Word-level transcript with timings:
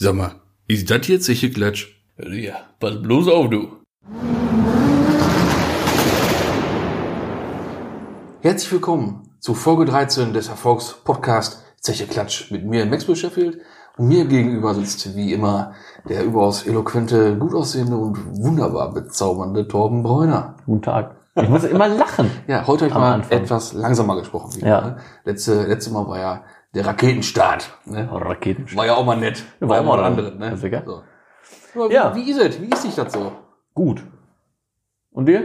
Sag 0.00 0.14
mal, 0.14 0.30
ist 0.68 0.88
das 0.90 1.08
jetzt 1.08 1.24
sicher 1.24 1.48
Klatsch? 1.48 1.88
Ja, 2.18 2.54
pass 2.78 3.02
bloß 3.02 3.26
auf, 3.28 3.50
du. 3.50 3.68
Herzlich 8.40 8.70
willkommen 8.70 9.28
zu 9.40 9.54
Folge 9.54 9.86
13 9.86 10.32
des 10.32 10.46
Erfolgspodcast 10.46 11.64
Zeche 11.80 12.06
Klatsch 12.06 12.52
mit 12.52 12.64
mir, 12.64 12.86
Maxwell 12.86 13.16
Sheffield. 13.16 13.58
Und 13.96 14.06
mir 14.06 14.24
gegenüber 14.26 14.72
sitzt 14.74 15.16
wie 15.16 15.32
immer 15.32 15.72
der 16.08 16.22
überaus 16.24 16.64
eloquente, 16.64 17.36
gut 17.36 17.52
aussehende 17.54 17.96
und 17.96 18.38
wunderbar 18.40 18.92
bezaubernde 18.94 19.66
Torben 19.66 20.04
Bräuner. 20.04 20.54
Guten 20.64 20.82
Tag. 20.82 21.16
Ich 21.34 21.48
muss 21.48 21.64
immer 21.64 21.88
lachen. 21.88 22.30
Ja, 22.46 22.66
heute 22.68 22.84
habe 22.84 22.92
ich 22.92 22.94
mal 22.94 23.12
Anfang. 23.14 23.38
etwas 23.38 23.72
langsamer 23.72 24.16
gesprochen. 24.16 24.54
Wieder, 24.54 24.66
Ja. 24.68 24.96
Letzte, 25.24 25.66
letzte 25.66 25.92
Mal 25.92 26.06
war 26.06 26.18
ja 26.20 26.42
der 26.74 26.86
Raketenstart. 26.86 27.78
Ne? 27.86 28.08
Raketen. 28.10 28.66
War 28.76 28.86
ja 28.86 28.94
auch 28.94 29.04
mal 29.04 29.16
nett. 29.16 29.44
War 29.60 29.78
ja 29.78 29.86
war 29.86 29.92
auch 29.92 29.96
mal 29.96 30.04
anderes. 30.04 30.34
Ne? 30.38 30.56
sicher. 30.56 30.82
So. 30.84 31.02
Aber 31.74 31.90
wie, 31.90 31.94
Ja. 31.94 32.14
wie 32.14 32.30
ist 32.30 32.38
es? 32.40 32.60
Wie 32.60 32.66
ist 32.66 32.82
sich 32.82 32.94
das 32.94 33.12
so? 33.12 33.32
Gut. 33.74 34.02
Und 35.10 35.26
dir? 35.26 35.42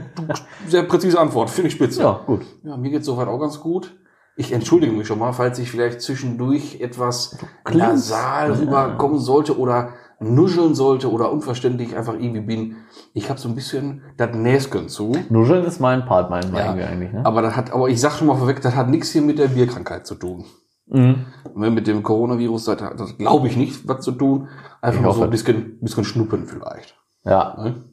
Sehr 0.68 0.84
präzise 0.84 1.20
Antwort, 1.20 1.50
finde 1.50 1.68
ich 1.68 1.74
spitze. 1.74 2.02
Ja, 2.02 2.20
gut. 2.26 2.42
Ja, 2.62 2.76
mir 2.76 2.90
geht's 2.90 3.06
soweit 3.06 3.28
auch 3.28 3.38
ganz 3.38 3.60
gut. 3.60 3.94
Ich 4.38 4.52
entschuldige 4.52 4.92
mich 4.92 5.06
schon 5.06 5.18
mal, 5.18 5.32
falls 5.32 5.58
ich 5.58 5.70
vielleicht 5.70 6.02
zwischendurch 6.02 6.80
etwas 6.80 7.38
nasal 7.72 8.52
rüberkommen 8.52 9.18
sollte 9.18 9.58
oder 9.58 9.94
nuscheln 10.20 10.74
sollte 10.74 11.10
oder 11.10 11.30
unverständlich 11.30 11.96
einfach 11.96 12.14
irgendwie 12.14 12.40
bin. 12.40 12.76
Ich 13.12 13.28
habe 13.28 13.38
so 13.38 13.48
ein 13.48 13.54
bisschen 13.54 14.02
das 14.16 14.34
Näsken 14.34 14.88
zu. 14.88 15.12
Nuscheln 15.28 15.64
ist 15.64 15.80
mein 15.80 16.04
Part, 16.06 16.30
meinen 16.30 16.54
Ja. 16.54 16.76
wir 16.76 16.88
eigentlich, 16.88 17.12
ne? 17.12 17.24
Aber 17.24 17.42
das 17.42 17.54
hat, 17.56 17.72
aber 17.72 17.88
ich 17.88 18.00
sag 18.00 18.12
schon 18.12 18.26
mal 18.26 18.36
vorweg, 18.36 18.60
das 18.62 18.74
hat 18.74 18.88
nichts 18.88 19.10
hier 19.10 19.22
mit 19.22 19.38
der 19.38 19.48
Bierkrankheit 19.48 20.06
zu 20.06 20.14
tun. 20.14 20.44
Mhm. 20.86 21.26
Mit 21.54 21.86
dem 21.86 22.02
Coronavirus, 22.02 22.64
das, 22.66 22.80
hat- 22.82 22.98
das 23.00 23.18
glaube 23.18 23.48
ich 23.48 23.56
nicht, 23.56 23.86
was 23.88 24.04
zu 24.04 24.12
tun. 24.12 24.48
Einfach 24.80 25.00
Ich 25.00 25.04
nur 25.04 25.14
so 25.14 25.22
ein 25.24 25.30
bisschen, 25.30 25.78
bisschen 25.80 26.04
schnuppen 26.04 26.46
vielleicht. 26.46 26.94
Ja. 27.24 27.56
Ne? 27.58 27.84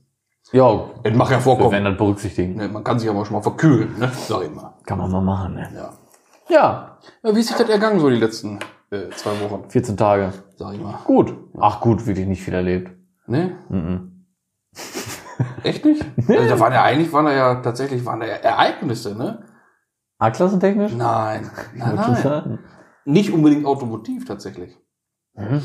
Ja, 0.52 0.86
Das 1.04 1.14
mag 1.16 1.30
ja 1.32 1.38
wir 1.38 1.42
vorkommen. 1.42 1.72
werden 1.72 1.86
das 1.86 1.98
berücksichtigen. 1.98 2.56
Ne, 2.56 2.68
man 2.68 2.84
kann 2.84 3.00
sich 3.00 3.10
aber 3.10 3.26
schon 3.26 3.36
mal 3.36 3.42
verkühlen, 3.42 3.98
ne? 3.98 4.12
sag 4.14 4.44
ich 4.44 4.54
mal. 4.54 4.76
Kann 4.86 5.00
man 5.00 5.12
mal 5.12 5.22
machen, 5.22 5.56
ne? 5.56 5.68
Ja. 5.76 5.90
Ja. 6.50 6.98
Ja, 7.24 7.36
wie 7.36 7.40
ist 7.40 7.48
sich 7.48 7.58
das 7.58 7.68
ergangen 7.70 8.00
so 8.00 8.10
die 8.10 8.18
letzten 8.18 8.60
äh, 8.94 9.10
zwei 9.12 9.40
Wochen, 9.42 9.70
14 9.70 9.98
Tage. 9.98 10.34
sag 10.56 10.74
ich 10.76 10.82
mal. 10.82 11.00
Gut. 11.06 11.36
Ach 11.60 11.82
gut, 11.82 12.06
wirklich 12.06 12.28
nicht 12.28 12.44
viel 12.44 12.54
erlebt. 12.54 12.92
Ne? 13.28 13.58
Mhm. 13.70 14.26
Echt 15.64 15.84
nicht? 15.86 16.06
Also 16.30 16.50
da 16.50 16.60
waren 16.60 16.74
ja 16.74 16.84
eigentlich 16.84 17.12
waren 17.12 17.26
da 17.26 17.34
ja 17.34 17.56
tatsächlich 17.56 18.06
waren 18.06 18.20
da 18.20 18.26
ja 18.26 18.36
Ereignisse, 18.36 19.16
ne? 19.16 19.46
A-Klassentechnisch? 20.20 20.94
Nein, 20.94 21.50
nein, 21.76 21.96
nein. 21.96 22.60
Nicht 23.06 23.32
unbedingt 23.34 23.66
automotiv 23.66 24.26
tatsächlich. 24.26 24.78
Mhm. 25.34 25.62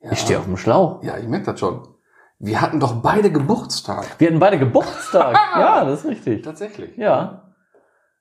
Ja. 0.00 0.12
Ich 0.12 0.20
stehe 0.20 0.38
auf 0.38 0.44
dem 0.44 0.56
Schlauch. 0.56 1.02
Ja, 1.02 1.16
ich 1.16 1.26
merke 1.26 1.46
das 1.46 1.60
schon. 1.60 1.88
Wir 2.38 2.60
hatten 2.60 2.80
doch 2.80 3.00
beide 3.00 3.30
Geburtstag. 3.32 4.04
Wir 4.18 4.28
hatten 4.28 4.38
beide 4.38 4.58
Geburtstag. 4.58 5.34
ja, 5.34 5.84
das 5.84 6.00
ist 6.00 6.06
richtig. 6.10 6.42
Tatsächlich. 6.42 6.96
Ja. 6.98 7.45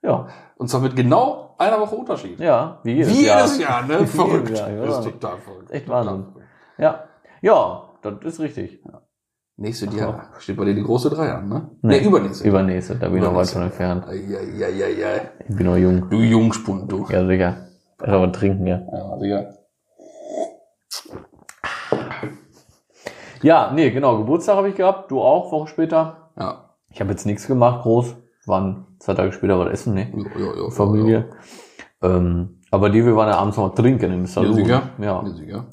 Ja. 0.05 0.27
Und 0.57 0.69
zwar 0.69 0.81
mit 0.81 0.95
genau 0.95 1.55
einer 1.57 1.79
Woche 1.79 1.95
Unterschied. 1.95 2.39
Ja. 2.39 2.79
Wie 2.83 2.93
jedes, 2.93 3.13
Wie 3.13 3.25
Jahr. 3.25 3.41
jedes 3.41 3.59
Jahr, 3.59 3.85
ne? 3.85 3.99
Wie 4.01 4.05
Verrückt. 4.05 4.57
Jahr, 4.57 4.69
ja. 4.69 4.85
Das 4.85 4.99
ist 4.99 5.11
total 5.11 5.37
verrückt. 5.39 5.71
Echt 5.71 5.89
Wahnsinn. 5.89 6.25
Ja. 6.77 7.05
Ja, 7.41 7.83
das 8.01 8.15
ist 8.23 8.39
richtig. 8.39 8.83
Nächste 9.57 9.85
Jahr 9.87 10.31
steht 10.39 10.57
bei 10.57 10.65
dir 10.65 10.75
die 10.75 10.83
große 10.83 11.09
Drei 11.09 11.31
an, 11.31 11.47
ne? 11.47 11.69
Nee. 11.81 11.99
Nee, 12.01 12.07
übernächste. 12.07 12.47
Übernächste, 12.47 12.95
da 12.95 13.07
bin 13.07 13.17
ich 13.17 13.23
noch 13.23 13.35
weit 13.35 13.47
von 13.47 13.61
entfernt. 13.61 14.05
Eieieiei. 14.05 15.29
Ich 15.47 15.55
bin 15.55 15.65
noch 15.65 15.77
jung. 15.77 16.09
Du 16.09 16.19
Jungspund, 16.19 16.91
du. 16.91 17.05
Ja, 17.09 17.25
sicher. 17.25 17.67
Kann 17.97 18.13
aber 18.13 18.31
trinken, 18.31 18.67
ja. 18.67 18.81
Ja, 18.91 19.17
sicher. 19.17 19.53
Ja, 23.41 23.71
nee, 23.73 23.91
genau. 23.91 24.17
Geburtstag 24.17 24.57
habe 24.57 24.69
ich 24.69 24.75
gehabt. 24.75 25.11
Du 25.11 25.21
auch, 25.21 25.51
Woche 25.51 25.67
später. 25.67 26.31
Ja. 26.37 26.75
Ich 26.89 26.99
habe 26.99 27.11
jetzt 27.11 27.25
nichts 27.25 27.47
gemacht, 27.47 27.83
groß. 27.83 28.15
Waren 28.45 28.85
zwei 28.99 29.13
Tage 29.13 29.31
später 29.31 29.57
was 29.59 29.69
essen, 29.71 29.93
ne? 29.95 30.11
Jo, 30.13 30.25
jo, 30.39 30.55
jo, 30.55 30.69
Familie. 30.69 31.25
Ähm, 32.01 32.59
aber 32.71 32.89
die, 32.89 33.05
wir 33.05 33.15
waren 33.15 33.29
ja 33.29 33.37
abends 33.37 33.57
noch 33.57 33.69
mal 33.69 33.75
trinken 33.75 34.11
im 34.11 34.21
Ja, 34.21 34.27
Salon. 34.27 34.53
sicher. 34.53 34.81
Ja. 34.99 35.23
Ja, 35.23 35.29
sicher. 35.33 35.65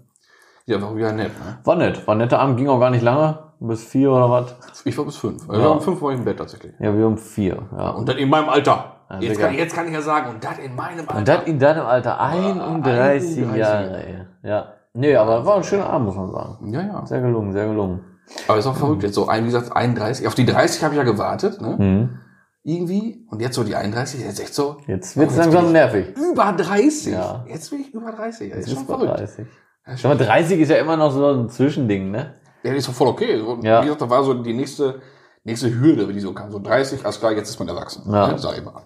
Ja, 0.67 0.81
war 0.81 0.95
wieder 0.97 1.13
nett, 1.13 1.33
ne? 1.39 1.59
War 1.65 1.77
nett. 1.77 2.07
War 2.07 2.15
ein 2.15 2.19
netter 2.19 2.39
Abend, 2.39 2.57
ging 2.57 2.69
auch 2.69 2.79
gar 2.81 2.91
nicht 2.91 3.03
lange. 3.03 3.39
Bis 3.61 3.85
vier 3.85 4.11
oder 4.11 4.29
was? 4.31 4.57
Ich 4.85 4.97
war 4.99 5.05
bis 5.05 5.17
fünf. 5.17 5.49
Also 5.49 5.61
Ja. 5.63 5.69
um 5.69 5.81
fünf 5.81 6.01
war 6.03 6.11
ich 6.13 6.19
im 6.19 6.25
Bett 6.25 6.39
tatsächlich. 6.39 6.73
Ja, 6.81 6.97
wir 6.97 7.07
um 7.07 7.17
vier. 7.17 7.59
Ja. 7.77 7.91
Und 7.91 8.09
das 8.09 8.17
in 8.17 8.29
meinem 8.29 8.49
Alter. 8.49 8.97
Ja, 9.11 9.19
jetzt, 9.21 9.39
kann 9.41 9.53
ich, 9.53 9.59
jetzt 9.59 9.75
kann 9.75 9.87
ich 9.87 9.93
ja 9.93 10.01
sagen, 10.01 10.31
und 10.31 10.43
das 10.43 10.59
in 10.59 10.75
meinem 10.75 11.01
Alter. 11.01 11.17
Und 11.19 11.29
das 11.29 11.43
in 11.45 11.59
deinem 11.59 11.87
Alter 11.87 12.19
31 12.21 13.45
31 13.45 13.57
Jahre, 13.57 14.05
ey. 14.05 14.17
Ja. 14.43 14.73
Nee, 14.95 15.15
aber 15.17 15.45
war 15.45 15.57
ein 15.57 15.65
schöner 15.65 15.89
Abend, 15.91 16.07
muss 16.07 16.17
man 16.17 16.31
sagen. 16.31 16.73
ja, 16.73 16.81
ja. 16.83 17.07
Sehr 17.07 17.21
gelungen, 17.21 17.53
sehr 17.53 17.67
gelungen. 17.67 18.01
Aber 18.49 18.59
ist 18.59 18.67
auch 18.67 18.77
verrückt 18.77 19.03
jetzt 19.03 19.15
so, 19.15 19.29
ein, 19.29 19.43
wie 19.43 19.47
gesagt, 19.47 19.75
31. 19.77 20.27
Auf 20.27 20.35
die 20.35 20.47
30 20.47 20.83
habe 20.83 20.95
ich 20.95 20.99
ja 20.99 21.05
gewartet, 21.05 21.61
ne? 21.61 21.77
Mhm. 21.79 22.09
Irgendwie. 22.65 23.27
Und 23.31 23.41
jetzt 23.41 23.57
so 23.57 23.65
die 23.65 23.75
31, 23.75 24.21
jetzt 24.21 24.39
echt 24.41 24.55
so 24.55 24.77
Jetzt 24.87 25.17
wird's 25.17 25.35
Oh, 25.35 25.37
jetzt 25.37 25.53
langsam 25.53 25.73
nervig. 25.73 26.17
über 26.17 26.53
30. 26.53 27.13
Ja. 27.13 27.45
Jetzt 27.49 27.71
bin 27.71 27.81
ich 27.81 27.93
über 27.93 28.13
30. 28.13 28.51
Ja, 28.51 28.57
ist 28.57 28.67
Jetzt 28.69 28.75
schon 28.75 28.83
ist 28.83 28.89
bei 28.89 28.99
verrückt. 28.99 29.19
30. 29.19 29.47
Ja, 29.87 29.97
Schau 29.97 30.09
mal, 30.11 30.17
30 30.19 30.61
ist 30.61 30.69
ja 30.69 30.77
immer 30.77 30.97
noch 30.97 31.11
so 31.13 31.27
ein 31.33 31.49
Zwischending, 31.51 32.11
ne? 32.13 32.35
Ja, 32.63 32.73
ist 32.73 32.87
doch 32.89 32.95
voll 32.95 33.09
okay. 33.09 33.37
So, 33.39 33.59
Ja. 33.63 33.81
Wie 33.81 33.87
gesagt, 33.87 34.03
da 34.03 34.09
war 34.11 34.23
so 34.23 34.35
die 34.35 34.55
nächste, 34.55 35.01
nächste 35.43 35.75
Hürde, 35.75 36.13
die 36.13 36.21
so 36.21 36.33
kam. 36.33 36.53
So 36.53 36.61
30, 36.61 37.03
alles 37.05 37.19
klar, 37.19 37.33
jetzt 37.33 37.49
ist 37.49 37.59
man 37.59 37.67
erwachsen. 37.69 38.05
Ja. 38.13 38.29
Ne, 38.29 38.39
sag 38.39 38.57
ich 38.57 38.65
mal. 38.65 38.81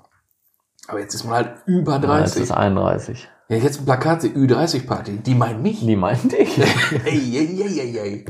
Aber 0.89 1.01
jetzt 1.01 1.15
ist 1.15 1.25
man 1.25 1.35
halt 1.35 1.51
über 1.67 2.01
Ja, 2.01 2.21
jetzt 2.21 2.35
30. 2.37 2.43
ist 2.45 2.51
31. 2.53 3.29
Ja, 3.49 3.57
jetzt 3.59 3.81
ein 3.81 3.85
Plakat, 3.85 4.23
die 4.23 4.31
Ü30-Party. 4.31 5.19
Die 5.19 5.35
meinen 5.35 5.61
mich. 5.63 5.81
Die 5.81 5.97
meinte 5.97 6.37
ich. 6.37 6.59
Ey, 7.05 7.37
ey, 7.37 7.63
ey, 7.63 7.81
ey, 7.81 7.99
ey. 7.99 8.25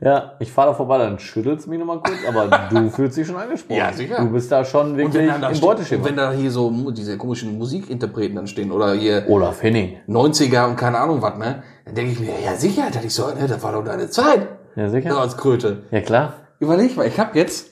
Ja, 0.00 0.32
ich 0.40 0.50
fahre 0.52 0.68
da 0.68 0.74
vorbei, 0.74 0.98
dann 0.98 1.18
schüttelst 1.18 1.66
du 1.66 1.70
mich 1.70 1.78
nochmal 1.78 2.00
kurz, 2.00 2.18
aber 2.28 2.68
du 2.70 2.90
fühlst 2.90 3.16
dich 3.16 3.26
schon 3.26 3.36
angesprochen. 3.36 3.76
Ja, 3.78 3.92
sicher. 3.92 4.16
Du 4.18 4.30
bist 4.30 4.50
da 4.52 4.64
schon 4.64 4.92
Und 4.92 4.96
wirklich 4.98 5.14
wenn, 5.22 5.28
dann 5.28 5.40
da 5.42 5.50
im 5.50 5.60
Beuteschema. 5.60 6.02
und 6.02 6.08
wenn 6.08 6.16
da 6.16 6.32
hier 6.32 6.50
so 6.50 6.90
diese 6.90 7.16
komischen 7.18 7.56
Musikinterpreten 7.58 8.36
dann 8.36 8.46
stehen 8.46 8.70
oder 8.72 8.92
hier 8.94 9.24
Olaf 9.28 9.62
Henning. 9.62 9.96
90er 10.08 10.66
und 10.68 10.76
keine 10.76 10.98
Ahnung 10.98 11.20
was, 11.22 11.36
ne? 11.38 11.62
Dann 11.84 11.94
denke 11.94 12.12
ich 12.12 12.20
mir, 12.20 12.32
ja 12.44 12.54
sicher, 12.54 12.84
das 12.92 13.04
ich 13.04 13.14
so, 13.14 13.26
ne, 13.28 13.46
das 13.48 13.62
war 13.62 13.72
doch 13.72 13.84
deine 13.84 14.08
Zeit. 14.10 14.46
Ja, 14.76 14.86
So 14.86 14.92
sicher? 14.92 15.18
als 15.18 15.36
Kröte. 15.36 15.84
Ja, 15.90 16.00
klar. 16.00 16.34
Überleg 16.60 16.96
mal, 16.96 17.06
ich 17.06 17.18
habe 17.18 17.38
jetzt 17.38 17.70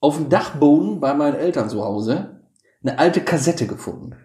auf 0.00 0.16
dem 0.16 0.28
Dachboden 0.28 1.00
bei 1.00 1.14
meinen 1.14 1.36
Eltern 1.36 1.68
zu 1.68 1.84
Hause 1.84 2.40
eine 2.82 2.98
alte 2.98 3.20
Kassette 3.20 3.66
gefunden. 3.66 4.16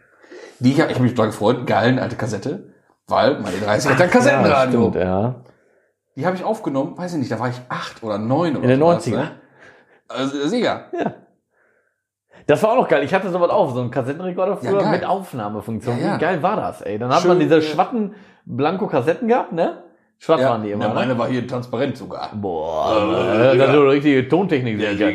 Die 0.59 0.71
ich 0.71 0.79
habe 0.81 0.91
ich 0.91 0.95
hab 0.97 1.01
mich 1.03 1.13
total 1.13 1.27
gefreut, 1.27 1.65
geil, 1.65 1.89
eine 1.89 2.01
alte 2.03 2.15
Kassette, 2.15 2.73
weil 3.07 3.39
meine 3.39 3.57
30 3.57 3.89
hat 3.91 3.99
ein 4.01 4.07
Ja, 4.07 4.13
Kassettenradio. 4.13 4.79
stimmt, 4.89 4.95
ja. 5.03 5.43
Die 6.21 6.25
habe 6.27 6.35
ich 6.35 6.43
aufgenommen, 6.43 6.95
weiß 6.95 7.13
ich 7.13 7.19
nicht, 7.19 7.31
da 7.31 7.39
war 7.39 7.49
ich 7.49 7.59
acht 7.67 8.03
oder 8.03 8.19
neun 8.19 8.55
oder 8.55 8.63
In 8.63 8.69
den 8.69 8.79
sowas, 8.79 9.07
90er. 9.07 9.15
Ne? 9.15 9.31
Also 10.07 10.47
sicher. 10.47 10.85
Ja. 10.93 11.13
Das 12.45 12.61
war 12.61 12.71
auch 12.71 12.75
noch 12.75 12.87
geil. 12.87 13.03
Ich 13.03 13.13
hatte 13.13 13.29
sowas 13.31 13.49
auch, 13.49 13.73
so 13.73 13.81
einen 13.81 13.89
Kassettenrekorder 13.89 14.57
früher 14.57 14.79
geil. 14.79 14.91
mit 14.91 15.05
Aufnahmefunktion. 15.05 15.97
Ja, 15.99 16.05
ja. 16.05 16.15
Wie 16.15 16.19
geil 16.19 16.43
war 16.43 16.57
das, 16.57 16.81
ey? 16.81 16.99
Dann 16.99 17.11
hat 17.11 17.21
Schön, 17.21 17.29
man 17.29 17.39
diese 17.39 17.57
äh, 17.57 17.61
schwatten 17.61 18.13
Blanko-Kassetten 18.45 19.27
gehabt, 19.27 19.51
ne? 19.51 19.83
Schwarz 20.19 20.43
waren 20.43 20.61
die 20.61 20.69
immer, 20.69 20.83
ne, 20.83 20.89
ne? 20.89 20.95
meine 20.95 21.17
war 21.17 21.27
hier 21.27 21.47
transparent 21.47 21.97
sogar. 21.97 22.29
Boah, 22.35 22.97
Äh, 22.97 23.53
äh, 23.53 23.57
das 23.57 23.57
ja. 23.57 23.65
ist 23.65 23.71
so 23.71 23.81
richtige 23.87 24.27
Tontechnik. 24.27 24.79
Ja, 24.79 24.91
Ja, 24.91 25.09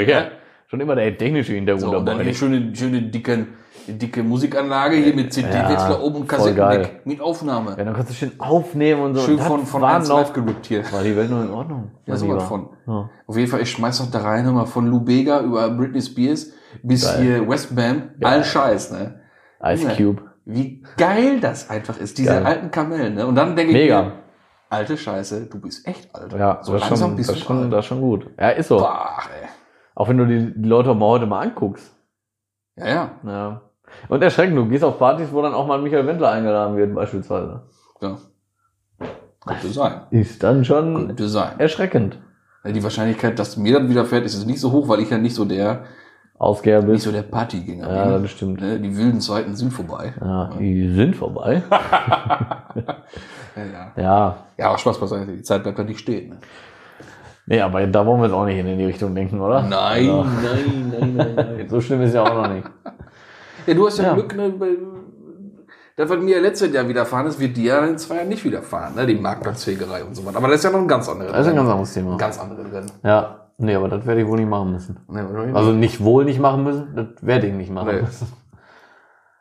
Ja. 0.00 0.24
Schon 0.68 0.80
immer 0.80 0.94
der 0.96 1.16
technische 1.16 1.52
Hintergrund 1.52 1.92
So, 1.92 1.98
und 1.98 2.06
dann 2.06 2.20
hier 2.20 2.34
schöne, 2.34 2.74
schöne 2.74 3.02
dicke, 3.02 3.46
dicke 3.86 4.22
Musikanlage 4.22 4.96
hier 4.96 5.14
mit 5.14 5.32
CD-Wechsler 5.32 5.90
Ja, 5.90 6.00
oben 6.00 6.16
und 6.16 6.28
Kassettendeck 6.28 7.06
mit 7.06 7.20
Aufnahme. 7.20 7.76
Ja, 7.78 7.84
dann 7.84 7.94
kannst 7.94 8.10
du 8.10 8.14
schön 8.14 8.32
aufnehmen 8.38 9.00
und 9.02 9.14
so. 9.14 9.20
Schön 9.22 9.36
Das 9.36 9.46
von, 9.46 9.64
von 9.64 9.82
war 9.82 9.96
1 9.96 10.08
noch, 10.08 10.18
live 10.18 10.32
gerippt 10.32 10.66
hier. 10.66 10.82
war 10.92 11.02
die 11.04 11.16
Welt 11.16 11.30
noch 11.30 11.42
in 11.42 11.50
Ordnung. 11.50 11.92
Ja, 12.06 12.16
sowas 12.16 12.44
von. 12.44 12.70
Ja. 12.86 13.10
Auf 13.26 13.36
jeden 13.36 13.48
Fall, 13.50 13.60
ich 13.60 13.70
schmeiß 13.70 14.00
noch 14.00 14.10
da 14.10 14.20
rein, 14.20 14.44
hör 14.44 14.52
mal, 14.52 14.66
von 14.66 14.86
Lou 14.88 15.00
Bega 15.00 15.40
über 15.40 15.70
Britney 15.70 16.02
Spears 16.02 16.50
bis 16.82 17.04
Geil. 17.04 17.22
hier 17.22 17.48
Westbam, 17.48 18.10
all 18.22 18.42
Scheiß, 18.44 18.90
ne? 18.90 19.20
Ice 19.64 19.88
Cube. 19.96 20.22
Wie 20.44 20.82
geil 20.96 21.40
das 21.40 21.70
einfach 21.70 21.98
ist, 21.98 22.18
diese 22.18 22.30
Geil. 22.30 22.44
alten 22.44 22.70
Kamellen, 22.70 23.14
ne? 23.14 23.26
Und 23.26 23.34
dann 23.36 23.56
denke 23.56 23.72
ich 23.72 23.78
Mega. 23.78 24.02
mir, 24.02 24.12
alte 24.68 24.96
Scheiße, 24.96 25.46
du 25.46 25.60
bist 25.60 25.86
echt 25.86 26.14
alt. 26.14 26.32
Ja, 26.32 26.58
so 26.62 26.72
das, 26.72 26.82
langsam 26.82 27.10
schon, 27.10 27.16
bist 27.16 27.28
das, 27.30 27.36
du 27.36 27.40
ist 27.40 27.46
schon, 27.46 27.62
alt. 27.64 27.72
das 27.72 27.78
ist 27.80 27.86
schon 27.86 28.00
gut. 28.00 28.30
Ja, 28.38 28.50
ist 28.50 28.68
so. 28.68 28.76
Boah, 28.78 29.18
ey. 29.42 29.45
Auch 29.96 30.08
wenn 30.08 30.18
du 30.18 30.26
die, 30.26 30.52
die 30.54 30.68
Leute 30.68 30.94
mal 30.94 31.06
heute 31.06 31.26
mal 31.26 31.40
anguckst. 31.40 31.92
Ja, 32.76 32.86
ja, 32.86 33.10
Ja. 33.24 33.60
Und 34.08 34.22
erschreckend, 34.22 34.56
du 34.56 34.66
gehst 34.68 34.84
auf 34.84 34.98
Partys, 34.98 35.28
wo 35.32 35.40
dann 35.42 35.54
auch 35.54 35.66
mal 35.66 35.80
Michael 35.80 36.06
Wendler 36.06 36.30
eingeladen 36.30 36.76
wird, 36.76 36.94
beispielsweise. 36.94 37.62
ja. 38.02 38.16
Könnte 39.46 39.68
sein. 39.68 40.00
Ist 40.10 40.42
dann 40.42 40.64
schon 40.64 41.06
Könnte 41.06 41.28
sein. 41.28 41.58
erschreckend. 41.58 42.18
Die 42.64 42.82
Wahrscheinlichkeit, 42.82 43.38
dass 43.38 43.56
mir 43.56 43.78
das 43.78 43.88
widerfährt, 43.88 44.24
ist 44.24 44.34
jetzt 44.34 44.46
nicht 44.46 44.60
so 44.60 44.72
hoch, 44.72 44.88
weil 44.88 44.98
ich 45.00 45.10
ja 45.10 45.18
nicht 45.18 45.34
so 45.36 45.44
der, 45.44 45.84
Ausgeher 46.36 46.80
nicht 46.82 46.90
bist. 46.90 47.04
so 47.04 47.12
der 47.12 47.22
Partygänger 47.22 47.88
Ja, 47.94 48.04
bin. 48.12 48.22
das 48.24 48.32
stimmt. 48.32 48.60
Ne? 48.60 48.80
Die 48.80 48.94
wilden 48.96 49.20
Zeiten 49.20 49.54
sind 49.54 49.72
vorbei. 49.72 50.12
Ja, 50.20 50.50
die 50.58 50.92
sind 50.94 51.14
vorbei. 51.16 51.62
Ja, 53.56 53.62
ja. 53.64 53.92
Ja. 53.96 54.36
Ja, 54.58 54.68
aber 54.68 54.76
Spaß 54.78 55.00
beiseite, 55.00 55.32
die 55.32 55.42
Zeit 55.42 55.62
bleibt 55.62 55.78
ja 55.78 55.84
nicht 55.84 56.00
stehen. 56.00 56.28
Ne? 56.30 56.36
Nee, 57.48 57.60
aber 57.60 57.86
da 57.86 58.04
wollen 58.04 58.20
wir 58.20 58.26
jetzt 58.26 58.34
auch 58.34 58.44
nicht 58.44 58.58
in 58.58 58.78
die 58.78 58.84
Richtung 58.84 59.14
denken, 59.14 59.40
oder? 59.40 59.62
Nein, 59.62 60.10
Also, 60.10 60.24
nein, 60.24 60.92
nein, 60.98 61.16
nein, 61.16 61.34
nein. 61.56 61.66
so 61.68 61.80
schlimm 61.80 62.02
ist 62.02 62.14
ja 62.14 62.22
auch 62.24 62.34
noch 62.34 62.48
nicht. 62.52 62.68
Ja, 63.66 63.74
du 63.74 63.86
hast 63.86 63.98
ja, 63.98 64.04
Ja. 64.04 64.14
Glück, 64.14 64.34
ne, 64.36 64.50
bei- 64.50 64.76
das, 65.96 66.10
was 66.10 66.18
mir 66.18 66.40
letztes 66.42 66.72
Jahr 66.74 66.86
widerfahren 66.88 67.26
ist, 67.26 67.40
wird 67.40 67.56
dir 67.56 67.64
ja 67.76 67.86
in 67.86 67.96
zwei 67.96 68.16
Jahren 68.16 68.28
nicht 68.28 68.44
widerfahren, 68.44 68.94
ne? 68.96 69.06
Die 69.06 69.14
Marktplatzfegerei 69.14 70.04
und 70.04 70.14
so 70.14 70.26
weiter. 70.26 70.36
Aber 70.36 70.48
das 70.48 70.56
ist 70.56 70.64
ja 70.64 70.70
noch 70.70 70.80
ein 70.80 70.88
ganz 70.88 71.08
anderes 71.08 71.32
Das 71.32 71.40
ist 71.46 71.50
ein 71.52 71.56
ganz 71.56 71.70
anderes 71.70 71.94
Thema. 71.94 72.16
ganz 72.18 72.38
anderes 72.38 72.70
Rennen. 72.70 72.90
Ja, 73.02 73.46
nee, 73.56 73.74
aber 73.74 73.88
das 73.88 74.04
werde 74.04 74.20
ich 74.20 74.26
wohl 74.26 74.36
nicht 74.38 74.48
machen 74.50 74.72
müssen. 74.72 74.98
Ne, 75.08 75.22
nicht? 75.22 75.56
Also 75.56 75.72
nicht 75.72 76.04
wohl 76.04 76.24
nicht 76.26 76.38
machen 76.38 76.64
müssen, 76.64 76.94
das 76.94 77.06
werde 77.22 77.46
ich 77.46 77.54
nicht 77.54 77.70
machen 77.72 77.88
Nee. 77.94 78.02
müssen. 78.02 78.30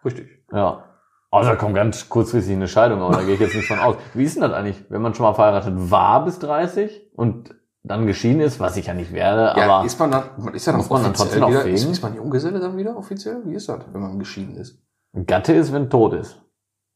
Richtig. 0.06 0.28
Ja. 0.54 0.84
Also 1.32 1.50
da 1.50 1.56
kommt 1.58 1.76
ganz 1.76 2.08
kurzfristig 2.08 2.56
eine 2.56 2.68
Scheidung, 2.70 3.02
aber 3.02 3.16
da 3.18 3.24
gehe 3.24 3.34
ich 3.34 3.40
jetzt 3.42 3.56
nicht 3.56 3.68
von 3.68 3.80
aus. 3.80 3.98
Wie 4.14 4.24
ist 4.24 4.36
denn 4.36 4.44
das 4.44 4.54
eigentlich, 4.54 4.86
wenn 4.90 5.02
man 5.02 5.14
schon 5.14 5.26
mal 5.26 5.34
verheiratet 5.34 5.74
war 5.92 6.24
bis 6.24 6.40
30 6.40 7.10
und 7.16 7.54
dann 7.88 8.08
geschieden 8.08 8.42
ist, 8.42 8.60
was 8.60 8.78
ich 8.78 8.88
ja 8.88 8.94
nicht 8.94 9.14
werde, 9.14 9.54
Ja, 9.60 9.70
aber 9.70 9.86
ist 9.86 10.00
man 10.00 10.12
dann, 10.12 10.54
ist 10.54 10.66
ja 10.66 10.74
dann 10.74 10.82
Muss 10.82 10.90
man 10.90 11.04
dann 11.04 11.12
offiziell 11.12 11.40
trotzdem 11.40 11.42
noch 11.42 11.50
wieder, 11.50 11.66
ist, 11.66 11.84
ist 11.86 12.02
man 12.02 12.16
Junggeselle 12.16 12.60
dann 12.60 12.78
wieder 12.78 12.98
offiziell? 12.98 13.42
Wie 13.46 13.54
ist 13.54 13.70
das, 13.70 13.80
wenn 13.92 14.02
man 14.02 14.18
geschieden 14.20 14.56
ist? 14.56 14.80
Gatte 15.26 15.54
ist, 15.54 15.72
wenn 15.72 15.90
tot 15.90 16.14
ist. 16.14 16.42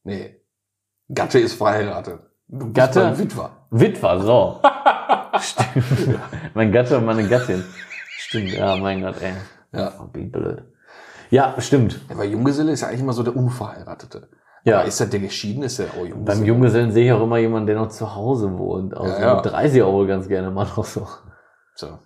Nee. 0.04 0.42
Gatte 1.14 1.40
ist 1.40 1.54
verheiratet. 1.54 2.20
Du 2.48 2.74
Gatte? 2.74 3.18
Witwer. 3.18 3.52
Witwer, 3.70 4.20
so. 4.22 4.60
Stimmt. 5.40 6.20
mein 6.56 6.72
Gatte 6.72 6.98
und 6.98 7.06
meine 7.06 7.28
Gattin. 7.28 7.64
Stimmt, 8.18 8.52
ja, 8.52 8.76
mein 8.76 9.02
Gott, 9.02 9.22
ey. 9.22 9.34
Ja. 9.72 9.94
Oh, 10.00 10.10
wie 10.14 10.26
blöd. 10.26 10.64
Ja, 11.30 11.56
stimmt. 11.60 12.02
Aber 12.10 12.24
Junggeselle 12.24 12.72
ist 12.72 12.82
ja 12.82 12.88
eigentlich 12.88 13.02
immer 13.02 13.14
so 13.14 13.24
der 13.24 13.36
Unverheiratete. 13.36 14.30
Ja. 14.64 14.80
Aber 14.80 14.88
ist 14.88 15.00
das 15.00 15.10
der 15.10 15.20
geschieden? 15.20 15.64
Ist 15.64 15.80
der 15.80 15.88
auch 15.88 16.06
Junggeselle? 16.06 16.26
Beim 16.40 16.44
Junggesellen 16.46 16.92
sehe 16.92 17.06
ich 17.06 17.12
auch 17.14 17.24
immer 17.24 17.38
jemanden, 17.38 17.68
der 17.68 17.78
noch 17.78 17.88
zu 17.90 18.14
Hause 18.16 18.58
wohnt. 18.58 18.96
Also 18.96 19.14
Ja, 19.14 19.20
ja. 19.22 19.36
mit 19.36 19.46
30 19.46 19.82
Euro 19.84 20.06
ganz 20.06 20.28
gerne 20.28 20.52
mal 20.52 20.66
noch 20.66 20.84
so. 20.86 21.08
So. 21.76 22.00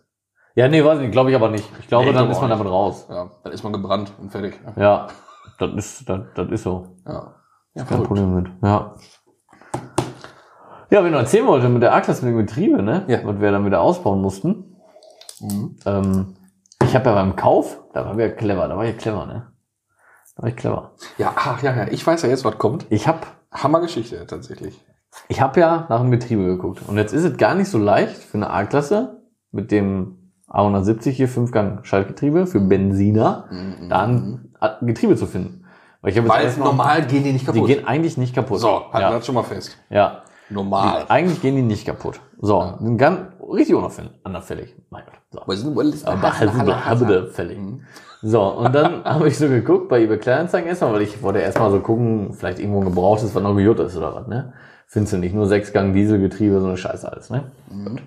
Ja, 0.56 0.68
nee, 0.68 0.84
weiß 0.86 1.00
nicht, 1.00 1.12
glaube 1.12 1.32
ich 1.32 1.36
aber 1.36 1.50
nicht. 1.50 1.68
Ich 1.80 1.88
glaube, 1.88 2.06
Nee, 2.06 2.14
dann 2.14 2.30
ist 2.30 2.40
man 2.40 2.50
nicht. 2.50 2.60
damit 2.60 2.72
raus. 2.72 3.08
Ja, 3.10 3.32
dann 3.44 3.54
ist 3.54 3.64
man 3.64 3.74
gebrannt 3.74 4.12
und 4.22 4.32
fertig. 4.32 4.60
Ja, 4.76 5.08
das 5.58 5.72
ist, 5.74 6.08
das, 6.10 6.20
das 6.36 6.48
ist 6.52 6.64
so. 6.64 6.96
Ja. 7.08 7.34
Ja, 7.74 7.84
Kein. 7.86 8.04
Problem 8.04 8.36
mit. 8.36 8.48
Ja. 8.64 8.94
Ja, 10.92 11.04
wenn 11.04 11.12
du 11.12 11.18
erzählen 11.18 11.48
wollte 11.48 11.70
mit 11.70 11.82
der 11.82 11.96
A-Klasse 11.96 12.24
mit 12.26 12.34
dem 12.36 12.46
Getriebe, 12.46 12.84
ne? 12.84 13.04
Ja. 13.08 13.20
Was 13.26 13.40
wir 13.40 13.52
dann 13.52 13.66
wieder 13.66 13.82
ausbauen 13.82 14.22
mussten. 14.22 14.76
Mhm. 15.42 15.76
Ähm, 15.88 16.36
ich 16.84 16.94
habe 16.96 17.10
ja 17.10 17.16
beim 17.16 17.36
Kauf, 17.36 17.82
da 17.94 18.06
war 18.06 18.16
wir 18.18 18.36
clever, 18.36 18.68
da 18.68 18.78
war 18.78 18.86
ich 18.86 18.98
clever, 18.98 19.26
ne? 19.26 19.53
War 20.36 20.50
ich 20.50 20.56
clever. 20.56 20.92
Ja, 21.18 21.34
ach, 21.36 21.62
ja, 21.62 21.76
ja. 21.76 21.88
Ich 21.92 22.06
weiß 22.06 22.22
ja 22.24 22.30
jetzt, 22.30 22.44
was 22.46 22.58
kommt. 22.58 22.86
Ich 22.90 23.08
habe 23.08 23.20
Hammergeschichte, 23.52 24.26
tatsächlich. 24.26 24.80
ich 25.28 25.42
hab 25.42 25.56
ja 25.58 25.86
nach 25.90 26.02
dem 26.02 26.10
Getriebe 26.12 26.44
geguckt. 26.46 26.82
Und 26.88 26.98
jetzt 26.98 27.14
ist 27.14 27.24
es 27.24 27.38
gar 27.38 27.54
nicht 27.56 27.70
so 27.70 27.78
leicht 27.78 28.18
für 28.18 28.38
eine 28.38 28.50
A-Klasse 28.50 29.22
mit 29.52 29.72
dem 29.72 30.32
A170 30.50 31.12
hier 31.12 31.28
Fünfgang-Schaltgetriebe 31.28 32.48
für 32.48 32.60
Benziner, 32.60 33.46
Mhm. 33.52 33.90
da 33.90 34.02
ein 34.04 34.54
Getriebe 34.82 35.16
zu 35.16 35.28
finden. 35.28 35.66
Weil 36.02 36.12
ich 36.12 36.18
habe 36.18 36.28
jetzt 36.28 36.58
Weil 36.58 36.64
mal- 36.64 36.66
normal 36.66 37.06
gehen 37.06 37.24
die 37.24 37.32
nicht 37.32 37.44
die 37.44 37.52
kaputt. 37.52 37.68
gehen 37.68 37.88
eigentlich 37.88 38.18
nicht 38.18 38.34
kaputt. 38.36 38.60
so, 38.60 38.70
halten 38.72 38.94
wir 38.94 39.02
ja. 39.02 39.12
das 39.12 39.26
schon 39.26 39.36
mal 39.36 39.44
fest. 39.44 39.78
ja. 39.90 40.24
Normal. 40.50 41.06
Eigentlich 41.08 41.42
gehen 41.42 41.56
die 41.56 41.62
nicht 41.62 41.86
kaputt. 41.86 42.20
So, 42.40 42.74
sind 42.80 42.98
ganz 42.98 43.22
richtig 43.42 43.76
unauffällig. 43.76 44.76
Mein 44.90 45.04
Gott. 45.06 45.16
So. 45.32 45.42
Aber 45.42 45.56
sind 45.56 45.74
wohl- 45.76 45.94
Aber 46.06 46.38
halt 46.40 47.32
fällig. 47.34 47.58
Mhm. 47.58 47.82
So, 48.26 48.42
und 48.42 48.74
dann 48.74 49.04
habe 49.06 49.28
ich 49.28 49.38
so 49.38 49.50
geguckt 49.50 49.90
bei 49.90 50.02
eBay 50.02 50.18
Kleinanzeigen 50.18 50.70
erstmal, 50.70 50.94
weil 50.94 51.02
ich 51.02 51.22
wollte 51.22 51.40
erstmal 51.40 51.70
so 51.72 51.80
gucken, 51.82 52.32
vielleicht 52.34 52.58
irgendwo 52.60 52.80
ein 52.80 52.86
gebrauchtes, 52.86 53.36
was 53.36 53.44
noch 53.44 53.54
gejut 53.56 53.80
ist 53.80 53.98
oder 53.98 54.16
was, 54.16 54.28
ne? 54.28 54.54
Findest 54.88 55.14
du 55.14 55.18
nicht, 55.18 55.36
nur 55.36 55.46
Sechsgang 55.46 55.92
Dieselgetriebe, 55.94 56.62
so 56.62 56.68
eine 56.68 56.78
Scheiße 56.78 57.12
alles, 57.12 57.30
ne? 57.30 57.52
Gut. 57.70 58.02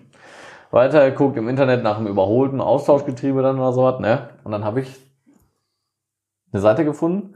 Weiter 0.70 1.10
geguckt 1.10 1.36
im 1.36 1.48
Internet 1.48 1.82
nach 1.82 1.98
einem 1.98 2.06
überholten 2.06 2.60
Austauschgetriebe 2.62 3.42
dann 3.42 3.58
oder 3.58 3.72
so 3.72 3.82
was, 3.84 4.00
ne? 4.00 4.30
Und 4.42 4.52
dann 4.52 4.64
habe 4.64 4.80
ich 4.80 4.96
eine 6.52 6.62
Seite 6.62 6.84
gefunden, 6.84 7.34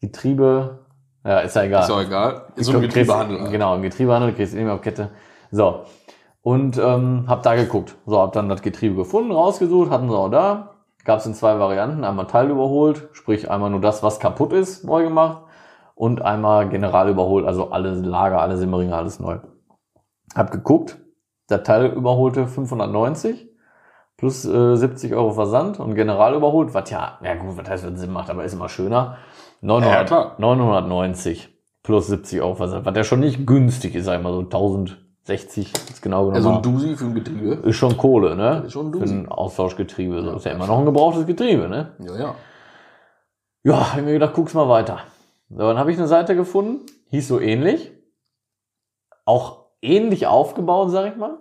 Getriebe, 0.00 0.80
ja, 1.24 1.40
ist 1.40 1.54
ja 1.54 1.62
egal. 1.64 1.82
Ist 1.84 1.90
auch 1.90 2.00
egal. 2.02 2.42
Ist 2.56 2.66
so 2.66 2.72
ein 2.72 2.80
kriegst- 2.80 2.94
Getriebehandel. 2.94 3.40
halt. 3.42 3.50
Genau, 3.52 3.74
im 3.76 3.82
Getriebehandel 3.82 4.32
kriegst 4.34 4.54
du 4.54 4.58
immer 4.58 4.74
auf 4.74 4.80
Kette. 4.80 5.10
So. 5.50 5.82
Und 6.42 6.78
ähm, 6.78 7.24
hab 7.28 7.42
da 7.42 7.54
geguckt. 7.56 7.94
So, 8.06 8.20
hab 8.20 8.32
dann 8.32 8.48
das 8.48 8.62
Getriebe 8.62 8.94
gefunden, 8.96 9.32
rausgesucht, 9.32 9.90
hatten 9.90 10.08
sie 10.08 10.16
auch 10.16 10.30
da. 10.30 10.74
Gab 11.08 11.20
es 11.20 11.26
in 11.26 11.32
zwei 11.32 11.58
Varianten. 11.58 12.04
Einmal 12.04 12.26
Teil 12.26 12.50
überholt, 12.50 13.08
sprich 13.12 13.50
einmal 13.50 13.70
nur 13.70 13.80
das, 13.80 14.02
was 14.02 14.20
kaputt 14.20 14.52
ist, 14.52 14.84
neu 14.84 15.04
gemacht. 15.04 15.42
Und 15.94 16.20
einmal 16.20 16.68
general 16.68 17.08
überholt, 17.08 17.46
also 17.46 17.70
alle 17.70 17.94
Lager, 17.94 18.42
alle 18.42 18.58
Simmeringe, 18.58 18.94
alles 18.94 19.18
neu. 19.18 19.38
Hab 20.34 20.50
geguckt, 20.50 20.98
der 21.48 21.62
Teil 21.62 21.86
überholte 21.86 22.46
590 22.46 23.48
plus 24.18 24.44
äh, 24.44 24.76
70 24.76 25.14
Euro 25.14 25.30
Versand 25.30 25.80
und 25.80 25.94
general 25.94 26.34
überholt, 26.34 26.74
was 26.74 26.90
ja, 26.90 27.18
ja 27.22 27.36
gut, 27.36 27.56
was 27.56 27.70
heißt, 27.70 27.90
was 27.90 27.98
Sinn 27.98 28.12
macht, 28.12 28.28
aber 28.28 28.44
ist 28.44 28.52
immer 28.52 28.68
schöner. 28.68 29.16
900, 29.62 29.90
Ja, 29.90 30.04
klar. 30.04 30.34
990 30.36 31.48
plus 31.82 32.08
70 32.08 32.42
Euro 32.42 32.54
Versand, 32.54 32.84
was 32.84 32.94
ja 32.94 33.04
schon 33.04 33.20
nicht 33.20 33.46
günstig 33.46 33.94
ist, 33.94 34.04
sag 34.04 34.18
ich 34.18 34.22
mal 34.22 34.34
so 35.28 35.32
1060 35.32 35.72
ist 35.90 36.02
genau 36.02 36.20
genommen. 36.26 36.36
Also 36.36 36.50
ein 36.50 36.62
Dusi 36.62 36.96
für 36.96 37.04
ein 37.04 37.14
Getriebe. 37.14 37.54
ist 37.68 37.76
schon 37.76 37.96
Kohle, 37.96 38.34
ne? 38.36 38.62
ist 38.66 38.72
schon 38.72 38.86
ein 38.88 38.92
Für 38.92 39.00
Dusi. 39.00 39.14
ein 39.14 39.28
Austauschgetriebe. 39.28 40.22
So 40.22 40.32
ist 40.36 40.44
ja 40.46 40.52
immer 40.52 40.66
noch 40.66 40.78
ein 40.78 40.84
gebrauchtes 40.86 41.26
Getriebe, 41.26 41.68
ne? 41.68 41.92
Ja, 42.00 42.16
ja. 42.18 42.34
Ja, 43.64 43.92
hab 43.92 43.98
ich 43.98 44.04
mir 44.04 44.12
gedacht, 44.12 44.34
guck's 44.34 44.54
mal 44.54 44.68
weiter. 44.68 45.00
So, 45.50 45.58
dann 45.58 45.78
habe 45.78 45.90
ich 45.92 45.98
eine 45.98 46.06
Seite 46.08 46.34
gefunden, 46.36 46.86
hieß 47.10 47.28
so 47.28 47.40
ähnlich. 47.40 47.92
Auch 49.24 49.66
ähnlich 49.82 50.26
aufgebaut, 50.26 50.90
sag 50.90 51.12
ich 51.12 51.16
mal. 51.16 51.36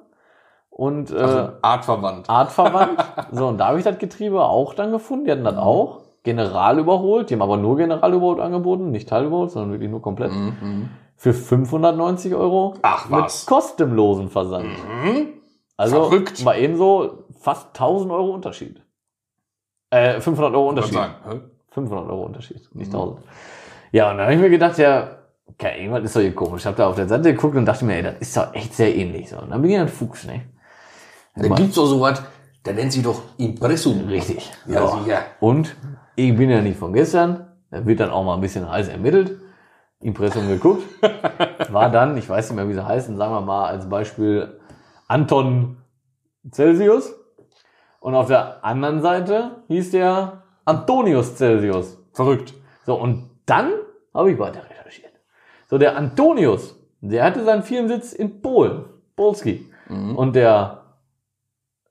Und 0.70 1.12
äh, 1.12 1.16
Also 1.16 1.50
artverwandt. 1.62 2.30
artverwandt. 2.30 3.00
so, 3.32 3.48
und 3.48 3.58
da 3.58 3.68
habe 3.68 3.78
ich 3.80 3.84
das 3.84 3.98
Getriebe 3.98 4.44
auch 4.44 4.74
dann 4.74 4.92
gefunden. 4.92 5.26
Die 5.26 5.32
hatten 5.32 5.44
das 5.44 5.58
auch. 5.58 6.02
General 6.24 6.78
überholt. 6.80 7.30
Die 7.30 7.36
haben 7.36 7.42
aber 7.42 7.58
nur 7.58 7.78
General 7.78 8.14
überholt 8.14 8.40
angeboten. 8.42 8.92
Nicht 8.92 9.08
Teilüberholt, 9.10 9.52
sondern 9.52 9.72
wirklich 9.72 9.90
nur 9.90 10.02
komplett. 10.02 10.32
Mhm. 10.34 10.90
Für 11.18 11.34
590 11.34 12.36
Euro. 12.36 12.76
Ach, 12.84 13.10
was? 13.10 13.42
Mit 13.42 13.48
kostenlosen 13.48 14.30
Versand. 14.30 14.68
Mhm. 14.70 15.28
Also 15.76 15.96
Verrückt. 16.10 16.44
mal 16.44 16.58
ebenso 16.60 17.26
fast 17.40 17.68
1000 17.70 18.12
Euro 18.12 18.32
Unterschied. 18.34 18.82
Äh, 19.90 20.20
500 20.22 20.54
Euro 20.54 20.70
Unterschied. 20.70 20.96
hä? 20.98 21.40
500 21.72 22.10
Euro 22.10 22.24
Unterschied, 22.24 22.62
nicht 22.74 22.92
Mhm. 22.92 22.98
1000. 23.00 23.20
Ja, 23.92 24.12
und 24.12 24.18
dann 24.18 24.26
habe 24.26 24.36
ich 24.36 24.42
mir 24.42 24.50
gedacht, 24.50 24.78
ja, 24.78 25.18
okay, 25.48 25.80
irgendwas 25.80 26.04
ist 26.04 26.16
doch 26.16 26.22
hier 26.22 26.36
komisch. 26.36 26.62
Ich 26.62 26.66
habe 26.66 26.78
da 26.78 26.88
auf 26.88 26.96
der 26.96 27.08
Seite 27.08 27.34
geguckt 27.34 27.56
und 27.56 27.66
dachte 27.66 27.86
mir, 27.86 27.96
ey, 27.96 28.04
das 28.04 28.16
ist 28.20 28.36
doch 28.38 28.54
echt 28.54 28.74
sehr 28.74 28.96
ähnlich. 28.96 29.30
So. 29.30 29.40
Und 29.40 29.50
dann 29.52 29.62
bin 29.62 29.72
ich 29.72 29.78
ein 29.78 29.88
Fuchs, 29.88 30.26
ne? 30.26 30.44
Da 31.36 31.48
gibt's 31.50 31.76
doch 31.76 31.86
sowas, 31.86 32.22
da 32.64 32.74
nennt 32.74 32.92
sie 32.92 33.02
doch 33.04 33.22
Impressum. 33.38 34.08
Richtig. 34.08 34.52
Ja, 34.66 34.88
sicher. 34.88 35.20
Und 35.40 35.76
ich 36.16 36.36
bin 36.36 36.50
ja 36.50 36.62
nicht 36.62 36.78
von 36.80 36.94
gestern. 36.94 37.48
Da 37.70 37.86
wird 37.86 38.00
dann 38.00 38.10
auch 38.10 38.24
mal 38.24 38.34
ein 38.36 38.42
bisschen 38.42 38.68
heiß 38.70 38.88
ermittelt. 38.88 39.40
Impressum 40.00 40.48
geguckt. 40.48 40.84
War 41.72 41.90
dann, 41.90 42.18
ich 42.18 42.30
weiß 42.30 42.50
nicht 42.50 42.56
mehr, 42.56 42.70
wie 42.70 42.74
sie 42.74 42.86
heißen, 42.86 43.18
sagen 43.18 43.34
wir 43.34 43.42
mal 43.42 43.68
als 43.68 43.90
Beispiel 43.90 44.60
Anton 45.08 45.78
Celsius. 46.52 47.14
Und 48.00 48.16
auf 48.16 48.28
der 48.28 48.64
anderen 48.64 49.02
Seite 49.02 49.64
hieß 49.68 49.92
der 49.92 50.44
Antonius 50.66 51.36
Celsius. 51.36 51.98
Verrückt. 52.14 52.54
So, 52.86 52.96
und 52.96 53.30
dann 53.46 53.72
habe 54.14 54.32
ich 54.32 54.40
weiter 54.40 54.62
recherchiert. 54.70 55.14
So, 55.68 55.78
der 55.78 55.98
Antonius, 55.98 56.76
der 57.02 57.24
hatte 57.24 57.44
seinen 57.44 57.64
Firmensitz 57.64 58.14
in 58.14 58.42
Polen, 58.42 58.86
Polski. 59.16 59.72
Mhm. 59.90 60.16
Und 60.16 60.36
der, 60.36 60.84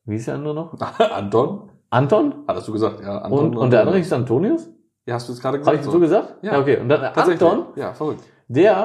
wie 0.05 0.15
hieß 0.15 0.27
der 0.27 0.35
andere 0.35 0.55
noch? 0.55 0.81
Anton? 0.99 1.71
Anton? 1.91 2.35
Hattest 2.47 2.69
du 2.69 2.73
gesagt, 2.73 3.01
ja. 3.01 3.19
Anton 3.19 3.47
Und, 3.47 3.57
und 3.57 3.71
der 3.71 3.81
andere 3.81 3.99
hieß 3.99 4.13
Antonius? 4.13 4.69
Ja, 5.07 5.15
hast 5.15 5.29
du 5.29 5.33
es 5.33 5.41
gerade 5.41 5.59
Habe 5.59 5.71
gesagt? 5.77 5.87
ich 5.87 5.93
so 5.93 6.01
gesagt? 6.01 6.35
Ja. 6.43 6.59
okay. 6.59 6.79
Und 6.79 6.89
dann 6.89 7.01
der. 7.01 7.17
Anton, 7.17 7.67
Ja, 7.77 7.93
verrückt. 7.95 8.23
der 8.49 8.77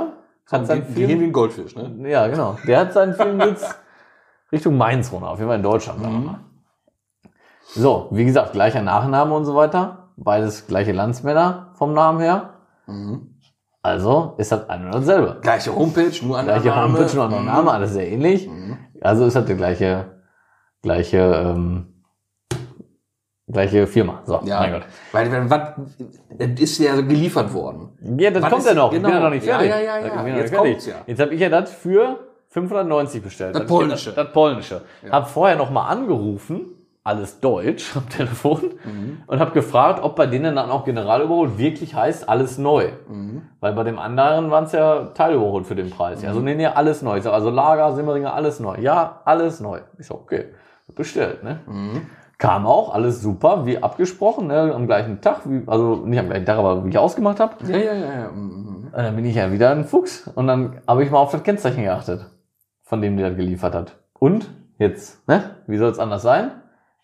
hat 0.52 0.60
Und 0.62 0.66
seinen 0.68 0.94
gehen 0.94 1.20
wie 1.20 1.26
ein 1.26 1.32
Goldfisch, 1.34 1.76
ne? 1.76 2.10
ja, 2.10 2.28
genau. 2.28 2.58
Der 2.68 2.80
hat 2.82 2.94
seinen 2.94 3.14
Firmensitz 3.16 3.76
Richtung 4.52 4.78
Mainz 4.78 5.12
runter, 5.12 5.30
auf 5.30 5.40
jeden 5.40 5.50
Fall 5.50 5.58
in 5.58 5.64
Deutschland, 5.64 6.00
sagen 6.02 6.14
wir 6.14 6.20
Mhm. 6.20 6.26
mal. 6.26 6.40
So, 7.74 8.08
wie 8.12 8.26
gesagt, 8.26 8.52
gleicher 8.54 8.82
Nachname 8.82 9.34
und 9.34 9.46
so 9.46 9.56
weiter. 9.56 10.10
Beides 10.18 10.68
gleiche 10.68 10.92
Landsmänner 10.92 11.72
vom 11.76 11.94
Namen 11.94 12.20
her. 12.20 12.50
Mhm. 12.86 13.36
Also 13.82 14.36
ist 14.38 14.52
das 14.52 14.70
ein 14.70 14.86
und 14.86 14.94
dasselbe. 14.94 15.40
Gleiche 15.42 15.74
Homepage, 15.76 16.12
nur 16.24 16.38
anderer 16.38 16.60
Gleiche 16.60 16.76
Name. 16.76 16.94
Homepage, 17.00 17.16
nur 17.16 17.24
anderer 17.24 17.40
Mhm. 17.42 17.46
Name, 17.48 17.72
alles 17.72 17.94
sehr 17.94 18.08
ähnlich. 18.12 18.48
Mhm. 18.48 18.78
Also 19.02 19.26
ist 19.26 19.36
das 19.36 19.46
die 19.46 19.56
gleiche, 19.56 20.22
gleiche, 20.84 21.18
ähm, 21.18 21.91
gleiche 23.48 23.88
Firma. 23.88 24.22
So, 24.26 24.40
Ja. 24.44 24.60
mein 24.60 24.72
Gott. 24.74 24.84
Weil, 25.12 25.50
was, 25.50 25.62
ist 26.60 26.78
ja 26.80 26.96
geliefert 26.96 27.54
worden. 27.54 27.90
Ja, 28.20 28.32
das 28.32 28.44
Was 28.44 28.50
kommt 28.52 28.66
ja 28.66 28.74
noch. 28.74 28.92
Ich 28.92 28.98
genau. 28.98 29.10
bin 29.10 29.18
ja 29.18 29.24
noch 29.24 29.30
nicht 29.30 29.46
Ja, 29.46 29.54
fertig. 29.60 29.70
ja, 29.72 29.80
ja, 29.80 30.00
Ich 30.00 30.06
ja. 30.14 30.16
noch 30.24 30.28
Jetzt 30.38 30.54
kommt's 30.54 30.86
ja. 30.86 30.96
Jetzt 31.06 31.20
habe 31.22 31.34
ich 31.34 31.42
ja 31.42 31.50
das 31.50 31.72
für 31.74 32.20
590 32.50 33.22
bestellt. 33.24 33.56
Das 33.56 33.64
ich 33.64 33.68
Polnische. 33.68 34.10
Ja, 34.12 34.16
das, 34.16 34.26
das 34.26 34.34
Polnische. 34.34 34.82
Ja. 35.06 35.12
Hab 35.12 35.30
vorher 35.30 35.56
noch 35.56 35.70
mal 35.70 35.88
angerufen, 35.88 36.62
alles 37.04 37.40
Deutsch 37.40 37.96
am 37.96 38.08
Telefon, 38.10 38.62
Mhm. 38.86 39.24
und 39.26 39.40
habe 39.40 39.52
gefragt, 39.52 40.04
ob 40.04 40.16
bei 40.16 40.28
denen 40.28 40.56
dann 40.56 40.70
auch 40.70 40.86
Generalüberholt 40.86 41.58
wirklich 41.58 41.96
heißt 41.96 42.30
alles 42.30 42.58
neu. 42.58 42.90
Mhm. 43.10 43.42
Weil 43.60 43.74
bei 43.74 43.84
dem 43.84 43.98
anderen 43.98 44.52
waren 44.52 44.66
es 44.66 44.72
ja 44.74 45.06
Teilüberholt 45.16 45.66
für 45.66 45.76
den 45.76 45.90
Preis. 45.90 46.22
Ja, 46.22 46.30
also 46.30 46.42
nee, 46.42 46.56
nee, 46.56 46.68
alles 46.68 47.02
neu. 47.02 47.18
Ich 47.18 47.24
sag, 47.24 47.34
also 47.34 47.50
Lager, 47.50 47.94
Simmeringer, 47.94 48.34
alles 48.34 48.60
neu. 48.60 48.78
Ja, 48.80 49.22
alles 49.26 49.60
neu. 49.60 49.80
Ich 49.98 50.08
so, 50.08 50.16
okay, 50.16 50.46
bestellt, 50.94 51.44
ne? 51.44 51.62
Mhm. 51.66 52.02
Kam 52.42 52.66
auch, 52.66 52.92
alles 52.92 53.22
super, 53.22 53.68
wie 53.68 53.84
abgesprochen, 53.84 54.48
ne? 54.48 54.74
am 54.74 54.88
gleichen 54.88 55.22
Tag, 55.22 55.42
wie, 55.46 55.62
also 55.68 55.98
nicht 55.98 56.18
am 56.18 56.26
gleichen 56.26 56.48
Tag, 56.48 56.58
aber 56.58 56.84
wie 56.84 56.90
ich 56.90 56.98
ausgemacht 56.98 57.40
habe. 57.40 57.54
Ja, 57.68 57.78
ja, 57.78 57.94
ja, 57.94 58.14
ja. 58.14 58.32
Mhm. 58.32 58.86
Und 58.86 58.98
dann 58.98 59.16
bin 59.16 59.26
ich 59.26 59.36
ja 59.36 59.52
wieder 59.52 59.70
ein 59.70 59.86
Fuchs. 59.86 60.28
Und 60.28 60.48
dann 60.48 60.82
habe 60.88 61.04
ich 61.04 61.12
mal 61.12 61.20
auf 61.20 61.30
das 61.30 61.44
Kennzeichen 61.44 61.84
geachtet, 61.84 62.26
von 62.82 63.00
dem 63.00 63.16
der 63.16 63.30
das 63.30 63.38
geliefert 63.38 63.76
hat. 63.76 63.96
Und 64.18 64.50
jetzt, 64.80 65.28
ne? 65.28 65.58
Wie 65.68 65.78
soll 65.78 65.92
es 65.92 66.00
anders 66.00 66.24
sein? 66.24 66.50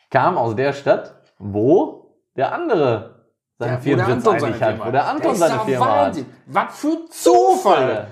Kam 0.10 0.40
aus 0.40 0.56
der 0.56 0.74
Stadt, 0.74 1.14
wo 1.38 2.16
der 2.36 2.52
andere 2.52 3.17
seine 3.60 3.72
Ja, 3.74 3.80
wo 3.80 3.96
der 3.96 4.06
Firmensitz 4.06 4.44
eigentlich 4.44 4.62
hat, 4.62 4.70
Firma 4.70 4.86
wo 4.88 4.92
der. 4.92 5.08
Anton 5.08 5.36
seine 5.36 5.54
ja 5.56 5.60
Firma 5.62 5.88
Wahnsinn. 5.88 6.26
hat. 6.26 6.32
Was 6.48 6.80
für 6.80 7.06
Zufälle 7.10 8.08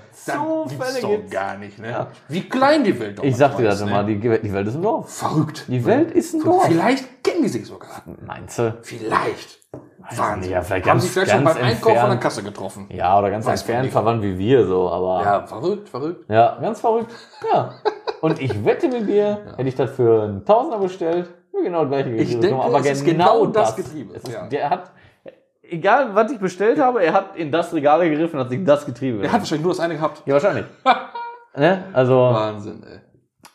gibt's 0.68 1.00
doch 1.00 1.10
gibt's. 1.10 1.30
gar 1.32 1.56
nicht, 1.56 1.78
ne? 1.78 1.90
Ja. 1.90 2.06
Wie 2.28 2.48
klein 2.48 2.82
die 2.84 2.98
Welt 2.98 3.18
doch 3.18 3.24
Ich 3.24 3.36
sag 3.36 3.56
dir 3.56 3.64
das 3.64 3.80
immer, 3.80 4.00
ist, 4.00 4.06
die, 4.08 4.18
die 4.18 4.52
Welt 4.52 4.66
ist 4.66 4.74
ein 4.74 4.82
Dorf. 4.82 5.14
Verrückt. 5.14 5.64
Die 5.68 5.84
Welt 5.86 6.10
ist 6.10 6.34
ein 6.34 6.42
Dorf. 6.42 6.64
Vielleicht 6.66 7.22
kennen 7.22 7.42
die 7.42 7.48
sich 7.48 7.66
sogar. 7.66 8.02
Meinst 8.26 8.58
du? 8.58 8.76
Vielleicht. 8.82 9.60
Wahnsinn. 10.16 10.52
Ja, 10.52 10.62
vielleicht 10.62 10.86
Haben 10.86 10.92
ganz- 10.94 11.02
sich 11.04 11.12
vielleicht 11.12 11.32
schon 11.32 11.44
beim 11.44 11.56
Einkauf 11.56 11.98
an 11.98 12.10
der. 12.10 12.18
Kasse 12.18 12.42
getroffen. 12.42 12.86
Ja, 12.90 13.18
oder 13.18 13.30
ganz 13.30 13.44
Weiß 13.46 13.60
entfernt 13.62 13.90
verwandt 13.92 14.22
wie 14.22 14.38
wir 14.38 14.66
so, 14.66 14.88
aber. 14.90 15.22
Ja, 15.24 15.46
verrückt, 15.46 15.88
verrückt. 15.88 16.30
Ja, 16.30 16.58
ganz 16.60 16.80
verrückt. 16.80 17.12
Ja. 17.52 17.72
Und 18.20 18.40
ich 18.40 18.64
wette 18.64 18.88
mit 18.88 19.08
dir, 19.08 19.38
hätte 19.56 19.68
ich 19.68 19.74
das 19.74 19.90
für 19.92 20.22
einen 20.24 20.44
Tausender 20.44 20.78
bestellt, 20.78 21.28
wäre 21.52 21.64
genau 21.64 21.80
das 21.84 21.88
gleiche 21.90 22.10
Getriebe 22.10 22.30
denke, 22.40 22.46
gekommen, 22.48 22.62
aber 22.74 22.80
es 22.80 22.86
ist 22.98 23.04
genau, 23.04 23.40
genau 23.40 23.46
das 23.46 23.76
Getriebe, 23.76 24.14
ist, 24.14 24.28
ja. 24.28 24.46
Der 24.46 24.70
hat, 24.70 24.90
egal 25.70 26.14
was 26.14 26.30
ich 26.32 26.38
bestellt 26.38 26.78
habe, 26.78 27.02
er 27.02 27.12
hat 27.12 27.36
in 27.36 27.50
das 27.52 27.72
Regal 27.74 28.08
gegriffen 28.08 28.36
und 28.36 28.44
hat 28.44 28.50
sich 28.50 28.64
das 28.64 28.84
Getriebe 28.86 29.22
Er 29.24 29.32
hat 29.32 29.40
wahrscheinlich 29.40 29.64
nur 29.64 29.72
das 29.72 29.80
eine 29.80 29.94
gehabt. 29.94 30.22
Ja, 30.26 30.34
wahrscheinlich. 30.34 30.64
ne? 31.56 31.84
Also, 31.92 32.14
Wahnsinn, 32.16 32.82
ey. 32.82 33.00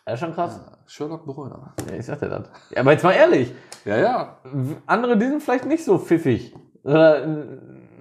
das 0.06 0.14
ist 0.16 0.20
schon 0.20 0.34
krass. 0.34 0.60
Sherlock 0.88 1.26
Bröner. 1.26 1.74
Ja, 1.90 1.96
ich 1.98 2.06
sag 2.06 2.20
dir 2.20 2.28
das. 2.30 2.50
Ja, 2.72 2.82
aber 2.82 2.92
jetzt 2.92 3.04
mal 3.04 3.14
ehrlich, 3.14 3.54
Ja, 3.86 3.98
ja. 3.98 4.38
andere, 4.86 5.18
die 5.18 5.26
sind 5.28 5.42
vielleicht 5.42 5.66
nicht 5.66 5.86
so 5.86 5.98
pfiffig. 5.98 6.54
Oder 6.84 7.24
äh, 7.24 7.46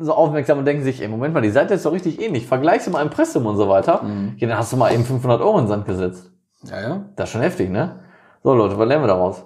so 0.00 0.12
aufmerksam 0.14 0.58
und 0.58 0.64
denken 0.64 0.82
sich, 0.82 1.00
ey, 1.02 1.08
Moment 1.08 1.34
mal, 1.34 1.40
die 1.42 1.50
Seite 1.50 1.74
ist 1.74 1.84
doch 1.86 1.92
richtig 1.92 2.20
ähnlich. 2.20 2.46
Vergleichst 2.46 2.86
du 2.86 2.90
mal 2.90 3.02
Impressum 3.02 3.46
und 3.46 3.56
so 3.56 3.68
weiter. 3.68 4.02
Mhm. 4.02 4.34
Ja, 4.38 4.48
dann 4.48 4.58
hast 4.58 4.72
du 4.72 4.76
mal 4.76 4.92
eben 4.92 5.04
500 5.04 5.40
Euro 5.40 5.58
in 5.58 5.64
den 5.64 5.68
Sand 5.68 5.86
gesetzt. 5.86 6.32
Ja, 6.64 6.80
ja. 6.80 7.04
Das 7.16 7.28
ist 7.28 7.32
schon 7.32 7.42
heftig, 7.42 7.70
ne? 7.70 8.00
So, 8.42 8.54
Leute, 8.54 8.76
was 8.78 8.88
lernen 8.88 9.04
wir 9.04 9.08
daraus? 9.08 9.44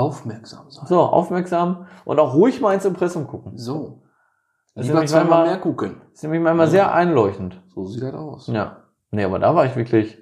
Aufmerksam 0.00 0.70
sein. 0.70 0.86
So, 0.86 1.00
aufmerksam 1.00 1.86
und 2.04 2.18
auch 2.18 2.34
ruhig 2.34 2.60
mal 2.60 2.74
ins 2.74 2.84
Impressum 2.84 3.26
gucken. 3.26 3.58
So. 3.58 4.02
Das 4.74 4.84
ist 4.84 4.88
Lieber 4.88 5.00
nämlich 5.00 5.10
zweimal 5.10 5.46
mehr 5.46 5.58
gucken. 5.58 6.00
ist 6.12 6.22
nämlich 6.22 6.40
manchmal 6.40 6.68
sehr 6.68 6.94
einleuchtend. 6.94 7.62
So 7.74 7.84
sieht 7.84 8.02
das 8.02 8.14
aus. 8.14 8.46
Ja. 8.46 8.84
Nee, 9.10 9.24
aber 9.24 9.38
da 9.38 9.54
war 9.54 9.66
ich 9.66 9.76
wirklich 9.76 10.18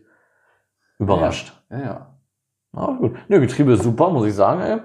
überrascht. 0.98 1.52
Ja, 1.70 1.78
ja. 1.78 2.14
Ja, 2.74 2.96
gut. 2.98 3.16
Ne, 3.28 3.40
Getriebe 3.40 3.72
ist 3.72 3.84
super, 3.84 4.10
muss 4.10 4.26
ich 4.26 4.34
sagen, 4.34 4.60
ey. 4.60 4.80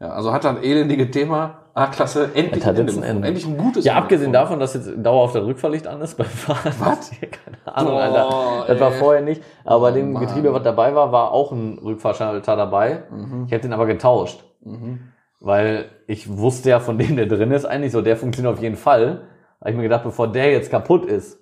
Ja, 0.00 0.10
also 0.10 0.32
hat 0.32 0.44
das 0.44 0.58
elendige 0.58 1.10
Thema 1.10 1.61
A-Klasse 1.74 2.30
endlich 2.34 2.62
Es 2.62 2.66
hat 2.66 2.78
ein. 2.78 2.86
Ende. 3.02 3.28
Endlich 3.28 3.46
ein 3.46 3.56
gutes 3.56 3.84
Ja, 3.84 3.92
Ende 3.92 4.02
abgesehen 4.02 4.32
gefunden. 4.32 4.48
davon, 4.50 4.60
dass 4.60 4.74
jetzt 4.74 4.90
dauerhaft 4.96 5.34
das 5.34 5.44
Rückfahrlicht 5.44 5.86
an 5.86 6.00
ist 6.02 6.16
beim 6.16 6.26
Fahren. 6.26 6.72
Was? 6.80 7.10
Keine 7.10 7.76
Ahnung, 7.76 7.92
Boah, 7.92 8.00
Alter. 8.02 8.66
Das 8.74 8.80
war 8.80 8.92
ey. 8.92 8.98
vorher 8.98 9.22
nicht. 9.22 9.42
Aber 9.64 9.80
bei 9.80 9.90
Oh, 9.90 9.94
dem 9.94 10.12
Mann. 10.12 10.26
Getriebe, 10.26 10.52
was 10.52 10.62
dabei 10.62 10.94
war, 10.94 11.12
war 11.12 11.30
auch 11.32 11.50
ein 11.52 11.78
Rückfahrschalter 11.78 12.56
dabei. 12.56 13.04
Mhm. 13.10 13.44
Ich 13.46 13.52
habe 13.52 13.62
den 13.62 13.72
aber 13.72 13.86
getauscht. 13.86 14.44
Mhm. 14.60 15.12
Weil 15.40 15.86
ich 16.06 16.36
wusste 16.36 16.68
ja, 16.70 16.78
von 16.80 16.98
dem 16.98 17.16
der 17.16 17.26
drin 17.26 17.50
ist, 17.50 17.64
eigentlich 17.64 17.92
so, 17.92 18.02
der 18.02 18.16
funktioniert 18.16 18.54
auf 18.54 18.60
jeden 18.62 18.76
Fall. 18.76 19.22
Da 19.58 19.60
habe 19.66 19.70
ich 19.70 19.76
mir 19.76 19.82
gedacht, 19.84 20.04
bevor 20.04 20.30
der 20.30 20.52
jetzt 20.52 20.70
kaputt 20.70 21.06
ist, 21.06 21.38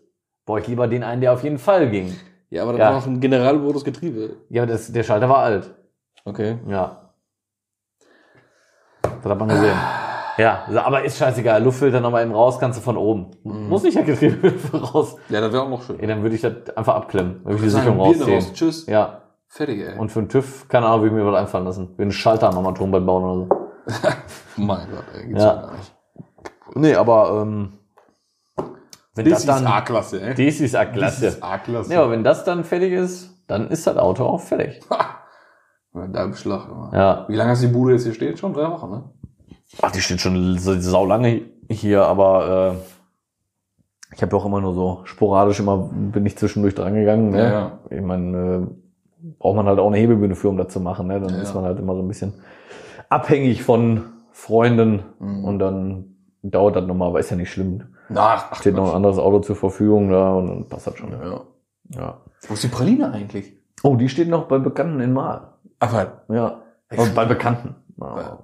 brauche 0.46 0.60
ich 0.60 0.68
lieber 0.68 0.86
den 0.86 1.02
einen, 1.02 1.20
der 1.20 1.32
auf 1.32 1.42
jeden 1.42 1.58
Fall 1.58 1.90
ging. 1.90 2.14
Ja, 2.50 2.62
aber 2.62 2.72
das 2.72 2.78
Ja. 2.80 2.90
war 2.92 2.98
auch 2.98 3.06
ein 3.06 3.20
Generalmodus 3.20 3.84
Getriebe. 3.84 4.36
Ja, 4.48 4.62
aber 4.62 4.72
das, 4.72 4.92
der 4.92 5.02
Schalter 5.02 5.28
war 5.28 5.38
alt. 5.38 5.74
Okay. 6.24 6.58
Ja. 6.68 7.10
Das 9.02 9.30
hat 9.32 9.38
man 9.38 9.48
gesehen. 9.48 9.74
Ja, 10.40 10.64
aber 10.84 11.04
ist 11.04 11.18
scheißegal. 11.18 11.62
Luftfilter 11.62 12.00
nochmal 12.00 12.22
eben 12.24 12.32
raus, 12.34 12.58
kannst 12.58 12.78
du 12.78 12.82
von 12.82 12.96
oben. 12.96 13.30
Muss 13.44 13.82
nicht 13.82 13.94
ja 13.94 14.02
Getriebe 14.02 14.52
raus. 14.78 15.16
Ja, 15.28 15.40
das 15.40 15.52
wäre 15.52 15.62
auch 15.64 15.68
noch 15.68 15.82
schön. 15.82 16.00
Ja, 16.00 16.06
dann 16.06 16.22
würde 16.22 16.34
ich 16.34 16.40
das 16.42 16.52
einfach 16.76 16.94
abklemmen. 16.94 17.40
Dann 17.44 17.52
würde 17.52 17.56
ich 17.56 17.62
die 17.62 17.68
Sicherung 17.70 18.00
rausziehen. 18.00 18.34
raus. 18.34 18.52
Tschüss. 18.52 18.86
Ja. 18.86 19.22
Fertig, 19.48 19.80
ey. 19.80 19.98
Und 19.98 20.10
für 20.10 20.20
den 20.22 20.28
TÜV, 20.28 20.68
keine 20.68 20.86
Ahnung, 20.86 21.02
wie 21.02 21.06
ich 21.08 21.12
mir 21.12 21.26
was 21.26 21.34
einfallen 21.40 21.64
lassen. 21.64 21.94
Für 21.96 22.02
einen 22.02 22.12
Schalter 22.12 22.48
am 22.48 22.56
Armaturenbrett 22.56 23.04
bauen 23.04 23.24
oder 23.24 23.34
so. 23.34 24.08
mein 24.56 24.86
Gott, 24.90 25.04
ey. 25.16 25.26
Gibt's 25.26 25.42
Ja. 25.42 25.54
gar 25.54 25.72
nicht. 25.76 25.94
Nee, 26.74 26.94
aber 26.94 27.42
ähm, 27.42 27.72
wenn 29.16 29.28
das, 29.28 29.44
dann. 29.44 29.66
A-Klasse, 29.66 30.22
ey. 30.22 30.34
Das 30.34 30.60
ist 30.60 30.74
eine 30.76 30.92
Klasse. 30.92 31.26
ist 31.26 31.42
A-Klasse. 31.42 31.92
Ja, 31.92 32.02
aber 32.02 32.12
wenn 32.12 32.22
das 32.24 32.44
dann 32.44 32.62
fertig 32.64 32.92
ist, 32.92 33.44
dann 33.48 33.68
ist 33.68 33.86
das 33.86 33.96
Auto 33.96 34.24
auch 34.24 34.40
fertig. 34.40 34.80
Da 35.92 36.22
im 36.22 36.34
Schlag 36.34 36.68
immer. 36.68 36.92
Ja. 36.94 37.24
Wie 37.28 37.34
lange 37.34 37.50
hast 37.50 37.64
du 37.64 37.66
die 37.66 37.72
Bude 37.72 37.94
jetzt 37.94 38.04
hier 38.04 38.14
steht? 38.14 38.38
Schon 38.38 38.54
drei 38.54 38.70
Wochen, 38.70 38.90
ne? 38.90 39.10
Ach, 39.82 39.90
die 39.92 40.00
steht 40.00 40.20
schon 40.20 40.58
so 40.58 40.78
sau 40.80 41.06
lange 41.06 41.42
hier, 41.70 42.04
aber 42.06 42.74
äh, 42.76 44.14
ich 44.14 44.22
habe 44.22 44.36
auch 44.36 44.44
immer 44.44 44.60
nur 44.60 44.74
so 44.74 45.00
sporadisch 45.04 45.60
immer 45.60 45.78
bin 45.92 46.26
ich 46.26 46.36
zwischendurch 46.36 46.74
dran 46.74 46.94
gegangen. 46.94 47.30
Ne? 47.30 47.38
Ja, 47.38 47.50
ja. 47.50 47.78
Ich 47.90 48.00
meine, 48.02 48.36
äh, 48.68 49.30
braucht 49.38 49.56
man 49.56 49.66
halt 49.66 49.78
auch 49.78 49.86
eine 49.86 49.98
Hebebühne 49.98 50.34
für, 50.34 50.48
um 50.48 50.56
das 50.56 50.72
zu 50.72 50.80
machen. 50.80 51.06
Ne? 51.06 51.20
Dann 51.20 51.34
Ja, 51.34 51.40
ist 51.42 51.54
man 51.54 51.64
halt 51.64 51.78
immer 51.78 51.94
so 51.94 52.02
ein 52.02 52.08
bisschen 52.08 52.34
abhängig 53.08 53.62
von 53.62 54.04
Freunden 54.32 55.02
Mhm. 55.18 55.44
und 55.44 55.58
dann 55.60 56.16
dauert 56.42 56.76
das 56.76 56.86
nochmal, 56.86 57.08
aber 57.08 57.20
ist 57.20 57.30
ja 57.30 57.36
nicht 57.36 57.52
schlimm. 57.52 57.84
Ach, 58.14 58.46
ach 58.50 58.56
Steht 58.56 58.74
noch 58.74 58.88
ein 58.90 58.96
anderes 58.96 59.18
Auto 59.18 59.38
zur 59.40 59.54
Verfügung 59.56 60.10
da 60.10 60.32
und 60.34 60.48
dann 60.48 60.68
passt 60.68 60.86
das 60.88 60.96
schon. 60.96 61.12
Ja. 61.12 61.40
Ja. 61.90 62.16
Wo 62.48 62.54
ist 62.54 62.64
die 62.64 62.68
Praline 62.68 63.12
eigentlich? 63.12 63.52
Oh, 63.82 63.94
die 63.96 64.08
steht 64.08 64.28
noch 64.28 64.46
bei 64.48 64.58
Bekannten 64.58 65.00
in 65.00 65.12
Mal. 65.12 65.52
Aber 65.78 66.22
Ja. 66.28 66.62
Und 66.96 67.14
bei 67.14 67.24
Bekannten. 67.24 67.76
Ja, 68.00 68.38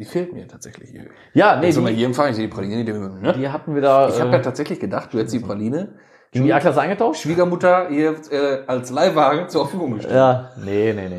die 0.00 0.06
fehlt 0.06 0.32
mir 0.32 0.48
tatsächlich 0.48 0.94
ja 1.34 1.56
nee, 1.56 1.66
Nee, 1.66 1.70
so 1.72 1.82
mal 1.82 1.90
die, 1.90 1.96
hier 1.96 2.12
Verein, 2.14 2.30
ich 2.30 2.36
sehe 2.36 2.48
die 2.48 2.52
Praline, 2.54 2.84
die, 2.84 2.92
ne? 2.92 3.34
die 3.36 3.48
hatten 3.50 3.74
wir 3.74 3.82
da. 3.82 4.08
Ich 4.08 4.18
habe 4.18 4.30
äh, 4.30 4.32
ja 4.32 4.38
tatsächlich 4.38 4.80
gedacht, 4.80 5.12
du 5.12 5.18
hättest 5.18 5.34
die 5.34 5.40
Praline 5.40 5.98
in 6.32 6.44
die 6.44 6.52
A-Klasse 6.54 6.80
eingetauscht? 6.80 7.20
Schwiegermutter 7.20 7.88
hier 7.90 8.16
äh, 8.30 8.62
als 8.66 8.90
Leihwagen 8.90 9.48
zur 9.50 9.62
Verfügung 9.66 9.94
gestellt. 9.94 10.14
Ja, 10.14 10.50
nee, 10.64 10.92
nee, 10.94 11.08
nee. 11.10 11.18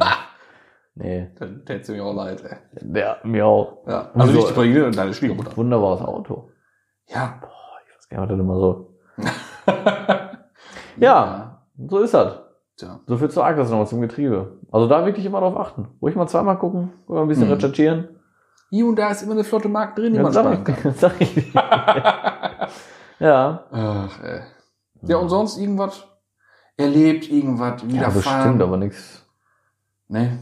nee. 0.95 1.29
Dann 1.37 1.63
tät's 1.63 1.89
mir 1.89 2.03
auch 2.03 2.15
leid, 2.15 2.43
ey. 2.43 2.57
Der, 2.81 3.17
mir 3.23 3.45
auch. 3.45 3.85
Ja. 3.87 4.09
Also 4.15 4.31
So. 4.31 4.37
nicht 4.37 4.49
die 4.49 4.53
Praline 4.53 4.85
und 4.87 4.97
deine 4.97 5.13
Schwiegermutter. 5.13 5.55
Wunderbares 5.55 6.01
Auto. 6.01 6.49
Ja. 7.07 7.39
Ich 7.87 7.95
weiß 7.97 8.09
gar 8.09 8.21
nicht, 8.21 8.29
was 8.31 8.37
das 8.37 8.39
immer 8.39 8.59
so. 8.59 8.97
Ja, 10.97 11.65
so 11.77 11.99
ist 11.99 12.13
das. 12.13 12.39
Tja. 12.77 12.99
So 13.05 13.17
viel 13.17 13.29
zur 13.29 13.45
A-Klasse 13.45 13.71
nochmal 13.71 13.87
zum 13.87 14.01
Getriebe. 14.01 14.59
Also 14.71 14.87
da 14.87 15.05
wirklich 15.05 15.25
immer 15.25 15.39
drauf 15.39 15.55
achten. 15.57 15.87
Ruhig 16.01 16.15
mal 16.15 16.27
zweimal 16.27 16.57
gucken, 16.57 16.93
oder 17.07 17.21
ein 17.21 17.27
bisschen 17.27 17.47
Mhm. 17.47 17.53
recherchieren. 17.53 18.20
Hier 18.73 18.85
und 18.85 18.95
da 18.95 19.09
ist 19.11 19.21
immer 19.21 19.33
eine 19.33 19.43
flotte 19.43 19.67
Markt 19.67 19.97
drin, 19.97 20.13
die 20.13 20.17
Ja, 20.17 20.23
man 20.23 20.31
sparen 20.31 20.63
kann. 20.63 20.75
ich, 20.93 20.95
sag 20.99 21.19
ich. 21.19 21.53
ja. 23.19 23.65
Ach, 23.69 24.23
ey. 24.23 24.41
Ja, 25.03 25.17
und 25.17 25.29
sonst 25.29 25.57
irgendwas 25.57 26.03
erlebt, 26.77 27.29
irgendwas 27.29 27.81
Ja, 27.81 27.87
widerfahren? 27.89 28.13
bestimmt, 28.13 28.61
aber 28.61 28.77
nix. 28.77 29.25
Ne? 30.07 30.39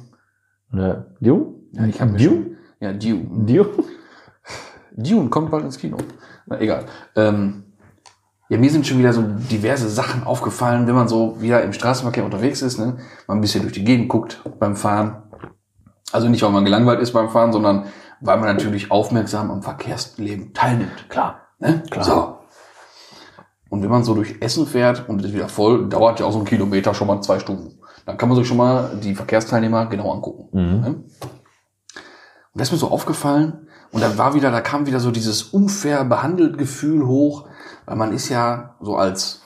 Ne. 0.71 1.15
Du? 1.19 1.63
Ja, 1.71 1.85
ich 1.85 1.99
habe 1.99 2.11
mir 2.11 2.17
Du? 2.19 2.23
schon. 2.25 2.57
Ja, 2.79 2.93
Dune. 2.93 3.45
Du? 3.45 3.65
Dune 4.95 5.29
kommt 5.29 5.49
bald 5.51 5.65
ins 5.65 5.77
Kino. 5.79 5.97
Na, 6.45 6.59
egal. 6.59 6.85
Ähm, 7.15 7.63
ja, 8.49 8.57
mir 8.57 8.69
sind 8.69 8.85
schon 8.85 8.99
wieder 8.99 9.13
so 9.13 9.21
diverse 9.23 9.89
Sachen 9.89 10.23
aufgefallen, 10.23 10.85
wenn 10.87 10.95
man 10.95 11.07
so 11.07 11.41
wieder 11.41 11.63
im 11.63 11.73
Straßenverkehr 11.73 12.25
unterwegs 12.25 12.61
ist, 12.61 12.77
ne? 12.77 12.97
Man 13.27 13.37
ein 13.37 13.41
bisschen 13.41 13.61
durch 13.63 13.73
die 13.73 13.83
Gegend 13.83 14.07
guckt 14.09 14.41
beim 14.59 14.75
Fahren. 14.75 15.23
Also 16.11 16.27
nicht, 16.29 16.41
weil 16.43 16.51
man 16.51 16.65
gelangweilt 16.65 16.99
ist 17.01 17.11
beim 17.11 17.29
Fahren, 17.29 17.51
sondern 17.53 17.85
weil 18.21 18.37
man 18.37 18.55
natürlich 18.55 18.91
aufmerksam 18.91 19.51
am 19.51 19.61
Verkehrsleben 19.61 20.53
teilnimmt. 20.53 21.09
Klar. 21.09 21.47
Ne? 21.59 21.83
Klar. 21.89 22.05
So. 22.05 22.39
Und 23.69 23.83
wenn 23.83 23.89
man 23.89 24.03
so 24.03 24.15
durch 24.15 24.37
Essen 24.41 24.65
fährt 24.65 25.07
und 25.07 25.19
es 25.19 25.27
ist 25.27 25.33
wieder 25.33 25.47
voll, 25.47 25.87
dauert 25.89 26.19
ja 26.19 26.25
auch 26.25 26.31
so 26.31 26.39
ein 26.39 26.45
Kilometer 26.45 26.93
schon 26.93 27.07
mal 27.07 27.21
zwei 27.21 27.39
Stunden. 27.39 27.79
Dann 28.05 28.17
kann 28.17 28.27
man 28.27 28.37
sich 28.37 28.47
schon 28.47 28.57
mal 28.57 28.97
die 29.03 29.13
Verkehrsteilnehmer 29.13 29.85
genau 29.85 30.11
angucken. 30.11 30.49
Mhm. 30.51 30.81
Ne? 30.81 30.87
Und 30.87 32.61
das 32.61 32.69
ist 32.69 32.71
mir 32.71 32.77
so 32.79 32.89
aufgefallen. 32.89 33.67
Und 33.91 34.01
dann 34.01 34.17
war 34.17 34.33
wieder, 34.33 34.51
da 34.51 34.61
kam 34.61 34.87
wieder 34.87 34.99
so 34.99 35.11
dieses 35.11 35.43
unfair 35.43 36.03
behandelt 36.03 36.57
Gefühl 36.57 37.05
hoch, 37.05 37.47
weil 37.85 37.95
man 37.95 38.13
ist 38.13 38.29
ja 38.29 38.75
so 38.81 38.95
als, 38.95 39.41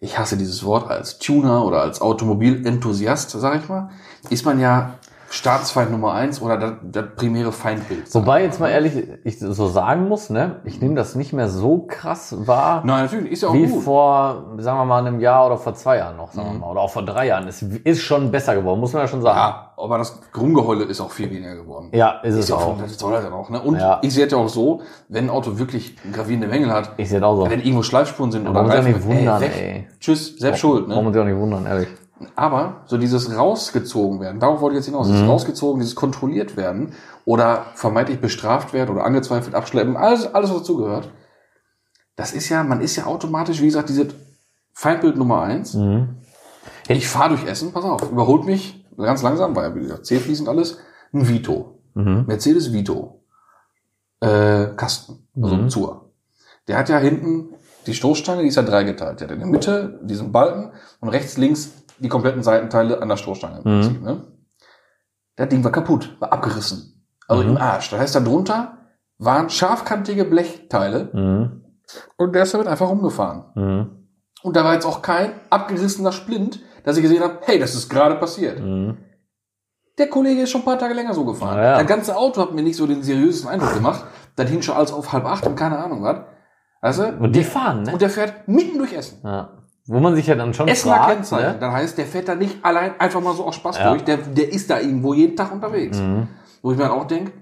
ich 0.00 0.18
hasse 0.18 0.36
dieses 0.36 0.64
Wort, 0.64 0.90
als 0.90 1.18
Tuner 1.18 1.64
oder 1.64 1.82
als 1.82 2.00
Automobilenthusiast, 2.00 3.30
sag 3.30 3.62
ich 3.62 3.68
mal, 3.68 3.90
ist 4.30 4.44
man 4.44 4.60
ja 4.60 4.97
Staatsfeind 5.30 5.90
Nummer 5.90 6.14
eins 6.14 6.40
oder 6.40 6.56
das, 6.56 6.72
das 6.82 7.04
primäre 7.16 7.52
Feindbild. 7.52 8.12
Wobei 8.14 8.40
ich 8.40 8.46
jetzt 8.46 8.60
mal 8.60 8.70
ehrlich, 8.70 8.94
ich 9.24 9.38
so 9.38 9.66
sagen 9.68 10.08
muss, 10.08 10.30
ne, 10.30 10.56
ich 10.64 10.80
nehme 10.80 10.94
das 10.94 11.14
nicht 11.16 11.32
mehr 11.34 11.48
so 11.48 11.84
krass 11.86 12.34
wahr, 12.46 12.82
Nein, 12.84 13.04
natürlich, 13.04 13.32
ist 13.32 13.42
ja 13.42 13.50
auch 13.50 13.54
wie 13.54 13.66
gut. 13.66 13.82
vor, 13.84 14.44
sagen 14.58 14.78
wir 14.78 14.84
mal, 14.86 15.04
einem 15.06 15.20
Jahr 15.20 15.46
oder 15.46 15.58
vor 15.58 15.74
zwei 15.74 15.98
Jahren 15.98 16.16
noch, 16.16 16.32
sagen 16.32 16.48
Mhm. 16.48 16.52
wir 16.54 16.58
mal, 16.60 16.70
oder 16.70 16.80
auch 16.80 16.90
vor 16.90 17.02
drei 17.04 17.26
Jahren. 17.26 17.46
Es 17.46 17.60
ist 17.62 18.00
schon 18.00 18.30
besser 18.30 18.54
geworden, 18.54 18.80
muss 18.80 18.92
man 18.94 19.02
ja 19.02 19.08
schon 19.08 19.20
sagen. 19.20 19.36
Ja, 19.38 19.72
aber 19.76 19.98
das 19.98 20.18
Rumgeheule 20.36 20.84
ist 20.84 21.00
auch 21.00 21.10
viel 21.10 21.30
weniger 21.30 21.56
geworden. 21.56 21.90
Ja, 21.92 22.20
ist 22.22 22.34
es 22.34 22.40
Ist 22.44 22.48
ja 22.48 22.56
auch. 22.56 22.68
auch, 22.68 22.78
das 22.80 22.98
soll 22.98 23.12
er 23.14 23.22
dann 23.22 23.32
auch, 23.34 23.50
ne? 23.50 23.60
Und 23.60 23.76
Ja. 23.78 23.98
ich 24.02 24.14
sehe 24.14 24.24
es 24.26 24.32
ja 24.32 24.38
auch 24.38 24.48
so, 24.48 24.80
wenn 25.08 25.26
ein 25.26 25.30
Auto 25.30 25.58
wirklich 25.58 25.94
gravierende 26.12 26.48
Mängel 26.48 26.72
hat, 26.72 26.92
Ich 26.96 27.10
sehe 27.10 27.22
auch 27.24 27.36
so. 27.44 27.50
wenn 27.50 27.60
irgendwo 27.60 27.82
Schleifspuren 27.82 28.32
sind 28.32 28.44
Man 28.44 28.52
oder 28.52 28.62
muss 28.62 28.72
sich 28.72 28.80
auch 28.82 28.88
nicht 28.98 29.06
wundern, 29.06 29.40
weg. 29.42 29.52
ey. 29.60 29.88
Tschüss, 30.00 30.38
selbst 30.38 30.60
schuld, 30.60 30.88
ne? 30.88 30.94
man 31.02 31.12
sich 31.12 31.20
auch 31.20 31.26
nicht 31.26 31.36
wundern, 31.36 31.66
ehrlich. 31.66 31.88
Aber 32.34 32.82
so 32.86 32.98
dieses 32.98 33.36
rausgezogen 33.36 34.20
werden, 34.20 34.40
darauf 34.40 34.60
wollte 34.60 34.74
ich 34.76 34.80
jetzt 34.80 34.86
hinaus, 34.86 35.06
Mhm. 35.08 35.12
dieses 35.12 35.28
rausgezogen, 35.28 35.80
dieses 35.80 35.94
kontrolliert 35.94 36.56
werden 36.56 36.94
oder 37.24 37.66
vermeintlich 37.74 38.20
bestraft 38.20 38.72
werden 38.72 38.90
oder 38.94 39.04
angezweifelt 39.04 39.54
abschleppen, 39.54 39.96
alles, 39.96 40.34
alles 40.34 40.50
was 40.50 40.58
dazugehört, 40.58 41.10
das 42.16 42.32
ist 42.32 42.48
ja, 42.48 42.64
man 42.64 42.80
ist 42.80 42.96
ja 42.96 43.06
automatisch, 43.06 43.60
wie 43.60 43.66
gesagt, 43.66 43.88
diese 43.88 44.08
Feindbild 44.72 45.16
Nummer 45.16 45.42
eins. 45.42 45.74
Mhm. 45.74 46.16
Ich 46.88 47.06
fahre 47.08 47.30
durch 47.30 47.46
Essen, 47.46 47.72
pass 47.72 47.84
auf, 47.84 48.10
überholt 48.10 48.44
mich 48.44 48.84
ganz 48.96 49.22
langsam, 49.22 49.54
weil, 49.54 49.74
wie 49.76 49.80
gesagt, 49.80 50.06
C-Fließend 50.06 50.48
alles, 50.48 50.78
ein 51.12 51.28
Vito. 51.28 51.78
Mhm. 51.94 52.24
Mercedes 52.26 52.72
Vito. 52.72 53.22
Äh, 54.20 54.68
Kasten, 54.76 55.28
also 55.40 55.54
Mhm. 55.54 55.64
ein 55.64 55.70
Zur. 55.70 56.10
Der 56.66 56.76
hat 56.78 56.88
ja 56.88 56.98
hinten 56.98 57.50
die 57.86 57.94
Stoßstange, 57.94 58.42
die 58.42 58.48
ist 58.48 58.56
ja 58.56 58.62
dreigeteilt. 58.62 59.20
Der 59.20 59.28
hat 59.28 59.32
in 59.34 59.38
der 59.40 59.48
Mitte 59.48 60.00
diesen 60.02 60.32
Balken 60.32 60.72
und 61.00 61.08
rechts, 61.10 61.36
links 61.38 61.70
die 62.00 62.08
kompletten 62.08 62.42
Seitenteile 62.42 63.00
an 63.02 63.08
der 63.08 63.16
Stoßstange 63.16 63.62
im 63.64 63.76
Mhm. 63.76 63.80
Prinzip. 63.80 64.02
Ne? 64.02 64.22
Das 65.36 65.48
Ding 65.48 65.62
war 65.64 65.72
kaputt, 65.72 66.16
war 66.20 66.32
abgerissen. 66.32 67.04
Also 67.28 67.42
Mhm. 67.44 67.50
im 67.50 67.56
Arsch. 67.58 67.90
Das 67.90 68.00
heißt, 68.00 68.14
da 68.16 68.20
drunter 68.20 68.78
waren 69.18 69.50
scharfkantige 69.50 70.24
Blechteile 70.24 71.10
Mhm. 71.12 71.64
und 72.16 72.34
der 72.34 72.42
ist 72.44 72.54
damit 72.54 72.66
einfach 72.68 72.88
rumgefahren. 72.88 73.44
Mhm. 73.54 73.90
Und 74.42 74.56
da 74.56 74.64
war 74.64 74.74
jetzt 74.74 74.86
auch 74.86 75.02
kein 75.02 75.32
abgerissener 75.50 76.12
Splint, 76.12 76.60
dass 76.84 76.96
ich 76.96 77.02
gesehen 77.02 77.22
habe, 77.22 77.38
hey, 77.42 77.58
das 77.58 77.74
ist 77.74 77.88
gerade 77.88 78.14
passiert. 78.16 78.60
Mhm. 78.60 78.98
Der 79.98 80.08
Kollege 80.08 80.42
ist 80.42 80.50
schon 80.50 80.60
ein 80.60 80.64
paar 80.64 80.78
Tage 80.78 80.94
länger 80.94 81.12
so 81.12 81.24
gefahren. 81.24 81.58
Ah, 81.58 81.62
ja. 81.62 81.78
Das 81.78 81.86
ganze 81.88 82.16
Auto 82.16 82.40
hat 82.40 82.52
mir 82.54 82.62
nicht 82.62 82.76
so 82.76 82.86
den 82.86 83.02
seriösen 83.02 83.48
Eindruck 83.48 83.74
gemacht. 83.74 84.04
Das 84.36 84.48
hing 84.48 84.62
schon 84.62 84.76
alles 84.76 84.92
auf 84.92 85.12
halb 85.12 85.24
acht 85.24 85.44
und 85.44 85.56
keine 85.56 85.76
Ahnung 85.78 86.02
was. 86.04 86.96
Du? 86.96 87.02
Und 87.18 87.34
die 87.34 87.42
fahren, 87.42 87.82
ne? 87.82 87.92
Und 87.92 88.00
der 88.00 88.08
fährt 88.08 88.46
mitten 88.46 88.78
durch 88.78 88.92
Essen. 88.92 89.18
Ja. 89.24 89.57
Wo 89.88 90.00
man 90.00 90.14
sich 90.14 90.26
ja 90.26 90.34
dann 90.34 90.52
schon 90.54 90.68
Essener 90.68 90.96
fragt, 90.96 91.10
Kennzeichen. 91.14 91.52
ne? 91.54 91.58
Das 91.58 91.72
heißt, 91.72 91.98
der 91.98 92.06
fährt 92.06 92.28
da 92.28 92.34
nicht 92.34 92.62
allein 92.64 92.92
einfach 93.00 93.20
mal 93.22 93.34
so 93.34 93.44
aus 93.46 93.56
Spaß 93.56 93.78
Ja. 93.78 93.90
durch. 93.90 94.04
Der, 94.04 94.18
der 94.18 94.52
ist 94.52 94.68
da 94.70 94.78
irgendwo 94.80 95.14
jeden 95.14 95.34
Tag 95.36 95.50
unterwegs. 95.52 95.98
Mhm. 95.98 96.28
Wo 96.62 96.72
ich 96.72 96.76
mir 96.78 96.84
dann 96.84 96.92
auch 96.92 97.06
denke, 97.06 97.32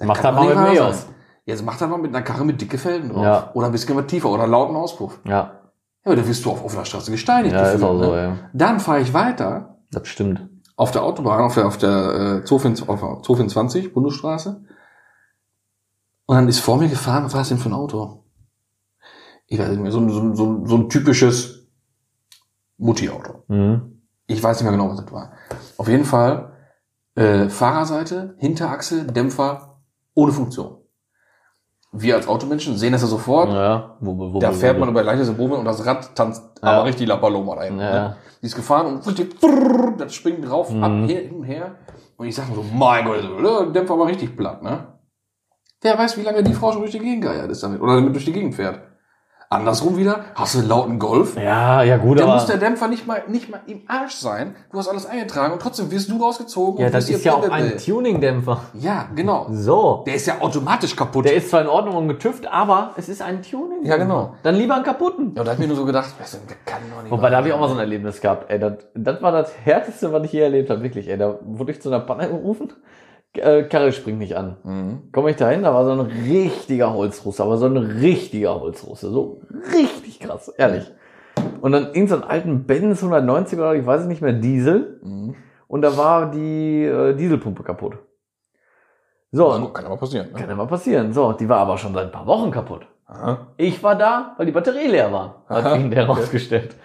Macht 0.00 0.22
das 0.24 0.34
mal 0.34 0.46
mit 0.46 0.56
dem 0.56 0.76
EOS. 0.76 1.06
Jetzt 1.44 1.64
macht 1.64 1.80
er 1.80 1.86
mal 1.88 1.98
mit 1.98 2.14
einer 2.14 2.22
Karre 2.24 2.44
mit 2.44 2.60
dicke 2.60 2.76
Felgen 2.78 3.10
drauf. 3.10 3.22
Ja. 3.24 3.50
Oder 3.54 3.66
ein 3.66 3.72
bisschen 3.72 3.96
was 3.96 4.06
tiefer 4.06 4.30
oder 4.30 4.42
einen 4.44 4.52
lauten 4.52 4.74
Auspuff. 4.76 5.20
Ja, 5.24 5.30
Ja, 5.32 5.60
aber 6.04 6.16
da 6.16 6.26
wirst 6.26 6.44
du 6.44 6.50
auf 6.50 6.64
offener 6.64 6.84
Straße 6.84 7.10
gesteinigt. 7.12 7.54
ja 7.54 7.62
ist 7.66 7.72
gefühlt, 7.74 7.90
auch 7.90 8.02
so, 8.02 8.10
ne? 8.12 8.22
ja. 8.22 8.36
Dann 8.52 8.80
fahre 8.80 9.00
ich 9.00 9.14
weiter 9.14 9.78
Das 9.92 10.08
stimmt. 10.08 10.48
auf 10.76 10.90
der 10.90 11.02
Autobahn, 11.04 11.40
auf 11.42 11.54
der, 11.54 11.66
auf 11.66 11.78
der 11.78 12.40
äh, 12.40 12.44
Zofin, 12.44 12.74
auf 12.88 13.00
der 13.00 13.22
Zofin 13.22 13.48
20, 13.48 13.92
Bundesstraße. 13.94 14.64
Und 16.26 16.36
dann 16.36 16.48
ist 16.48 16.58
vor 16.60 16.78
mir 16.78 16.88
gefahren, 16.88 17.24
was 17.24 17.32
war 17.34 17.40
das 17.40 17.48
denn 17.50 17.58
für 17.58 17.68
ein 17.68 17.74
Auto? 17.74 18.24
Ich 19.46 19.58
weiß 19.58 19.68
nicht 19.68 19.80
mehr, 19.82 19.92
so, 19.92 20.08
so, 20.08 20.34
so, 20.34 20.66
so 20.66 20.76
ein 20.76 20.88
typisches 20.88 21.61
Mutti-Auto. 22.82 23.44
Mhm. 23.48 24.02
Ich 24.26 24.42
weiß 24.42 24.58
nicht 24.60 24.64
mehr 24.70 24.72
genau, 24.78 24.90
was 24.90 25.02
das 25.04 25.12
war. 25.12 25.32
Auf 25.78 25.88
jeden 25.88 26.04
Fall 26.04 26.52
äh, 27.14 27.48
Fahrerseite, 27.48 28.34
Hinterachse, 28.38 29.04
Dämpfer, 29.04 29.80
ohne 30.14 30.32
Funktion. 30.32 30.78
Wir 31.94 32.14
als 32.16 32.26
Automenschen 32.26 32.78
sehen 32.78 32.92
das 32.92 33.02
ja 33.02 33.08
sofort. 33.08 33.50
Ja, 33.50 33.96
wo, 34.00 34.16
wo, 34.32 34.38
Da 34.38 34.50
fährt 34.52 34.78
man 34.78 34.88
über 34.88 35.02
leichte 35.02 35.26
Symbole 35.26 35.56
und 35.56 35.64
das 35.66 35.84
Rad 35.84 36.14
tanzt 36.16 36.42
Ja. 36.62 36.70
aber 36.70 36.84
richtig 36.86 37.06
La 37.06 37.16
Paloma 37.16 37.60
hinten. 37.62 37.80
Ja. 37.80 37.92
Ne? 38.08 38.16
Die 38.40 38.46
ist 38.46 38.56
gefahren 38.56 38.86
und 38.86 40.00
das 40.00 40.14
springt 40.14 40.48
drauf, 40.48 40.70
Mhm. 40.70 40.82
ab, 40.84 40.90
her, 41.08 41.20
hin 41.20 41.32
und 41.32 41.44
her. 41.44 41.74
Und 42.16 42.26
ich 42.26 42.34
sag 42.34 42.48
mir 42.48 42.54
so, 42.54 42.64
mein 42.72 43.04
Gott, 43.04 43.22
der 43.22 43.66
Dämpfer 43.72 43.98
war 43.98 44.06
richtig 44.06 44.36
platt, 44.36 44.62
ne? 44.62 44.86
Wer 45.82 45.98
weiß, 45.98 46.16
wie 46.16 46.22
lange 46.22 46.42
die 46.42 46.54
Frau 46.54 46.70
schon 46.72 46.80
durch 46.82 46.92
die 46.92 46.98
Gegend 47.00 47.24
geiert 47.24 47.50
ist 47.50 47.62
damit, 47.62 47.80
oder 47.82 47.96
damit 47.96 48.14
durch 48.14 48.24
die 48.24 48.32
Gegend 48.32 48.54
fährt. 48.54 48.80
Andersrum 49.52 49.96
wieder, 49.96 50.24
hast 50.34 50.54
du 50.54 50.58
einen 50.60 50.68
lauten 50.68 50.98
Golf, 50.98 51.36
Ja, 51.36 51.82
ja 51.82 51.96
gut, 51.96 52.18
dann 52.18 52.24
aber 52.28 52.34
muss 52.34 52.46
der 52.46 52.56
Dämpfer 52.56 52.88
nicht 52.88 53.06
mal, 53.06 53.22
nicht 53.28 53.48
mal 53.50 53.60
im 53.66 53.82
Arsch 53.86 54.14
sein. 54.14 54.54
Du 54.70 54.78
hast 54.78 54.88
alles 54.88 55.06
eingetragen 55.06 55.52
und 55.52 55.62
trotzdem 55.62 55.90
wirst 55.90 56.10
du 56.10 56.22
rausgezogen. 56.22 56.80
ja, 56.80 56.86
und 56.86 56.94
das 56.94 57.08
ist 57.08 57.24
ja 57.24 57.34
auch 57.34 57.42
hier- 57.42 57.52
ein 57.52 57.76
Tuning-Dämpfer. 57.78 58.60
Ja, 58.74 59.06
genau. 59.14 59.46
So. 59.50 60.02
Der 60.06 60.14
ist 60.14 60.26
ja 60.26 60.40
automatisch 60.40 60.96
kaputt. 60.96 61.24
Der 61.24 61.34
ist 61.34 61.50
zwar 61.50 61.60
in 61.60 61.68
Ordnung 61.68 61.96
und 61.96 62.08
getüft, 62.08 62.46
aber 62.50 62.92
es 62.96 63.08
ist 63.08 63.22
ein 63.22 63.42
Tuning. 63.42 63.84
Ja, 63.84 63.96
genau. 63.96 64.34
Dann 64.42 64.54
lieber 64.56 64.74
einen 64.74 64.84
kaputten. 64.84 65.32
ja, 65.34 65.40
und 65.40 65.46
da 65.46 65.52
hab 65.52 65.52
ich 65.54 65.58
mir 65.58 65.68
nur 65.68 65.76
so 65.76 65.84
gedacht, 65.84 66.10
der 66.18 66.56
kann 66.64 66.82
doch 66.94 67.02
nicht. 67.02 67.10
Wobei, 67.12 67.30
da 67.30 67.36
habe 67.38 67.48
ich 67.48 67.54
auch 67.54 67.60
mal 67.60 67.68
so 67.68 67.74
ein 67.74 67.80
Erlebnis 67.80 68.20
gehabt. 68.20 68.50
Ey, 68.50 68.58
das, 68.58 68.72
das 68.94 69.20
war 69.22 69.32
das 69.32 69.52
Härteste, 69.64 70.12
was 70.12 70.24
ich 70.24 70.32
je 70.32 70.40
erlebt 70.40 70.70
habe. 70.70 70.82
Wirklich, 70.82 71.08
ey. 71.08 71.18
Da 71.18 71.38
wurde 71.44 71.72
ich 71.72 71.80
zu 71.82 71.88
einer 71.88 72.00
Panne 72.00 72.28
gerufen. 72.28 72.72
Äh, 73.34 73.62
Karre 73.64 73.92
springt 73.92 74.18
nicht 74.18 74.36
an. 74.36 74.56
Mhm. 74.62 75.10
Komme 75.12 75.30
ich 75.30 75.36
da 75.36 75.48
hin, 75.48 75.62
da 75.62 75.72
war 75.72 75.84
so 75.84 75.92
ein 75.92 76.00
richtiger 76.00 76.92
Holzrusse, 76.92 77.42
aber 77.42 77.56
so 77.56 77.66
ein 77.66 77.76
richtiger 77.76 78.60
Holzrusse. 78.60 79.10
So 79.10 79.40
richtig 79.72 80.20
krass, 80.20 80.48
ehrlich. 80.48 80.90
Und 81.62 81.72
dann 81.72 81.92
in 81.92 82.08
so 82.08 82.16
einen 82.16 82.24
alten 82.24 82.64
Benz 82.64 83.02
190 83.02 83.58
oder 83.58 83.74
ich 83.74 83.86
weiß 83.86 84.02
es 84.02 84.06
nicht 84.06 84.20
mehr, 84.20 84.32
Diesel. 84.34 85.00
Mhm. 85.02 85.34
Und 85.66 85.80
da 85.82 85.96
war 85.96 86.30
die 86.30 86.84
äh, 86.84 87.14
Dieselpumpe 87.14 87.62
kaputt. 87.62 87.94
So, 89.30 89.48
Also, 89.50 89.68
kann 89.68 89.86
aber 89.86 89.96
passieren. 89.96 90.30
Ne? 90.32 90.38
kann 90.38 90.54
mal 90.56 90.66
passieren. 90.66 91.14
So, 91.14 91.32
die 91.32 91.48
war 91.48 91.58
aber 91.60 91.78
schon 91.78 91.94
seit 91.94 92.04
ein 92.04 92.12
paar 92.12 92.26
Wochen 92.26 92.50
kaputt. 92.50 92.86
Aha. 93.06 93.46
Ich 93.56 93.82
war 93.82 93.96
da, 93.96 94.34
weil 94.36 94.44
die 94.46 94.52
Batterie 94.52 94.88
leer 94.88 95.10
war, 95.10 95.44
hat 95.48 95.64
Aha. 95.64 95.76
sich 95.78 95.88
der 95.88 96.06
rausgestellt. 96.06 96.76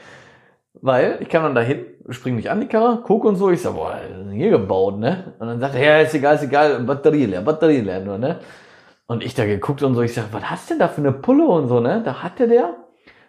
Weil 0.81 1.17
ich 1.21 1.29
kam 1.29 1.43
dann 1.43 1.55
dahin, 1.55 1.85
spring 2.09 2.35
mich 2.35 2.49
an 2.49 2.61
die 2.61 2.67
Karre, 2.67 3.01
guck 3.03 3.25
und 3.25 3.35
so, 3.35 3.49
ich 3.49 3.61
sag, 3.61 3.73
boah, 3.73 3.99
hier 4.31 4.51
gebaut, 4.51 4.99
ne? 4.99 5.33
Und 5.39 5.47
dann 5.47 5.59
sagt 5.59 5.75
er, 5.75 5.83
ja, 5.83 5.99
ist 5.99 6.13
egal, 6.13 6.35
ist 6.35 6.43
egal, 6.43 6.79
Batterie 6.81 7.25
leer, 7.25 7.41
Batterie 7.41 7.81
leer 7.81 7.99
nur, 8.01 8.17
ne? 8.17 8.39
Und 9.07 9.23
ich 9.23 9.33
da 9.33 9.45
geguckt 9.45 9.81
und 9.83 9.95
so, 9.95 10.01
ich 10.01 10.13
sag, 10.13 10.25
was 10.31 10.49
hast 10.49 10.69
du 10.69 10.73
denn 10.73 10.79
da 10.79 10.87
für 10.87 11.01
eine 11.01 11.13
Pulle 11.13 11.47
und 11.47 11.67
so, 11.67 11.79
ne? 11.79 12.01
Da 12.03 12.21
hatte 12.21 12.47
der 12.47 12.75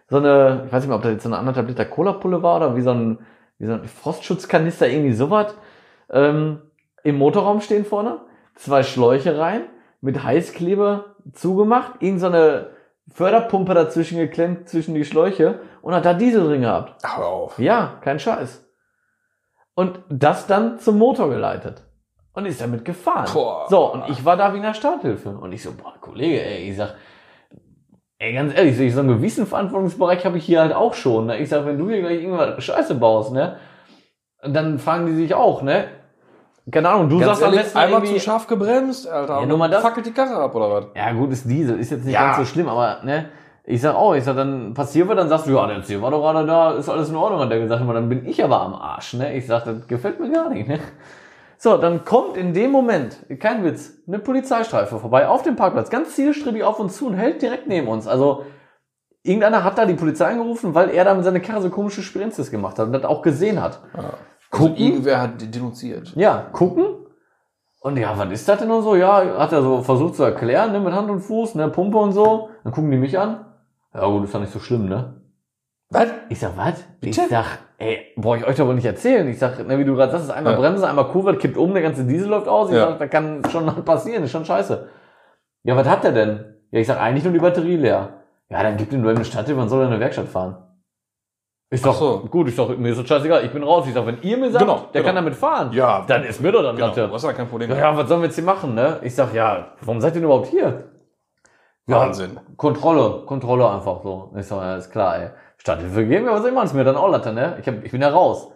so 0.08 0.16
eine, 0.16 0.64
ich 0.66 0.72
weiß 0.72 0.82
nicht 0.82 0.88
mehr, 0.88 0.96
ob 0.96 1.02
das 1.02 1.12
jetzt 1.12 1.22
so 1.22 1.28
eine 1.28 1.38
anderthalb 1.38 1.68
Liter 1.68 1.84
Cola-Pulle 1.84 2.42
war 2.42 2.56
oder 2.56 2.76
wie 2.76 2.80
so 2.80 2.90
ein, 2.90 3.18
wie 3.58 3.66
so 3.66 3.72
ein 3.72 3.84
Frostschutzkanister, 3.84 4.88
irgendwie 4.88 5.12
sowas, 5.12 5.54
ähm, 6.10 6.62
im 7.02 7.16
Motorraum 7.16 7.60
stehen 7.60 7.84
vorne, 7.84 8.18
zwei 8.54 8.82
Schläuche 8.82 9.38
rein, 9.38 9.62
mit 10.00 10.22
Heißkleber 10.22 11.16
zugemacht, 11.32 12.00
irgend 12.00 12.20
so 12.20 12.26
eine 12.26 12.70
Förderpumpe 13.12 13.74
dazwischen 13.74 14.18
geklemmt, 14.18 14.68
zwischen 14.68 14.94
die 14.94 15.04
Schläuche 15.04 15.60
und 15.82 15.94
hat 15.94 16.04
da 16.04 16.14
Diesel 16.14 16.44
drin 16.44 16.62
gehabt. 16.62 16.94
Ach, 17.02 17.18
hör 17.18 17.26
auf. 17.26 17.58
Ja, 17.58 17.98
kein 18.00 18.18
Scheiß. 18.18 18.64
Und 19.74 20.00
das 20.08 20.46
dann 20.46 20.78
zum 20.78 20.98
Motor 20.98 21.28
geleitet. 21.30 21.84
Und 22.32 22.46
ist 22.46 22.60
damit 22.60 22.84
gefahren. 22.84 23.28
Boah. 23.32 23.66
So, 23.68 23.92
und 23.92 24.08
ich 24.08 24.24
war 24.24 24.36
da 24.36 24.52
wie 24.52 24.58
in 24.58 24.62
der 24.62 24.74
Starthilfe. 24.74 25.30
Und 25.30 25.52
ich 25.52 25.62
so, 25.62 25.72
boah, 25.72 25.94
Kollege, 26.00 26.40
ey, 26.44 26.70
ich 26.70 26.76
sag, 26.76 26.94
ey, 28.18 28.32
ganz 28.32 28.54
ehrlich, 28.56 28.76
so, 28.94 29.00
einen 29.00 29.08
gewissen 29.08 29.46
Verantwortungsbereich 29.46 30.24
habe 30.24 30.38
ich 30.38 30.44
hier 30.44 30.60
halt 30.60 30.72
auch 30.72 30.94
schon. 30.94 31.26
Ne? 31.26 31.38
Ich 31.38 31.48
sag, 31.48 31.64
wenn 31.66 31.78
du 31.78 31.88
hier 31.88 32.00
gleich 32.00 32.22
irgendwas 32.22 32.62
Scheiße 32.62 32.94
baust, 32.94 33.32
ne, 33.32 33.56
dann 34.42 34.78
fragen 34.78 35.06
die 35.06 35.14
sich 35.14 35.34
auch, 35.34 35.62
ne? 35.62 35.88
Keine 36.70 36.90
Ahnung, 36.90 37.08
du 37.08 37.18
Ganz 37.18 37.26
sagst 37.30 37.42
am 37.44 37.48
ehrlich, 37.48 37.62
besten 37.62 37.78
einmal 37.78 38.04
zu 38.04 38.20
scharf 38.20 38.46
gebremst, 38.46 39.08
Alter. 39.08 39.40
Ja, 39.40 39.46
nur 39.46 39.56
mal 39.58 39.70
das- 39.70 39.82
fackelt 39.82 40.04
die 40.06 40.12
Karre 40.12 40.36
ab, 40.36 40.54
oder 40.54 40.70
was? 40.70 40.84
Ja, 40.94 41.12
gut, 41.12 41.32
ist 41.32 41.48
Diesel, 41.48 41.78
ist 41.80 41.90
jetzt 41.90 42.04
nicht 42.04 42.12
Ja. 42.14 42.26
ganz 42.26 42.36
so 42.36 42.44
schlimm, 42.44 42.68
aber 42.68 43.02
ne, 43.04 43.30
ich 43.70 43.82
sag 43.82 43.94
auch, 43.96 44.14
ich 44.14 44.24
sag, 44.24 44.34
dann 44.34 44.72
passiert 44.72 45.08
was, 45.08 45.16
dann 45.16 45.28
sagst 45.28 45.46
du, 45.46 45.50
ja, 45.50 45.66
der 45.66 45.82
Ziel 45.82 46.00
war 46.00 46.10
doch 46.10 46.22
gerade 46.22 46.46
da, 46.46 46.72
ist 46.72 46.88
alles 46.88 47.10
in 47.10 47.16
Ordnung, 47.16 47.40
hat 47.40 47.50
der 47.50 47.58
gesagt, 47.58 47.82
aber 47.82 47.92
dann 47.92 48.08
bin 48.08 48.26
ich 48.26 48.42
aber 48.42 48.62
am 48.62 48.74
Arsch, 48.74 49.12
ne? 49.12 49.36
Ich 49.36 49.46
sag, 49.46 49.64
das 49.64 49.86
gefällt 49.86 50.18
mir 50.20 50.30
gar 50.30 50.48
nicht, 50.48 50.66
ne? 50.66 50.80
So, 51.58 51.76
dann 51.76 52.04
kommt 52.06 52.38
in 52.38 52.54
dem 52.54 52.70
Moment, 52.70 53.18
kein 53.40 53.64
Witz, 53.64 53.92
eine 54.06 54.20
Polizeistreife 54.20 54.98
vorbei 54.98 55.28
auf 55.28 55.42
dem 55.42 55.56
Parkplatz, 55.56 55.90
ganz 55.90 56.14
zielstrebig 56.14 56.62
auf 56.62 56.80
uns 56.80 56.96
zu 56.96 57.08
und 57.08 57.14
hält 57.14 57.42
direkt 57.42 57.66
neben 57.66 57.88
uns. 57.88 58.06
Also, 58.06 58.44
irgendeiner 59.22 59.64
hat 59.64 59.76
da 59.76 59.84
die 59.84 59.94
Polizei 59.94 60.30
angerufen, 60.30 60.74
weil 60.74 60.88
er 60.88 61.04
da 61.04 61.12
mit 61.12 61.24
seiner 61.24 61.40
Karre 61.40 61.60
so 61.60 61.68
komische 61.68 62.00
Spirenzes 62.00 62.50
gemacht 62.50 62.78
hat 62.78 62.86
und 62.86 62.94
das 62.94 63.04
auch 63.04 63.20
gesehen 63.20 63.60
hat. 63.60 63.80
Also 63.92 64.08
Gucken. 64.50 64.76
irgendwer 64.76 65.20
hat 65.20 65.54
denunziert. 65.54 66.14
Ja, 66.16 66.46
gucken. 66.52 66.86
Und 67.80 67.98
ja, 67.98 68.16
was 68.16 68.30
ist 68.30 68.48
das 68.48 68.60
denn 68.60 68.70
und 68.70 68.82
so? 68.82 68.96
Ja, 68.96 69.38
hat 69.38 69.52
er 69.52 69.60
so 69.60 69.82
versucht 69.82 70.16
zu 70.16 70.22
erklären, 70.22 70.72
ne, 70.72 70.80
mit 70.80 70.94
Hand 70.94 71.10
und 71.10 71.20
Fuß, 71.20 71.54
ne, 71.56 71.68
Pumpe 71.68 71.98
und 71.98 72.12
so. 72.12 72.48
Dann 72.64 72.72
gucken 72.72 72.90
die 72.90 72.96
mich 72.96 73.18
an. 73.18 73.44
Ja 74.00 74.06
gut, 74.06 74.24
ist 74.24 74.34
doch 74.34 74.40
nicht 74.40 74.52
so 74.52 74.58
schlimm, 74.60 74.88
ne? 74.88 75.14
Was? 75.90 76.08
Ich 76.28 76.38
sag, 76.38 76.56
was? 76.56 76.82
Bitte? 77.00 77.22
Ich 77.22 77.28
sag, 77.28 77.46
ey, 77.78 78.12
brauche 78.16 78.36
ich 78.38 78.46
euch 78.46 78.56
doch 78.56 78.66
wohl 78.66 78.74
nicht 78.74 78.84
erzählen. 78.84 79.26
Ich 79.28 79.38
sag, 79.38 79.66
ne, 79.66 79.78
wie 79.78 79.84
du 79.84 79.94
gerade 79.94 80.12
sagst, 80.12 80.26
ist 80.26 80.30
einmal 80.30 80.52
Ja. 80.54 80.58
Bremse, 80.60 80.86
einmal 80.88 81.08
Kurve, 81.08 81.36
kippt 81.36 81.56
um, 81.56 81.72
der 81.72 81.82
ganze 81.82 82.04
Diesel 82.04 82.28
läuft 82.28 82.46
aus. 82.48 82.68
Ich 82.70 82.76
Ja. 82.76 82.88
sag, 82.90 82.98
da 82.98 83.06
kann 83.06 83.42
schon 83.50 83.66
passieren, 83.84 84.22
ist 84.24 84.30
schon 84.30 84.44
scheiße. 84.44 84.88
Ja, 85.64 85.76
was 85.76 85.88
hat 85.88 86.04
der 86.04 86.12
denn? 86.12 86.54
Ja, 86.70 86.80
ich 86.80 86.86
sag, 86.86 87.00
eigentlich 87.00 87.24
nur 87.24 87.32
die 87.32 87.38
Batterie 87.38 87.76
leer. 87.76 88.14
Ja, 88.50 88.62
dann 88.62 88.76
gibt 88.76 88.92
ihm 88.92 89.00
nur 89.02 89.10
eine 89.10 89.24
Stadthilfe 89.24 89.60
und 89.60 89.68
soll 89.68 89.82
in 89.84 89.88
eine 89.92 90.00
Werkstatt 90.00 90.28
fahren. 90.28 90.56
Ich 91.70 91.80
sag, 91.82 91.90
Ach 91.90 91.94
so. 91.96 92.18
gut, 92.30 92.48
ich 92.48 92.56
sag, 92.56 92.78
mir 92.78 92.90
ist 92.90 92.98
das 93.00 93.06
scheißegal, 93.08 93.44
ich 93.44 93.50
bin 93.52 93.62
raus. 93.62 93.84
Ich 93.86 93.92
sag, 93.94 94.06
wenn 94.06 94.20
ihr 94.22 94.36
mir 94.38 94.50
sagt, 94.50 94.64
Genau, 94.64 94.84
der 94.92 95.02
genau. 95.02 95.04
kann 95.06 95.14
damit 95.16 95.34
fahren, 95.34 95.72
Ja. 95.72 96.04
dann 96.06 96.24
ist 96.24 96.40
mir 96.40 96.52
doch 96.52 96.62
dann 96.62 96.76
Genau, 96.76 96.88
Latte. 96.88 97.06
du 97.08 97.12
hast 97.14 97.24
ja 97.24 97.32
kein 97.34 97.48
Problem. 97.48 97.70
Ja, 97.70 97.76
ja, 97.76 97.96
was 97.96 98.08
sollen 98.08 98.20
wir 98.22 98.26
jetzt 98.26 98.36
hier 98.36 98.44
machen, 98.44 98.74
ne? 98.74 98.98
Ich 99.02 99.14
sag, 99.14 99.34
ja, 99.34 99.72
warum 99.82 100.00
seid 100.00 100.12
ihr 100.12 100.20
denn 100.20 100.24
überhaupt 100.24 100.46
hier? 100.48 100.84
Ja, 101.88 102.00
Wahnsinn. 102.00 102.38
Kontrolle, 102.56 103.24
Kontrolle 103.26 103.68
einfach 103.68 104.02
so. 104.02 104.30
Ich 104.36 104.46
sag, 104.46 104.60
ja, 104.62 104.76
ist 104.76 104.90
klar, 104.92 105.18
ey. 105.18 105.30
Stadthilfe 105.56 106.04
geben 106.06 106.26
wir, 106.26 106.32
was 106.32 106.40
soll 106.40 106.50
ich 106.50 106.54
machen? 106.54 106.66
Ist 106.66 106.74
mir 106.74 106.84
dann 106.84 106.96
auch 106.96 107.08
Latte, 107.08 107.32
ne? 107.32 107.56
Ich, 107.60 107.66
hab, 107.66 107.82
ich 107.82 107.90
bin 107.90 108.00
ja 108.02 108.10
raus. 108.10 108.48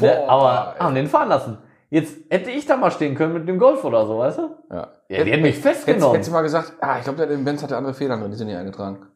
ne? 0.00 0.08
Boah, 0.26 0.30
Aber 0.30 0.74
ey. 0.76 0.82
haben 0.82 0.94
den 0.94 1.06
fahren 1.06 1.28
lassen. 1.28 1.58
Jetzt 1.90 2.16
hätte 2.30 2.50
ich 2.50 2.64
da 2.66 2.76
mal 2.76 2.90
stehen 2.90 3.14
können 3.14 3.34
mit 3.34 3.46
dem 3.48 3.58
Golf 3.58 3.84
oder 3.84 4.06
so, 4.06 4.18
weißt 4.18 4.38
du? 4.38 4.42
Ja. 4.72 4.88
Ja, 5.08 5.24
die 5.24 5.30
hätten 5.32 5.42
mich 5.42 5.58
festgenommen. 5.58 6.12
hättest 6.14 6.30
du 6.30 6.34
mal 6.34 6.42
gesagt, 6.42 6.72
ah, 6.80 6.96
ich 6.98 7.04
glaube, 7.04 7.26
der 7.26 7.36
Benz 7.36 7.62
hatte 7.62 7.76
andere 7.76 7.94
Federn 7.94 8.20
drin, 8.20 8.30
die 8.30 8.36
sind 8.36 8.48
nicht 8.48 8.56
eingetragen. 8.56 9.06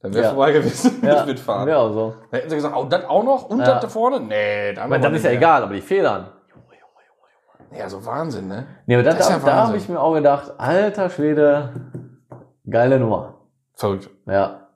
Dann 0.00 0.14
wäre 0.14 0.24
Ja. 0.24 0.30
vorbei 0.30 0.52
gewesen 0.52 0.98
ja, 1.02 1.16
mit 1.20 1.26
Mitfahren. 1.26 1.68
ja, 1.68 1.88
so. 1.90 2.14
Dann 2.30 2.38
hätten 2.40 2.50
sie 2.50 2.56
gesagt, 2.56 2.74
oh, 2.76 2.84
das 2.84 3.04
auch 3.06 3.22
noch? 3.24 3.48
Und 3.50 3.60
Ja. 3.60 3.66
das 3.66 3.80
da 3.82 3.88
vorne? 3.88 4.20
Nee, 4.20 4.72
dann 4.74 4.88
meine, 4.88 5.02
dann 5.02 5.14
ist 5.14 5.24
ja 5.24 5.30
egal, 5.32 5.62
aber 5.62 5.74
die 5.74 5.80
Federn. 5.80 6.28
Ja, 7.76 7.88
so 7.90 8.04
Wahnsinn, 8.06 8.48
ne? 8.48 8.66
Nee, 8.86 8.94
aber 8.94 9.02
da, 9.04 9.10
Das 9.10 9.20
ist 9.20 9.28
ja 9.30 9.38
da, 9.38 9.44
da 9.46 9.66
habe 9.66 9.76
ich 9.76 9.88
mir 9.88 10.00
auch 10.00 10.14
gedacht, 10.14 10.52
alter 10.56 11.10
Schwede, 11.10 11.70
geile 12.68 12.98
Nummer. 13.00 13.34
Verrückt. 13.74 14.10
Ja. 14.26 14.68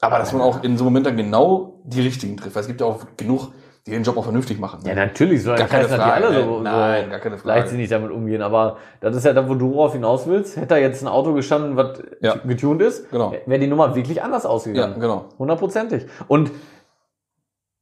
Aber 0.00 0.18
dass 0.18 0.32
man 0.32 0.42
auch 0.42 0.62
in 0.62 0.76
so 0.76 0.84
Momenten 0.84 1.16
dann 1.16 1.24
genau 1.24 1.80
die 1.84 2.00
richtigen 2.02 2.36
trifft. 2.36 2.54
Weil 2.54 2.60
es 2.62 2.66
gibt 2.68 2.80
ja 2.80 2.86
auch 2.86 3.00
genug, 3.16 3.48
die 3.86 3.92
den 3.92 4.02
Job 4.02 4.16
auch 4.16 4.24
vernünftig 4.24 4.58
machen. 4.58 4.80
Ja, 4.84 4.94
natürlich, 4.94 5.42
so 5.42 5.54
Gar 5.54 5.68
keine 5.68 5.88
Frage, 5.88 6.12
alle 6.26 6.30
ne? 6.32 6.44
so, 6.44 6.60
Nein, 6.60 7.04
so 7.04 7.10
gar 7.10 7.20
keine 7.20 7.38
Frage. 7.38 7.48
leichtsinnig 7.60 7.88
damit 7.88 8.10
umgehen. 8.10 8.42
Aber 8.42 8.76
das 9.00 9.16
ist 9.16 9.24
ja 9.24 9.32
da, 9.32 9.48
wo 9.48 9.54
du 9.54 9.72
drauf 9.72 9.92
hinaus 9.92 10.26
willst. 10.26 10.56
Hätte 10.56 10.66
da 10.68 10.76
jetzt 10.76 11.02
ein 11.02 11.08
Auto 11.08 11.32
gestanden, 11.34 11.76
was 11.76 12.02
Ja. 12.20 12.34
getuned 12.36 12.82
ist, 12.82 13.10
Genau. 13.10 13.32
wäre 13.46 13.60
die 13.60 13.68
Nummer 13.68 13.94
wirklich 13.94 14.22
anders 14.22 14.42
Ja, 14.44 14.50
ausgegangen. 14.50 15.00
genau. 15.00 15.26
Hundertprozentig. 15.38 16.06
Und 16.28 16.50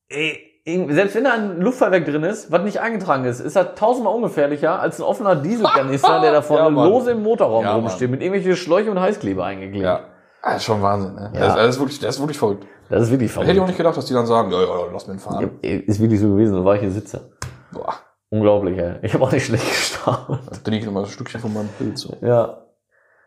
ey, 0.08 0.53
selbst 0.66 1.14
wenn 1.14 1.24
da 1.24 1.32
ein 1.34 1.60
Luftfahrwerk 1.60 2.06
drin 2.06 2.22
ist, 2.22 2.50
was 2.50 2.62
nicht 2.62 2.80
eingetragen 2.80 3.24
ist, 3.26 3.40
ist 3.40 3.54
das 3.54 3.74
tausendmal 3.74 4.14
ungefährlicher 4.14 4.80
als 4.80 4.98
ein 4.98 5.02
offener 5.02 5.36
Dieselkanister, 5.36 6.20
der 6.20 6.32
da 6.32 6.42
vorne 6.42 6.74
Ja, 6.74 6.84
lose 6.86 7.10
im 7.10 7.22
Motorraum 7.22 7.64
Ja, 7.64 7.74
rumsteht, 7.74 8.10
mit 8.10 8.22
irgendwelchen 8.22 8.56
Schläuche 8.56 8.90
und 8.90 8.98
Heißkleber 8.98 9.44
eingeklebt. 9.44 9.84
Ja. 9.84 10.00
Das 10.42 10.56
ist 10.56 10.64
schon 10.64 10.80
Wahnsinn, 10.82 11.14
ne? 11.14 11.30
Ja. 11.34 11.40
Das, 11.40 11.54
das, 11.54 11.68
ist 11.68 11.78
wirklich, 11.80 11.98
das 12.00 12.14
ist 12.16 12.20
wirklich 12.20 12.38
verrückt. 12.38 12.66
Das 12.88 13.02
ist 13.02 13.10
wirklich 13.10 13.32
Da 13.32 13.40
hätte 13.40 13.52
ich 13.52 13.58
auch 13.58 13.62
verrückt. 13.62 13.68
nicht 13.68 13.76
gedacht, 13.78 13.96
dass 13.96 14.06
die 14.06 14.14
dann 14.14 14.26
sagen, 14.26 14.50
ja, 14.50 14.60
ja, 14.60 14.68
lass 14.92 15.06
mir 15.06 15.18
fahren. 15.18 15.58
Ist 15.62 16.00
wirklich 16.00 16.20
so 16.20 16.28
gewesen, 16.28 16.54
so 16.54 16.64
war 16.64 16.74
ich 16.74 16.80
hier 16.80 16.90
sitze. 16.90 17.30
Boah, 17.72 17.94
Unglaublich, 18.30 18.78
ey. 18.78 18.96
Ich 19.02 19.14
habe 19.14 19.24
auch 19.24 19.32
nicht 19.32 19.46
schlecht 19.46 19.66
gestaunt. 19.68 20.40
da 20.64 20.72
ich 20.72 20.84
nochmal 20.84 21.04
ein 21.04 21.08
Stückchen 21.10 21.40
von 21.40 21.52
meinem 21.52 21.68
Pilz. 21.78 22.00
So. 22.00 22.16
Ja. 22.20 22.64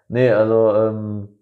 Nee, 0.10 0.32
also, 0.32 0.73
ähm, 0.76 1.37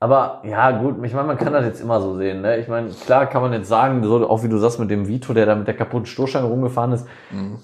aber 0.00 0.40
ja, 0.44 0.70
gut, 0.70 0.96
ich 1.04 1.12
meine, 1.12 1.26
man 1.28 1.36
kann 1.36 1.52
das 1.52 1.64
jetzt 1.66 1.80
immer 1.80 2.00
so 2.00 2.16
sehen. 2.16 2.40
Ne? 2.40 2.58
Ich 2.58 2.68
meine, 2.68 2.88
klar 2.88 3.26
kann 3.26 3.42
man 3.42 3.52
jetzt 3.52 3.68
sagen, 3.68 4.02
so, 4.02 4.28
auch 4.28 4.42
wie 4.42 4.48
du 4.48 4.56
sagst 4.56 4.80
mit 4.80 4.90
dem 4.90 5.06
Vito, 5.06 5.34
der 5.34 5.44
da 5.44 5.54
mit 5.54 5.66
der 5.68 5.76
kaputten 5.76 6.06
Stoßstange 6.06 6.46
rumgefahren 6.46 6.92
ist. 6.92 7.06
Mhm. 7.30 7.58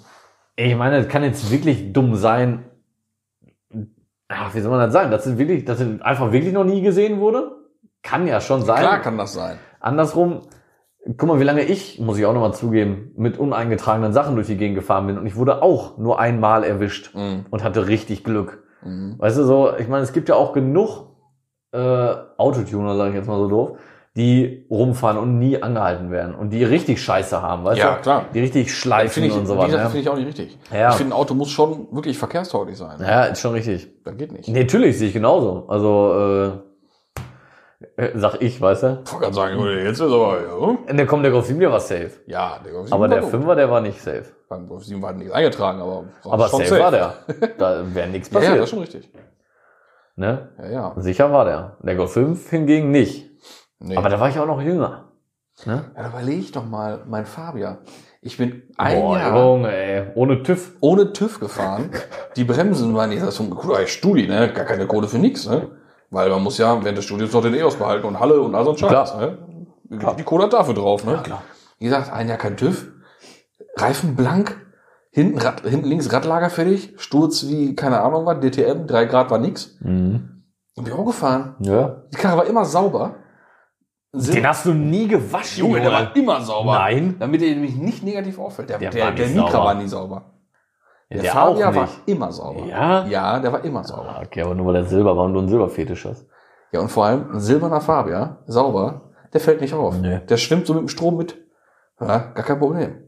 Ich 0.55 0.77
meine, 0.77 0.99
das 0.99 1.09
kann 1.09 1.23
jetzt 1.23 1.51
wirklich 1.51 1.93
dumm 1.95 2.15
sein. 2.15 2.65
Ach, 4.29 4.55
wie 4.55 4.61
soll 4.61 4.71
man 4.71 4.81
das 4.81 4.93
sagen? 4.93 5.11
Dass 5.11 5.25
es 5.27 5.39
wirklich, 5.39 5.65
dass 5.65 5.81
es 5.81 6.01
einfach 6.03 6.33
wirklich 6.33 6.53
noch 6.53 6.65
nie 6.65 6.83
gesehen 6.83 7.21
wurde? 7.21 7.53
Kann 8.03 8.27
ja 8.27 8.41
schon 8.41 8.63
sein. 8.63 8.81
Klar 8.81 9.01
kann 9.01 9.17
das 9.17 9.33
sein. 9.33 9.59
Andersrum, 9.81 10.43
guck 11.17 11.29
mal, 11.29 11.41
wie 11.41 11.45
lange 11.45 11.63
ich, 11.63 12.01
muss 12.01 12.19
ich 12.19 12.27
auch 12.27 12.35
nochmal 12.35 12.55
zugeben, 12.55 13.13
mit 13.17 13.39
uneingetragenen 13.39 14.13
Sachen 14.13 14.35
durch 14.35 14.47
die 14.49 14.57
Gegend 14.57 14.77
gefahren 14.77 15.07
bin. 15.07 15.17
Und 15.17 15.27
ich 15.27 15.37
wurde 15.37 15.63
auch 15.63 15.97
nur 15.97 16.19
einmal 16.21 16.65
erwischt 16.65 17.15
Mhm. 17.15 17.47
und 17.51 17.65
hatte 17.65 17.87
richtig 17.89 18.25
Glück. 18.25 18.65
Mhm. 18.83 19.15
Weißt 19.19 19.39
du, 19.39 19.45
so, 19.45 19.73
ich 19.79 19.89
meine, 19.89 20.03
es 20.03 20.13
gibt 20.13 20.29
ja 20.29 20.35
auch 20.35 20.53
genug 20.53 21.06
äh, 21.77 22.17
Autotuner, 22.41 22.97
sage 22.97 23.11
ich 23.11 23.17
jetzt 23.17 23.27
mal 23.29 23.39
so 23.39 23.49
doof, 23.49 23.79
die 24.17 24.65
rumfahren 24.71 25.19
und 25.19 25.39
nie 25.39 25.63
angehalten 25.63 26.11
werden 26.11 26.35
und 26.35 26.49
die 26.51 26.65
richtig 26.65 27.03
Scheiße 27.03 27.43
haben, 27.43 27.65
weißt 27.65 27.79
Ja, 27.79 27.97
du? 27.97 28.01
klar. 28.03 28.25
Die 28.33 28.41
richtig 28.41 28.75
schleifen 28.75 29.23
ich, 29.25 29.33
und 29.35 29.45
so 29.47 29.55
gesagt, 29.57 29.73
Ne? 29.73 29.79
finde 29.81 29.99
ich 29.99 30.09
auch 30.09 30.17
nicht 30.17 30.27
richtig. 30.29 30.59
Ja. 30.73 30.89
Ich 30.91 30.95
finde, 30.97 31.15
ein 31.15 31.19
Auto 31.19 31.35
muss 31.35 31.51
schon 31.51 31.89
wirklich 31.93 32.17
verkehrstauglich 32.19 32.79
sein. 32.79 32.99
Ja, 33.01 33.25
ist 33.25 33.41
schon 33.41 33.53
richtig. 33.53 33.89
Das 34.05 34.17
geht 34.17 34.33
nicht. 34.33 34.49
Nee, 34.49 34.61
natürlich 34.63 34.99
sehe 34.99 35.09
ich 35.09 35.13
genauso. 35.13 35.67
Also, 35.69 36.15
äh, 37.99 38.03
äh, 38.03 38.11
sag 38.15 38.41
ich, 38.41 38.59
weißt 38.61 38.83
du? 38.85 38.87
Ich 39.05 39.13
wollte 39.13 39.25
gerade 39.25 39.35
sagen, 39.35 39.55
Junge, 39.57 39.83
jetzt 39.85 40.01
ist 40.01 40.13
aber, 40.13 40.39
ja. 40.89 40.95
Der 40.95 41.07
kommt 41.07 41.25
der 41.25 41.31
Golf 41.33 41.45
7, 41.47 41.61
der 41.61 41.71
war 41.71 41.81
safe. 41.81 42.11
Ja, 42.27 42.59
der 42.65 42.73
Golf 42.73 42.87
7 42.87 42.95
Aber 42.95 43.09
der 43.09 43.21
gut. 43.21 43.31
Fünfer, 43.31 43.55
der 43.55 43.71
war 43.71 43.81
nicht 43.83 44.01
safe. 44.01 44.25
Beim 44.49 44.67
Golf 44.67 44.85
7 44.85 45.03
war 45.03 45.13
nichts 45.13 45.33
eingetragen, 45.33 45.81
aber 45.83 46.05
Aber 46.25 46.49
schon 46.49 46.65
safe, 46.65 46.81
war 46.81 46.91
der. 46.91 47.15
Da 47.59 47.83
wäre 47.95 48.09
nichts 48.09 48.31
Ja, 48.31 48.35
ja, 48.35 48.41
passiert. 48.41 48.59
das 48.61 48.65
ist 48.65 48.71
schon 48.71 48.79
richtig. 48.79 49.11
Ne? 50.17 50.51
Ja, 50.59 50.69
ja. 50.71 50.95
Sicher 50.97 51.33
war 51.33 51.45
der. 51.45 51.77
Der 51.83 51.95
Golf 51.95 52.13
5 52.13 52.51
hingegen 52.51 52.91
nicht. 52.91 53.31
Nee. 53.79 53.97
Aber 53.97 54.09
da 54.09 54.19
war 54.19 54.29
ich 54.29 54.39
auch 54.39 54.47
noch 54.47 54.61
jünger. 54.61 55.13
Ne? 55.65 55.91
ja, 55.97 56.03
da 56.03 56.09
überleg 56.11 56.53
doch 56.53 56.67
mal, 56.67 57.03
mein 57.07 57.25
Fabia. 57.25 57.79
Ich 58.21 58.37
bin 58.37 58.63
ein 58.77 59.01
Boah, 59.01 59.19
Jahr 59.19 59.39
Junge, 59.39 59.73
ey. 59.75 60.07
Ohne 60.15 60.43
TÜV. 60.43 60.73
ohne 60.81 61.13
TÜV 61.13 61.41
gefahren. 61.41 61.91
Die 62.37 62.45
Bremsen 62.45 62.95
waren 62.95 63.09
nicht, 63.09 63.23
das 63.23 63.41
ist 63.41 63.91
Studi, 63.91 64.27
ne? 64.27 64.53
Gar 64.53 64.67
keine 64.67 64.87
Kohle 64.87 65.09
für 65.09 65.19
nix, 65.19 65.47
ne? 65.47 65.71
Weil 66.11 66.29
man 66.29 66.43
muss 66.43 66.59
ja 66.59 66.83
während 66.83 66.99
des 66.99 67.07
Studiums 67.07 67.33
noch 67.33 67.43
den 67.43 67.55
EOS 67.55 67.77
behalten 67.77 68.07
und 68.07 68.21
Halle 68.21 68.41
und 68.41 68.55
all 68.55 68.65
so 68.65 68.73
ein 68.73 68.77
Scheiß, 68.77 69.17
ne? 69.17 69.39
Die 70.19 70.25
Kohle 70.25 70.45
hat 70.45 70.53
dafür 70.53 70.75
drauf, 70.75 71.05
ne? 71.05 71.13
Ja, 71.13 71.19
klar. 71.23 71.43
Wie 71.79 71.85
gesagt, 71.85 72.13
ein 72.13 72.29
Jahr 72.29 72.39
kein 72.39 72.57
TÜV. 72.57 72.89
Reifen 73.77 74.15
blank. 74.17 74.66
Hinten, 75.17 75.39
Rad, 75.39 75.63
hinten 75.63 75.87
links 75.89 76.13
Radlager 76.13 76.51
fertig. 76.51 76.93
Sturz 76.99 77.47
wie, 77.49 77.75
keine 77.75 78.03
Ahnung 78.03 78.27
was, 78.27 78.39
DTM. 78.41 78.87
Drei 78.87 79.07
Grad 79.07 79.31
war 79.31 79.39
nix. 79.39 79.79
Mhm. 79.81 80.43
Und 80.77 80.85
bin 80.85 80.93
auch 80.93 81.07
gefahren. 81.07 81.55
Ja. 81.61 82.03
Die 82.13 82.19
Karre 82.19 82.37
war 82.37 82.45
immer 82.45 82.67
sauber. 82.67 83.15
Sil- 84.13 84.35
Den 84.37 84.47
hast 84.47 84.67
du 84.67 84.75
nie 84.75 85.09
gewaschen, 85.09 85.61
Junge, 85.65 85.81
der 85.81 85.91
war 85.91 86.15
immer 86.15 86.43
sauber. 86.43 86.75
Nein. 86.75 87.17
Damit 87.19 87.41
er 87.41 87.49
nämlich 87.55 87.77
nicht 87.77 88.03
negativ 88.03 88.39
auffällt. 88.39 88.69
Der, 88.69 88.79
Der 88.79 88.91
der, 88.91 89.05
war 89.07 89.13
der, 89.13 89.27
Micra 89.29 89.51
sauber. 89.51 89.65
war 89.65 89.75
nie 89.75 89.89
sauber. 89.89 90.33
Der, 91.11 91.23
Der 91.23 91.33
Fabia 91.33 91.75
war 91.75 91.89
immer 92.05 92.31
sauber. 92.33 92.67
Ja? 92.67 93.07
Ja, 93.07 93.39
der 93.41 93.53
war 93.55 93.65
immer 93.65 93.85
sauber. 93.85 94.17
Ah, 94.19 94.23
Okay, 94.27 94.43
aber 94.43 94.55
nur 94.55 94.67
weil 94.67 94.75
der 94.75 94.85
Silber 94.85 95.17
war 95.17 95.25
und 95.25 95.33
du 95.33 95.39
einen 95.39 95.49
Silberfetisch 95.49 96.05
hast. 96.05 96.27
Ja, 96.73 96.81
und 96.81 96.89
vor 96.91 97.07
allem 97.07 97.31
ein 97.33 97.41
silberner 97.41 97.81
Fabia, 97.81 98.43
sauber, 98.47 99.13
der 99.33 99.41
fällt 99.41 99.63
nicht 99.63 99.73
auf. 99.73 99.99
Nee. 99.99 100.21
Der 100.29 100.37
schwimmt 100.37 100.67
so 100.67 100.75
mit 100.75 100.83
dem 100.83 100.89
Strom 100.89 101.17
mit. 101.17 101.39
Ja, 102.01 102.19
gar 102.35 102.45
kein 102.45 102.59
Problem. 102.59 103.03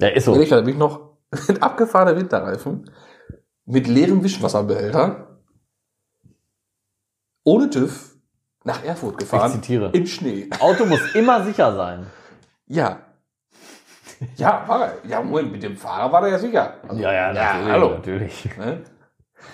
Ja, 0.00 0.06
ist 0.08 0.26
so. 0.26 0.34
Ehrlich, 0.34 0.50
da 0.50 0.60
bin 0.60 0.68
ich 0.74 0.78
noch 0.78 1.15
mit 1.48 1.62
abgefahrener 1.62 2.16
Winterreifen, 2.18 2.90
mit 3.64 3.86
leerem 3.86 4.22
Wischwasserbehälter, 4.22 5.38
ohne 7.44 7.70
TÜV, 7.70 8.16
nach 8.64 8.84
Erfurt 8.84 9.12
Ich 9.14 9.18
gefahren, 9.18 9.52
zitiere. 9.52 9.90
im 9.92 10.06
Schnee. 10.06 10.50
Auto 10.60 10.84
muss 10.86 11.00
immer 11.14 11.44
sicher 11.44 11.74
sein. 11.76 12.06
Ja. 12.66 13.00
Ja, 14.36 14.64
war 14.66 14.86
er. 14.86 14.92
Ja, 15.08 15.22
Moment, 15.22 15.52
mit 15.52 15.62
dem 15.62 15.76
Fahrer 15.76 16.10
war 16.10 16.22
der 16.22 16.30
ja 16.30 16.38
sicher. 16.38 16.74
Also, 16.88 17.00
natürlich. 17.02 17.38
hallo. 17.70 17.90
natürlich. 17.90 18.56
Ne? 18.56 18.82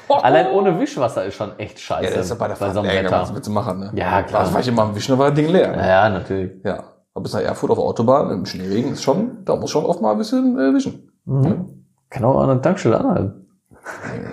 Allein 0.09 0.47
ohne 0.53 0.79
Wischwasser 0.79 1.25
ist 1.25 1.35
schon 1.35 1.59
echt 1.59 1.81
scheiße. 1.81 2.05
Ja, 2.05 2.11
das 2.17 2.27
ist 2.27 2.31
ja 2.31 2.37
bei 2.37 2.47
der 2.49 2.57
Fahrt. 2.57 2.73
so 2.75 2.81
einem 2.81 2.89
Ja, 2.91 3.03
Wetter. 3.03 3.21
was 3.23 3.35
willst 3.35 3.49
du 3.49 3.53
machen, 3.53 3.81
ne? 3.81 3.93
Ja, 3.95 4.23
klar. 4.23 4.43
Also 4.43 4.55
war 4.55 4.61
ich 4.61 4.69
immer 4.69 4.83
am 4.83 4.95
Wischen, 4.95 5.13
da 5.13 5.19
war 5.19 5.31
das 5.31 5.37
Ding 5.37 5.49
leer. 5.49 5.73
Ja, 5.77 5.87
ja, 5.87 6.09
natürlich. 6.11 6.63
Ja. 6.65 6.85
Aber 7.13 7.23
bis 7.25 7.33
nach 7.35 7.41
Erfurt 7.43 7.71
auf 7.73 7.77
der 7.77 7.85
Autobahn 7.85 8.31
im 8.31 8.47
Schneeregen 8.47 8.93
ist 8.93 9.03
schon, 9.03 9.45
da 9.45 9.57
muss 9.57 9.71
schon 9.71 9.85
oft 9.85 10.01
mal 10.01 10.13
ein 10.13 10.19
bisschen 10.19 10.59
äh, 10.59 10.73
wischen. 10.73 11.12
Mhm. 11.25 11.85
Kann 12.11 12.25
auch 12.25 12.41
an 12.43 12.49
der 12.49 12.63
Tankstelle 12.63 12.99
anhalten. 12.99 13.47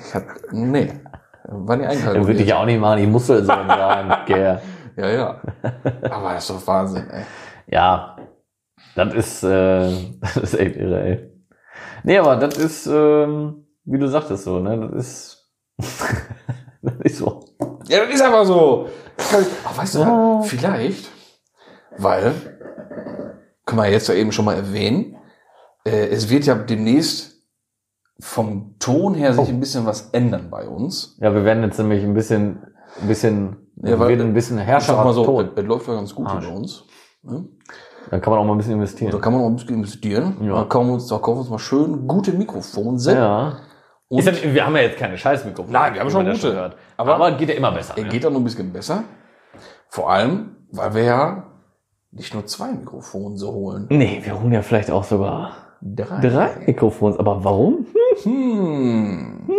Ich 0.06 0.14
hab, 0.16 0.24
nee. 0.52 0.94
War 1.52 1.78
nicht 1.78 1.90
Dann 1.90 1.96
würde 1.98 2.04
ich 2.04 2.08
einkalkuliert. 2.08 2.48
ja 2.48 2.58
auch 2.60 2.66
nicht 2.66 2.80
machen, 2.80 3.00
ich 3.00 3.08
musste 3.08 3.36
jetzt 3.38 3.48
sagen, 3.48 4.14
gell. 4.28 4.60
Ja, 4.98 5.08
ja. 5.10 5.42
Aber 6.12 6.34
das 6.34 6.44
ist 6.44 6.50
doch 6.50 6.68
Wahnsinn, 6.68 7.10
ey. 7.10 7.24
Ja, 7.68 8.18
das 8.96 9.14
ist, 9.14 9.44
äh, 9.44 9.90
das 10.22 10.38
ist 10.38 10.54
echt 10.60 10.76
irre, 10.76 11.02
ey. 11.02 11.32
Nee, 12.04 12.18
aber 12.20 12.36
das 12.36 12.58
ist, 12.58 12.86
ähm, 12.88 13.66
wie 13.86 13.98
du 13.98 14.08
sagtest 14.08 14.44
so, 14.44 14.60
ne, 14.60 14.78
das 14.92 14.92
ist, 14.94 15.52
das 16.82 16.94
ist 17.04 17.18
so. 17.18 17.40
Ja, 17.88 18.06
das 18.06 18.14
ist 18.14 18.22
einfach 18.22 18.46
so. 18.46 18.88
Ach, 19.66 19.78
weißt 19.78 19.96
du, 19.96 20.00
Ja. 20.00 20.42
vielleicht, 20.44 21.10
weil, 21.98 22.34
können 23.66 23.82
wir 23.82 23.90
jetzt 23.92 24.08
ja 24.10 24.16
eben 24.16 24.32
schon 24.32 24.46
mal 24.46 24.56
erwähnen, 24.56 25.16
äh, 25.86 26.08
es 26.08 26.30
wird 26.30 26.46
ja 26.46 26.56
demnächst 26.56 27.44
vom 28.20 28.76
Ton 28.80 29.14
her 29.16 29.34
sich 29.34 29.46
Oh. 29.48 29.50
ein 29.50 29.60
bisschen 29.60 29.86
was 29.86 30.10
ändern 30.12 30.50
bei 30.50 30.68
uns. 30.68 31.18
Ja, 31.22 31.34
wir 31.34 31.46
werden 31.46 31.64
jetzt 31.64 31.78
nämlich 31.78 32.04
ein 32.04 32.14
bisschen, 32.14 32.64
ein 33.02 33.08
bisschen, 33.08 33.56
Ja, 33.78 33.90
wir 33.92 34.00
weil- 34.00 34.10
werden 34.10 34.28
ein 34.28 34.34
bisschen 34.34 34.58
Ich 34.60 34.66
Herrscher 34.66 34.96
sag 34.96 35.06
mal 35.06 35.14
so, 35.14 35.24
Ton. 35.26 35.46
es, 35.56 35.62
es 35.62 35.66
läuft 35.66 35.88
ja 35.88 35.94
ganz 35.96 36.14
gut 36.14 36.30
hier 36.30 36.42
bei 36.50 36.56
uns. 36.56 36.84
Ne? 37.24 37.46
Dann 38.12 38.22
kann 38.22 38.32
man 38.32 38.40
auch 38.40 38.46
mal 38.46 38.54
ein 38.54 38.58
bisschen 38.58 38.74
Und 38.74 38.80
da 38.80 38.84
investieren. 38.84 39.22
kann 39.22 39.34
man 39.34 39.42
auch 39.42 39.48
ein 39.48 39.56
bisschen 39.56 39.76
investieren. 39.76 40.38
Ja. 40.42 40.56
Da 40.56 40.64
kaufen 40.66 40.88
wir 40.88 40.94
uns, 40.96 41.08
da 41.08 41.18
kaufen 41.18 41.38
wir 41.38 41.42
uns 41.42 41.50
mal 41.50 41.60
schön 41.60 42.08
gute 42.08 42.32
Mikrofone. 42.34 43.00
Ja. 43.14 43.58
Und 44.10 44.20
Ist 44.20 44.44
ja, 44.44 44.54
wir 44.54 44.66
haben 44.66 44.76
ja 44.76 44.82
jetzt 44.82 44.98
keine 44.98 45.18
Scheißmikrofone. 45.18 45.72
Nein, 45.72 45.94
wir 45.94 46.02
haben 46.02 46.10
schon 46.10 46.26
das 46.26 46.42
gute. 46.42 46.54
hört. 46.56 46.76
Aber- 46.98 47.16
Aber, 47.16 47.32
geht 47.34 47.50
ja 47.50 47.56
immer 47.56 47.72
besser. 47.72 47.94
er 47.96 48.04
ne? 48.04 48.10
geht 48.10 48.24
dann 48.24 48.34
noch 48.34 48.40
ein 48.42 48.44
bisschen 48.44 48.74
besser. 48.74 49.04
Vor 49.88 50.10
allem, 50.12 50.56
weil 50.72 50.94
wir 50.96 51.04
ja 51.04 51.44
nicht 52.12 52.34
nur 52.34 52.46
zwei 52.48 52.72
Mikrofone 52.72 53.38
so 53.38 53.54
holen. 53.54 53.86
Nee, 53.90 54.22
wir 54.24 54.42
holen 54.42 54.52
ja 54.52 54.62
vielleicht 54.64 54.90
auch 54.90 55.04
sogar 55.04 55.52
Drei. 55.82 56.20
drei 56.22 56.56
Mikrofons. 56.66 57.18
Aber 57.18 57.44
warum? 57.44 57.86
Hm. 58.24 59.50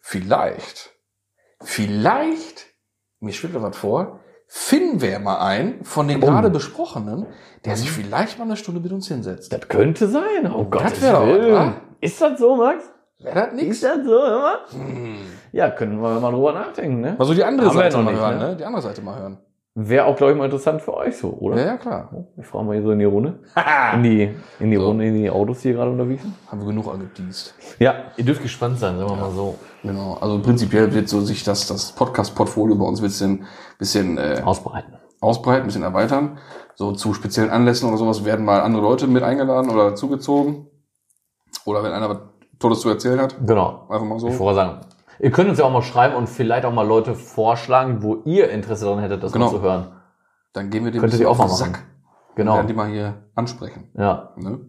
Vielleicht, 0.00 0.90
vielleicht, 1.62 2.66
mir 3.20 3.32
schwebt 3.32 3.54
da 3.54 3.62
was 3.62 3.76
vor, 3.76 4.20
finden 4.46 5.00
wir 5.02 5.18
mal 5.18 5.38
einen 5.38 5.84
von 5.84 6.08
den 6.08 6.22
Oh. 6.22 6.26
gerade 6.26 6.48
besprochenen, 6.50 7.26
der 7.66 7.76
sich 7.76 7.90
vielleicht 7.90 8.38
mal 8.38 8.44
eine 8.46 8.56
Stunde 8.56 8.80
mit 8.80 8.90
uns 8.92 9.08
hinsetzt. 9.08 9.52
Das 9.52 9.68
könnte 9.68 10.08
sein. 10.08 10.50
Oh 10.54 10.64
Gott, 10.64 10.84
Das 10.84 11.02
wär 11.02 11.12
doch 11.12 11.26
was, 11.28 11.50
wa? 11.52 11.74
Ist 12.00 12.20
das 12.20 12.38
so, 12.38 12.56
Max? 12.56 12.84
Wäre 13.18 13.34
das 13.34 13.48
Ist 13.48 13.54
nichts? 13.54 13.80
das 13.80 13.98
so, 14.04 14.10
mal? 14.18 14.58
Hm. 14.70 15.16
Ja, 15.52 15.70
können 15.70 16.00
wir 16.00 16.20
mal 16.20 16.30
drüber 16.32 16.52
nachdenken, 16.52 17.00
ne? 17.00 17.16
Mal 17.18 17.24
so 17.26 17.34
die 17.34 17.44
andere 17.44 17.68
Haben 17.68 17.76
Seite 17.76 17.98
mal 17.98 18.12
nicht, 18.12 18.20
hören, 18.22 18.38
ne? 18.38 18.48
ne? 18.50 18.56
Die 18.56 18.64
andere 18.64 18.82
Seite 18.82 19.02
mal 19.02 19.18
hören. 19.18 19.38
Wäre 19.80 20.06
auch, 20.06 20.16
glaube 20.16 20.32
ich, 20.32 20.38
mal 20.38 20.46
interessant 20.46 20.82
für 20.82 20.92
euch 20.96 21.16
so, 21.16 21.28
oder? 21.28 21.56
Ja, 21.56 21.66
ja, 21.66 21.76
klar. 21.76 22.10
Ich 22.36 22.44
frage 22.46 22.64
mal 22.64 22.72
hier 22.72 22.82
so 22.82 22.90
in 22.90 22.98
die 22.98 23.04
Runde. 23.04 23.38
In 23.94 24.02
die, 24.02 24.34
in 24.58 24.72
die 24.72 24.76
So. 24.76 24.86
Runde, 24.88 25.06
in 25.06 25.14
die 25.14 25.30
Autos, 25.30 25.58
die 25.60 25.68
hier 25.68 25.74
gerade 25.76 25.92
unterwegs 25.92 26.22
sind. 26.22 26.34
Haben 26.50 26.60
wir 26.62 26.66
genug 26.66 26.88
angeteased. 26.92 27.54
Ja, 27.78 27.94
ihr 28.16 28.24
dürft 28.24 28.42
gespannt 28.42 28.80
sein, 28.80 28.98
sagen 28.98 29.08
wir 29.08 29.16
mal 29.16 29.30
so. 29.30 29.54
Genau. 29.84 30.18
Also 30.20 30.40
prinzipiell 30.42 30.92
wird 30.92 31.08
so 31.08 31.20
sich 31.20 31.44
das, 31.44 31.68
das 31.68 31.92
Podcast-Portfolio 31.92 32.74
bei 32.74 32.84
uns 32.86 32.98
ein 32.98 33.04
bisschen, 33.04 33.44
bisschen 33.78 34.18
äh, 34.18 34.42
Ausbreiten. 34.44 34.94
ausbreiten, 35.20 35.60
ein 35.62 35.66
bisschen 35.66 35.84
erweitern. 35.84 36.38
So 36.74 36.90
zu 36.90 37.14
speziellen 37.14 37.50
Anlässen 37.50 37.88
oder 37.88 37.98
sowas 37.98 38.24
werden 38.24 38.44
mal 38.44 38.60
andere 38.62 38.82
Leute 38.82 39.06
mit 39.06 39.22
eingeladen 39.22 39.70
oder 39.70 39.94
zugezogen. 39.94 40.66
Oder 41.66 41.84
wenn 41.84 41.92
einer 41.92 42.10
was 42.10 42.18
Tolles 42.58 42.80
zu 42.80 42.88
erzählen 42.88 43.20
hat. 43.20 43.36
Genau. 43.46 43.86
Einfach 43.88 44.06
mal 44.06 44.18
so. 44.18 44.26
Ich 44.26 44.38
wollte 44.40 44.56
sagen, 44.56 44.80
ihr 45.20 45.30
könnt 45.30 45.48
uns 45.50 45.58
ja 45.58 45.64
auch 45.64 45.72
mal 45.72 45.82
schreiben 45.82 46.14
und 46.14 46.28
vielleicht 46.28 46.64
auch 46.64 46.72
mal 46.72 46.86
Leute 46.86 47.14
vorschlagen, 47.14 48.02
wo 48.02 48.16
ihr 48.24 48.50
Interesse 48.50 48.84
daran 48.84 49.00
hättet, 49.00 49.22
das 49.22 49.32
Genau. 49.32 49.46
mal 49.46 49.50
zu 49.52 49.62
hören. 49.62 49.86
Dann 50.52 50.70
gehen 50.70 50.84
wir 50.84 50.90
dem 50.92 51.00
Könntet 51.00 51.20
ihr 51.20 51.30
auch 51.30 51.38
mal 51.38 51.44
machen. 51.44 51.56
Sack. 51.56 51.84
Genau. 52.36 52.54
Werden 52.54 52.66
die 52.68 52.74
mal 52.74 52.88
hier 52.88 53.14
ansprechen. 53.34 53.90
Ja, 53.94 54.30
Ne? 54.36 54.60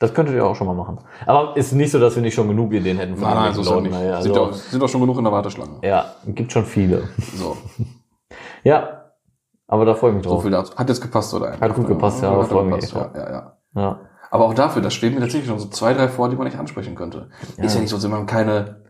das 0.00 0.14
könntet 0.14 0.34
ihr 0.36 0.46
auch 0.46 0.54
schon 0.54 0.66
mal 0.68 0.74
machen. 0.74 1.00
Aber 1.26 1.56
ist 1.56 1.72
nicht 1.72 1.90
so, 1.90 1.98
dass 1.98 2.14
wir 2.14 2.22
nicht 2.22 2.34
schon 2.34 2.46
genug 2.48 2.72
Ideen 2.72 2.98
hätten 2.98 3.16
von 3.16 3.28
Nein, 3.28 3.34
nein, 3.36 3.52
so 3.54 3.60
ist 3.62 3.68
ja 3.70 3.80
nicht. 3.80 3.90
Naja, 3.92 4.22
sind, 4.22 4.30
also, 4.32 4.46
doch, 4.46 4.52
sind 4.54 4.80
doch 4.82 4.88
schon 4.88 5.00
genug 5.00 5.18
in 5.18 5.24
der 5.24 5.32
Warteschlange. 5.32 5.78
ja, 5.82 6.14
gibt 6.26 6.52
schon 6.52 6.64
viele. 6.64 7.08
So, 7.36 7.56
Ja, 8.64 9.12
aber 9.66 9.84
da 9.84 9.94
freue 9.94 10.10
ich 10.10 10.16
mich 10.16 10.24
so 10.24 10.30
drauf. 10.30 10.42
viel 10.42 10.50
dazu. 10.50 10.74
Hat 10.76 10.88
jetzt 10.88 11.00
gepasst, 11.00 11.34
oder? 11.34 11.58
Hat 11.60 11.74
gut 11.74 11.86
gepasst, 11.86 12.22
ja, 12.22 12.28
Hat 12.28 12.34
aber 12.36 12.44
freue 12.46 12.64
mich 12.64 12.84
echt 12.84 12.92
ja, 12.94 13.10
ja, 13.14 13.30
ja. 13.30 13.52
ja. 13.74 14.00
Aber 14.30 14.44
auch 14.46 14.54
dafür, 14.54 14.82
das 14.82 14.94
stehen 14.94 15.14
mir 15.14 15.20
tatsächlich 15.20 15.48
schon 15.48 15.58
so 15.58 15.68
zwei, 15.68 15.94
drei 15.94 16.08
vor, 16.08 16.28
die 16.28 16.36
man 16.36 16.46
nicht 16.46 16.58
ansprechen 16.58 16.94
könnte. 16.94 17.30
Ist 17.56 17.74
ja 17.74 17.80
nicht 17.80 17.90
so, 17.90 18.02
wenn 18.02 18.10
man 18.10 18.26
keine, 18.26 18.82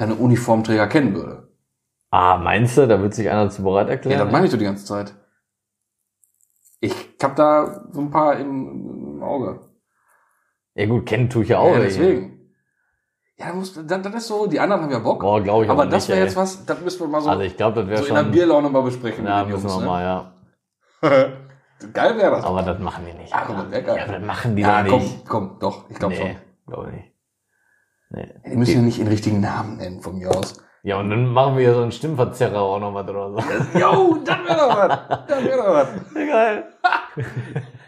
keine 0.00 0.14
Uniformträger 0.14 0.86
kennen 0.86 1.14
würde. 1.14 1.50
Ah, 2.10 2.38
meinst 2.38 2.78
du, 2.78 2.88
da 2.88 3.02
wird 3.02 3.12
sich 3.12 3.28
einer 3.28 3.50
zu 3.50 3.62
bereit 3.62 3.88
Ja, 3.88 3.92
erklären? 3.92 4.18
das 4.20 4.32
meine 4.32 4.46
ich 4.46 4.50
doch 4.50 4.58
die 4.58 4.64
ganze 4.64 4.86
Zeit. 4.86 5.14
Ich 6.80 6.94
hab 7.22 7.36
da 7.36 7.84
so 7.92 8.00
ein 8.00 8.10
paar 8.10 8.38
im, 8.38 9.16
im 9.16 9.22
Auge. 9.22 9.60
ja 10.74 10.86
gut, 10.86 11.04
kennen 11.04 11.28
tue 11.28 11.42
ich 11.42 11.50
ja 11.50 11.58
auch. 11.58 11.74
ja, 11.74 11.80
deswegen. 11.80 12.50
Ja, 13.36 13.48
da 13.48 13.52
muss, 13.52 13.74
das, 13.74 14.02
das 14.02 14.14
ist 14.14 14.26
so, 14.28 14.46
die 14.46 14.58
anderen 14.58 14.84
haben 14.84 14.90
ja 14.90 15.00
Bock. 15.00 15.20
Boah, 15.20 15.42
glaube 15.42 15.64
ich 15.66 15.70
aber 15.70 15.84
das 15.84 16.08
wäre 16.08 16.20
jetzt 16.20 16.34
was, 16.36 16.64
das 16.64 16.80
müssen 16.80 17.00
wir 17.00 17.08
mal 17.08 17.20
so, 17.20 17.28
Also 17.28 17.42
ich 17.42 17.58
glaube, 17.58 17.80
das 17.80 17.88
wäre 17.90 17.98
so 17.98 18.04
in 18.04 18.16
schon... 18.16 18.24
der 18.24 18.32
Bierlaune 18.32 18.70
mal 18.70 18.82
besprechen. 18.82 19.26
ja, 19.26 19.44
müssen 19.44 19.64
wir 19.64 19.70
Jungs, 19.70 19.84
mal, 19.84 20.02
ja. 20.02 20.32
ne? 21.02 21.36
Geil 21.92 22.16
wäre 22.16 22.30
das. 22.36 22.44
Aber 22.46 22.62
das 22.62 22.78
machen 22.78 23.04
die 23.06 23.12
nicht. 23.18 23.32
Ja, 23.32 23.42
komm, 23.46 23.56
das 23.58 23.70
wär 23.70 23.82
geil. 23.82 23.96
Ja, 23.98 24.04
aber 24.04 24.12
das 24.14 24.26
machen 24.26 24.56
die 24.56 24.62
ja, 24.62 24.82
doch 24.82 24.90
komm, 24.90 25.02
nicht. 25.02 25.28
komm, 25.28 25.56
doch, 25.60 25.90
ich 25.90 25.98
glaube 25.98 26.14
nee, 26.14 26.36
glaube 26.66 26.88
ich 26.88 26.94
nicht. 26.94 27.10
Nee. 28.10 28.28
Die 28.44 28.56
müssen 28.56 28.74
ja 28.74 28.82
nicht 28.82 28.98
den 28.98 29.06
richtigen 29.06 29.40
Namen 29.40 29.76
nennen 29.76 30.00
von 30.00 30.18
mir 30.18 30.30
aus. 30.30 30.62
Ja, 30.82 30.98
und 30.98 31.10
dann 31.10 31.26
machen 31.26 31.58
wir 31.58 31.74
so 31.74 31.82
einen 31.82 31.92
Stimmverzerrer 31.92 32.60
auch 32.60 32.80
noch 32.80 32.90
mal 32.90 33.08
oder 33.08 33.32
so. 33.32 33.78
Jo, 33.78 34.18
das 34.24 34.38
wäre 34.38 34.56
doch 34.56 34.76
was. 34.76 35.26
Das 35.28 35.44
wäre 35.44 35.56
doch 35.58 35.74
was. 35.74 35.88
Geil. 36.14 36.64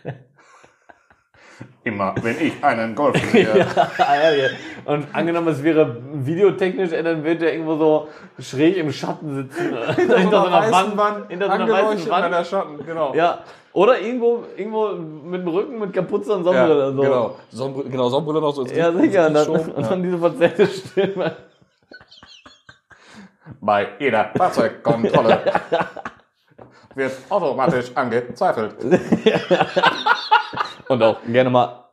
Immer, 1.85 2.14
wenn 2.23 2.40
ich 2.40 2.62
einen 2.62 2.95
Golf 2.95 3.21
sehe. 3.33 3.66
Ehrlich. 3.99 4.53
Und 4.85 5.07
angenommen, 5.12 5.49
es 5.49 5.62
wäre 5.64 5.97
videotechnisch, 6.12 6.92
ey, 6.92 7.03
dann 7.03 7.25
wird 7.25 7.42
er 7.42 7.53
irgendwo 7.53 7.77
so 7.77 8.09
schräg 8.38 8.77
im 8.77 8.92
Schatten 8.92 9.35
sitzen. 9.35 9.77
hinter 9.97 10.42
so 10.42 10.47
einer 10.47 10.97
Wand. 10.97 11.29
hinter 11.29 11.47
so 11.47 11.53
einer 11.53 11.68
weißen 11.68 12.11
Wand. 12.11 12.33
der 12.33 12.45
Schatten, 12.45 12.87
genau. 12.87 13.14
Ja. 13.14 13.40
Oder 13.73 13.99
irgendwo, 13.99 14.45
irgendwo 14.57 14.90
mit 14.90 15.40
dem 15.40 15.49
Rücken, 15.49 15.79
mit 15.81 15.92
Kapuze 15.92 16.35
und 16.35 16.45
Sonnenbrille. 16.45 16.88
und 16.88 16.97
so. 16.97 17.03
genau. 17.03 17.37
Sonnenbrille, 17.51 17.90
genau, 17.90 18.09
Sonnenbrille 18.11 18.40
noch 18.40 18.55
so. 18.55 18.62
ins 18.62 18.77
Ja, 18.77 18.92
sicher. 18.92 19.27
Und 19.27 19.35
dann, 19.35 19.49
und 19.49 19.90
dann 19.90 20.03
diese 20.03 20.18
verzerrte 20.18 20.66
Stimme. 20.66 21.37
Bei 23.61 23.88
jeder 23.99 24.31
Fahrzeugkontrolle 24.37 25.40
wird 26.95 27.12
automatisch 27.29 27.90
angezweifelt. 27.95 28.77
Und 30.92 31.02
auch 31.02 31.16
gerne 31.26 31.48
mal 31.48 31.87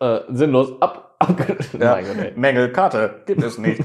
äh, 0.00 0.20
sinnlos 0.30 0.80
ab. 0.80 1.16
ab 1.18 1.38
Ja. 1.78 1.94
Mein 1.96 2.06
Gott, 2.06 2.16
ey. 2.16 2.32
Mängelkarte 2.36 3.22
gibt 3.26 3.42
es 3.42 3.58
nicht. 3.58 3.84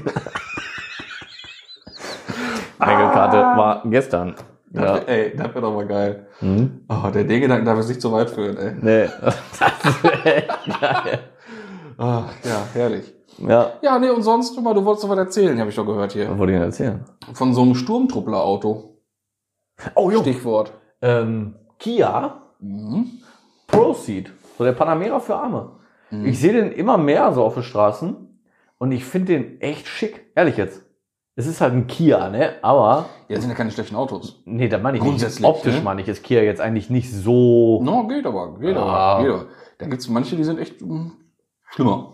Mängelkarte 2.78 3.36
war 3.36 3.82
gestern. 3.84 4.34
Ja. 4.72 4.80
Das 4.82 5.06
wär, 5.06 5.08
ey, 5.08 5.36
das 5.36 5.48
wäre 5.48 5.60
doch 5.60 5.74
mal 5.74 5.86
geil. 5.86 6.26
Hm? 6.40 6.84
Oh, 6.88 7.08
der 7.10 7.24
D-Gedanken 7.24 7.66
darf 7.66 7.78
es 7.78 7.88
nicht 7.88 8.00
so 8.00 8.12
weit 8.12 8.30
führen, 8.30 8.56
ey. 8.56 8.74
Nee. 8.80 9.08
Das 9.58 10.02
wäre 10.02 10.36
echt 10.36 10.80
geil. 10.80 11.18
Ach, 11.98 12.32
ja, 12.44 12.66
herrlich. 12.74 13.14
Ja. 13.38 13.72
Ja, 13.82 13.98
nee, 13.98 14.08
und 14.10 14.22
sonst, 14.22 14.58
mal, 14.60 14.74
du 14.74 14.84
wolltest 14.84 15.04
doch 15.04 15.10
was 15.10 15.18
erzählen, 15.18 15.58
habe 15.60 15.68
ich 15.70 15.76
doch 15.76 15.84
gehört 15.86 16.12
hier. 16.12 16.30
Was 16.30 16.38
wollte 16.38 16.52
ich 16.52 16.58
denn 16.58 16.66
erzählen? 16.66 17.04
Von 17.34 17.52
so 17.54 17.62
einem 17.62 17.74
Sturmtruppler-Auto. 17.74 18.98
Oh, 19.94 20.10
Stichwort. 20.10 20.72
Ähm, 21.02 21.56
Kia 21.78 22.42
Mhm. 22.58 23.20
Proceed. 23.66 24.32
So 24.56 24.64
der 24.64 24.72
Panamera 24.72 25.20
für 25.20 25.36
Arme. 25.36 25.72
Mhm. 26.10 26.26
Ich 26.26 26.38
sehe 26.40 26.52
den 26.52 26.72
immer 26.72 26.98
mehr 26.98 27.32
so 27.32 27.44
auf 27.44 27.54
den 27.54 27.62
Straßen 27.62 28.40
und 28.78 28.92
ich 28.92 29.04
finde 29.04 29.32
den 29.34 29.60
echt 29.60 29.86
schick. 29.86 30.26
Ehrlich 30.34 30.56
jetzt. 30.56 30.82
Es 31.38 31.46
ist 31.46 31.60
halt 31.60 31.74
ein 31.74 31.86
Kia, 31.86 32.30
ne? 32.30 32.54
Aber, 32.62 33.06
Ja, 33.28 33.34
das 33.34 33.40
sind 33.42 33.50
ja 33.50 33.56
keine 33.56 33.70
schlechten 33.70 33.94
Autos. 33.96 34.40
nee, 34.46 34.68
da 34.68 34.78
meine 34.78 34.96
ich 34.96 35.02
Grundsätzlich, 35.02 35.40
nicht. 35.40 35.48
Optisch 35.50 35.74
ne? 35.74 35.82
meine 35.82 36.00
ich, 36.00 36.08
ist 36.08 36.22
Kia 36.22 36.40
jetzt 36.40 36.62
eigentlich 36.62 36.88
nicht 36.88 37.12
so. 37.12 37.82
No, 37.82 38.06
geht 38.06 38.24
aber, 38.24 38.58
geht 38.58 38.74
Ah. 38.76 39.16
aber, 39.16 39.22
geht 39.22 39.32
aber. 39.32 39.46
Da 39.78 39.86
gibt's 39.86 40.08
manche, 40.08 40.34
die 40.36 40.44
sind 40.44 40.58
echt 40.58 40.80
mm, 40.80 41.08
schlimmer. 41.70 42.12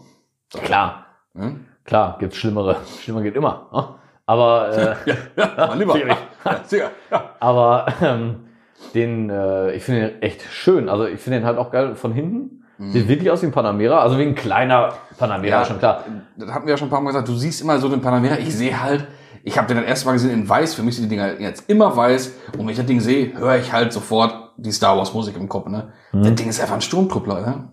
Klar, 0.50 1.06
Ne? 1.34 1.60
klar, 1.84 2.16
gibt's 2.18 2.36
Schlimmere. 2.36 2.76
Schlimmer 3.00 3.22
geht 3.22 3.36
immer. 3.36 3.68
ne? 3.72 3.88
Aber, 4.26 4.68
äh, 4.76 4.96
Ja, 5.36 5.50
ja, 5.56 5.74
Lieber. 5.74 5.92
Schwierig. 5.96 6.16
Ja, 6.44 6.64
sicher. 6.64 6.90
Ja. 7.12 7.30
aber 7.38 7.86
ähm, 8.02 8.48
den, 8.94 9.30
äh, 9.30 9.72
ich 9.72 9.82
finde 9.84 10.08
den 10.10 10.22
echt 10.22 10.42
schön. 10.50 10.88
Also 10.88 11.06
ich 11.06 11.20
finde 11.20 11.40
den 11.40 11.46
halt 11.46 11.58
auch 11.58 11.70
geil 11.70 11.94
von 11.94 12.12
hinten. 12.12 12.58
Sieht 12.90 13.06
wirklich 13.06 13.30
aus 13.30 13.42
wie 13.42 13.46
ein 13.46 13.52
Panamera, 13.52 14.00
also 14.00 14.18
wie 14.18 14.22
ein 14.22 14.34
kleiner 14.34 14.94
Panamera, 15.16 15.60
Ja, 15.60 15.64
schon 15.64 15.78
klar. 15.78 16.04
Das 16.36 16.52
hatten 16.52 16.66
wir 16.66 16.72
ja 16.72 16.76
schon 16.76 16.88
ein 16.88 16.90
paar 16.90 17.00
Mal 17.00 17.10
gesagt. 17.10 17.28
Du 17.28 17.34
siehst 17.34 17.62
immer 17.62 17.78
so 17.78 17.88
den 17.88 18.00
Panamera. 18.00 18.38
Ich 18.38 18.56
sehe 18.56 18.82
halt, 18.82 19.06
ich 19.44 19.56
habe 19.56 19.68
den 19.68 19.76
das 19.76 19.86
erste 19.86 20.06
Mal 20.06 20.12
gesehen 20.14 20.32
in 20.32 20.48
weiß. 20.48 20.74
Für 20.74 20.82
mich 20.82 20.96
sind 20.96 21.04
die 21.04 21.10
Dinger 21.10 21.38
jetzt 21.40 21.70
immer 21.70 21.96
weiß. 21.96 22.34
Und 22.54 22.60
wenn 22.60 22.70
ich 22.70 22.76
das 22.76 22.86
Ding 22.86 23.00
sehe, 23.00 23.38
höre 23.38 23.56
ich 23.56 23.72
halt 23.72 23.92
sofort 23.92 24.34
die 24.56 24.72
Star 24.72 24.96
Wars 24.96 25.14
Musik 25.14 25.36
im 25.36 25.48
Kopf. 25.48 25.68
Ne? 25.68 25.92
Mhm. 26.12 26.22
Das 26.24 26.34
Ding 26.34 26.48
ist 26.48 26.60
einfach 26.60 26.74
ein 26.74 26.80
Sturmtruppler. 26.80 27.40
Ne? 27.40 27.68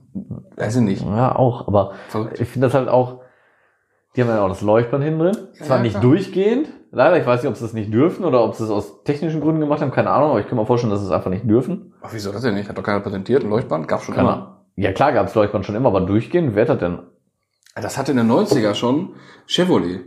Weiß 0.58 0.76
ich 0.76 0.82
nicht. 0.82 1.04
Ja, 1.04 1.36
auch, 1.36 1.68
aber 1.68 1.94
Verrückt. 2.10 2.40
ich 2.40 2.48
finde 2.48 2.68
das 2.68 2.76
halt 2.76 2.88
auch, 2.88 3.22
die 4.16 4.22
haben 4.22 4.30
ja 4.30 4.44
auch 4.44 4.50
das 4.50 4.62
Leuchtband 4.62 5.04
hinten 5.04 5.20
drin. 5.20 5.38
Ja, 5.60 5.66
Zwar 5.66 5.78
ja, 5.78 5.84
nicht 5.84 6.04
durchgehend, 6.04 6.68
leider, 6.92 7.18
ich 7.18 7.26
weiß 7.26 7.42
nicht, 7.42 7.50
ob 7.50 7.56
sie 7.56 7.64
das 7.64 7.74
nicht 7.74 7.94
dürfen 7.94 8.26
oder 8.26 8.44
ob 8.44 8.56
sie 8.56 8.64
es 8.64 8.70
aus 8.70 9.04
technischen 9.04 9.42
Gründen 9.42 9.62
gemacht 9.62 9.82
haben, 9.82 9.92
keine 9.92 10.10
Ahnung, 10.10 10.32
aber 10.32 10.40
ich 10.40 10.48
kann 10.48 10.58
mir 10.58 10.66
vorstellen, 10.66 10.92
dass 10.92 11.02
sie 11.02 11.08
es 11.08 11.12
einfach 11.12 11.30
nicht 11.30 11.50
dürfen. 11.50 11.94
Ach, 12.02 12.10
wieso 12.12 12.32
das 12.32 12.42
denn 12.42 12.56
nicht? 12.56 12.70
Hat 12.70 12.78
doch 12.78 12.84
keiner 12.84 13.00
präsentiert. 13.00 13.44
Ein 13.44 13.50
Leuchtband 13.50 13.88
gab's 13.88 14.04
schon 14.04 14.16
Keine 14.16 14.30
immer. 14.30 14.66
Ja 14.76 14.92
klar, 14.94 15.12
gab 15.12 15.28
es 15.28 15.36
Leuchtband 15.36 15.66
schon 15.66 15.76
immer, 15.76 15.90
aber 15.90 16.02
durchgehend, 16.02 16.56
wer 16.56 16.62
hat 16.64 16.70
das 16.70 16.78
denn? 16.80 17.00
Das 17.76 17.98
hatte 17.98 18.12
in 18.12 18.18
den 18.18 18.32
90er 18.32 18.74
schon 18.74 19.16
Chevrolet. 19.46 20.06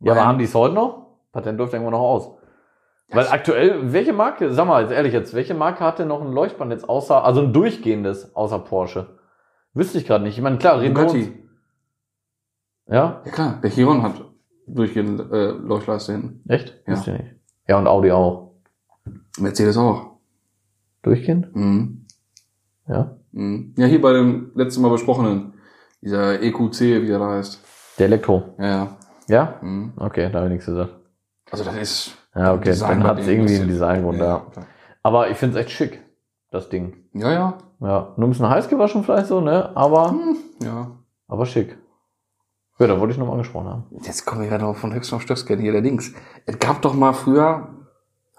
Ja, 0.00 0.12
aber 0.12 0.26
haben 0.26 0.38
die 0.38 0.44
es 0.44 0.54
heute 0.54 0.74
noch? 0.74 1.16
Patent 1.32 1.58
läuft 1.58 1.72
irgendwo 1.72 1.90
noch 1.90 2.00
aus. 2.00 2.38
Weil 3.10 3.26
aktuell, 3.28 3.92
welche 3.92 4.12
Marke, 4.12 4.52
sag 4.52 4.66
mal 4.66 4.82
jetzt 4.82 4.92
ehrlich 4.92 5.12
jetzt, 5.12 5.32
welche 5.34 5.54
Marke 5.54 5.82
hat 5.82 5.98
denn 5.98 6.08
noch 6.08 6.20
ein 6.20 6.32
Leuchtband 6.32 6.72
jetzt 6.72 6.88
außer, 6.88 7.24
also 7.24 7.40
ein 7.40 7.52
durchgehendes 7.52 8.36
außer 8.36 8.58
Porsche? 8.58 9.18
Wüsste 9.72 9.98
ich 9.98 10.06
gerade 10.06 10.24
nicht. 10.24 10.36
Ich 10.36 10.42
meine, 10.42 10.58
klar, 10.58 10.80
Renault. 10.80 11.08
Bugatti. 11.08 11.44
Ja? 12.86 13.22
Ja 13.24 13.30
klar, 13.30 13.58
der 13.62 13.70
Chiron 13.70 14.02
hat 14.02 14.24
durchgehend 14.74 15.20
äh, 15.32 15.50
Leuchtleiste 15.50 16.12
hinten. 16.12 16.48
Echt? 16.48 16.80
Ja. 16.86 16.94
Ich 16.94 17.06
nicht. 17.06 17.34
Ja, 17.66 17.78
und 17.78 17.86
Audi 17.86 18.10
auch. 18.12 18.52
Mercedes 19.38 19.76
auch. 19.76 20.18
Durchgehend? 21.02 21.54
Mhm. 21.54 22.06
Ja. 22.88 23.16
Mhm. 23.32 23.74
Ja, 23.76 23.86
hier 23.86 24.00
bei 24.00 24.12
dem 24.12 24.52
letzten 24.54 24.82
Mal 24.82 24.90
besprochenen, 24.90 25.54
dieser 26.00 26.42
EQC, 26.42 26.80
wie 26.80 27.06
der 27.06 27.18
da 27.18 27.30
heißt. 27.30 27.60
Der 27.98 28.06
Elektro. 28.06 28.54
Ja, 28.58 28.66
ja. 28.66 28.96
Ja? 29.28 29.54
Mhm. 29.60 29.92
Okay, 29.96 30.30
da 30.30 30.38
habe 30.38 30.46
ich 30.46 30.52
nichts 30.54 30.66
gesagt. 30.66 30.94
Also 31.50 31.64
das 31.64 31.76
ist. 31.76 32.14
Ja, 32.34 32.54
okay, 32.54 32.70
Design 32.70 33.00
dann 33.00 33.08
hat 33.08 33.18
es 33.20 33.26
irgendwie 33.26 33.56
einen 33.56 33.68
Designgrund, 33.68 34.18
ja. 34.18 34.46
klar. 34.52 34.66
Aber 35.02 35.30
ich 35.30 35.36
finde 35.36 35.58
es 35.58 35.64
echt 35.64 35.74
schick, 35.74 36.02
das 36.50 36.68
Ding. 36.68 37.04
Ja, 37.14 37.32
ja. 37.32 37.58
Ja, 37.80 38.12
nur 38.16 38.28
ein 38.28 38.30
bisschen 38.30 38.48
heiß 38.48 38.68
gewaschen 38.68 39.04
vielleicht 39.04 39.26
so, 39.26 39.40
ne? 39.40 39.74
Aber, 39.76 40.14
Ja. 40.62 40.90
aber 41.28 41.46
schick. 41.46 41.78
Ja, 42.78 42.86
da 42.86 43.00
wollte 43.00 43.12
ich 43.12 43.18
noch 43.18 43.26
mal 43.26 43.32
angesprochen 43.32 43.68
haben. 43.68 43.84
Jetzt 44.02 44.24
kommen 44.24 44.42
wir 44.42 44.48
gerade 44.48 44.64
noch 44.64 44.76
von 44.76 44.94
Höchst 44.94 45.12
auf 45.12 45.22
Stöcksken 45.22 45.58
hier, 45.58 45.72
der 45.72 45.82
Dings. 45.82 46.14
Es 46.46 46.58
gab 46.58 46.80
doch 46.82 46.94
mal 46.94 47.12
früher, 47.12 47.68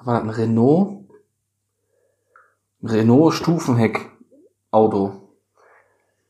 war 0.01 0.13
das 0.13 0.23
ein 0.23 0.29
Renault? 0.29 1.05
Renault 2.81 3.33
Stufenheck 3.33 4.09
Auto. 4.71 5.11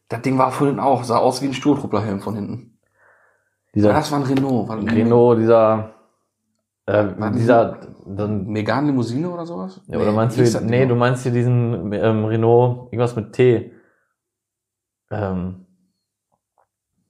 Das 0.07 0.21
Ding 0.21 0.39
war 0.39 0.51
vorhin 0.51 0.79
auch, 0.79 1.03
sah 1.03 1.17
aus 1.17 1.41
wie 1.41 1.47
ein 1.47 1.53
Sturmtrupplerhelm 1.53 2.19
von 2.19 2.33
hinten. 2.33 2.79
Dieser 3.75 3.93
das 3.93 4.11
war 4.11 4.19
ein 4.19 4.25
Renault. 4.25 4.67
War 4.67 4.77
ein 4.77 4.89
Renault, 4.89 5.39
dieser, 5.39 5.93
äh, 6.87 7.05
War 7.15 7.31
dieser, 7.31 7.79
dann, 8.07 8.47
Megane 8.47 8.87
Limousine 8.87 9.29
oder 9.29 9.45
sowas? 9.45 9.81
ja, 9.85 9.99
oder 9.99 10.11
meinst 10.11 10.37
du, 10.37 10.61
nee, 10.61 10.87
du 10.87 10.95
meinst 10.95 11.21
hier 11.21 11.31
diesen 11.31 11.93
ähm, 11.93 12.25
Renault, 12.25 12.91
irgendwas 12.91 13.15
mit 13.15 13.33
T. 13.33 13.71
Ähm, 15.11 15.67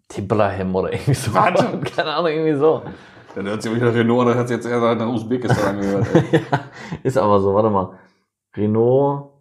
Tibrahem 0.10 0.76
oder 0.76 0.92
irgendwie 0.92 1.14
so. 1.14 1.34
Warte. 1.34 1.80
Keine 1.96 2.14
Ahnung, 2.14 2.32
irgendwie 2.32 2.58
so. 2.60 2.84
Ja, 3.36 3.42
der 3.44 3.52
hört 3.54 3.62
sich 3.62 3.74
wieder 3.74 3.94
Renault, 3.94 4.28
der 4.28 4.36
hat 4.36 4.48
sich 4.48 4.58
jetzt 4.58 4.66
eher 4.66 4.96
nach 4.96 5.08
Usbekistan 5.08 5.76
angehört. 5.78 6.08
ey. 6.14 6.42
ja, 6.52 6.60
ist 7.04 7.18
aber 7.18 7.40
so, 7.40 7.54
warte 7.54 7.70
mal. 7.70 7.98
Renault, 8.56 9.36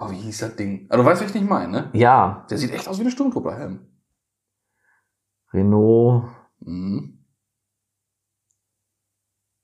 Oh, 0.00 0.08
wie 0.10 0.16
hieß 0.16 0.38
das 0.38 0.54
Ding? 0.54 0.86
Aber 0.90 1.02
du 1.02 1.08
weißt, 1.08 1.22
was 1.22 1.30
ich 1.30 1.34
nicht 1.40 1.48
meine, 1.50 1.72
ne? 1.72 1.90
ja, 1.92 2.46
Der 2.50 2.56
sieht 2.58 2.72
echt 2.72 2.86
aus 2.86 3.00
wie 3.00 3.04
ein 3.04 3.10
Sturmtrupplerhelm. 3.10 3.80
Renault, 5.52 6.24
Mhm. 6.60 7.24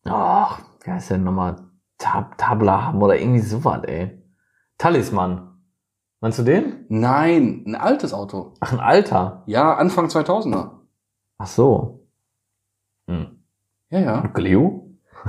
ach, 0.05 0.61
wie 0.85 0.91
heißt 0.91 1.11
der 1.11 1.19
nochmal? 1.19 1.57
Tab 1.99 2.37
Tablaham 2.37 3.01
oder 3.03 3.19
irgendwie 3.19 3.41
sowas, 3.41 3.83
ey. 3.85 4.23
Talisman. 4.79 5.54
Meinst 6.25 6.39
du 6.39 6.43
den? 6.43 6.87
Nein, 6.89 7.65
ein 7.67 7.75
altes 7.75 8.15
Auto. 8.15 8.55
Ach, 8.61 8.73
ein 8.73 8.81
alter. 8.81 9.43
Ja, 9.45 9.75
Anfang 9.75 10.07
2000er. 10.07 10.71
Ach 11.37 11.47
so. 11.47 12.07
Hm. 13.07 13.45
Ja, 13.91 14.01
ja. 14.01 14.21
Gleo? 14.33 14.89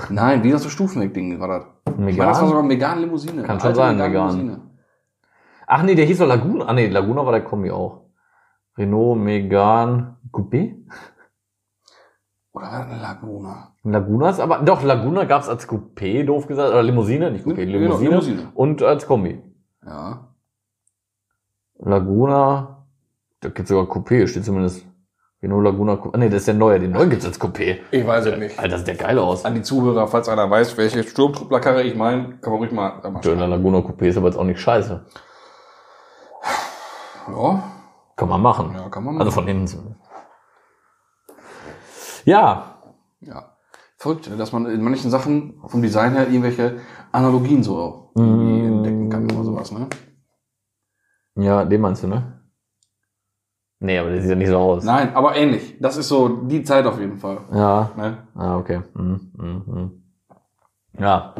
Nein, 0.09 0.43
wie 0.43 0.51
das 0.51 0.63
so 0.63 0.69
Stufenweg-Ding 0.69 1.37
war 1.41 1.49
das. 1.49 1.65
Ich 1.85 1.97
meine, 1.97 2.15
das 2.15 2.17
war 2.17 2.27
Megan? 2.35 2.47
sogar 2.47 2.63
Megan 2.63 2.99
Limousine. 3.01 3.41
Kann 3.41 3.51
Eine 3.51 3.59
schon 3.59 3.75
sein, 3.75 3.97
Megane. 3.97 4.37
Limousine. 4.37 4.61
Ach 5.67 5.83
nee, 5.83 5.95
der 5.95 6.05
hieß 6.05 6.19
doch 6.19 6.27
Laguna. 6.27 6.63
Ah 6.63 6.71
nee, 6.71 6.87
Laguna 6.87 7.25
war 7.25 7.33
der 7.33 7.43
Kombi 7.43 7.71
auch. 7.71 8.03
Renault 8.77 9.19
Megan 9.19 10.15
Coupé? 10.31 10.77
Oder 12.53 12.67
war 12.67 12.85
eine 12.85 13.01
Laguna? 13.01 13.73
Laguna 13.83 14.29
ist 14.29 14.39
aber, 14.39 14.59
doch, 14.59 14.81
Laguna 14.81 15.25
gab's 15.25 15.49
als 15.49 15.67
Coupé, 15.67 16.23
doof 16.23 16.47
gesagt, 16.47 16.69
oder 16.69 16.83
Limousine, 16.83 17.31
nicht 17.31 17.45
Coupé, 17.45 17.65
Genau, 17.65 17.79
Limousine. 17.79 18.09
Limousine. 18.11 18.51
Und 18.53 18.81
als 18.81 19.05
Kombi. 19.05 19.43
Ja. 19.85 20.29
Laguna, 21.79 22.85
da 23.41 23.49
gibt's 23.49 23.69
sogar 23.69 23.85
Coupé, 23.85 24.27
steht 24.27 24.45
zumindest. 24.45 24.85
Renault 25.43 25.63
Laguna 25.63 25.93
Coupé. 25.93 26.11
Ah 26.13 26.17
nee, 26.17 26.29
das 26.29 26.39
ist 26.39 26.47
der 26.47 26.53
neue, 26.55 26.79
den 26.79 26.91
neuen 26.91 27.09
gibt's 27.09 27.25
als 27.25 27.39
Coupé. 27.39 27.79
Ich 27.91 28.07
weiß 28.07 28.25
es 28.25 28.37
nicht. 28.39 28.57
Alter, 28.57 28.69
das 28.77 28.79
sieht 28.79 28.87
der 28.87 28.95
geil 29.07 29.19
aus. 29.19 29.45
An 29.45 29.53
die 29.53 29.61
Zuhörer, 29.61 30.07
falls 30.07 30.27
einer 30.29 30.49
weiß, 30.49 30.77
welche 30.77 31.03
Sturmtrupplerkarre 31.03 31.83
ich 31.83 31.95
meine, 31.95 32.37
kann 32.39 32.51
man 32.53 32.59
ruhig 32.61 32.71
mal, 32.71 33.01
mal 33.11 33.21
Schöner 33.21 33.47
Laguna 33.47 33.79
Coupé 33.79 34.05
ist 34.07 34.17
aber 34.17 34.27
jetzt 34.27 34.37
auch 34.37 34.43
nicht 34.45 34.59
scheiße. 34.59 35.05
Ja, 37.27 37.63
Kann 38.15 38.29
man 38.29 38.41
machen. 38.41 38.73
ja, 38.75 38.87
kann 38.89 39.03
man 39.03 39.15
Also 39.17 39.25
machen. 39.31 39.33
von 39.33 39.47
innen 39.47 39.67
zumindest. 39.67 39.99
Ja, 42.25 42.77
Ja. 43.19 43.51
Verrückt, 43.97 44.29
dass 44.37 44.51
man 44.51 44.65
in 44.67 44.83
manchen 44.83 45.09
Sachen 45.09 45.59
vom 45.67 45.81
Design 45.81 46.13
her 46.13 46.27
irgendwelche 46.27 46.79
Analogien 47.11 47.63
so 47.63 48.11
Mm. 48.13 48.65
entdecken 48.67 49.09
kann 49.09 49.31
oder 49.31 49.43
sowas, 49.43 49.71
ne? 49.71 49.87
Ja, 51.35 51.65
den 51.65 51.81
meinst 51.81 52.03
du, 52.03 52.07
ne? 52.07 52.41
Nee, 53.79 53.99
aber 53.99 54.09
der 54.09 54.21
sieht 54.21 54.29
ja 54.29 54.35
nicht 54.35 54.47
so 54.47 54.57
aus. 54.57 54.83
Nein, 54.83 55.13
aber 55.15 55.35
ähnlich. 55.35 55.77
Das 55.79 55.97
ist 55.97 56.07
so 56.07 56.27
die 56.47 56.63
Zeit 56.63 56.85
auf 56.85 56.99
jeden 56.99 57.17
Fall. 57.17 57.39
Ja, 57.51 57.91
Ne? 57.97 58.17
ah, 58.35 58.57
okay. 58.57 58.81
Hm, 58.95 59.31
hm, 59.37 59.63
hm. 59.65 60.03
Ja. 60.97 61.35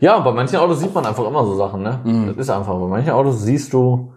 Ja, 0.00 0.18
bei 0.18 0.32
manchen 0.32 0.56
Autos 0.58 0.80
sieht 0.80 0.94
man 0.94 1.06
einfach 1.06 1.26
immer 1.26 1.44
so 1.44 1.54
Sachen, 1.56 1.82
ne? 1.82 2.00
Mhm. 2.04 2.26
Das 2.28 2.36
ist 2.36 2.50
einfach. 2.50 2.74
Bei 2.78 2.86
manchen 2.86 3.10
Autos 3.10 3.42
siehst 3.42 3.72
du 3.72 4.12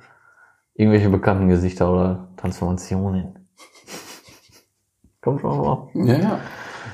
irgendwelche 0.74 1.10
bekannten 1.10 1.48
Gesichter 1.48 1.92
oder 1.92 2.28
Transformationen. 2.38 3.48
Kommt 5.22 5.42
schon 5.42 5.58
mal. 5.58 5.88
Ja, 5.94 6.16
ja. 6.20 6.40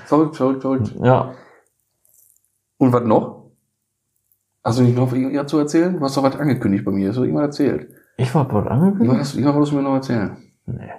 Verrückt, 0.05 0.35
verrückt, 0.37 0.61
verrückt. 0.61 0.95
Ja. 1.01 1.33
Und 2.77 2.93
was 2.93 3.03
noch? 3.03 3.51
Hast 4.63 4.77
du 4.79 4.83
nicht 4.83 4.95
noch 4.97 5.11
irgendwas 5.11 5.47
zu 5.47 5.57
erzählen? 5.57 5.97
Du 5.97 6.01
hast 6.03 6.15
doch 6.15 6.23
was 6.23 6.35
angekündigt 6.35 6.85
bei 6.85 6.91
mir. 6.91 7.09
Hast 7.09 7.17
du 7.17 7.23
irgendwas 7.23 7.45
erzählt? 7.47 7.89
Ich 8.17 8.33
war 8.35 8.45
dort 8.47 8.67
angekündigt? 8.67 9.19
hast- 9.19 9.33
irgendwas 9.35 9.53
wolltest 9.55 9.71
du 9.73 9.75
mir 9.77 9.83
noch 9.83 9.93
erzählen? 9.93 10.37
Nee. 10.65 10.91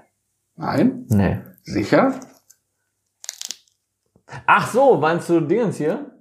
Nein? 0.57 1.05
Nee. 1.09 1.39
Sicher? 1.63 2.15
Ach 4.47 4.67
so, 4.69 4.97
meinst 4.97 5.29
du 5.29 5.41
Dingens 5.41 5.77
hier? 5.77 6.13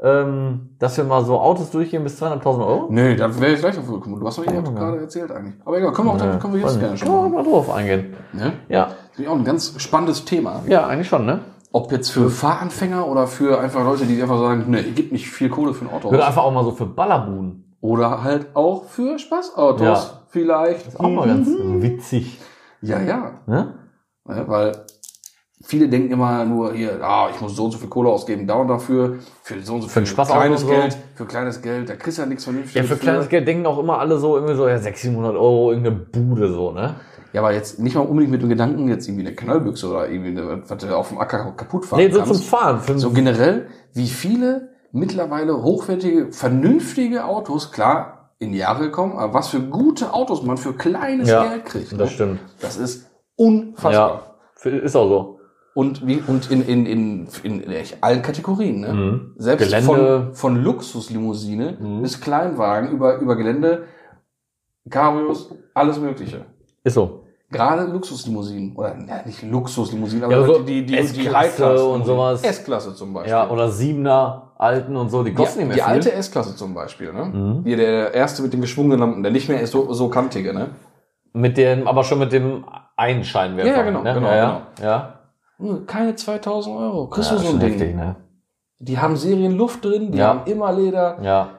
Ähm, 0.00 0.76
dass 0.78 0.96
wir 0.96 1.02
mal 1.04 1.24
so 1.24 1.40
Autos 1.40 1.70
durchgehen 1.72 2.04
bis 2.04 2.22
200.000 2.22 2.64
Euro? 2.64 2.86
Nee, 2.88 3.16
da 3.16 3.40
wäre 3.40 3.52
ich 3.54 3.60
gleich 3.60 3.76
auf 3.78 3.86
gekommen. 3.88 4.20
Du 4.20 4.26
hast 4.26 4.38
doch 4.38 4.44
Ja, 4.44 4.52
irgendwas 4.52 4.74
ja. 4.74 4.78
gerade 4.80 5.00
erzählt 5.00 5.32
eigentlich. 5.32 5.54
Aber 5.64 5.76
egal, 5.76 5.92
können 5.92 6.08
wir, 6.08 6.12
auch, 6.12 6.34
Nee, 6.34 6.38
können 6.38 6.54
wir 6.54 6.60
jetzt 6.60 6.78
gerne 6.78 6.96
schon 6.96 7.08
Können 7.08 7.32
wir 7.32 7.42
mal 7.42 7.50
drauf 7.50 7.70
eingehen. 7.70 8.14
Ne? 8.32 8.52
Ja. 8.68 8.90
Das 9.10 9.18
ist 9.18 9.26
auch 9.28 9.34
ein 9.34 9.44
ganz 9.44 9.74
spannendes 9.82 10.24
Thema. 10.24 10.62
Ja, 10.68 10.86
eigentlich 10.86 11.08
schon, 11.08 11.26
ne? 11.26 11.40
Ob 11.72 11.90
jetzt 11.90 12.10
für 12.10 12.30
Fahranfänger 12.30 13.08
oder 13.08 13.26
für 13.26 13.58
einfach 13.60 13.82
Leute, 13.84 14.06
die 14.06 14.22
einfach 14.22 14.38
sagen, 14.38 14.70
ne, 14.70 14.80
ihr 14.80 14.92
gibt 14.92 15.10
nicht 15.10 15.28
viel 15.28 15.48
Kohle 15.50 15.74
für 15.74 15.84
ein 15.84 15.90
Auto 15.92 16.08
Oder 16.08 16.26
einfach 16.28 16.44
auch 16.44 16.52
mal 16.52 16.64
so 16.64 16.70
für 16.70 16.86
Ballerbuden. 16.86 17.67
Oder 17.80 18.22
halt 18.22 18.48
auch 18.54 18.84
für 18.84 19.18
Spaßautos. 19.18 19.80
Ja. 19.82 20.22
Vielleicht. 20.30 20.86
Das 20.86 20.94
ist 20.94 21.00
auch 21.00 21.08
mal 21.10 21.26
ganz 21.28 21.48
Mhm. 21.48 21.80
witzig. 21.82 22.38
Ja, 22.82 23.00
ja. 23.00 23.40
Ne? 23.46 23.74
Ne, 24.24 24.44
Weil 24.46 24.72
viele 25.64 25.88
denken 25.88 26.12
immer 26.12 26.44
nur 26.44 26.72
hier, 26.74 27.02
ah, 27.02 27.28
ich 27.34 27.40
muss 27.40 27.56
so 27.56 27.64
und 27.64 27.70
so 27.72 27.78
viel 27.78 27.88
Kohle 27.88 28.10
ausgeben, 28.10 28.46
da 28.46 28.54
und 28.54 28.68
dafür, 28.68 29.16
für 29.42 29.60
so 29.62 29.74
und 29.74 29.82
so 29.82 29.88
Für 29.88 30.04
viel 30.04 30.14
kleines 30.24 30.60
so. 30.62 30.66
Geld, 30.68 30.96
für 31.14 31.24
kleines 31.26 31.62
Geld, 31.62 31.88
da 31.88 31.96
kriegst 31.96 32.18
du 32.18 32.22
ja 32.22 32.28
nichts 32.28 32.44
Ja, 32.44 32.52
vernünftiges. 32.52 32.88
für 32.88 32.96
kleines 32.96 33.28
Geld 33.28 33.48
denken 33.48 33.66
auch 33.66 33.78
immer 33.78 33.98
alle 33.98 34.18
so, 34.18 34.36
irgendwie 34.36 34.54
so, 34.54 34.68
ja, 34.68 34.78
600, 34.78 34.98
700 35.00 35.36
Euro, 35.36 35.70
irgendeine 35.72 35.96
Bude 35.96 36.52
so, 36.52 36.72
ne? 36.72 36.96
Ja, 37.32 37.40
aber 37.42 37.52
jetzt 37.52 37.78
nicht 37.78 37.94
mal 37.94 38.02
unbedingt 38.02 38.32
mit 38.32 38.42
dem 38.42 38.48
Gedanken, 38.48 38.88
jetzt 38.88 39.06
irgendwie 39.08 39.26
eine 39.26 39.34
Knallbüchse 39.36 39.88
oder 39.90 40.08
irgendwie 40.08 40.30
eine, 40.30 40.62
was 40.68 40.78
du 40.78 40.96
auf 40.96 41.08
dem 41.08 41.18
Acker 41.18 41.52
kaputt 41.56 41.84
fahren 41.86 41.98
Nee, 42.00 42.10
so 42.10 42.18
zum 42.20 42.26
kannst. 42.28 42.44
Fahren. 42.48 42.80
Für 42.80 42.98
So 42.98 43.10
generell, 43.10 43.66
wie 43.92 44.08
viele 44.08 44.70
mittlerweile 44.92 45.62
hochwertige, 45.62 46.32
vernünftige 46.32 47.24
Autos, 47.24 47.72
klar, 47.72 48.30
in 48.38 48.52
die 48.52 48.58
Jahre 48.58 48.84
gekommen, 48.84 49.14
aber 49.18 49.34
was 49.34 49.48
für 49.48 49.60
gute 49.60 50.12
Autos 50.14 50.42
man 50.42 50.56
für 50.56 50.72
kleines 50.72 51.28
Ja, 51.28 51.46
Geld 51.48 51.64
kriegt. 51.64 51.92
das 51.92 51.98
ne? 51.98 52.06
stimmt. 52.08 52.40
Das 52.60 52.76
ist 52.76 53.10
unfassbar. 53.36 54.36
Ja, 54.64 54.70
ist 54.70 54.94
auch 54.96 55.08
so. 55.08 55.34
Und, 55.74 56.06
wie, 56.06 56.22
und 56.26 56.50
in, 56.50 56.62
in, 56.62 56.86
in, 56.86 57.28
in, 57.44 57.60
in 57.62 57.70
echt 57.70 57.98
allen 58.02 58.22
Kategorien. 58.22 58.80
Ne? 58.80 58.92
Mhm. 58.92 59.34
Selbst 59.38 59.64
Gelände. 59.66 59.86
von, 59.86 60.34
von 60.34 60.62
Luxuslimousine 60.64 61.76
Mhm. 61.80 62.02
bis 62.02 62.20
Kleinwagen 62.20 62.90
über, 62.90 63.18
über 63.18 63.36
Gelände, 63.36 63.84
Cabrios, 64.90 65.52
alles 65.74 65.98
Mögliche. 66.00 66.46
Ist 66.82 66.94
so. 66.94 67.24
Gerade 67.50 67.84
Luxuslimousinen, 67.90 68.76
oder 68.76 68.96
ja, 69.08 69.22
nicht 69.24 69.42
Luxuslimousinen, 69.42 70.24
aber 70.24 70.32
Ja, 70.40 70.46
so 70.46 70.58
die, 70.58 70.84
die, 70.84 70.86
die, 70.86 70.92
die 70.92 70.98
S-Klasse 70.98 71.36
High-Class. 71.38 71.80
und 71.82 72.04
sowas. 72.04 72.42
S-Klasse 72.44 72.94
zum 72.94 73.14
Beispiel. 73.14 73.30
Ja, 73.30 73.48
oder 73.50 73.70
Siebener, 73.70 74.47
Alten 74.58 74.96
und 74.96 75.08
so, 75.10 75.22
die 75.22 75.32
kosten 75.34 75.60
die, 75.60 75.64
nicht 75.66 75.76
die 75.76 75.80
mehr 75.80 75.84
viel. 75.86 75.94
alte 75.94 76.12
S-Klasse 76.12 76.56
zum 76.56 76.74
Beispiel, 76.74 77.12
ne? 77.12 77.24
Mhm. 77.26 77.62
Hier 77.64 77.76
der 77.76 78.12
erste 78.14 78.42
mit 78.42 78.52
den 78.52 78.60
geschwungenen 78.60 78.98
Lampen, 78.98 79.22
der 79.22 79.30
nicht 79.32 79.48
mehr 79.48 79.60
ist 79.60 79.70
so, 79.70 79.92
so 79.92 80.08
kantige, 80.08 80.52
ne? 80.52 80.70
Mit 81.32 81.56
dem, 81.56 81.86
aber 81.86 82.02
schon 82.04 82.18
mit 82.18 82.32
dem 82.32 82.64
Einscheinwerfer. 82.96 83.68
Ja, 83.70 83.82
genau, 83.82 84.02
ne? 84.02 84.14
genau, 84.14 84.28
ja, 84.28 84.36
ja. 84.36 84.62
ja. 84.82 85.14
Hm, 85.58 85.86
Keine 85.86 86.14
2000 86.16 86.76
Euro. 86.76 87.06
Kriegst 87.08 87.30
ja 87.30 87.36
du 87.36 87.42
so 87.42 87.48
ein 87.52 87.60
Ding. 87.60 87.70
heftig, 87.70 87.94
ne? 87.94 88.16
Die 88.80 88.98
haben 88.98 89.16
Serienluft 89.16 89.84
drin, 89.84 90.10
die 90.12 90.18
Ja. 90.18 90.28
haben 90.28 90.40
immer 90.46 90.72
Leder. 90.72 91.18
Ja. 91.22 91.50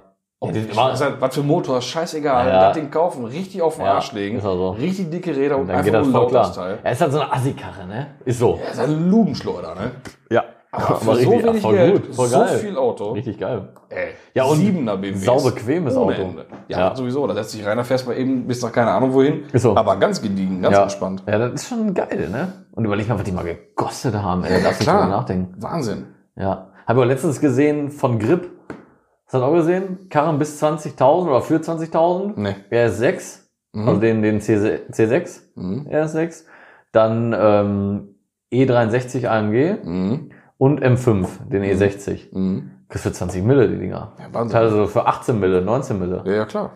Oh, 0.41 0.47
Ja, 0.47 0.51
die- 0.53 0.75
weiß 0.75 1.03
was 1.19 1.35
für 1.35 1.43
Motor, 1.43 1.81
scheißegal. 1.81 2.47
Ja. 2.47 2.59
Das 2.67 2.73
Ding 2.77 2.89
kaufen, 2.89 3.25
richtig 3.25 3.61
auf 3.61 3.75
den 3.75 3.85
Ja, 3.85 3.95
Arsch 3.95 4.13
legen. 4.13 4.37
ist 4.37 4.45
auch 4.45 4.55
so. 4.55 4.69
Richtig 4.71 5.11
dicke 5.11 5.35
Räder 5.35 5.57
und, 5.57 5.67
Dann 5.67 5.77
einfach 5.77 5.85
geht 5.91 5.93
das 5.93 6.07
voll 6.07 6.27
klar. 6.27 6.53
Teil. 6.53 6.79
Er 6.81 6.91
ist 6.93 7.01
halt 7.01 7.11
so 7.11 7.19
eine 7.19 7.31
Assi-Karre, 7.33 7.85
ne? 7.87 8.07
Ist 8.23 8.39
so. 8.39 8.57
Das 8.61 8.73
ist 8.73 8.79
ein 8.79 9.09
Ludenschleuder, 9.09 9.75
ne? 9.75 9.91
Ja. 10.31 10.43
Aber 10.71 10.95
für 10.97 11.05
so 11.05 11.11
richtig, 11.11 11.43
wenig 11.45 11.61
voll 11.63 11.73
Geld, 11.75 12.05
gut, 12.05 12.15
voll 12.15 12.27
so 12.27 12.39
geil. 12.39 12.57
viel 12.59 12.77
Auto. 12.77 13.11
Richtig 13.13 13.39
geil. 13.39 13.69
Ey, 13.89 14.09
Ja, 14.35 14.43
und 14.43 14.57
siebener 14.57 14.97
BMWs. 14.97 15.25
saubequemes 15.25 15.95
Ohne 15.97 16.13
Auto. 16.15 16.29
Ja, 16.67 16.79
Ja. 16.79 16.95
sowieso. 16.95 17.25
Da 17.25 17.33
setzt 17.33 17.51
sich 17.51 17.65
rein, 17.65 17.77
da 17.77 17.83
fährst 17.83 18.05
du 18.05 18.09
mal 18.11 18.17
eben 18.17 18.45
bis 18.45 18.61
nach 18.61 18.71
keine 18.71 18.91
Ahnung 18.91 19.13
wohin. 19.13 19.45
Ist 19.51 19.63
so. 19.63 19.75
Aber 19.75 19.95
ganz 19.95 20.21
gediegen, 20.21 20.61
ganz 20.61 20.75
ja. 20.75 20.83
entspannt. 20.83 21.23
Ja, 21.27 21.39
das 21.39 21.53
ist 21.53 21.69
schon 21.69 21.93
geil, 21.95 22.29
ne? 22.31 22.65
Und 22.73 22.85
überleg 22.85 23.07
mal, 23.09 23.15
was 23.17 23.23
die 23.23 23.31
mal 23.31 23.43
gekostet 23.45 24.13
haben. 24.13 24.43
Ey, 24.43 24.51
Ja, 24.51 24.57
da 24.59 24.63
darfst 24.65 24.81
du 24.81 24.83
klar. 24.83 25.01
drüber 25.03 25.15
nachdenken. 25.17 25.55
Wahnsinn. 25.59 26.05
Ja. 26.35 26.67
Habe 26.85 26.99
ich 26.99 27.05
auch 27.05 27.09
letztens 27.09 27.39
gesehen 27.41 27.89
von 27.89 28.19
Grip. 28.19 28.51
Hast 29.25 29.33
du 29.33 29.37
das 29.39 29.41
auch 29.47 29.53
gesehen? 29.53 30.07
Karren 30.09 30.37
bis 30.37 30.61
20.000 30.63 31.27
oder 31.29 31.41
für 31.41 31.55
20.000. 31.59 32.33
Nee. 32.35 32.55
RS6. 32.71 33.39
Mhm. 33.73 33.87
Also 33.87 34.01
den, 34.01 34.21
den 34.21 34.39
C, 34.41 34.55
C6. 34.91 35.39
Mhm. 35.55 35.87
RS6. 35.89 36.43
Dann 36.91 37.35
ähm, 37.39 38.15
E63 38.53 39.27
AMG 39.27 39.83
Mhm. 39.83 40.29
Und 40.59 40.83
M5, 40.83 41.25
den 41.49 41.63
E60. 41.63 42.27
Mhm. 42.37 42.71
Kriegst 42.89 43.03
für 43.05 43.11
20 43.13 43.43
Mille, 43.43 43.67
die 43.69 43.77
Dinger. 43.77 44.11
Ja, 44.19 44.25
Wahnsinn. 44.31 44.57
Teilweise 44.59 44.87
für 44.87 45.07
18 45.07 45.39
Mille, 45.39 45.61
19 45.61 45.97
Mille. 45.97 46.21
Ja, 46.25 46.31
ja, 46.33 46.45
klar. 46.45 46.71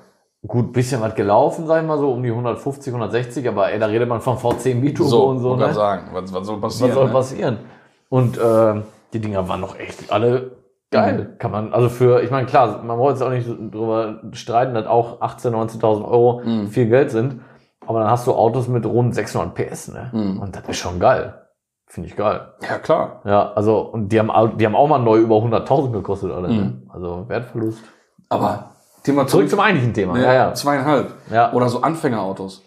Gut, 0.47 0.73
bisschen 0.73 1.01
was 1.01 1.15
gelaufen, 1.15 1.67
sag 1.67 1.81
ich 1.81 1.87
mal 1.87 1.97
so, 1.97 2.11
um 2.11 2.23
die 2.23 2.29
150, 2.29 2.93
160, 2.93 3.47
aber 3.47 3.71
ey, 3.71 3.79
da 3.79 3.85
redet 3.85 4.09
man 4.09 4.19
von 4.21 4.37
V10 4.37 4.81
Biturbo 4.81 5.09
So, 5.09 5.25
und 5.27 5.39
so, 5.39 5.49
wollte 5.51 5.67
ne? 5.67 5.73
sagen. 5.73 6.07
Was, 6.13 6.33
was 6.33 6.47
soll 6.47 6.59
passieren? 6.59 6.89
Was 6.89 6.95
soll 6.95 7.05
ne? 7.07 7.11
passieren? 7.13 7.57
Und 8.09 8.37
äh, 8.37 8.81
die 9.13 9.19
Dinger 9.19 9.47
waren 9.47 9.61
doch 9.61 9.77
echt 9.79 10.11
alle 10.11 10.51
geil. 10.91 11.29
Mhm. 11.33 11.37
Kann 11.39 11.51
man, 11.51 11.73
also 11.73 11.89
für, 11.89 12.21
ich 12.23 12.29
meine, 12.31 12.45
klar, 12.45 12.83
man 12.83 12.97
wollte 12.99 13.19
jetzt 13.19 13.27
auch 13.27 13.31
nicht 13.31 13.47
drüber 13.73 14.19
streiten, 14.33 14.73
dass 14.75 14.85
auch 14.85 15.21
18.000, 15.21 15.79
19.000 15.79 16.05
Euro 16.05 16.41
Mhm. 16.45 16.67
viel 16.67 16.87
Geld 16.87 17.11
sind. 17.11 17.41
Aber 17.85 17.99
dann 17.99 18.09
hast 18.09 18.27
du 18.27 18.33
Autos 18.33 18.67
mit 18.67 18.85
rund 18.85 19.13
600 19.15 19.53
PS, 19.55 19.89
ne? 19.93 20.09
Mhm. 20.13 20.39
Und 20.39 20.55
das 20.55 20.63
ist 20.69 20.77
schon 20.77 20.99
geil. 20.99 21.33
Finde 21.93 22.09
ich 22.09 22.15
geil. 22.15 22.41
Ja, 22.67 22.79
klar. 22.79 23.21
Ja, 23.23 23.51
also, 23.53 23.81
und 23.81 24.09
die 24.09 24.19
haben, 24.19 24.57
die 24.57 24.65
haben 24.65 24.75
auch 24.75 24.87
mal 24.87 24.97
neu 24.97 25.19
über 25.19 25.35
100.000 25.35 25.91
gekostet, 25.91 26.31
alle, 26.31 26.47
ne? 26.47 26.53
Mhm. 26.63 26.89
Also 26.91 27.29
Wertverlust. 27.29 27.83
Aber 28.29 28.71
Thema 29.03 29.27
Zurück 29.27 29.47
zum 29.47 29.59
eigentlichen 29.59 29.93
Thema. 29.93 30.13
ne, 30.13 30.23
Ja, 30.23 30.33
ja. 30.33 30.53
Zweieinhalb. 30.55 31.13
Ja. 31.31 31.53
Oder 31.53 31.69
so 31.69 31.81
Anfängerautos. 31.81 32.63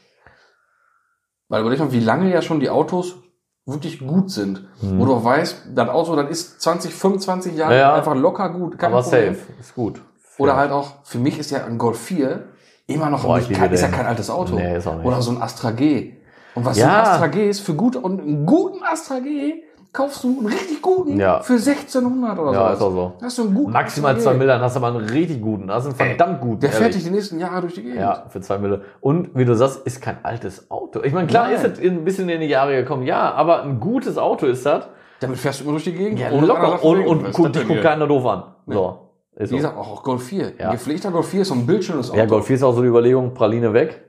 Weil 1.49 1.63
überleg 1.63 1.81
mal, 1.81 1.91
wie 1.91 1.99
lange 1.99 2.33
ja 2.33 2.41
schon 2.41 2.61
die 2.61 2.71
Autos 2.71 3.17
wirklich 3.65 3.99
gut 3.99 4.31
sind. 4.31 4.63
Mhm. 4.81 5.01
Wo 5.01 5.07
du 5.07 5.15
auch 5.17 5.25
weißt, 5.25 5.71
das 5.75 5.89
Auto, 5.89 6.15
das 6.15 6.31
ist 6.31 6.61
20, 6.61 6.95
25 6.95 7.57
Jahre 7.57 7.77
Ja, 7.77 7.95
einfach 7.95 8.15
locker 8.15 8.49
gut. 8.51 8.79
Kein 8.79 8.93
aber 8.93 9.03
Problem. 9.03 9.35
safe. 9.35 9.47
Ist 9.59 9.75
gut. 9.75 10.01
Oder 10.39 10.55
halt 10.55 10.71
auch, 10.71 11.03
für 11.03 11.19
mich 11.19 11.37
ist 11.37 11.51
ja 11.51 11.65
ein 11.65 11.79
Golf 11.79 11.99
4 11.99 12.45
immer 12.87 13.11
noch 13.11 13.25
Boah, 13.25 13.41
liebe 13.41 13.55
kein, 13.55 13.73
ist 13.73 13.83
ja 13.83 13.89
kein 13.89 14.07
altes 14.07 14.31
Auto. 14.31 14.55
Nee, 14.55 14.77
ist 14.77 14.87
auch 14.87 14.95
nicht. 14.95 15.05
Oder 15.05 15.21
so 15.21 15.33
ein 15.33 15.43
Astra 15.43 15.73
G. 15.73 16.13
Und 16.57 16.65
was 16.65 16.79
Ja. 16.79 16.89
ein 16.89 17.01
Astra 17.03 17.27
G 17.29 17.49
ist, 17.49 17.61
für 17.61 17.75
gut, 17.75 17.95
und 17.97 18.21
einen 18.21 18.45
guten 18.47 18.83
Astra 18.83 19.21
G 19.21 19.63
kaufst 19.93 20.25
du 20.25 20.29
einen 20.39 20.47
richtig 20.47 20.83
guten 20.83 21.19
Ja. 21.19 21.41
für 21.41 21.59
1600 21.59 22.39
oder 22.39 22.53
Ja, 22.53 22.69
so. 22.69 22.75
ist 22.75 22.83
auch 22.83 22.91
so. 22.91 23.13
Hast 23.23 23.39
du 23.39 23.43
einen 23.45 23.55
guten 23.55 23.73
Maximal 23.73 24.11
Astra 24.15 24.25
zwei 24.25 24.33
G. 24.33 24.39
Mille, 24.39 24.53
dann 24.53 24.61
hast 24.63 24.75
du 24.77 24.81
aber 24.81 24.89
einen 24.99 25.09
richtig 25.09 25.41
guten. 25.41 25.69
Das 25.69 25.85
ist 25.87 25.93
ein 25.93 25.97
verdammt 25.97 26.41
guten. 26.41 26.61
Der 26.61 26.71
fährt 26.73 26.95
dich 26.95 27.05
die 27.05 27.11
nächsten 27.11 27.39
Jahre 27.39 27.61
durch 27.63 27.75
die 27.75 27.83
Gegend. 27.83 28.01
Ja, 28.01 28.25
für 28.29 28.41
zwei 28.41 28.59
Mille. 28.59 28.83
Und 29.01 29.31
wie 29.35 29.45
du 29.45 29.55
sagst, 29.55 29.87
ist 29.87 30.03
kein 30.03 30.19
altes 30.23 30.71
Auto. 30.71 31.03
Ich 31.03 31.13
meine, 31.13 31.27
klar 31.29 31.47
Nein. 31.47 31.55
ist 31.57 31.79
es 31.79 31.81
ein 31.81 32.05
bisschen 32.05 32.29
in 32.29 32.41
die 32.41 32.47
Jahre 32.49 32.75
gekommen, 32.77 33.05
ja, 33.05 33.33
aber 33.33 33.63
ein 33.63 33.79
gutes 33.81 34.19
Auto 34.19 34.47
ist 34.47 34.67
das. 34.67 34.87
Damit 35.21 35.39
fährst 35.39 35.61
du 35.61 35.65
immer 35.65 35.73
durch 35.73 35.85
die 35.85 35.95
Gegend. 35.95 36.19
Ja, 36.21 36.31
ohne 36.31 36.47
locker. 36.47 36.85
Und, 36.85 37.07
und 37.07 37.33
guck, 37.33 37.53
dich 37.53 37.67
guckt 37.67 37.81
keiner 37.83 38.07
doof 38.07 38.27
an. 38.27 38.43
So. 38.67 38.99
Ist 39.35 39.51
Wie 39.53 39.57
gesagt, 39.57 39.77
auch 39.77 40.03
Golf 40.03 40.25
4. 40.25 40.53
Ja. 40.59 40.67
Ein 40.67 40.73
gepflegter 40.73 41.11
Golf 41.11 41.29
4 41.29 41.43
ist 41.43 41.49
so 41.49 41.55
ein 41.55 41.67
bildschönes 41.67 42.11
Auto. 42.11 42.19
Ja, 42.19 42.27
Golf 42.27 42.47
4 42.47 42.57
ist 42.57 42.63
auch 42.63 42.75
so 42.75 42.81
die 42.83 42.89
Überlegung, 42.89 43.33
Praline 43.35 43.73
weg, 43.75 44.03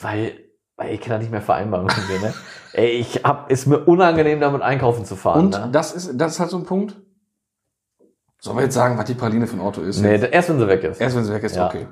weil 0.00 0.32
ich 0.90 1.00
kann 1.00 1.10
das 1.12 1.20
nicht 1.20 1.30
mehr 1.30 1.42
vereinbaren 1.42 1.86
mit 1.86 2.08
mir, 2.08 2.28
ne? 2.28 2.34
Ey, 2.72 2.90
ich 2.90 3.22
hab, 3.24 3.50
ist 3.50 3.66
mir 3.66 3.78
unangenehm, 3.80 4.40
damit 4.40 4.62
einkaufen 4.62 5.04
zu 5.04 5.16
fahren. 5.16 5.46
Und 5.46 5.50
ne? 5.50 5.68
das 5.72 5.92
ist, 5.92 6.12
das 6.18 6.32
ist 6.32 6.40
halt 6.40 6.50
so 6.50 6.56
ein 6.56 6.64
Punkt. 6.64 6.96
Sollen 8.38 8.56
wir 8.56 8.64
jetzt 8.64 8.74
sagen, 8.74 8.98
was 8.98 9.04
die 9.04 9.14
Praline 9.14 9.46
für 9.46 9.56
ein 9.56 9.60
Auto 9.60 9.82
ist? 9.82 10.00
Nee, 10.00 10.16
erst 10.30 10.48
wenn 10.48 10.58
sie 10.58 10.66
weg 10.66 10.82
ist. 10.82 11.00
Erst 11.00 11.14
wenn 11.16 11.24
sie 11.24 11.32
weg 11.32 11.44
ist, 11.44 11.54
Ja. 11.54 11.66
okay. 11.66 11.86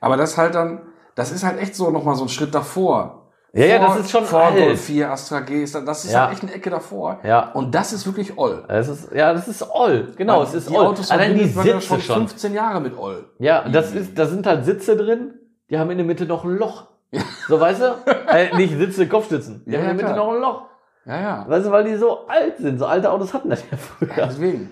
Aber 0.00 0.16
das 0.16 0.32
ist 0.32 0.38
halt 0.38 0.54
dann, 0.54 0.82
das 1.16 1.32
ist 1.32 1.42
halt 1.42 1.60
echt 1.60 1.74
so 1.74 1.90
nochmal 1.90 2.14
so 2.14 2.24
ein 2.24 2.28
Schritt 2.28 2.54
davor. 2.54 3.32
Ja, 3.52 3.64
ja, 3.64 3.78
vor, 3.78 3.88
das 3.88 4.04
ist 4.04 4.10
schon 4.10 4.24
vor 4.24 4.40
alt. 4.42 4.56
Golf 4.56 4.80
4, 4.84 5.10
Astra 5.10 5.40
G, 5.40 5.62
ist, 5.62 5.74
das 5.74 6.04
ist 6.04 6.12
Ja. 6.12 6.26
halt 6.26 6.34
echt 6.34 6.42
eine 6.42 6.52
Ecke 6.52 6.68
davor. 6.68 7.20
Ja. 7.24 7.50
Und 7.52 7.74
das 7.74 7.92
ist 7.92 8.04
wirklich 8.06 8.36
Oll. 8.36 8.64
Es 8.68 8.86
ist, 8.86 9.10
ja, 9.12 9.32
das 9.32 9.48
ist 9.48 9.68
Oll. 9.68 10.12
Genau, 10.16 10.42
es 10.42 10.52
ist 10.52 10.68
die 10.68 10.74
Oll. 10.76 10.86
Autos 10.86 11.10
Allein 11.10 11.34
die 11.34 11.40
ja 11.44 11.62
Sitze 11.62 11.80
schon 11.80 12.00
schon. 12.02 12.16
15 12.28 12.52
Jahre 12.52 12.80
mit 12.80 12.96
Oll. 12.98 13.30
Ja, 13.38 13.66
das 13.68 13.92
ist, 13.92 14.18
da 14.18 14.26
sind 14.26 14.46
halt 14.46 14.64
Sitze 14.66 14.94
drin, 14.96 15.34
die 15.70 15.78
haben 15.78 15.90
in 15.90 15.96
der 15.96 16.06
Mitte 16.06 16.26
noch 16.26 16.44
ein 16.44 16.50
Loch. 16.56 16.88
So, 17.48 17.60
weißt 17.60 17.80
du? 17.82 17.84
äh, 18.28 18.56
nicht 18.56 18.76
Sitze, 18.76 19.08
Kopfstützen. 19.08 19.62
Die 19.66 19.70
Ja, 19.72 19.78
haben 19.78 19.90
in 19.90 19.90
ja, 19.90 19.96
der 19.96 20.06
Mitte 20.08 20.18
noch 20.18 20.32
ein 20.34 20.40
Loch. 20.40 20.62
Ja, 21.06 21.20
ja. 21.20 21.44
Weißt 21.48 21.66
du, 21.66 21.70
weil 21.70 21.84
die 21.84 21.94
so 21.96 22.26
alt 22.26 22.58
sind. 22.58 22.78
So 22.78 22.86
alte 22.86 23.10
Autos 23.10 23.32
hatten 23.32 23.48
das 23.50 23.62
ja 23.70 23.76
früher. 23.76 24.08
Deswegen. 24.16 24.70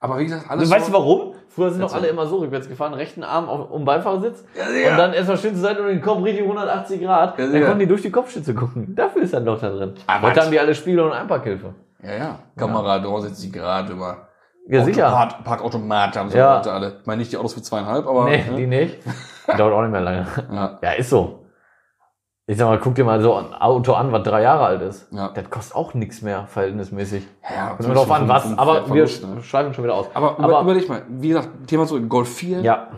Aber 0.00 0.18
wie 0.18 0.24
gesagt, 0.24 0.50
alles 0.50 0.68
Du 0.68 0.74
weißt 0.74 0.88
du 0.88 0.92
so- 0.92 0.98
warum? 0.98 1.34
Früher 1.48 1.70
sind 1.70 1.80
doch 1.82 1.94
alle 1.94 2.08
immer 2.08 2.26
so 2.26 2.36
rückwärts 2.36 2.68
gefahren, 2.68 2.92
rechten 2.92 3.24
Arm 3.24 3.48
auf, 3.48 3.70
um 3.70 3.80
den 3.80 3.84
Beifahrersitz 3.86 4.44
ja. 4.54 4.90
und 4.90 4.98
dann 4.98 5.14
erstmal 5.14 5.38
schön 5.38 5.54
zur 5.54 5.62
Seite 5.62 5.80
und 5.80 5.88
den 5.88 6.02
Kopf 6.02 6.22
richtig 6.22 6.42
180 6.42 7.00
Grad. 7.02 7.38
Ja, 7.38 7.44
dann 7.44 7.52
sicher. 7.52 7.64
konnten 7.64 7.80
die 7.80 7.86
durch 7.86 8.02
die 8.02 8.10
Kopfstütze 8.10 8.54
gucken. 8.54 8.94
Dafür 8.94 9.22
ist 9.22 9.34
ein 9.34 9.44
Loch 9.46 9.58
da 9.58 9.70
drin. 9.70 9.94
Aber 10.06 10.28
Heute 10.28 10.42
haben 10.42 10.50
die 10.50 10.60
alle 10.60 10.74
Spiegel 10.74 11.00
und 11.00 11.12
Einparkhilfe. 11.12 11.72
Ja, 12.02 12.12
ja. 12.14 12.38
Kamera, 12.58 12.98
da 12.98 13.20
sitzt 13.22 13.42
die 13.42 13.50
gerade 13.50 13.92
über. 13.94 14.28
Ja, 14.68 14.84
sicher. 14.84 15.06
Automat, 15.08 15.44
Parkautomat 15.44 16.16
haben 16.16 16.28
sie 16.28 16.36
Ja. 16.38 16.60
alle. 16.60 16.98
Ich 17.00 17.06
meine 17.06 17.20
nicht 17.20 17.32
die 17.32 17.38
Autos 17.38 17.54
für 17.54 17.62
zweieinhalb, 17.62 18.06
aber. 18.06 18.24
Nee, 18.26 18.44
ne? 18.50 18.56
die 18.56 18.66
nicht. 18.66 18.98
Dauert 19.56 19.72
auch 19.72 19.80
nicht 19.82 19.92
mehr 19.92 20.00
lange. 20.02 20.26
ja. 20.52 20.78
Ja, 20.82 20.90
ist 20.92 21.08
so. 21.08 21.45
Ich 22.48 22.58
sag 22.58 22.68
mal, 22.68 22.78
guck 22.78 22.94
dir 22.94 23.02
mal 23.04 23.20
so 23.20 23.34
ein 23.34 23.52
Auto 23.54 23.94
an, 23.94 24.12
was 24.12 24.22
drei 24.22 24.42
Jahre 24.42 24.66
alt 24.66 24.82
ist. 24.82 25.08
Ja. 25.10 25.30
Das 25.30 25.50
kostet 25.50 25.74
auch 25.74 25.94
nichts 25.94 26.22
mehr, 26.22 26.46
verhältnismäßig. 26.46 27.26
Ja, 27.42 27.70
Kommt 27.74 27.96
drauf 27.96 28.10
an, 28.10 28.28
was. 28.28 28.56
Aber 28.56 28.84
vom 28.84 28.94
wir 28.94 29.08
Verlust, 29.08 29.26
ne? 29.26 29.42
schreiben 29.42 29.74
schon 29.74 29.82
wieder 29.82 29.94
aus. 29.94 30.06
Aber, 30.14 30.38
aber 30.38 30.60
überleg 30.60 30.88
mal, 30.88 31.02
wie 31.08 31.28
gesagt, 31.28 31.48
Thema 31.66 31.86
so 31.86 32.00
Golf 32.02 32.32
4, 32.36 32.60
ja, 32.60 32.88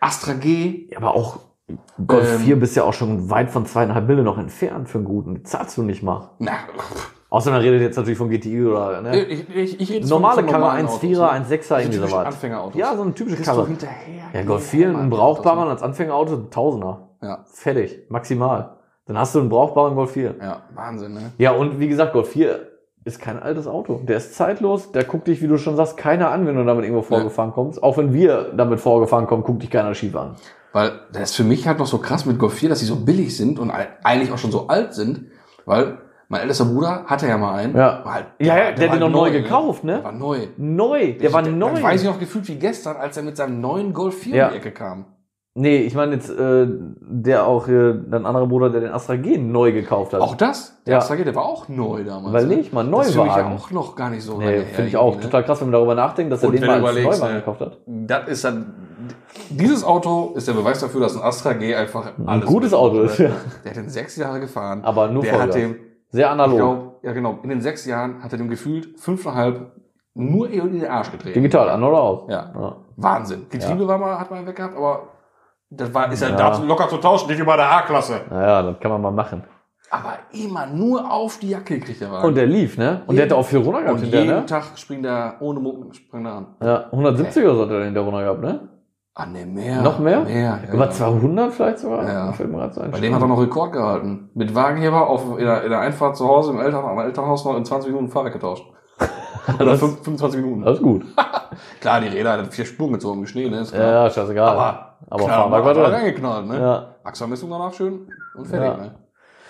Astra 0.00 0.32
G, 0.32 0.88
Ja, 0.90 0.96
aber 0.96 1.14
auch 1.14 1.40
Golf 2.06 2.32
Ähm, 2.36 2.40
4 2.40 2.58
bist 2.58 2.74
ja 2.74 2.84
auch 2.84 2.94
schon 2.94 3.28
weit 3.28 3.50
von 3.50 3.66
zweieinhalb 3.66 4.08
Mille 4.08 4.22
noch 4.22 4.38
entfernt 4.38 4.88
für 4.88 4.98
einen 4.98 5.04
guten. 5.04 5.44
Zahlst 5.44 5.76
du 5.76 5.82
nicht 5.82 6.02
mal. 6.02 6.30
na, 6.38 6.52
Außer 7.28 7.52
man 7.52 7.60
redet 7.60 7.80
jetzt 7.82 7.96
natürlich 7.96 8.18
von 8.18 8.28
GTI 8.28 8.66
oder 8.66 9.02
ne? 9.02 9.22
ich, 9.24 9.48
ich, 9.54 9.80
ich 9.80 9.92
rede 9.92 10.08
normale 10.08 10.42
Karre, 10.42 10.58
normalen 10.58 10.88
1,4er, 10.88 11.28
Autos, 11.28 11.48
1,6er, 11.52 11.76
ne? 11.76 11.82
irgendwie 11.82 11.98
sowas. 11.98 12.26
Anfängerautos. 12.26 12.76
Ja, 12.80 12.96
so 12.96 13.02
eine 13.02 13.14
typische 13.14 13.40
Karre. 13.42 13.66
hinterher. 13.68 14.24
Ja, 14.32 14.42
Golf 14.42 14.72
Nee, 14.72 14.78
4, 14.78 14.88
Mann, 14.88 15.02
ein 15.02 15.12
Autos, 15.12 15.46
als 15.46 15.82
Anfängerauto, 15.82 16.34
ein 16.34 16.50
Tausender. 16.50 17.09
Ja, 17.22 17.44
Fertig, 17.52 18.06
maximal. 18.08 18.76
Dann 19.06 19.18
hast 19.18 19.34
du 19.34 19.40
einen 19.40 19.48
brauchbaren 19.48 19.94
Golf 19.94 20.12
4. 20.12 20.36
ja, 20.40 20.62
Wahnsinn, 20.74 21.14
ne? 21.14 21.32
Ja, 21.38 21.52
und 21.52 21.80
wie 21.80 21.88
gesagt, 21.88 22.12
Golf 22.12 22.28
4 22.30 22.68
ist 23.04 23.20
kein 23.20 23.38
altes 23.42 23.66
Auto. 23.66 24.00
Der 24.04 24.18
ist 24.18 24.34
zeitlos, 24.34 24.92
der 24.92 25.04
guckt 25.04 25.26
dich, 25.26 25.42
wie 25.42 25.48
du 25.48 25.56
schon 25.58 25.74
sagst, 25.76 25.96
keiner 25.96 26.30
an, 26.30 26.46
wenn 26.46 26.54
du 26.56 26.64
damit 26.64 26.84
irgendwo 26.84 27.02
vorgefahren 27.02 27.52
kommst. 27.52 27.82
Auch 27.82 27.96
wenn 27.96 28.12
wir 28.12 28.52
damit 28.56 28.78
vorgefahren 28.80 29.26
kommen, 29.26 29.42
guckt 29.42 29.62
dich 29.62 29.70
keiner 29.70 29.94
schief 29.94 30.14
an. 30.16 30.36
Weil 30.72 30.92
das 31.12 31.30
ist 31.30 31.36
für 31.36 31.44
mich 31.44 31.66
halt 31.66 31.78
noch 31.78 31.86
so 31.86 31.98
krass 31.98 32.24
mit 32.26 32.38
Golf 32.38 32.54
4, 32.54 32.68
dass 32.68 32.78
sie 32.80 32.86
so 32.86 32.96
billig 32.96 33.36
sind 33.36 33.58
und 33.58 33.70
ei- 33.70 33.88
eigentlich 34.04 34.30
auch 34.32 34.38
schon 34.38 34.52
so 34.52 34.68
alt 34.68 34.94
sind, 34.94 35.26
weil 35.66 35.98
mein 36.28 36.42
ältester 36.42 36.66
Bruder 36.66 37.04
hatte 37.06 37.26
ja 37.26 37.36
mal 37.38 37.54
einen. 37.54 37.74
Ja. 37.76 38.04
War 38.04 38.14
halt, 38.14 38.26
Ja, 38.38 38.46
ja, 38.46 38.64
war- 38.66 38.72
der 38.72 38.72
hat 38.72 38.78
war 38.80 38.88
den 39.06 39.12
noch 39.12 39.20
neu 39.20 39.30
ne? 39.30 39.42
gekauft, 39.42 39.82
ne? 39.82 39.94
Der 39.94 40.04
war 40.04 40.12
neu. 40.12 40.46
Neu, 40.58 41.14
der 41.14 41.32
war 41.32 41.42
Ich- 41.44 41.52
neu. 41.52 41.70
Das 41.72 41.82
weiß 41.82 42.02
ich 42.02 42.06
noch 42.06 42.20
gefühlt 42.20 42.46
wie 42.48 42.56
gestern, 42.56 42.96
als 42.98 43.16
er 43.16 43.24
mit 43.24 43.36
seinem 43.36 43.60
neuen 43.60 43.92
Golf 43.92 44.18
4 44.18 44.36
Ja. 44.36 44.46
um 44.46 44.52
die 44.52 44.58
Ecke 44.58 44.70
kam. 44.70 45.06
Nee, 45.60 45.76
ich 45.82 45.94
meine 45.94 46.14
jetzt 46.14 46.30
äh, 46.30 46.66
der 47.02 47.46
auch, 47.46 47.68
äh, 47.68 47.92
dein 48.08 48.24
anderer 48.24 48.46
Bruder, 48.46 48.70
der 48.70 48.80
den 48.80 48.92
Astra 48.92 49.16
G 49.16 49.36
neu 49.36 49.72
gekauft 49.72 50.14
hat. 50.14 50.22
Auch 50.22 50.34
das? 50.34 50.80
Der 50.86 50.92
Ja. 50.94 50.98
Astra 51.00 51.16
G, 51.16 51.24
der 51.24 51.34
war 51.34 51.44
auch 51.44 51.68
neu 51.68 52.02
damals. 52.02 52.32
Weil 52.32 52.46
ne? 52.46 52.56
nicht, 52.56 52.72
mal 52.72 52.82
Das 52.90 53.12
für 53.12 53.18
mich 53.18 53.28
ja 53.28 53.42
Neuwagen. 53.42 53.56
auch 53.58 53.70
noch 53.70 53.94
gar 53.94 54.08
nicht 54.08 54.22
so 54.24 54.38
Nee, 54.38 54.60
finde 54.60 54.88
ich 54.88 54.96
auch 54.96 55.16
ne? 55.16 55.20
total 55.20 55.44
krass, 55.44 55.60
wenn 55.60 55.66
man 55.68 55.72
darüber 55.72 55.94
nachdenkt, 55.94 56.32
dass 56.32 56.42
er 56.42 56.48
Und 56.48 56.54
den 56.54 56.62
wenn 56.62 56.68
mal 56.68 56.74
als 56.76 56.82
überlegst, 56.92 57.20
Neuwagen 57.20 57.34
ne, 57.34 57.40
gekauft 57.40 57.60
hat. 57.60 57.78
Das 57.86 58.28
ist 58.28 58.44
dann, 58.44 58.74
dieses 59.50 59.84
Auto 59.84 60.32
ist 60.34 60.48
der 60.48 60.54
Beweis 60.54 60.80
dafür, 60.80 61.02
dass 61.02 61.14
ein 61.14 61.22
Astra 61.22 61.52
G 61.52 61.74
einfach 61.74 62.10
Ein 62.24 62.40
gutes 62.40 62.72
Auto 62.72 63.02
ist, 63.02 63.18
ja. 63.18 63.28
Der 63.62 63.70
hat 63.72 63.76
den 63.76 63.90
sechs 63.90 64.16
Jahre 64.16 64.40
gefahren. 64.40 64.80
Aber 64.82 65.08
nur 65.08 65.22
der 65.24 65.42
hat 65.42 65.54
dem, 65.54 65.76
Sehr 66.08 66.24
ich 66.24 66.32
analog. 66.32 66.56
glaube, 66.56 66.92
ja 67.02 67.12
genau, 67.12 67.38
in 67.42 67.50
den 67.50 67.60
sechs 67.60 67.84
Jahren 67.84 68.22
hat 68.22 68.32
er 68.32 68.38
dem 68.38 68.48
gefühlt 68.48 68.98
fünfeinhalb 68.98 69.72
nur 70.14 70.48
in 70.48 70.72
den 70.80 70.88
Arsch 70.90 71.12
getreten. 71.12 71.34
Digital, 71.34 71.68
an 71.68 71.84
oder 71.84 72.00
aus? 72.00 72.22
Ja. 72.30 72.50
ja. 72.58 72.76
Wahnsinn. 72.96 73.46
Getriebe 73.50 73.86
war 73.86 73.98
mal, 73.98 74.18
hat 74.18 74.30
man 74.30 74.46
weg 74.46 74.56
gehabt, 74.56 74.74
aber 74.74 75.08
das 75.70 75.94
war, 75.94 76.12
ist 76.12 76.20
ja, 76.22 76.28
Ja. 76.36 76.58
locker 76.58 76.88
zu 76.88 76.96
tauschen, 76.98 77.28
nicht 77.28 77.38
über 77.40 77.56
der 77.56 77.70
A-Klasse. 77.70 78.20
Naja, 78.30 78.62
das 78.62 78.80
kann 78.80 78.90
man 78.90 79.00
mal 79.02 79.10
machen. 79.12 79.44
Aber 79.92 80.14
immer 80.32 80.66
nur 80.66 81.10
auf 81.10 81.38
die 81.38 81.50
Jacke 81.50 81.78
gekriegt 81.78 82.00
der 82.00 82.12
Wagen. 82.12 82.28
Und 82.28 82.34
der 82.36 82.46
lief, 82.46 82.78
ne? 82.78 83.02
Und 83.06 83.16
der 83.16 83.24
Jeden- 83.24 83.30
hatte 83.34 83.36
auch 83.40 83.46
viel 83.46 83.58
runter 83.58 83.80
gehabt 83.82 83.96
Und 83.98 84.02
hinterher, 84.02 84.24
jeden 84.26 84.40
ne? 84.40 84.46
Tag 84.46 84.64
springt 84.76 85.04
er 85.04 85.34
ohne 85.40 85.58
Mucken, 85.58 85.92
springt 85.92 86.26
er 86.26 86.32
an. 86.32 86.46
Ja, 86.62 86.84
170er 86.92 87.54
so 87.54 87.62
hat 87.62 87.70
er 87.70 87.84
hinterher 87.84 88.08
runter 88.08 88.22
gehabt, 88.22 88.40
ne? 88.40 88.68
Ah, 89.14 89.26
ne, 89.26 89.44
mehr. 89.44 89.82
Noch 89.82 89.98
mehr? 89.98 90.20
Mehr, 90.20 90.60
ja. 90.64 90.72
Über 90.72 90.84
ja. 90.84 90.90
200 90.90 91.52
vielleicht 91.52 91.80
sogar? 91.80 92.08
Ja. 92.08 92.32
Fällt 92.32 92.50
mir 92.52 92.58
grad 92.58 92.72
so 92.74 92.80
ein. 92.82 92.92
Bei 92.92 93.00
dem 93.00 93.12
hat 93.14 93.20
er 93.20 93.26
noch 93.26 93.40
Rekord 93.42 93.72
gehalten. 93.72 94.30
Mit 94.34 94.54
Wagenheber 94.54 95.08
auf, 95.08 95.36
in, 95.36 95.44
der, 95.44 95.64
in 95.64 95.70
der 95.70 95.80
Einfahrt 95.80 96.16
zu 96.16 96.26
Hause 96.28 96.52
im 96.52 96.60
Eltern, 96.60 96.84
am 96.84 96.98
Elternhaus 97.00 97.44
noch 97.44 97.56
in 97.56 97.64
20 97.64 97.90
Minuten 97.92 98.10
Fahrwerk 98.12 98.34
getauscht. 98.34 98.64
Oder 99.56 99.64
Das- 99.64 99.80
5, 99.80 100.02
25 100.04 100.40
Minuten. 100.40 100.62
Das 100.62 100.76
ist 100.76 100.82
gut. 100.82 101.04
Klar, 101.80 102.00
die 102.00 102.06
Räder 102.08 102.34
hat 102.38 102.54
vier 102.54 102.64
Spuren 102.64 102.92
gezogen 102.92 103.20
im 103.20 103.26
Schnee, 103.26 103.50
ne? 103.50 103.60
Ist 103.60 103.72
Ja, 103.72 103.78
klar. 103.78 104.04
ja, 104.04 104.10
scheißegal. 104.10 104.48
aber, 104.48 104.89
aber 105.10 105.24
klar, 105.24 105.42
Fahrwerk 105.50 105.64
war 105.64 105.74
drin. 105.74 105.84
reingeknallt, 105.84 106.46
ne? 106.46 106.60
Ja. 106.60 106.86
Achsermessung 107.04 107.50
danach 107.50 107.72
schön 107.74 108.08
und 108.34 108.46
fertig, 108.46 108.68
Ja. 108.68 108.76
ne? 108.76 108.94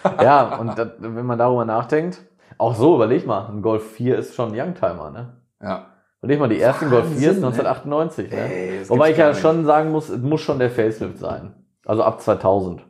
Ja, 0.22 0.56
und 0.56 0.78
das, 0.78 0.88
wenn 0.98 1.26
man 1.26 1.38
darüber 1.38 1.64
nachdenkt, 1.66 2.20
auch 2.58 2.74
so, 2.74 2.96
überleg 2.96 3.26
mal, 3.26 3.46
ein 3.50 3.60
Golf 3.62 3.92
4 3.92 4.18
ist 4.18 4.34
schon 4.34 4.52
ein 4.52 4.58
Youngtimer, 4.58 5.10
ne? 5.10 5.28
Ja. 5.62 5.86
Überleg 6.22 6.40
mal, 6.40 6.48
die 6.48 6.60
ersten 6.60 6.88
Golf 6.90 7.06
4 7.06 7.30
ist 7.32 7.42
Wahnsinn, 7.42 7.64
ne? 7.64 7.70
1998, 7.70 8.30
ne? 8.30 8.36
Ey, 8.36 8.88
Wobei 8.90 9.10
ich 9.10 9.16
ja 9.18 9.28
nicht. 9.28 9.40
schon 9.40 9.64
sagen 9.66 9.90
muss, 9.92 10.08
es 10.08 10.20
muss 10.20 10.40
schon 10.40 10.58
der 10.58 10.70
Facelift 10.70 11.18
sein. 11.18 11.54
Also 11.86 12.02
ab 12.02 12.20
2000. 12.20 12.82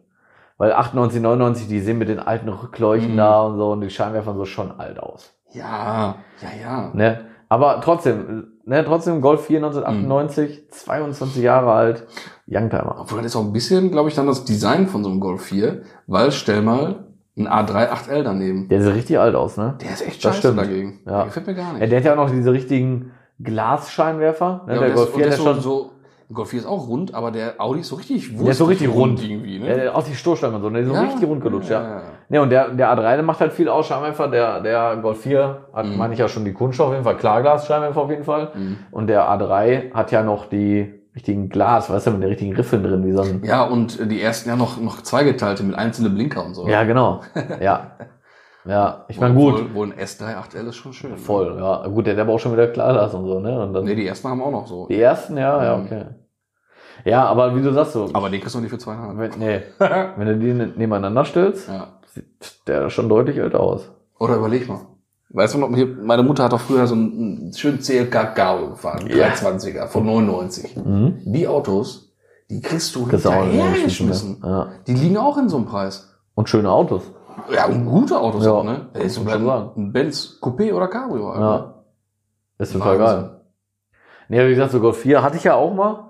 Weil 0.59 0.73
98, 0.73 1.21
99, 1.23 1.69
die 1.69 1.81
sehen 1.81 1.99
mit 1.99 2.09
den 2.09 2.19
alten 2.21 2.49
Rückleuchten 2.49 3.13
Mhm. 3.15 3.17
da 3.17 3.41
und 3.43 3.57
so 3.57 3.71
und 3.73 3.81
die 3.81 3.91
Scheinwerfer 3.91 4.35
so 4.35 4.45
schon 4.45 4.79
alt 4.79 4.99
aus. 5.01 5.33
Ja, 5.53 6.17
ja, 6.43 6.49
ja. 6.63 6.91
Ne? 6.93 7.21
Aber 7.49 7.81
trotzdem, 7.81 8.60
ne, 8.71 8.85
trotzdem 8.85 9.21
Golf 9.21 9.47
4 9.47 9.59
1998, 9.59 10.71
22 10.71 11.43
Jahre 11.43 11.73
alt, 11.73 12.07
Youngtimer. 12.47 12.97
Obwohl 13.01 13.19
das 13.19 13.33
ist 13.33 13.37
auch 13.37 13.45
ein 13.45 13.53
bisschen, 13.53 13.91
glaube 13.91 14.09
ich, 14.09 14.15
dann 14.15 14.27
das 14.27 14.45
Design 14.45 14.87
von 14.87 15.03
so 15.05 15.11
einem 15.11 15.21
Golf 15.21 15.43
4, 15.43 15.83
weil 16.07 16.31
stell 16.33 16.63
mal 16.63 17.05
ein 17.37 17.47
A3 17.49 17.89
8L 17.91 18.23
daneben. 18.23 18.69
Der 18.69 18.83
sieht 18.83 18.95
richtig 18.95 19.19
alt 19.19 19.35
aus, 19.35 19.57
ne? 19.57 19.77
Der 19.81 19.91
ist 19.93 20.03
echt 20.07 20.25
Das 20.25 20.37
scheiße 20.37 20.39
stimmt. 20.39 20.59
dagegen. 20.59 21.01
Ja. 21.07 21.17
Der 21.19 21.25
gefällt 21.27 21.47
mir 21.47 21.55
gar 21.55 21.73
nicht. 21.73 21.81
Ja, 21.83 21.87
der 21.87 21.99
hat 21.99 22.05
ja 22.07 22.13
auch 22.13 22.17
noch 22.17 22.31
diese 22.31 22.53
richtigen 22.53 23.13
Glasscheinwerfer. 23.43 24.65
Ne? 24.67 24.75
Ja, 24.75 24.81
der 24.81 24.91
Golf 24.93 25.09
ist- 25.09 25.15
4 25.15 25.25
und 25.25 25.31
der 25.31 25.39
ist 25.39 25.43
schon 25.45 25.61
so, 25.61 25.91
Golf 26.33 26.49
4 26.51 26.61
ist 26.61 26.67
auch 26.67 26.87
rund, 26.89 27.15
aber 27.15 27.31
der 27.31 27.55
Audi 27.61 27.81
ist 27.81 27.89
so 27.89 27.97
richtig 27.97 28.37
Der 28.37 28.49
ist 28.51 28.59
so 28.59 28.65
richtig 28.67 28.89
rund. 28.89 29.23
irgendwie, 29.23 29.59
Ja, 29.59 29.65
ne? 29.67 29.75
der- 29.75 29.97
auch 29.97 30.03
die 30.05 30.15
Stoßstange 30.15 30.57
und 30.57 30.63
so, 30.63 30.71
ne? 30.71 30.85
So 30.87 30.93
richtig 30.93 31.29
rund 31.29 31.43
gelutscht, 31.43 31.71
ja. 31.71 31.83
ja. 31.83 32.03
Ne, 32.33 32.41
und 32.41 32.51
der, 32.51 32.69
der 32.69 32.89
A3, 32.97 33.17
der 33.17 33.23
macht 33.25 33.41
halt 33.41 33.53
viel 33.53 33.69
aus, 33.69 33.87
Scheinwerfer. 33.89 34.29
Der, 34.29 34.61
der 34.61 34.97
Golf 35.03 35.21
4 35.23 35.67
hat, 35.75 35.87
Mhm. 35.87 35.97
meine 35.97 36.13
ich 36.15 36.21
ja 36.21 36.29
schon 36.29 36.45
die 36.45 36.53
Kunststoff 36.53 36.87
auf 36.89 36.93
jeden 36.93 37.05
Fall, 37.05 37.17
Klarglas-Scheinwerfer 37.17 38.01
auf 38.01 38.11
jeden 38.11 38.23
Fall. 38.25 38.51
Mhm. 38.55 38.79
Und 38.93 39.09
der 39.09 39.25
A3 39.29 39.93
hat 39.93 40.13
ja 40.13 40.23
noch 40.23 40.47
die 40.47 40.95
richtigen 41.15 41.49
Glas, 41.49 41.91
weißt 41.91 42.07
du, 42.07 42.11
mit 42.13 42.23
den 42.23 42.29
richtigen 42.29 42.55
Riffeln 42.55 42.85
drin, 42.85 43.05
wie 43.05 43.11
so 43.13 43.23
ein. 43.23 43.43
Ja, 43.45 43.65
und 43.65 43.99
äh, 43.99 44.07
die 44.07 44.23
ersten 44.23 44.49
ja 44.49 44.55
noch, 44.55 44.81
noch 44.81 45.03
zweigeteilte 45.03 45.65
mit 45.65 45.75
einzelnen 45.77 46.15
Blinker 46.15 46.45
und 46.47 46.55
so. 46.55 46.69
Ja, 46.69 46.85
genau. 46.85 47.21
Ja. 47.61 47.91
Ja, 48.67 49.07
ich 49.09 49.19
meine, 49.19 49.35
gut. 49.35 49.75
Wohl, 49.75 49.87
ein 49.93 49.99
S3 49.99 50.37
8L 50.37 50.69
ist 50.69 50.77
schon 50.77 50.93
schön. 50.93 51.13
ne? 51.13 51.17
Voll, 51.17 51.57
ja. 51.59 51.87
Gut, 51.89 52.07
der 52.07 52.17
aber 52.19 52.35
auch 52.35 52.39
schon 52.39 52.53
wieder 52.53 52.67
Klarglas 52.69 53.15
und 53.15 53.25
so, 53.27 53.41
ne? 53.41 53.59
Und 53.59 53.73
dann, 53.73 53.85
Nee, 53.85 53.95
die 53.95 54.07
ersten 54.07 54.29
haben 54.29 54.43
auch 54.43 54.51
noch 54.51 54.67
so. 54.67 54.87
die 54.87 55.01
ersten, 55.01 55.37
ja, 55.39 55.65
ja, 55.65 55.77
Mhm. 55.79 55.87
okay. 55.87 56.05
Ja, 57.07 57.25
aber 57.25 57.57
wie 57.57 57.63
du 57.63 57.73
sagst 57.73 57.95
so, 57.95 58.09
Aber 58.13 58.29
den 58.29 58.39
kriegst 58.41 58.55
du 58.55 58.61
nicht 58.61 58.69
für 58.71 58.77
zweieinhalb. 58.79 59.17
wenn, 59.19 59.31
nee, 59.39 59.63
wenn 59.79 60.27
du 60.29 60.37
die 60.39 60.53
ne- 60.53 60.73
nebeneinander 60.77 61.25
stellst, 61.25 61.69
ja. 61.71 61.87
Sieht 62.15 62.67
der 62.69 62.91
schon 62.91 63.09
deutlich 63.09 63.37
älter 63.39 63.61
aus. 63.61 63.91
Oder 64.19 64.37
überleg 64.37 64.69
mal. 64.69 64.81
Weißt 65.33 65.55
du 65.55 65.59
noch, 65.59 65.69
meine 65.69 66.23
Mutter 66.25 66.45
hat 66.45 66.53
doch 66.53 66.61
früher 66.61 66.87
so 66.89 66.95
einen, 66.95 67.53
schönen 67.55 67.79
CLK 67.81 68.35
Garo 68.35 68.71
gefahren, 68.71 69.07
Ja. 69.07 69.29
320er 69.29 69.87
von 69.87 70.05
99. 70.05 70.77
Mhm. 70.77 71.21
Die 71.25 71.47
Autos, 71.47 72.13
die 72.51 72.61
kriegst 72.61 72.95
du 72.97 73.07
Kriegst 73.07 73.25
du 73.25 73.31
auch 73.31 73.45
hinterher 73.45 73.71
nicht 73.71 73.85
geschmissen. 73.85 74.43
Ja. 74.43 74.71
Die 74.89 74.95
liegen 74.95 75.17
auch 75.19 75.39
in 75.39 75.49
so 75.49 75.57
einem 75.57 75.67
Preis. 75.67 76.09
Und 76.35 76.49
schöne 76.49 76.71
Autos. 76.71 77.05
Ja, 77.53 77.67
und 77.67 77.87
gute 77.87 78.19
Autos 78.19 78.45
Ja, 78.45 78.51
auch, 78.53 78.65
ne? 78.65 78.89
Das 78.93 79.05
ist 79.05 79.15
sogar 79.15 79.39
man 79.39 79.47
sagen. 79.47 79.71
ein 79.77 79.93
Benz 79.93 80.39
Coupé 80.43 80.75
oder 80.75 80.89
Cabrio. 80.89 81.31
Alter. 81.31 81.41
Ja. 81.41 81.85
Ist 82.59 82.73
total 82.73 82.99
geil. 82.99 83.41
Nee, 84.29 84.45
wie 84.47 84.51
gesagt, 84.51 84.73
so 84.73 84.81
Golf 84.81 84.99
4 84.99 85.23
hatte 85.23 85.37
ich 85.37 85.45
ja 85.45 85.55
auch 85.55 85.73
mal, 85.73 86.09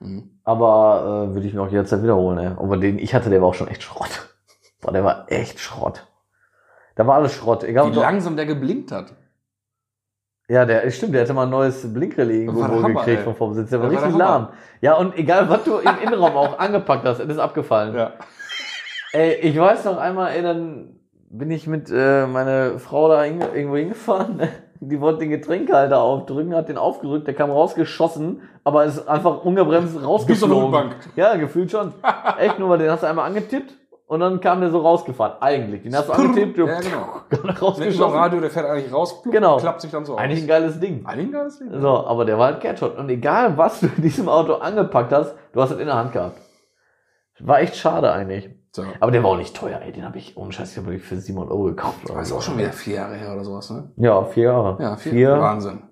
Mhm. 0.00 0.38
aber 0.44 1.26
äh, 1.30 1.34
würde 1.34 1.46
ich 1.46 1.54
mir 1.54 1.62
auch 1.62 1.68
jederzeit 1.70 2.02
wiederholen, 2.02 2.38
ey. 2.38 2.52
Aber 2.56 2.76
den 2.76 2.98
ich 2.98 3.12
hatte, 3.14 3.28
der 3.30 3.40
war 3.42 3.48
auch 3.48 3.54
schon 3.54 3.68
echt 3.68 3.82
Schrott. 3.82 4.31
Boah, 4.82 4.92
der 4.92 5.04
war 5.04 5.24
echt 5.28 5.58
Schrott. 5.60 6.06
Da 6.96 7.06
war 7.06 7.14
alles 7.14 7.32
Schrott. 7.32 7.64
Egal, 7.64 7.90
Wie 7.90 7.98
langsam 7.98 8.36
der 8.36 8.44
geblinkt 8.44 8.92
hat. 8.92 9.14
Ja, 10.48 10.66
der 10.66 10.90
stimmt, 10.90 11.14
der 11.14 11.22
hätte 11.22 11.32
mal 11.32 11.44
ein 11.44 11.50
neues 11.50 11.90
Blinkrelais 11.94 12.40
irgendwo 12.42 12.64
Hammer, 12.64 12.88
gekriegt 12.88 13.18
ey. 13.20 13.24
vom 13.24 13.34
Vorsitz. 13.36 13.70
Der 13.70 13.80
war 13.80 13.88
Der 13.88 13.96
war 13.98 14.04
richtig 14.04 14.18
der 14.18 14.28
Hammer. 14.28 14.38
lahm. 14.40 14.48
Ja, 14.82 14.94
und 14.96 15.16
egal, 15.16 15.48
was 15.48 15.64
du 15.64 15.78
im 15.78 15.98
Innenraum 16.02 16.36
auch 16.36 16.58
angepackt 16.58 17.06
hast, 17.06 17.20
es 17.20 17.28
ist 17.30 17.38
abgefallen. 17.38 17.94
Ja. 17.94 18.12
Ey, 19.12 19.36
ich 19.36 19.58
weiß 19.58 19.84
noch 19.86 19.96
einmal, 19.98 20.32
ey, 20.32 20.42
dann 20.42 20.96
bin 21.30 21.50
ich 21.50 21.66
mit 21.66 21.90
äh, 21.90 22.26
meiner 22.26 22.78
Frau 22.78 23.08
da 23.08 23.22
hinge 23.22 23.46
irgendwo 23.54 23.76
hingefahren. 23.76 24.36
ne? 24.36 24.48
Die 24.80 25.00
wollte 25.00 25.20
den 25.20 25.30
Getränkehalter 25.30 26.00
aufdrücken, 26.02 26.56
hat 26.56 26.68
den 26.68 26.76
aufgerückt, 26.76 27.28
der 27.28 27.34
kam 27.34 27.50
rausgeschossen, 27.52 28.42
aber 28.64 28.84
ist 28.84 29.06
einfach 29.08 29.44
ungebremst 29.44 30.02
rausgeflogen. 30.02 30.64
Rückbank. 30.64 30.96
Ja, 31.14 31.36
gefühlt 31.36 31.70
schon. 31.70 31.94
Echt 32.38 32.58
nur, 32.58 32.68
weil 32.68 32.78
den 32.78 32.90
hast 32.90 33.04
du 33.04 33.06
einmal 33.06 33.28
angetippt 33.28 33.72
und 34.12 34.20
dann 34.20 34.40
kam 34.40 34.60
der 34.60 34.70
so 34.70 34.80
rausgefahren. 34.80 35.36
Eigentlich. 35.40 35.82
Den 35.82 35.96
hast 35.96 36.08
du 36.08 36.12
angetippt, 36.12 36.58
Ja, 36.58 36.80
genau. 36.80 37.06
Ich 37.30 37.42
noch 37.42 37.62
rausgeschossen. 37.62 38.14
Radio, 38.18 38.40
der 38.40 38.50
fährt 38.50 38.66
eigentlich 38.66 38.92
raus, 38.92 39.22
plupp, 39.22 39.32
Genau. 39.32 39.56
klappt 39.56 39.80
sich 39.80 39.90
dann 39.90 40.04
so 40.04 40.16
Eigentlich 40.16 40.40
ein 40.40 40.44
aus. 40.44 40.48
geiles 40.48 40.80
Ding. 40.80 41.06
Eigentlich 41.06 41.28
ein 41.28 41.32
geiles 41.32 41.58
Ding. 41.58 41.68
So, 41.80 42.06
aber 42.06 42.24
der 42.26 42.38
war 42.38 42.46
halt 42.52 42.60
Catshot. 42.60 42.98
Und 42.98 43.08
egal, 43.08 43.56
was 43.56 43.80
du 43.80 43.86
in 43.86 44.02
diesem 44.02 44.28
Auto 44.28 44.54
angepackt 44.54 45.12
hast, 45.12 45.34
du 45.54 45.62
hast 45.62 45.70
es 45.70 45.78
in 45.80 45.86
der 45.86 45.96
Hand 45.96 46.12
gehabt. 46.12 46.36
War 47.40 47.60
echt 47.60 47.74
schade 47.76 48.12
eigentlich. 48.12 48.50
So. 48.72 48.84
Aber 49.00 49.10
der 49.10 49.22
war 49.22 49.30
auch 49.30 49.36
nicht 49.36 49.56
teuer, 49.56 49.80
ey. 49.82 49.92
Den 49.92 50.04
habe 50.04 50.18
ich, 50.18 50.36
ohne 50.36 50.52
Scheiß, 50.52 50.72
ich 50.72 50.78
habe 50.84 50.98
für 50.98 51.16
700 51.16 51.50
Euro 51.50 51.64
gekauft. 51.64 51.98
Das 52.06 52.28
ist 52.28 52.32
auch 52.32 52.42
schon 52.42 52.56
wieder 52.58 52.72
vier 52.72 52.96
Jahre 52.96 53.14
her 53.14 53.32
oder 53.32 53.44
sowas, 53.44 53.70
ne? 53.70 53.90
Ja, 53.96 54.22
vier 54.24 54.44
Jahre. 54.44 54.76
Ja, 54.82 54.96
vier. 54.96 55.12
vier 55.12 55.40
Wahnsinn. 55.40 55.82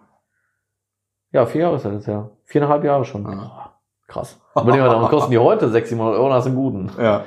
Ja, 1.33 1.47
vier 1.47 1.63
Jahre 1.63 1.77
ist 1.77 1.85
das 1.85 1.93
jetzt, 1.95 2.07
ja. 2.07 2.31
Viereinhalb 2.45 2.85
Jahre 2.85 3.05
schon. 3.05 3.25
Ja. 3.25 3.75
Krass. 4.07 4.41
Überleg 4.57 4.81
mal, 4.81 4.89
dann 4.89 5.09
kosten 5.09 5.31
die 5.31 5.39
heute 5.39 5.69
600, 5.69 5.89
700 5.89 6.17
Euro, 6.19 6.29
dann 6.29 6.37
hast 6.39 6.45
du 6.47 6.51
einen 6.51 6.57
guten. 6.59 6.91
Ja. 7.01 7.23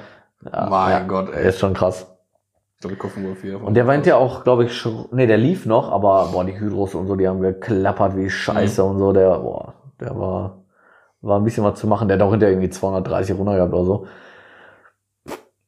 Ja, 0.51 0.67
Mein 0.69 0.91
ja, 0.91 0.99
Gott, 1.07 1.33
ey. 1.33 1.47
ist 1.47 1.59
schon 1.59 1.73
krass. 1.73 2.07
Ich 2.75 2.81
glaube, 2.81 2.95
wir 2.95 2.99
kaufen 2.99 3.23
wohl 3.25 3.35
vier. 3.35 3.61
Und 3.63 3.75
der 3.75 3.87
war 3.87 3.93
hinterher 3.93 4.17
auch, 4.17 4.43
glaube 4.43 4.65
ich, 4.65 4.87
nee, 5.11 5.25
der 5.27 5.37
lief 5.37 5.65
noch, 5.65 5.91
aber 5.91 6.29
boah, 6.33 6.43
die 6.43 6.59
Hydros 6.59 6.95
und 6.95 7.07
so, 7.07 7.15
die 7.15 7.27
haben 7.27 7.39
geklappert 7.41 8.17
wie 8.17 8.29
Scheiße 8.29 8.83
und 8.83 8.99
so. 8.99 9.13
Der, 9.13 9.39
boah, 9.39 9.73
der 10.01 10.19
war, 10.19 10.63
war 11.21 11.39
ein 11.39 11.43
bisschen 11.45 11.63
was 11.63 11.79
zu 11.79 11.87
machen. 11.87 12.07
Der 12.09 12.17
hat 12.17 12.23
auch 12.25 12.31
hinterher 12.31 12.53
irgendwie 12.53 12.69
230 12.69 13.37
runter 13.37 13.55
gehabt 13.55 13.73
oder 13.73 13.85
so. 13.85 14.07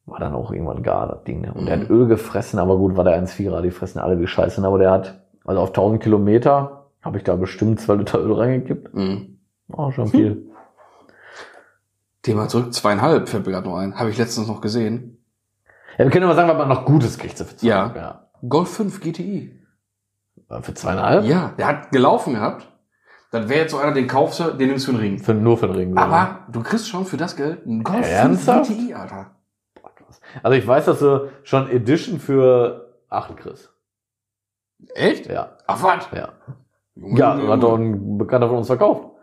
War 0.04 0.20
dann 0.20 0.34
auch 0.34 0.52
irgendwann 0.52 0.82
gar, 0.82 1.08
das 1.08 1.24
Ding. 1.24 1.40
Ne? 1.40 1.52
Und 1.54 1.66
der 1.66 1.80
hat 1.80 1.90
Öl 1.90 2.06
gefressen, 2.06 2.58
aber 2.58 2.76
gut, 2.76 2.96
war 2.96 3.04
der 3.04 3.20
1,4er, 3.20 3.60
die 3.62 3.70
fressen 3.70 3.98
alle 3.98 4.20
wie 4.20 4.26
Scheiße. 4.26 4.60
ne? 4.60 4.66
Aber 4.66 4.78
der 4.78 4.90
hat, 4.90 5.20
also 5.44 5.60
auf 5.62 5.70
1000 5.70 6.02
Kilometer 6.02 6.86
habe 7.02 7.16
ich 7.18 7.24
da 7.24 7.34
bestimmt 7.34 7.80
2 7.80 7.94
Liter 7.94 8.20
Öl 8.20 8.32
reingekippt. 8.34 8.94
Mhm. 8.94 9.38
Oh, 9.72 9.90
schon 9.90 10.08
viel. 10.08 10.50
Thema 12.26 12.48
zurück, 12.48 12.74
zweieinhalb 12.74 13.28
fällt 13.28 13.46
mir 13.46 13.52
gerade 13.52 13.68
noch 13.68 13.76
ein. 13.76 13.98
Habe 13.98 14.10
ich 14.10 14.18
letztens 14.18 14.48
noch 14.48 14.60
gesehen. 14.60 15.24
Ja, 15.96 16.04
wir 16.04 16.10
können 16.10 16.24
aber 16.24 16.34
sagen, 16.34 16.48
was 16.48 16.58
man 16.58 16.68
noch 16.68 16.84
Gutes 16.84 17.18
kriegt. 17.18 17.38
Für 17.38 17.46
Ja. 17.66 17.92
ja. 17.94 18.28
Golf 18.48 18.68
5 18.74 19.00
GTI. 19.00 19.58
Für 20.60 20.74
zweieinhalb? 20.74 21.24
Ja, 21.24 21.52
der 21.56 21.66
hat 21.66 21.92
gelaufen 21.92 22.34
gehabt. 22.34 22.70
Dann 23.30 23.48
wäre 23.48 23.60
jetzt 23.60 23.70
so 23.72 23.78
einer, 23.78 23.92
den 23.92 24.06
kaufst 24.06 24.40
du, 24.40 24.44
den 24.52 24.68
nimmst 24.68 24.86
du 24.86 24.92
für 24.92 24.98
den 24.98 25.00
Ring. 25.00 25.18
Für, 25.18 25.34
nur 25.34 25.56
für 25.56 25.66
den 25.68 25.76
Ring. 25.76 25.96
Aber 25.96 26.46
du 26.50 26.62
kriegst 26.62 26.88
schon 26.88 27.04
für 27.06 27.16
das 27.16 27.36
Geld 27.36 27.64
einen 27.64 27.82
Golf 27.82 28.04
5 28.06 28.08
Ernsthaft? 28.08 28.70
GTI, 28.70 28.94
Alter. 28.94 29.30
Also 30.42 30.56
ich 30.58 30.66
weiß, 30.66 30.84
dass 30.86 30.98
du 30.98 31.30
schon 31.44 31.70
Edition 31.70 32.18
für 32.18 32.92
8 33.08 33.36
kriegst. 33.36 33.72
Echt? 34.94 35.26
Ja. 35.26 35.56
Ach, 35.66 35.82
was? 35.82 36.08
Ja. 36.12 36.28
Junge, 36.94 37.18
Ja, 37.18 37.36
Junge, 37.36 37.52
hat 37.52 37.62
doch 37.62 37.76
ein 37.76 38.18
Bekannter 38.18 38.48
von 38.48 38.58
uns 38.58 38.66
verkauft. 38.66 39.15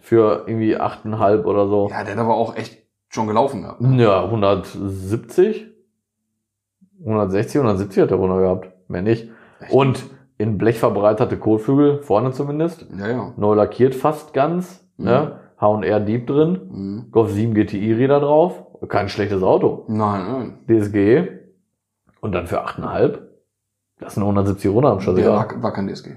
Für 0.00 0.44
irgendwie 0.46 0.76
8,5 0.78 1.44
oder 1.44 1.68
so. 1.68 1.88
Ja, 1.90 2.04
der 2.04 2.14
hat 2.14 2.20
aber 2.20 2.34
auch 2.34 2.56
echt 2.56 2.78
schon 3.08 3.26
gelaufen 3.26 3.62
gehabt. 3.62 3.80
Ja, 3.80 4.24
170. 4.24 5.66
160, 7.04 7.56
170 7.56 8.02
hat 8.02 8.10
er 8.10 8.16
runter 8.16 8.40
gehabt. 8.40 8.72
Mehr 8.88 9.02
nicht. 9.02 9.30
Echt? 9.60 9.72
Und 9.72 10.04
in 10.38 10.58
Blech 10.58 10.78
verbreiterte 10.78 11.36
Kotflügel, 11.38 12.02
vorne 12.02 12.32
zumindest. 12.32 12.86
Ja, 12.98 13.08
ja. 13.08 13.32
Neu 13.36 13.54
lackiert 13.54 13.94
fast 13.94 14.32
ganz. 14.32 14.86
Mhm. 14.96 15.04
Ne? 15.04 15.40
H&R 15.60 16.00
Deep 16.00 16.26
drin. 16.26 16.60
Mhm. 16.70 17.10
Golf 17.10 17.30
7 17.32 17.54
GTI-Räder 17.54 18.20
drauf. 18.20 18.64
Kein 18.88 19.08
schlechtes 19.10 19.42
Auto. 19.42 19.84
Nein, 19.88 20.24
nein. 20.26 20.58
DSG. 20.80 21.28
Und 22.20 22.32
dann 22.32 22.46
für 22.46 22.64
8,5. 22.64 23.18
Das 23.98 24.14
sind 24.14 24.22
170 24.22 24.70
runter 24.70 24.90
am. 24.92 24.98
Der 25.16 25.24
Ja. 25.24 25.32
war, 25.34 25.62
war 25.62 25.72
kein 25.72 25.86
DSG. 25.88 26.16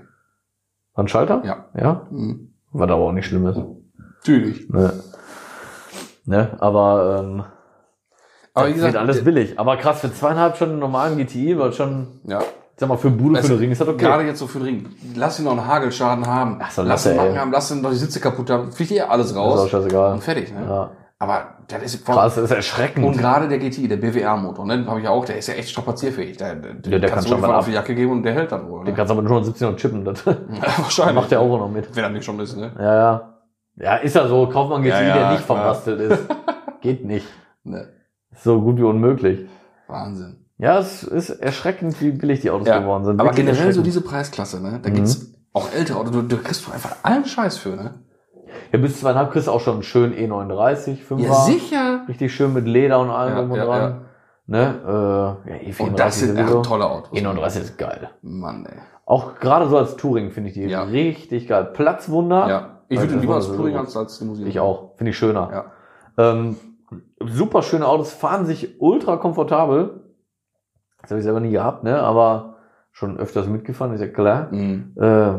Ein 0.94 1.08
Schalter? 1.10 1.42
Ja. 1.46 1.66
Ja? 1.78 2.08
Mhm. 2.12 2.53
Was 2.74 2.90
aber 2.90 3.04
auch 3.04 3.12
nicht 3.12 3.26
schlimm 3.28 3.48
ist. 3.48 3.60
Natürlich. 4.18 4.70
Ne? 4.70 4.94
Ne? 6.26 6.58
Aber, 6.60 7.20
ähm, 7.20 7.44
Aber 8.54 8.68
wie 8.68 8.70
das 8.72 8.76
gesagt, 8.76 8.94
wird 8.94 9.02
alles 9.04 9.24
billig. 9.24 9.60
Aber 9.60 9.78
krass, 9.78 10.02
für 10.02 10.14
zweieinhalb 10.14 10.58
schon 10.58 10.70
einen 10.72 10.80
normalen 10.80 11.18
GTI, 11.18 11.58
weil 11.60 11.74
schon, 11.74 12.08
ja. 12.24 12.40
ich 12.40 12.46
sag 12.78 12.90
mal, 12.90 12.98
für 12.98 13.10
Bude, 13.10 13.38
Also, 13.38 13.50
für 13.50 13.54
den 13.56 13.60
Ring 13.60 13.72
ist 13.72 13.82
das 13.82 13.88
okay. 13.88 14.06
Gerade 14.06 14.24
jetzt 14.24 14.40
so 14.40 14.48
für 14.48 14.60
den 14.60 14.68
Ring. 14.68 14.90
Lass 15.16 15.40
ihn 15.40 15.46
noch 15.46 15.52
einen 15.52 15.68
Hagelschaden 15.68 16.26
haben. 16.26 16.60
Ach 16.62 16.72
so, 16.72 16.82
lass 16.82 17.06
ihn 17.06 17.18
ey. 17.18 17.36
haben, 17.36 17.52
lass 17.52 17.72
ihn 17.72 17.82
noch 17.82 17.92
die 17.92 17.98
Sitze 17.98 18.20
kaputt 18.20 18.50
haben. 18.50 18.72
Fliegt 18.72 18.92
hier 18.92 19.10
alles 19.12 19.32
ist 19.32 19.38
auch 19.38 19.58
raus. 19.58 19.70
scheißegal. 19.70 20.14
Und 20.14 20.24
fertig, 20.24 20.54
ne? 20.54 20.66
Ja. 20.66 20.92
Aber 21.24 21.56
das 21.70 21.82
ist 21.84 22.06
voll. 22.06 22.16
Krass, 22.16 22.36
das 22.36 22.46
ist 22.46 22.52
erschreckend. 22.52 23.06
Und 23.06 23.18
gerade 23.18 23.48
der 23.48 23.58
GTI, 23.60 23.88
der 23.88 23.96
BWR-Motor, 23.98 24.66
ne, 24.66 24.78
den 24.80 24.88
habe 24.88 25.00
ich 25.00 25.06
ja 25.06 25.12
auch, 25.12 25.24
der 25.24 25.38
ist 25.38 25.48
ja 25.48 25.54
echt 25.54 25.70
strapazierfähig. 25.70 26.36
Der, 26.38 26.56
der, 26.56 26.72
Ja, 26.72 26.80
der 26.82 27.00
kann 27.02 27.10
kannst 27.12 27.30
schon 27.30 27.42
du 27.42 27.48
auf 27.48 27.66
die 27.66 27.72
Jacke 27.72 27.96
geben 27.96 28.12
und 28.12 28.24
der 28.24 28.34
hält 28.34 28.52
dann 28.52 28.68
wohl. 28.70 28.80
Den 28.84 28.92
Ne? 28.92 28.94
kannst 28.94 29.10
du 29.10 29.14
aber 29.14 29.22
nur 29.22 29.32
170 29.32 29.68
noch 29.70 29.76
chippen. 29.78 30.04
Das 30.04 30.24
Ja, 30.26 30.34
wahrscheinlich. 30.78 31.16
macht 31.16 31.32
der 31.32 31.40
auch 31.40 31.58
noch 31.58 31.70
mit. 31.70 31.96
Wenn 31.96 32.04
er 32.04 32.10
nicht 32.10 32.26
schon 32.26 32.40
ist, 32.40 32.58
ne? 32.58 32.72
Ja, 32.78 32.96
ja. 32.96 33.30
Ja, 33.76 33.96
ist 33.96 34.16
ja 34.16 34.28
so. 34.28 34.48
Kauf 34.50 34.70
mal 34.70 34.76
einen 34.76 34.84
GTI, 34.84 34.94
Ja, 34.94 35.02
ja, 35.08 35.14
der 35.20 35.32
nicht 35.32 35.46
klar. 35.46 35.58
verrastelt 35.60 36.00
ist. 36.02 36.24
Geht 36.82 37.06
nicht. 37.06 37.26
ne. 37.64 37.88
Ist 38.32 38.44
so 38.44 38.60
gut 38.62 38.78
wie 38.78 38.84
unmöglich. 38.84 39.48
Wahnsinn. 39.88 40.46
Ja, 40.58 40.78
es 40.80 41.04
ist 41.04 41.30
erschreckend, 41.30 42.00
wie 42.02 42.12
billig 42.12 42.42
die 42.42 42.50
Autos 42.52 42.68
Ja, 42.68 42.80
geworden 42.80 43.06
sind. 43.06 43.20
Aber 43.20 43.30
Wirklich 43.30 43.46
generell 43.48 43.72
so 43.74 43.82
diese 43.82 44.02
Preisklasse, 44.02 44.62
ne? 44.62 44.80
Da 44.82 44.90
Mhm. 44.90 44.94
gibt's 44.96 45.26
auch 45.54 45.72
ältere 45.72 45.98
Autos, 46.00 46.12
du, 46.12 46.22
du 46.24 46.38
kriegst 46.38 46.68
doch 46.68 46.74
einfach 46.74 46.96
allen 47.04 47.26
Scheiß 47.26 47.58
für, 47.58 47.70
ne? 47.70 47.94
Ja, 48.72 48.80
bis 48.80 48.99
zweieinhalb 48.99 49.32
kriegst 49.32 49.47
du 49.47 49.51
auch 49.51 49.60
schon 49.60 49.76
einen 49.76 49.84
schönen 49.84 50.14
E39, 50.14 50.97
5er. 51.08 51.20
Ja, 51.20 51.34
sicher. 51.34 52.01
Richtig 52.08 52.34
schön 52.34 52.54
mit 52.54 52.68
Leder 52.68 52.99
und 52.99 53.10
allem 53.10 53.34
Ja, 53.34 53.39
drum 53.41 53.51
und 53.51 53.58
ja, 53.58 53.66
dran. 53.66 54.01
Ne? 54.45 54.60
Äh, 54.86 55.49
ja, 55.51 55.72
E34 55.72 55.88
Und 55.88 55.99
das 55.99 56.20
sind 56.20 56.38
echt 56.38 56.64
tolle 56.64 56.86
Autos. 56.86 57.18
E39 57.18 57.60
ist 57.62 57.78
geil. 57.78 58.10
Mann, 58.22 58.66
ey. 58.66 58.78
Auch 59.06 59.36
gerade 59.39 59.68
so 59.68 59.78
als 59.78 59.95
Touring 59.95 60.32
finde 60.32 60.49
ich 60.49 60.54
die 60.56 60.64
Ja. 60.66 60.84
richtig 60.84 61.47
geil. 61.47 61.66
Platzwunder. 61.74 62.47
Ja. 62.47 62.70
Ich 62.89 62.97
Also 62.97 63.10
würde 63.10 63.20
ihn 63.20 63.22
lieber 63.22 63.36
als 63.36 63.47
Touring 63.47 63.76
als 63.78 63.95
als 63.97 64.20
Limousine. 64.20 64.49
Ich 64.49 64.60
auch. 64.60 64.95
Finde 64.97 65.12
ich 65.12 65.18
schöner. 65.18 65.49
Ja. 66.18 66.32
Ähm, 66.32 66.58
super 67.20 67.62
schöne 67.62 67.88
Autos, 67.88 68.14
fahren 68.14 68.45
sich 68.45 68.80
ultra 68.82 69.18
komfortabel. 69.18 70.01
Das 71.01 71.12
habe 71.12 71.20
ich 71.20 71.24
selber 71.24 71.39
nie 71.39 71.51
gehabt, 71.51 71.84
ne? 71.84 71.99
Aber 72.01 72.56
schon 72.91 73.18
öfters 73.18 73.47
mitgefahren, 73.47 73.93
ist 73.93 74.01
ja 74.01 74.08
klar. 74.08 74.47
Mhm. 74.51 74.93
Äh, 74.95 75.34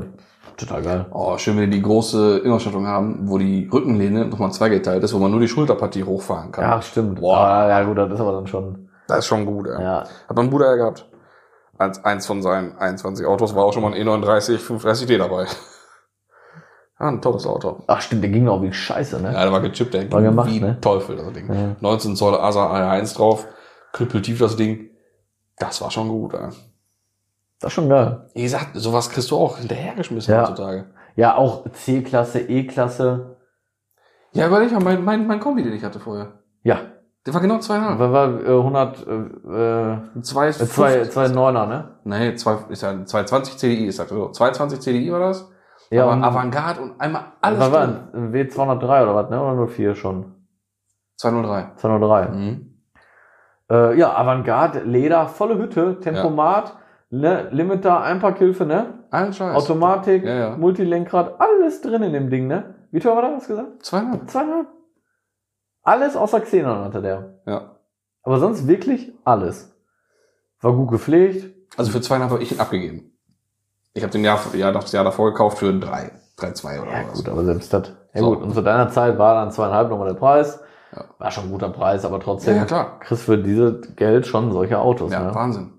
total 0.57 0.83
geil. 0.83 1.07
Oh, 1.11 1.37
schön, 1.39 1.57
wenn 1.57 1.71
die 1.71 1.77
die 1.79 1.83
große 1.83 2.39
Innenausstattung 2.39 2.87
haben, 2.87 3.29
wo 3.29 3.39
die 3.39 3.69
Rückenlehne 3.73 4.27
nochmal 4.27 4.53
zweigeteilt 4.53 5.03
ist, 5.03 5.15
wo 5.15 5.19
man 5.19 5.31
nur 5.31 5.41
die 5.41 5.49
Schulterpartie 5.49 6.05
hochfahren 6.05 6.53
kann. 6.53 6.65
Ja, 6.65 6.83
stimmt. 6.83 7.21
Boah. 7.21 7.39
Ah, 7.39 7.69
ja, 7.69 7.83
gut, 7.85 7.99
das 7.99 8.13
ist 8.13 8.21
aber 8.21 8.33
dann 8.33 8.47
schon. 8.47 8.89
Das 9.07 9.19
ist 9.19 9.27
schon 9.27 9.45
gut, 9.45 9.67
ey. 9.69 9.83
Ja. 9.83 10.05
Hat 10.29 10.37
mein 10.37 10.51
Bruder 10.51 10.71
ja 10.71 10.77
gehabt. 10.77 11.07
Eins, 11.77 12.05
eins 12.05 12.27
von 12.27 12.43
seinen 12.43 12.79
21 12.79 13.27
Autos 13.27 13.55
war 13.55 13.65
auch 13.65 13.73
schon 13.73 13.83
mal 13.83 13.93
ein 13.93 14.01
E 14.01 14.05
E39 14.05 14.59
35D 14.59 15.19
dabei. 15.19 15.47
Ja, 17.01 17.09
ein 17.09 17.21
tolles 17.21 17.47
Auto. 17.47 17.83
Ach, 17.87 18.01
stimmt, 18.01 18.23
der 18.23 18.31
ging 18.31 18.49
auch 18.49 18.63
wie 18.63 18.73
Scheiße, 18.73 19.21
ne? 19.21 19.33
Ja, 19.33 19.43
der 19.43 19.53
war 19.53 19.61
gechippt, 19.61 19.93
der 19.93 20.11
War 20.13 20.21
ging 20.21 20.31
gemacht, 20.31 20.51
wie 20.51 20.61
ne? 20.61 20.79
Teufel, 20.81 21.17
das 21.17 21.33
Ding. 21.33 21.53
Ja. 21.53 21.77
19 21.81 22.17
Zoll 22.17 22.35
ASA 22.37 22.73
A1 22.73 23.17
drauf, 23.17 23.47
krüppeltief 23.93 24.39
das 24.39 24.57
Ding. 24.57 24.91
Das 25.59 25.81
war 25.81 25.91
schon 25.91 26.09
gut, 26.09 26.35
ey. 26.35 26.49
Das 27.61 27.71
ist 27.71 27.75
schon 27.75 27.89
geil. 27.89 28.29
Wie 28.35 28.43
gesagt, 28.43 28.71
sowas 28.75 29.09
kriegst 29.11 29.31
du 29.31 29.37
auch 29.37 29.59
hinterhergeschmissen 29.59 30.35
Ja. 30.35 30.43
heutzutage. 30.43 30.87
Ja, 31.17 31.37
auch 31.37 31.65
C-Klasse, 31.71 32.41
E-Klasse. 32.41 33.37
Ja, 34.33 34.49
überleg 34.49 34.73
mal, 34.73 34.81
mein, 34.83 35.05
mein, 35.05 35.27
mein 35.27 35.41
Kombi, 35.41 35.63
den 35.63 35.73
ich 35.73 35.85
hatte 35.85 36.01
vorher. 36.01 36.41
Ja, 36.65 36.81
Der 37.25 37.33
war 37.33 37.41
genau 37.41 37.59
zweieinhalb. 37.59 37.99
war, 37.99 38.13
war 38.13 38.41
äh, 38.41 38.49
100, 38.49 39.07
äh, 40.17 40.23
Zwei, 40.23 40.49
äh, 40.49 40.53
zwei, 40.53 41.05
zwei 41.05 41.29
Neuner, 41.29 41.67
ne? 41.67 41.99
Nee, 42.05 42.35
zwei, 42.35 42.57
ist 42.69 42.83
ja 42.83 42.91
ein 42.91 43.07
220 43.07 43.57
CDI, 43.57 43.87
ist 43.87 43.99
das 44.01 44.09
so. 44.09 44.31
220 44.31 44.81
CDI 44.81 45.13
war 45.13 45.21
das? 45.21 45.49
Ja, 45.91 46.07
Aber 46.07 46.23
Avantgarde 46.25 46.81
und 46.81 47.01
einmal 47.01 47.23
alles 47.41 47.61
was 47.61 47.73
war 47.73 47.87
drin. 47.87 48.01
ein 48.15 48.33
W203 48.35 49.03
oder 49.05 49.15
was, 49.15 49.31
ne? 49.31 49.41
Oder 49.41 49.67
04 49.69 49.95
schon? 49.95 50.35
203. 51.17 51.73
203. 51.77 52.29
Mhm. 52.33 52.75
Äh, 53.71 53.97
ja, 53.99 54.15
Avantgarde, 54.17 54.81
Leder, 54.81 55.29
volle 55.29 55.57
Hütte, 55.59 56.01
Tempomat, 56.01 56.77
ne? 57.21 57.49
Limiter, 57.51 58.01
Einparkhilfe, 58.03 58.65
ne? 58.67 59.05
Allen 59.11 59.33
Scheiß. 59.33 59.55
Automatik, 59.57 60.25
Ja, 60.25 60.35
ja. 60.35 60.57
Multilenkrad, 60.57 61.41
alles 61.41 61.81
drin 61.81 62.03
in 62.03 62.13
dem 62.13 62.31
Ding, 62.31 62.47
ne? 62.47 62.75
Wie 62.91 63.01
teuer 63.01 63.17
war 63.17 63.23
das, 63.23 63.33
hast 63.37 63.45
du 63.51 63.57
gesagt? 63.57 63.85
Zweieinhalb. 63.85 64.31
Zweieinhalb. 64.31 64.67
Alles 65.83 66.17
außer 66.17 66.41
Xenon 66.41 66.85
hatte 66.85 67.03
der. 67.03 67.41
Ja. 67.47 67.77
Aber 68.23 68.39
sonst 68.39 68.67
wirklich 68.67 69.13
alles. 69.25 69.75
War 70.61 70.73
gut 70.73 70.91
gepflegt. 70.91 71.55
Also 71.77 71.91
für 71.91 72.01
zweieinhalb 72.01 72.33
habe 72.33 72.43
ich 72.43 72.53
ihn 72.53 72.61
abgegeben. 72.61 73.11
Ich 73.93 74.03
habe 74.03 74.13
den 74.13 74.25
Jahr, 74.25 74.41
Jahr, 74.55 74.73
das 74.73 74.93
Jahr 74.93 75.05
davor 75.05 75.31
gekauft 75.31 75.59
für 75.59 75.73
drei. 75.79 76.11
3,2 76.39 76.81
oder 76.83 76.91
Ja 76.91 77.05
was. 77.09 77.19
gut, 77.19 77.29
aber 77.29 77.45
selbst 77.45 77.73
das. 77.73 77.93
Ja 78.13 78.21
So. 78.21 78.31
gut, 78.35 78.43
und 78.43 78.55
zu 78.55 78.63
deiner 78.63 78.89
Zeit 78.89 79.19
war 79.19 79.35
dann 79.35 79.53
zweieinhalb 79.53 79.89
nochmal 79.91 80.09
der 80.09 80.19
Preis. 80.19 80.61
Ja. 80.93 81.05
War 81.19 81.31
schon 81.31 81.45
ein 81.45 81.51
guter 81.51 81.69
Preis, 81.71 82.05
aber 82.05 82.17
Ja, 82.17 82.23
trotzdem 82.23 82.57
ja, 82.57 82.65
klar. 82.65 82.99
kriegst 83.01 83.25
für 83.25 83.37
dieses 83.39 83.95
Geld 83.97 84.27
schon 84.27 84.51
solche 84.53 84.79
Autos. 84.79 85.13
Ja, 85.13 85.25
ne? 85.25 85.35
Wahnsinn. 85.35 85.73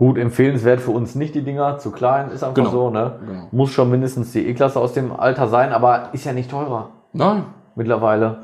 Gut, 0.00 0.16
empfehlenswert 0.16 0.80
für 0.80 0.92
uns 0.92 1.14
nicht 1.14 1.34
die 1.34 1.42
Dinger, 1.42 1.76
zu 1.76 1.90
klein, 1.90 2.30
ist 2.30 2.42
einfach 2.42 2.54
Genau. 2.54 2.70
so, 2.70 2.88
ne? 2.88 3.18
Genau. 3.20 3.48
Muss 3.52 3.70
schon 3.70 3.90
mindestens 3.90 4.32
die 4.32 4.48
E-Klasse 4.48 4.80
aus 4.80 4.94
dem 4.94 5.12
Alter 5.12 5.46
sein, 5.48 5.74
aber 5.74 6.08
ist 6.14 6.24
ja 6.24 6.32
nicht 6.32 6.50
teurer 6.50 6.88
Nein. 7.12 7.44
mittlerweile. 7.74 8.38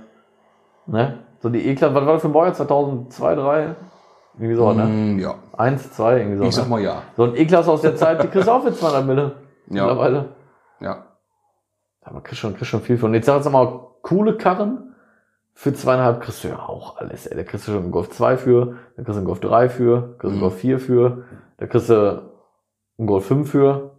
Ne? 0.87 1.21
So 1.41 1.49
die 1.49 1.67
E-Klasse, 1.67 1.95
was 1.95 2.05
war 2.05 2.13
das 2.13 2.21
für 2.21 2.29
ein 2.29 2.35
Baujahr? 2.35 2.53
2002, 2.53 3.35
3? 3.37 3.75
Irgendwie 4.39 4.55
so, 4.55 4.71
ne? 4.75 4.85
Mm, 4.85 5.19
ja. 5.19 5.35
1, 5.57 5.93
2, 5.95 6.19
irgendwie 6.19 6.37
so. 6.37 6.45
Ich 6.45 6.55
sag 6.55 6.65
ne? 6.65 6.69
mal 6.73 6.81
ja. 6.83 7.01
So 7.17 7.25
ein 7.25 7.35
E-Klasse 7.35 7.71
aus 7.71 7.81
der 7.81 7.97
Zeit, 7.97 8.23
die 8.23 8.29
kriegst 8.29 8.49
du 8.49 8.53
auch 8.53 8.63
für 8.63 8.75
200 8.75 9.07
Mille. 9.07 9.33
Ja. 9.71 9.87
Mittlerweile. 9.87 10.27
Ja. 10.81 11.07
Aber 12.03 12.21
kriegst 12.21 12.39
schon, 12.41 12.53
kriegst 12.55 12.71
schon 12.71 12.83
viel 12.83 12.99
von. 12.99 13.15
Jetzt 13.15 13.25
sag 13.25 13.37
jetzt 13.37 13.51
mal, 13.51 13.81
coole 14.03 14.37
Karren. 14.37 14.95
Für 15.55 15.73
zweieinhalb 15.73 16.21
kriegst 16.21 16.45
du 16.45 16.49
ja 16.49 16.59
auch 16.59 16.99
alles, 16.99 17.27
ey. 17.27 17.35
Da 17.35 17.43
kriegst 17.45 17.67
du 17.67 17.73
schon 17.73 17.83
einen 17.85 17.91
Golf 17.93 18.11
2 18.11 18.37
für, 18.37 18.75
da 18.97 19.03
kriegst 19.03 19.09
du 19.09 19.15
einen 19.17 19.25
Golf 19.25 19.41
3 19.41 19.71
für, 19.71 20.03
kriegst 20.19 20.23
du 20.25 20.29
einen 20.29 20.37
Mhm. 20.37 20.41
Golf 20.41 20.55
4 20.59 20.79
für, 20.79 21.25
da 21.59 21.67
kriegst 21.67 21.91
du 21.91 22.33
einen 22.99 23.07
Golf 23.07 23.27
5 23.27 23.51
für. 23.51 23.97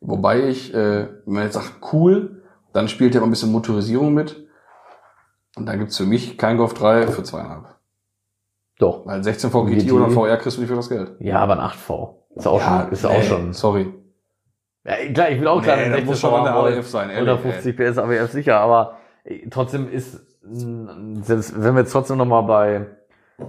Wobei 0.00 0.48
ich, 0.48 0.72
äh, 0.74 1.08
wenn 1.24 1.34
man 1.34 1.44
jetzt 1.44 1.54
sagt 1.54 1.92
cool, 1.92 2.42
dann 2.72 2.88
spielt 2.88 3.14
ja 3.14 3.20
mal 3.20 3.26
ein 3.26 3.30
bisschen 3.30 3.52
Motorisierung 3.52 4.14
mit. 4.14 4.46
Und 5.56 5.66
da 5.66 5.74
gibt's 5.76 5.96
für 5.96 6.04
mich 6.04 6.38
kein 6.38 6.56
Golf 6.56 6.74
3 6.74 7.08
für 7.08 7.22
zweieinhalb. 7.22 7.74
Doch. 8.78 9.04
Weil 9.06 9.24
16 9.24 9.50
V 9.50 9.64
GT 9.64 9.86
GT. 9.86 9.92
oder 9.92 10.10
VR 10.10 10.36
kriegst 10.36 10.56
du 10.56 10.60
nicht 10.60 10.70
für 10.70 10.76
das 10.76 10.88
Geld. 10.88 11.12
Ja, 11.18 11.40
aber 11.40 11.58
ein 11.58 11.68
8V. 11.68 12.14
Ist 12.36 12.46
auch 12.46 12.60
schon, 12.60 12.92
ist 12.92 13.04
auch 13.04 13.10
nee, 13.10 13.22
schon. 13.24 13.52
Sorry. 13.52 13.92
Ja, 14.84 14.94
klar, 15.12 15.30
ich 15.30 15.40
will 15.40 15.48
auch 15.48 15.60
klar, 15.60 15.76
Nee, 15.76 15.84
das 15.84 15.92
16 15.92 16.06
muss 16.06 16.20
schon 16.20 16.34
an 16.34 16.44
der. 16.44 16.54
AWF 16.54 16.88
sein, 16.88 17.10
ehrlich, 17.10 17.28
150 17.28 17.76
PS 17.76 17.98
AWF 17.98 18.30
sicher, 18.30 18.60
aber 18.60 18.96
trotzdem 19.50 19.90
ist, 19.90 20.24
selbst 20.42 21.60
wenn 21.60 21.74
wir 21.74 21.80
jetzt 21.80 21.92
trotzdem 21.92 22.16
nochmal 22.16 22.44
bei, 22.44 22.86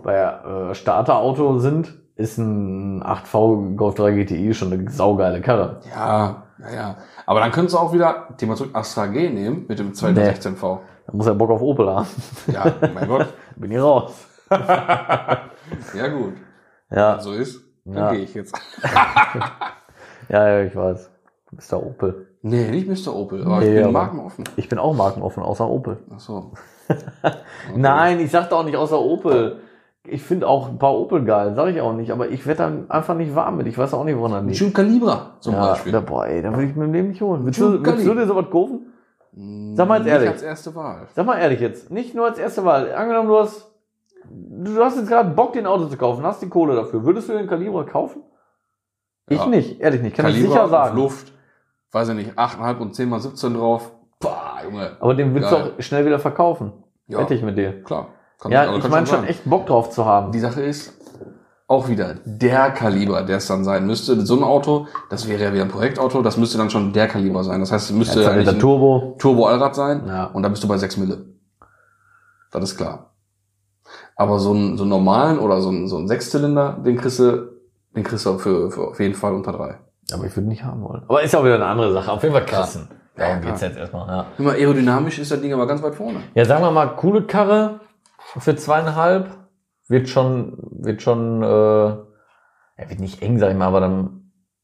bei 0.04 0.16
äh, 0.16 0.74
Starterauto 0.74 1.60
sind, 1.60 1.93
ist 2.20 2.38
ein 2.38 3.01
8V 3.03 3.76
Golf 3.76 3.95
3 3.95 4.11
GTI 4.11 4.53
schon 4.53 4.72
eine 4.74 4.89
saugeile 4.91 5.41
Karre. 5.41 5.82
Ja, 5.89 6.43
ja, 6.59 6.74
ja. 6.76 6.97
Aber 7.26 7.39
dann 7.39 7.51
könntest 7.51 7.76
du 7.76 7.80
auch 7.80 7.93
wieder, 7.93 8.28
Thema 8.38 8.55
zurück, 8.55 8.72
Astra 8.74 9.05
G 9.07 9.30
nehmen 9.30 9.65
mit 9.67 9.80
dem 9.80 9.93
216V. 9.93 10.80
Da 11.07 11.13
muss 11.13 11.28
er 11.28 11.36
Bock 11.36 11.49
auf 11.49 11.61
Opel 11.61 11.89
haben. 11.89 12.07
Ja, 12.47 12.65
mein 12.93 13.07
Gott. 13.07 13.28
Bin 13.55 13.72
ich 13.72 13.80
raus. 13.80 14.11
Ja, 15.95 16.07
gut. 16.07 16.34
Ja, 16.89 17.20
So 17.20 17.32
ist. 17.34 17.61
Dann 17.86 17.95
Ja. 17.95 18.11
gehe 18.11 18.22
ich 18.22 18.34
jetzt. 18.34 18.55
ja, 20.30 20.49
ja, 20.49 20.61
ich 20.63 20.76
weiß. 20.76 21.11
Der 21.72 21.84
Opel. 21.86 22.28
Nee, 22.41 22.70
nicht 22.72 22.88
Mr. 22.88 23.15
Opel, 23.15 23.43
aber 23.43 23.59
Nee, 23.59 23.67
ich 23.67 23.74
bin 23.76 23.84
aber- 23.84 23.91
markenoffen. 23.91 24.43
Ich 24.55 24.67
bin 24.70 24.80
auch 24.80 24.95
markenoffen, 24.95 25.43
außer 25.43 25.67
Opel. 25.67 25.97
Ach 26.13 26.20
so. 26.20 26.51
Nein, 27.76 28.20
ich 28.20 28.32
sagte 28.32 28.55
auch 28.55 28.63
nicht 28.63 28.76
außer 28.78 28.99
Opel. 28.99 29.59
Ich 30.12 30.24
finde 30.24 30.47
auch 30.47 30.70
ein 30.70 30.78
paar 30.80 30.93
Opel 30.95 31.24
geil, 31.24 31.53
sage 31.55 31.72
ich 31.72 31.82
auch 31.82 31.93
nicht, 31.93 32.12
aber 32.12 32.30
ich 32.30 32.45
werde 32.45 32.64
dann 32.64 32.89
einfach 32.91 33.16
nicht 33.16 33.36
warm 33.36 33.57
mit. 33.57 33.68
Ich 33.68 33.78
weiß 33.78 33.93
auch 33.93 34.03
nicht, 34.03 34.18
woran 34.18 34.32
das 34.32 34.41
Ein 34.41 34.47
liegt. 34.47 34.60
June 34.60 34.72
Calibra 34.72 35.36
zum 35.39 35.53
ja, 35.53 35.68
Beispiel. 35.68 35.91
Da, 35.91 35.99
boah, 36.01 36.26
ey, 36.26 36.41
da 36.41 36.51
würde 36.51 36.66
ich 36.66 36.76
mir 36.76 36.86
im 36.86 36.93
Leben 36.93 37.10
nicht 37.10 37.22
holen. 37.22 37.45
Willst 37.45 37.60
du, 37.62 37.84
willst 37.84 38.05
du 38.07 38.14
dir 38.14 38.26
sowas 38.28 38.45
kaufen? 38.51 38.88
Mm, 39.34 39.76
Sag 39.76 39.88
mal 39.88 39.95
jetzt 39.97 40.05
nicht 40.05 40.14
ehrlich. 40.14 40.30
als 40.30 40.41
erste 40.41 40.76
Wahl. 40.76 41.07
Sag 41.16 41.26
mal 41.26 41.38
ehrlich 41.38 41.60
jetzt, 41.60 41.91
nicht 41.91 42.16
nur 42.16 42.26
als 42.26 42.39
erste 42.39 42.66
Wahl. 42.66 42.93
Angenommen, 42.93 43.28
du 43.30 43.38
hast, 43.38 43.72
du 44.30 44.84
hast 44.84 44.97
jetzt 44.97 45.10
gerade 45.10 45.30
Bock, 45.30 45.53
den 45.53 45.66
Auto 45.68 45.86
zu 45.86 45.97
kaufen, 45.97 46.24
hast 46.26 46.41
die 46.41 46.49
Kohle 46.49 46.76
dafür. 46.76 47.03
Würdest 47.05 47.30
du 47.30 47.34
den 47.34 47.47
Calibra 47.47 47.84
kaufen? 47.84 48.24
Ich 49.30 49.38
Ja. 49.38 49.45
nicht, 49.45 49.80
ehrlich 49.80 50.01
nicht. 50.01 50.16
Kann 50.16 50.26
ich 50.28 50.34
Calibra 50.34 50.51
sicher 50.53 50.64
auf 50.66 50.70
sagen. 50.72 50.97
Luft, 50.97 51.32
weiß 51.91 52.10
ich 52.10 52.16
nicht, 52.16 52.38
8,5 52.38 52.80
und 52.80 52.95
10 52.95 53.10
mal 53.10 53.20
17 53.20 53.53
drauf. 53.53 53.91
Pah, 54.20 54.62
Junge. 54.64 54.97
Aber 54.99 55.14
den 55.14 55.34
willst 55.36 55.49
Geil. 55.51 55.64
du 55.64 55.70
auch 55.78 55.82
schnell 55.84 56.05
wieder 56.05 56.20
verkaufen. 56.20 56.74
Ja, 57.07 57.20
Wette 57.20 57.34
ich 57.36 57.41
mit 57.43 57.57
dir. 57.57 57.84
klar. 57.84 58.07
Kann 58.39 58.51
Ja, 58.51 58.73
ich 58.75 58.81
kann 58.81 58.91
meine 58.91 59.07
schon 59.07 59.25
echt 59.25 59.43
Bock 59.45 59.65
drauf 59.67 59.89
zu 59.89 60.05
haben. 60.05 60.31
Die 60.31 60.39
Sache 60.39 60.61
ist, 60.61 60.93
auch 61.67 61.87
wieder 61.87 62.15
der 62.25 62.71
Kaliber, 62.71 63.21
der 63.21 63.37
es 63.37 63.47
dann 63.47 63.63
sein 63.63 63.85
müsste. 63.85 64.25
So 64.25 64.35
ein 64.35 64.43
Auto, 64.43 64.87
das 65.09 65.27
wäre 65.27 65.43
ja 65.43 65.53
wieder 65.53 65.63
ein 65.63 65.69
Projektauto, 65.69 66.21
das 66.23 66.35
müsste 66.37 66.57
dann 66.57 66.69
schon 66.71 66.93
der 66.93 67.07
Kaliber 67.07 67.43
sein. 67.43 67.59
Das 67.59 67.71
heißt, 67.71 67.91
es 67.91 67.95
müsste 67.95 68.21
Jetzt 68.21 68.29
eigentlich 68.29 68.47
ein 68.49 68.59
Turbo. 68.59 69.15
Turbo-Allrad 69.19 69.75
sein 69.75 70.03
Ja. 70.07 70.25
und 70.25 70.41
da 70.43 70.49
bist 70.49 70.63
du 70.63 70.67
bei 70.67 70.77
6 70.77 70.97
Mille. 70.97 71.25
Das 72.51 72.63
ist 72.63 72.77
klar. 72.77 73.11
Aber 74.15 74.39
so 74.39 74.51
einen, 74.51 74.77
so 74.77 74.83
einen 74.83 74.89
normalen 74.89 75.37
oder 75.39 75.61
so 75.61 75.69
einen, 75.69 75.87
so 75.87 75.97
einen 75.97 76.07
Sechszylinder, 76.07 76.77
den 76.83 76.97
kriegst 76.97 77.19
du, 77.19 77.49
den 77.95 78.03
kriegst 78.03 78.25
du 78.25 78.37
für, 78.39 78.71
für 78.71 78.87
auf 78.89 78.99
jeden 78.99 79.13
Fall 79.15 79.33
unter 79.33 79.51
drei. 79.51 79.77
Aber 80.11 80.25
ich 80.25 80.35
würde 80.35 80.47
nicht 80.49 80.63
haben 80.63 80.81
wollen. 80.81 81.03
Aber 81.07 81.21
ist 81.21 81.33
ja 81.33 81.39
auch 81.39 81.43
wieder 81.45 81.55
eine 81.55 81.67
andere 81.67 81.93
Sache. 81.93 82.11
Auf 82.11 82.23
jeden 82.23 82.33
Fall 82.33 82.45
krassen. 82.45 82.87
Ja, 83.15 83.25
Darum 83.25 83.41
klar. 83.41 83.51
geht's 83.51 83.61
jetzt 83.61 83.77
erstmal. 83.77 84.07
Ja. 84.07 84.25
Immer 84.39 84.51
aerodynamisch 84.53 85.19
ist 85.19 85.29
das 85.31 85.39
Ding 85.39 85.53
aber 85.53 85.67
ganz 85.67 85.83
weit 85.83 85.93
vorne. 85.93 86.21
ja, 86.33 86.45
sagen 86.45 86.63
wir 86.63 86.71
mal, 86.71 86.87
coole 86.95 87.23
Karre 87.23 87.79
für 88.38 88.55
zweieinhalb. 88.55 89.38
Wird 89.88 90.07
schon, 90.07 90.57
wird 90.69 91.01
schon, 91.01 91.41
äh, 91.41 91.47
ja, 91.47 92.89
wird 92.89 92.99
nicht 92.99 93.23
eng, 93.23 93.39
sag 93.39 93.49
ich 93.49 93.57
mal, 93.57 93.65
aber 93.65 93.80
dann 93.80 94.19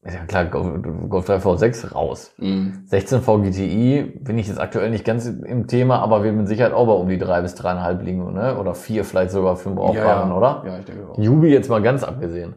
ist 0.06 0.14
ja 0.14 0.24
klar, 0.24 0.44
Golf, 0.44 0.68
Golf 1.08 1.26
3 1.26 1.36
V6 1.38 1.92
raus. 1.92 2.32
Mhm. 2.38 2.84
16 2.86 3.22
V 3.22 3.38
GTI 3.40 4.20
bin 4.20 4.38
ich 4.38 4.46
jetzt 4.46 4.60
aktuell 4.60 4.90
nicht 4.90 5.04
ganz 5.04 5.26
im 5.26 5.66
Thema, 5.66 5.98
aber 5.98 6.22
wird 6.22 6.36
mit 6.36 6.46
Sicherheit 6.46 6.72
auch 6.72 6.86
bei 6.86 6.92
um 6.92 7.08
die 7.08 7.18
drei 7.18 7.42
bis 7.42 7.56
dreieinhalb 7.56 8.02
liegen, 8.02 8.32
ne? 8.34 8.56
Oder 8.56 8.74
vier 8.74 9.04
vielleicht 9.04 9.32
sogar 9.32 9.56
für 9.56 9.70
einen 9.70 9.76
brauchbaren, 9.76 10.30
oder? 10.30 10.62
Ja, 10.64 10.78
ich 10.78 10.84
denke 10.84 11.10
auch. 11.10 11.18
Jubi 11.18 11.48
jetzt 11.48 11.68
mal 11.68 11.82
ganz 11.82 12.04
abgesehen. 12.04 12.54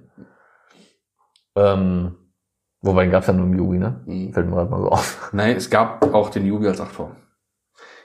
Ähm, 1.55 2.18
wobei 2.82 3.05
den 3.05 3.12
gab's 3.12 3.26
ja 3.26 3.34
nur 3.34 3.47
im 3.47 3.57
Jubi, 3.57 3.80
ne? 3.80 4.01
Mhm. 4.05 4.32
Fällt 4.32 4.47
mir 4.47 4.55
gerade 4.55 4.70
mal 4.70 4.82
so 4.82 4.89
auf. 4.89 5.32
Nein, 5.34 5.55
es 5.55 5.72
gab 5.72 6.14
auch 6.14 6.30
den 6.30 6.45
Jubi 6.45 6.68
als 6.68 6.80
8V. 6.80 7.07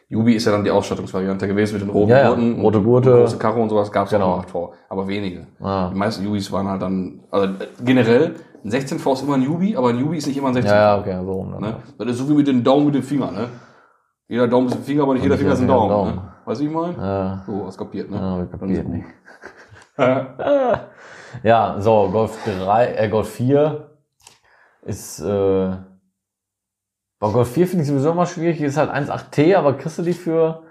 Jubi 0.08 0.34
ist 0.34 0.44
ja 0.44 0.52
dann 0.52 0.64
die 0.64 0.70
Ausstattungsvariante 0.70 1.46
gewesen 1.48 1.74
mit 1.74 1.82
den 1.82 1.90
roten 1.90 2.10
Ja, 2.10 2.18
ja, 2.18 2.28
Gurten. 2.28 2.60
rote 2.60 2.78
und 2.78 2.84
Gurte. 2.84 3.10
Große 3.10 3.38
Karre 3.38 3.60
und 3.60 3.68
sowas 3.70 3.90
gab's 3.90 4.10
Genau. 4.10 4.34
auch 4.34 4.44
8V. 4.44 4.72
Aber 4.88 5.08
wenige. 5.08 5.46
Ah. 5.60 5.88
Die 5.92 5.96
meisten 5.98 6.24
Jubis 6.24 6.50
waren 6.52 6.68
halt 6.68 6.82
dann, 6.82 7.20
also 7.30 7.46
äh, 7.46 7.66
generell, 7.84 8.34
ein 8.64 8.70
16V 8.70 9.12
ist 9.14 9.22
immer 9.22 9.34
ein 9.34 9.42
Jubi, 9.42 9.76
aber 9.76 9.88
ein 9.88 9.98
Jubi 9.98 10.18
ist 10.18 10.26
nicht 10.26 10.36
immer 10.36 10.48
ein 10.48 10.54
16V. 10.54 10.66
Ja, 10.66 10.74
ja, 10.96 10.98
okay, 10.98 11.18
so 11.24 11.32
rum 11.32 11.52
dann. 11.52 11.60
Ne? 11.62 11.76
Das 11.98 12.08
ist 12.08 12.18
so 12.18 12.28
wie 12.28 12.34
mit 12.34 12.46
dem 12.46 12.62
Daumen 12.62 12.86
mit 12.86 12.94
dem 12.94 13.02
Finger, 13.02 13.30
ne? 13.30 13.48
Jeder 14.28 14.48
Daumen 14.48 14.68
ist 14.68 14.76
ein 14.76 14.82
Finger, 14.82 15.02
aber 15.02 15.14
nicht 15.14 15.22
Und 15.22 15.28
jeder 15.30 15.38
Finger 15.38 15.52
ist 15.52 15.60
ein 15.60 15.68
Daumen. 15.68 16.08
Ein 16.08 16.14
Ne? 16.16 16.22
Weißt 16.46 16.60
du, 16.60 16.64
wie 16.64 16.68
ich 16.68 16.74
meine? 16.74 16.94
Ja, 16.98 17.42
So, 17.46 17.66
hast 17.66 17.78
kapiert, 17.78 18.10
ne? 18.10 18.16
ja, 18.16 18.46
kapiert 18.58 18.88
nicht. 18.88 19.04
Ja, 21.42 21.76
so, 21.80 22.08
Golf 22.12 22.38
3, 22.44 22.94
äh, 22.94 23.08
Golf 23.08 23.28
4 23.30 23.90
ist, 24.82 25.20
äh, 25.20 25.70
bei 27.26 27.32
Golf 27.32 27.52
4 27.52 27.66
finde 27.68 27.82
ich 27.84 27.88
sowieso 27.88 28.10
immer 28.10 28.26
schwierig, 28.26 28.58
die 28.58 28.64
ist 28.64 28.76
halt 28.76 28.90
1.8T, 28.90 29.56
aber 29.56 29.74
kriegst 29.76 29.98
du 29.98 30.02
die 30.02 30.12
für, 30.12 30.62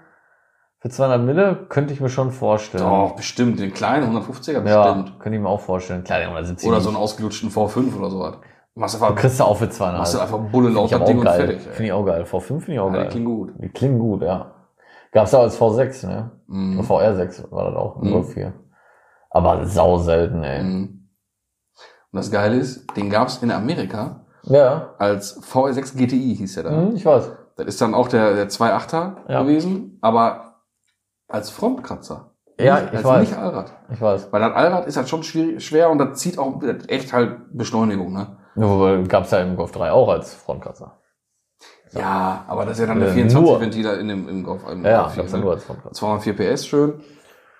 für 0.80 0.88
200 0.88 1.20
Mille? 1.22 1.66
Könnte 1.68 1.92
ich 1.94 2.00
mir 2.00 2.08
schon 2.08 2.30
vorstellen. 2.30 2.84
Doch, 2.84 3.16
bestimmt. 3.16 3.58
Den 3.60 3.72
kleinen 3.72 4.16
150er 4.16 4.66
ja, 4.66 4.92
bestimmt. 4.92 5.20
könnte 5.20 5.36
ich 5.36 5.42
mir 5.42 5.48
auch 5.48 5.60
vorstellen. 5.60 6.04
Klar, 6.04 6.18
der 6.18 6.28
170. 6.28 6.68
Oder 6.68 6.80
so 6.80 6.88
einen 6.90 6.98
ausgelutschten 6.98 7.50
V5 7.50 7.96
oder 7.98 8.10
sowas. 8.10 8.36
Machst 8.76 8.96
einfach, 9.00 9.14
kriegst 9.14 9.38
du 9.38 9.44
auch 9.44 9.56
für 9.56 9.70
200. 9.70 9.98
machst 10.00 10.14
du 10.14 10.18
einfach 10.18 10.38
Bulle 10.38 10.66
Finde 10.66 10.80
laut 10.80 10.88
ich 10.90 10.94
aber 10.96 11.04
das 11.04 11.08
Ding 11.08 11.16
auch 11.16 11.20
und 11.20 11.26
geil. 11.26 11.46
fertig. 11.46 11.60
Finde 11.62 11.84
ich 11.84 11.92
auch 11.92 12.04
geil. 12.04 12.22
V5 12.24 12.40
finde 12.60 12.72
ich 12.72 12.80
auch 12.80 12.86
Ja, 12.86 12.92
die 12.92 12.98
geil. 12.98 13.08
klingt 13.08 13.26
gut. 13.26 13.52
Die 13.58 13.68
klingen 13.68 13.98
gut, 14.00 14.22
ja. 14.22 14.50
Gab's 15.12 15.30
da 15.30 15.40
als 15.40 15.60
V6, 15.60 16.06
ne? 16.08 16.30
Mhm. 16.48 16.80
VR6 16.80 17.50
war 17.52 17.66
das 17.70 17.76
auch, 17.76 18.02
Mhm. 18.02 18.10
Golf 18.10 18.32
4. 18.32 18.52
Aber 19.30 19.64
sau 19.66 19.98
selten, 19.98 20.42
ey. 20.42 20.62
Mhm. 20.62 21.08
Und 22.10 22.16
das 22.16 22.30
Geile 22.32 22.56
ist, 22.56 22.84
den 22.96 23.10
gab's 23.10 23.38
in 23.42 23.50
Amerika 23.52 24.23
Ja, 24.46 24.94
als 24.98 25.42
VR6 25.42 25.96
GTI, 25.96 26.36
hieß 26.36 26.54
der 26.54 26.64
da. 26.64 26.70
mhm, 26.70 26.96
ich 26.96 27.04
weiß. 27.06 27.30
Das 27.56 27.66
ist 27.66 27.80
dann 27.80 27.94
auch 27.94 28.08
der, 28.08 28.34
der 28.34 28.48
2.8er 28.48 29.16
Ja. 29.28 29.42
gewesen, 29.42 29.98
aber 30.00 30.56
als 31.28 31.50
Frontkratzer. 31.50 32.30
Ja, 32.58 32.76
nicht, 32.80 32.88
ich 32.92 32.96
als 32.98 33.04
weiß. 33.04 33.20
nicht 33.28 33.38
Allrad. 33.38 33.72
Ich 33.92 34.00
weiß. 34.00 34.28
Weil 34.32 34.40
das 34.40 34.52
Allrad 34.54 34.86
ist 34.86 34.96
halt 34.96 35.08
schon 35.08 35.22
schwierig, 35.22 35.64
schwer 35.64 35.90
und 35.90 35.98
das 35.98 36.18
zieht 36.18 36.38
auch 36.38 36.60
echt 36.88 37.12
halt 37.12 37.38
Beschleunigung, 37.52 38.12
ne? 38.12 38.36
Ja, 38.56 38.68
wobei 38.68 39.02
gab's 39.08 39.30
ja 39.32 39.38
im 39.38 39.56
Golf 39.56 39.72
3 39.72 39.90
auch 39.90 40.08
als 40.08 40.34
Frontkratzer. 40.34 40.98
Ja, 41.92 42.44
aber 42.48 42.64
das 42.64 42.74
ist 42.74 42.80
ja 42.80 42.86
dann 42.86 43.00
der 43.00 43.08
Äh, 43.10 43.12
24 43.12 43.50
nur. 43.50 43.60
Ventiler 43.60 43.98
in 43.98 44.08
dem, 44.08 44.28
im 44.28 44.42
Golf. 44.44 44.62
Im 44.70 44.84
Ja, 44.84 44.90
ja, 44.90 45.02
Golf 45.02 45.16
gab's 45.16 45.32
ja 45.32 45.38
ne? 45.38 45.44
nur 45.44 45.52
als 45.54 45.64
Frontkratzer. 45.64 45.94
204 45.94 46.36
PS 46.54 46.66
schön. 46.66 47.00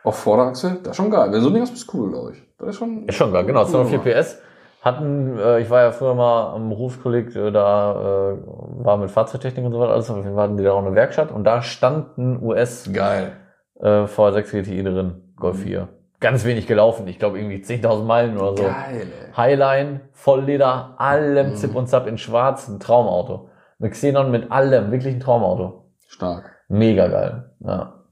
Auf 0.03 0.17
Vorderachse, 0.19 0.79
das 0.83 0.91
ist 0.91 0.97
schon 0.97 1.11
geil. 1.11 1.33
Wenn 1.33 1.41
so 1.41 1.49
ein 1.49 1.55
Ding 1.55 1.63
hast, 1.63 1.71
bist 1.71 1.93
cool, 1.95 2.11
glaube 2.11 2.33
ich. 2.33 2.43
Das 2.59 2.69
ist 2.71 2.77
schon. 2.77 3.07
Ist 3.09 3.15
schon 3.15 3.33
geil, 3.33 3.45
genau. 3.47 3.63
cool 3.63 3.69
204 3.71 3.99
gemacht. 4.01 4.19
PS. 4.27 4.39
Hatten, 4.85 5.39
äh, 5.39 5.61
ich 5.61 5.71
war 5.71 5.81
ja 5.83 5.93
früher 5.93 6.15
mal 6.15 6.53
am 6.53 6.69
Berufskolleg, 6.69 7.35
äh, 7.35 7.51
da 7.51 8.33
äh, 8.33 8.37
war 8.85 8.99
mit 8.99 9.11
Fahrzeugtechnik 9.11 9.65
und 9.65 9.73
so 9.73 9.81
weiter 9.81 9.93
alles, 9.93 10.11
auf 10.11 10.19
jeden 10.19 10.35
Fall 10.35 10.45
hatten 10.45 10.59
die 10.59 10.65
da 10.65 10.73
auch 10.73 10.85
eine 10.85 10.95
Werkstatt 10.95 11.33
und 11.33 11.45
da 11.45 11.63
stand 11.63 12.19
ein 12.19 12.43
US 12.43 12.91
Geil. 12.93 13.33
äh, 13.81 14.05
V6 14.05 14.43
GTI 14.51 14.83
drin, 14.85 15.33
Golf 15.37 15.61
4. 15.63 15.89
Ganz 16.21 16.45
wenig 16.45 16.67
gelaufen, 16.67 17.09
ich 17.09 17.19
glaube 17.19 17.39
irgendwie 17.39 17.63
10.000 17.63 18.05
Meilen 18.05 18.37
oder 18.37 18.57
so. 18.57 18.63
Geil, 18.65 19.07
ey. 19.27 19.33
Highline, 19.35 20.01
Vollleder, 20.13 20.95
allem 20.99 21.51
Mhm. 21.53 21.57
Zip 21.57 21.75
und 21.75 21.89
Zap 21.89 22.07
in 22.07 22.19
schwarz, 22.19 22.69
ein 22.69 22.79
Traumauto. 22.79 23.49
Mit 23.79 23.93
Xenon 23.93 24.31
mit 24.31 24.53
allem, 24.53 24.91
wirklich 24.91 25.15
ein 25.15 25.21
Traumauto. 25.21 25.93
Stark. 26.09 26.51
Mega 26.69 27.09
geil. 27.09 27.51
Ja. 27.61 28.05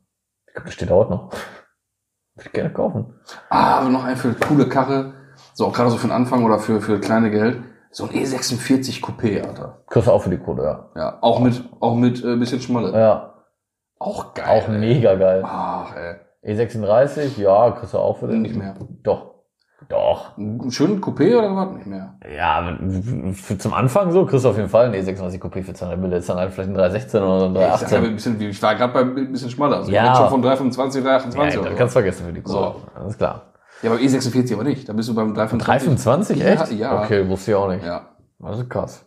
Ich 0.47 0.55
glaube, 0.55 0.67
das 0.67 0.75
steht 0.75 0.91
da 0.91 0.95
heute 0.95 1.11
noch. 1.11 1.31
Würde 2.35 2.47
ich 2.47 2.53
gerne 2.53 2.71
kaufen. 2.73 3.15
Ah, 3.51 3.79
aber 3.81 3.91
noch 3.91 4.05
ein 4.05 4.17
für 4.17 4.33
coole 4.35 4.67
Karre. 4.69 5.13
So, 5.55 5.67
auch 5.67 5.73
gerade 5.73 5.91
so 5.91 5.97
für 5.97 6.07
den 6.09 6.13
Anfang 6.13 6.45
oder 6.45 6.59
für, 6.59 6.81
für 6.81 6.99
kleine 7.01 7.31
Geld. 7.31 7.59
So 7.91 8.05
ein 8.05 8.11
E46 8.11 9.03
Coupé, 9.03 9.43
Alter. 9.47 9.83
Kriegst 9.89 10.09
du 10.09 10.13
auch 10.13 10.23
für 10.23 10.31
die 10.31 10.39
Kohle, 10.39 10.65
ja. 10.65 10.89
Ja, 10.97 11.19
auch 11.21 11.41
mit, 11.41 11.63
auch 11.81 11.95
mit 11.95 12.25
äh, 12.25 12.37
bisschen 12.37 12.61
Schmalle. 12.61 12.99
Ja, 12.99 13.35
Auch 13.99 14.33
geil. 14.33 14.47
auch 14.49 14.69
ey. 14.69 14.79
mega 14.79 15.15
geil. 15.15 15.43
Ach, 15.45 15.95
ey. 15.95 16.55
E36, 16.55 17.39
ja, 17.41 17.71
kriegst 17.73 17.93
du 17.95 17.99
auch 17.99 18.17
für 18.17 18.29
den. 18.29 18.43
Nicht 18.43 18.57
mehr. 18.57 18.75
Doch. 19.03 19.31
Doch. 19.89 20.39
Einen 20.39 20.71
schönen 20.71 21.01
Coupé 21.03 21.37
oder 21.37 21.55
was? 21.55 21.75
Nicht 21.75 21.87
mehr. 21.87 22.15
Ja, 22.35 22.79
für, 23.33 23.59
zum 23.59 23.75
Anfang 23.75 24.11
so 24.13 24.25
kriegst 24.25 24.45
du 24.45 24.49
auf 24.49 24.57
jeden 24.57 24.69
Fall 24.69 24.87
ein 24.87 24.95
E26 24.95 25.39
Coupé 25.41 25.63
für 25.63 25.75
200 25.75 25.99
Mille. 26.01 26.17
Ist 26.17 26.29
dann 26.31 26.39
halt 26.39 26.53
vielleicht 26.53 26.71
ein 26.71 26.75
316 26.75 27.23
oder 27.23 27.45
ein 27.47 27.55
Ich, 27.57 27.61
sag, 27.81 27.91
ja, 27.93 27.99
318. 27.99 28.05
ein 28.05 28.15
bisschen, 28.15 28.41
ich 28.41 28.63
war 28.63 28.75
gerade 28.77 28.93
bei 28.93 29.01
ein 29.01 29.33
bisschen 29.33 29.51
schmaler. 29.51 29.79
Also 29.79 29.91
Ja. 29.93 30.05
ich 30.05 30.09
bin 30.11 30.17
schon 30.17 30.29
von 30.31 30.43
325, 30.43 31.03
328 31.03 31.55
Ja, 31.57 31.63
dann 31.63 31.73
so. 31.73 31.79
kannst 31.79 31.95
du 31.95 32.01
vergessen 32.01 32.27
für 32.27 32.33
die 32.33 32.43
Kohle. 32.43 32.55
So. 32.59 32.75
Alles 32.95 33.19
klar. 33.19 33.43
Ja, 33.83 33.91
beim 33.91 33.99
E46 33.99 34.55
aber 34.55 34.65
nicht. 34.65 34.89
Da 34.89 34.93
bist 34.93 35.09
du 35.09 35.15
beim 35.15 35.35
325. 35.35 36.39
325, 36.39 36.39
Ja, 36.39 36.47
echt? 36.47 36.73
ja. 36.73 37.03
Okay, 37.03 37.29
wusste 37.29 37.51
ich 37.51 37.55
auch 37.57 37.69
nicht. 37.69 37.85
Ja. 37.85 38.09
Das 38.39 38.59
ist 38.59 38.71
krass. 38.71 39.05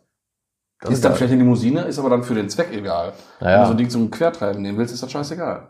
Das 0.81 0.91
Ist 0.91 1.03
dann 1.03 1.11
geil. 1.11 1.17
vielleicht 1.17 1.33
eine 1.33 1.41
Limousine, 1.43 1.81
ist 1.83 1.97
aber 1.99 2.09
dann 2.09 2.23
für 2.23 2.35
den 2.35 2.49
Zweck 2.49 2.69
egal. 2.73 3.13
Wenn 3.39 3.47
Naja. 3.47 3.61
du 3.61 3.65
so 3.67 3.71
ein 3.71 3.77
Ding 3.77 3.89
zum 3.89 4.11
Quertreiben 4.11 4.61
nehmen 4.61 4.77
willst, 4.77 4.93
ist 4.93 5.01
das 5.01 5.11
scheißegal. 5.11 5.67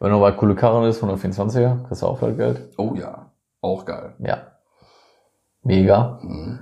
Wenn 0.00 0.10
du 0.10 0.18
bei 0.20 0.32
coole 0.32 0.54
Karren 0.56 0.84
ist, 0.88 1.02
124er, 1.02 1.86
kriegst 1.86 2.02
du 2.02 2.06
auch 2.06 2.18
viel 2.18 2.34
Geld. 2.34 2.68
Oh 2.76 2.94
ja. 2.96 3.30
Auch 3.60 3.84
geil. 3.84 4.14
Ja. 4.18 4.38
Mega. 5.62 6.18
Mhm. 6.22 6.58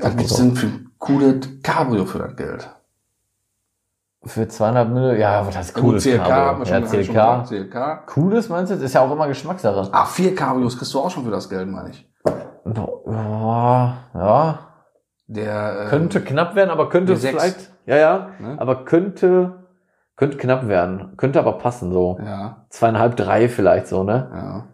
Was 0.00 0.16
gibt's 0.16 0.36
denn 0.36 0.54
für 0.56 0.66
ein 0.66 0.90
cooles 0.98 1.46
Cabrio 1.62 2.06
für 2.06 2.18
das 2.18 2.36
Geld? 2.36 2.68
Für 4.28 4.46
200 4.46 4.88
Mille, 4.90 5.18
ja, 5.18 5.46
was 5.46 5.56
heißt 5.56 5.74
Gut, 5.74 5.82
cooles 5.84 6.04
CLK, 6.04 6.24
Cabrio? 6.26 6.64
Ja, 6.64 6.80
CLK. 6.82 7.44
CLK. 7.48 8.06
Cooles 8.06 8.48
meinst 8.48 8.70
du? 8.70 8.76
Das 8.76 8.84
ist 8.84 8.94
ja 8.94 9.00
auch 9.00 9.10
immer 9.10 9.26
Geschmackssache. 9.26 9.88
Ah, 9.92 10.04
vier 10.04 10.34
Cabrios 10.34 10.76
kriegst 10.78 10.92
du 10.94 11.00
auch 11.00 11.10
schon 11.10 11.24
für 11.24 11.30
das 11.30 11.48
Geld, 11.48 11.68
meine 11.68 11.90
ich. 11.90 12.06
Ja, 13.06 13.94
ja. 14.14 14.58
Der, 15.26 15.86
äh, 15.86 15.88
Könnte 15.88 16.20
knapp 16.22 16.54
werden, 16.54 16.70
aber 16.70 16.88
könnte 16.88 17.16
sechs. 17.16 17.34
vielleicht, 17.34 17.70
ja, 17.86 17.96
ja, 17.96 18.28
Ne? 18.38 18.56
aber 18.58 18.84
könnte, 18.84 19.64
könnte 20.16 20.36
knapp 20.38 20.68
werden. 20.68 21.14
Könnte 21.16 21.38
aber 21.38 21.58
passen, 21.58 21.92
so. 21.92 22.18
Ja, 22.24 22.66
Zweieinhalb, 22.70 23.16
drei 23.16 23.48
vielleicht 23.48 23.88
so, 23.88 24.04
ne? 24.04 24.30
ja. 24.32 24.64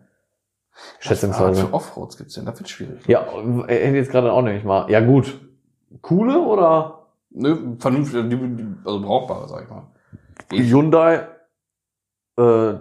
Schätzungsweise. 0.99 1.63
Was 1.63 1.69
für 1.69 1.75
Offroads 1.75 2.17
gibt's 2.17 2.35
denn? 2.35 2.47
Das 2.47 2.59
wird 2.59 2.69
schwierig. 2.69 3.07
Ja, 3.07 3.21
hätte 3.67 3.97
jetzt 3.97 4.11
gerade 4.11 4.33
auch 4.33 4.43
nämlich 4.43 4.65
mal. 4.65 4.91
Ja, 4.91 5.01
gut. 5.01 5.41
Coole 6.03 6.41
oder 6.41 7.04
Ne, 7.35 7.77
vernünftig, 7.79 8.29
die- 8.31 8.57
die- 8.57 8.75
also 8.85 9.01
brauchbare, 9.03 9.49
sag 9.49 9.65
ich 9.65 9.71
mal. 9.71 9.83
Ich- 10.53 10.71
Hyundai, 10.73 11.27
äh, 12.39 12.75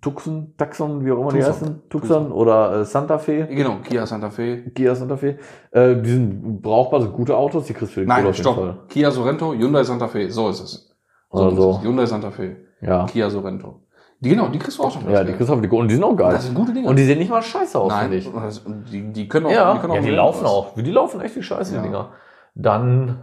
Tucson, 0.00 0.54
Taxon, 0.56 1.04
wie 1.04 1.12
auch 1.12 1.20
immer 1.20 1.30
die 1.32 1.38
Tucson. 1.38 1.52
heißen, 1.54 1.82
Tucson 1.88 2.32
oder 2.32 2.80
äh, 2.80 2.84
Santa 2.84 3.18
Fe, 3.18 3.46
Genau, 3.50 3.76
Kia 3.84 4.04
Santa 4.06 4.30
Fe. 4.30 4.70
Kia 4.74 4.94
Santa 4.94 5.16
Fe, 5.16 5.38
äh, 5.70 5.94
die 6.02 6.10
sind 6.10 6.60
brauchbar, 6.62 7.02
sind 7.02 7.12
gute 7.12 7.36
Autos, 7.36 7.66
die 7.66 7.72
kriegst 7.72 7.92
du 7.92 7.94
für 7.94 8.00
die 8.00 8.06
Kohle 8.06 8.22
Nein, 8.24 8.34
stopp. 8.34 8.88
Kia 8.88 9.10
Sorento, 9.12 9.52
Hyundai 9.52 9.84
Santa 9.84 10.08
Fe. 10.08 10.28
So 10.30 10.48
ist 10.48 10.60
es. 10.60 10.96
So 11.30 11.38
Oder 11.38 11.52
ist 11.72 11.76
es. 11.78 11.82
Hyundai 11.84 12.06
Santa 12.06 12.30
Fe. 12.32 12.56
Ja. 12.80 13.06
Kia 13.06 13.30
Sorento. 13.30 13.82
Die, 14.18 14.30
genau, 14.30 14.48
die 14.48 14.58
kriegst 14.58 14.78
du 14.78 14.82
auch 14.82 14.90
schon. 14.90 15.08
Ja, 15.10 15.22
die 15.22 15.32
kriegst 15.34 15.48
du 15.50 15.54
auf 15.54 15.60
die 15.60 15.68
und 15.68 15.88
die 15.88 15.94
sind 15.94 16.02
auch 16.04 16.16
geil. 16.16 16.32
Das 16.32 16.44
sind 16.46 16.54
gute 16.54 16.72
Dinge. 16.72 16.88
Und 16.88 16.96
die 16.96 17.04
sehen 17.04 17.18
nicht 17.18 17.30
mal 17.30 17.42
scheiße 17.42 17.78
aus, 17.78 17.90
Nein, 17.92 18.10
finde 18.10 18.16
ich. 18.16 18.90
die, 18.90 19.12
die 19.12 19.28
können 19.28 19.46
auch, 19.46 19.50
Ja, 19.50 19.74
die 19.74 19.80
können 19.80 19.92
ja, 19.94 20.00
die 20.00 20.10
laufen 20.10 20.42
was. 20.44 20.50
auch. 20.50 20.74
Die 20.74 20.90
laufen 20.90 21.20
echt 21.20 21.36
wie 21.36 21.42
scheiße, 21.42 21.74
Ja. 21.74 21.80
die 21.82 21.86
Dinger. 21.88 22.10
Dann. 22.54 23.20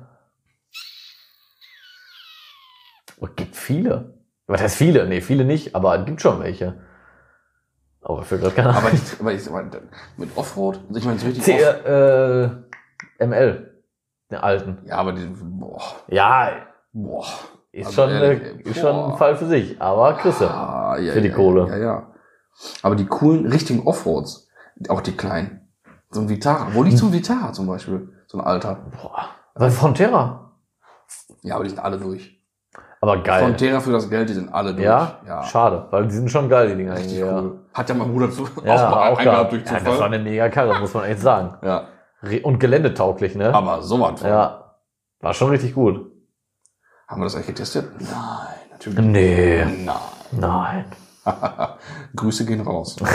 Oh, 3.20 3.28
gibt 3.36 3.56
viele. 3.56 4.14
Was 4.48 4.62
heißt 4.62 4.76
viele? 4.76 5.08
Nee, 5.08 5.22
viele 5.22 5.46
nicht, 5.46 5.76
aber 5.76 5.98
es 6.00 6.06
gibt 6.06 6.22
schon 6.22 6.40
welche. 6.42 6.82
Aber 8.02 8.24
für 8.24 8.38
gerade 8.38 8.54
keine 8.54 8.76
Aber, 8.76 8.92
ich, 8.92 9.20
aber 9.20 9.34
ich, 9.34 9.48
aber 9.50 9.64
mit 10.18 10.36
Offroad, 10.36 10.80
also 10.88 11.00
ich 11.00 11.06
meine, 11.06 11.20
so 11.20 11.26
richtig 11.26 11.44
C, 11.44 11.58
äh, 11.58 12.50
ML. 13.26 13.82
Den 14.30 14.40
alten. 14.40 14.80
Ja, 14.86 14.98
aber 14.98 15.14
die, 15.14 15.26
boah, 15.26 15.82
Ja, 16.08 16.52
boah. 16.92 17.26
ist 17.72 17.86
Also 17.88 18.02
schon, 18.02 18.10
ehrlich, 18.12 18.66
ist 18.66 18.80
schon 18.80 19.12
ein. 19.12 19.18
Fall 19.18 19.38
für 19.38 19.46
sich. 19.46 19.82
Aber 19.82 20.16
Chrisse. 20.18 20.50
Ah, 20.50 20.98
ja, 20.98 21.14
Für 21.14 21.22
die 21.22 21.30
ja, 21.30 21.36
Kohle. 21.36 21.68
Ja, 21.70 21.78
ja. 21.78 22.14
Aber 22.82 22.96
die 22.96 23.06
coolen, 23.06 23.46
richtigen 23.48 23.88
Offroads, 23.88 24.50
auch 24.90 25.02
die 25.02 25.16
kleinen. 25.16 25.62
So 26.10 26.22
ein 26.22 26.30
Vitara. 26.30 26.68
Wo 26.74 26.84
liegt 26.84 26.98
so 26.98 27.08
ein 27.08 27.14
Vitara 27.14 27.54
zum 27.54 27.68
Beispiel? 27.68 28.10
So 28.28 28.38
ein 28.38 28.44
alter. 28.44 28.76
Boah. 29.02 29.30
Was 29.56 29.76
Frontera? 29.76 30.52
Ja, 31.42 31.56
aber 31.56 31.64
die 31.64 31.70
sind 31.70 31.80
alle 31.80 31.98
durch. 31.98 32.43
Aber 33.04 33.18
geil. 33.18 33.44
Frontera 33.44 33.82
für 33.82 33.92
das 33.92 34.10
Geld, 34.10 34.30
die 34.30 34.34
sind 34.34 34.54
alle 34.54 34.72
durch. 34.74 34.86
Ja? 34.86 35.18
ja. 35.28 35.44
Schade, 35.44 35.88
weil 35.92 36.08
die 36.08 36.14
sind 36.14 36.32
schon 36.32 36.48
geil, 36.48 36.70
die 36.70 36.76
Dinger. 36.78 36.96
Richtig 36.96 37.20
ja. 37.20 37.38
cool. 37.38 37.60
Hat 37.74 37.90
ja 37.90 37.96
mein 37.96 38.10
Bruder 38.10 38.32
zu, 38.32 38.48
Ja, 38.64 38.76
auch 38.76 38.92
mal 38.92 39.10
auch 39.12 39.18
eingehabt 39.18 39.52
durch 39.52 39.66
Ja, 39.66 39.74
das 39.74 39.86
war 39.86 39.92
Zufall. 39.96 40.14
eine 40.14 40.24
mega 40.24 40.48
Karre, 40.48 40.80
muss 40.80 40.94
man 40.94 41.04
echt 41.04 41.20
sagen. 41.20 41.58
Ja, 41.64 41.88
Und 42.44 42.60
geländetauglich, 42.60 43.36
ne? 43.36 43.54
aber 43.54 43.82
so 43.82 44.00
was 44.00 44.22
von. 44.22 44.30
Ja. 44.30 44.76
War 45.20 45.34
schon 45.34 45.50
richtig 45.50 45.76
gut. 45.76 46.14
Haben 47.10 47.20
wir 47.20 47.26
das 47.26 47.36
eigentlich 47.36 47.48
getestet? 47.48 47.90
Nein, 48.00 48.70
natürlich. 48.72 49.00
Nee. 49.00 49.66
Nein. 49.66 49.96
Nein. 50.32 50.86
Grüße 52.16 52.46
gehen 52.46 52.62
raus. 52.62 52.96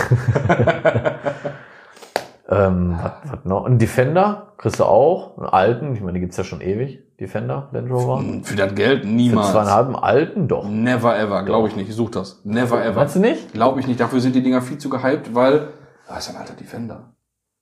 Ähm, 2.51 2.99
was, 3.03 3.12
was 3.30 3.45
noch? 3.45 3.66
Ein 3.66 3.78
Defender 3.78 4.55
kriegst 4.57 4.80
du 4.80 4.84
auch. 4.84 5.36
Einen 5.36 5.49
alten, 5.49 5.95
ich 5.95 6.01
meine, 6.01 6.14
die 6.14 6.20
gibt's 6.20 6.39
ja 6.39 6.45
schon 6.45 6.62
ewig. 6.62 7.03
Defender, 7.21 7.69
Land 7.73 7.91
Rover. 7.91 8.23
Für 8.45 8.57
das 8.57 8.75
Geld 8.75 9.03
Für 9.03 9.09
niemals. 9.09 9.51
zweieinhalb 9.51 9.87
einen 9.87 9.97
alten, 9.97 10.47
doch. 10.47 10.69
Never 10.69 11.19
ever, 11.19 11.43
glaube 11.43 11.66
ich 11.69 11.75
nicht. 11.75 11.89
Ich 11.89 11.97
such 11.97 12.11
das. 12.11 12.41
Never 12.45 12.85
ever. 12.85 13.01
Meinst 13.01 13.16
du 13.16 13.21
nicht? 13.21 13.53
Glaube 13.53 13.81
ich 13.81 13.89
nicht. 13.89 13.99
Dafür 13.99 14.21
sind 14.21 14.37
die 14.37 14.43
Dinger 14.43 14.62
viel 14.62 14.79
zu 14.79 14.89
gehypt, 14.89 15.35
weil 15.35 15.69
das 16.07 16.29
ist 16.29 16.35
ein 16.35 16.41
alter 16.41 16.55
Defender. 16.55 17.14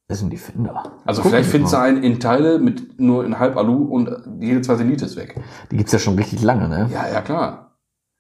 Das 0.09 0.19
ist 0.19 0.25
ein 0.25 0.31
Defender. 0.31 0.93
Also 1.05 1.23
Guck 1.23 1.31
vielleicht 1.31 1.47
ich 1.47 1.53
findest 1.53 1.73
du 1.75 1.79
einen 1.79 2.03
in 2.03 2.21
Teile 2.21 2.59
mit 2.59 3.01
nur 3.01 3.25
in 3.25 3.39
halb 3.39 3.57
Alu 3.57 3.85
und 3.85 4.11
jede 4.41 4.61
zweite 4.61 4.85
Niete 4.85 5.07
ist 5.07 5.17
weg. 5.17 5.41
Die 5.71 5.77
gibt's 5.79 5.93
ja 5.93 5.99
schon 5.99 6.17
richtig 6.17 6.43
lange, 6.43 6.69
ne? 6.69 6.89
Ja, 6.93 7.09
ja, 7.09 7.23
klar. 7.23 7.79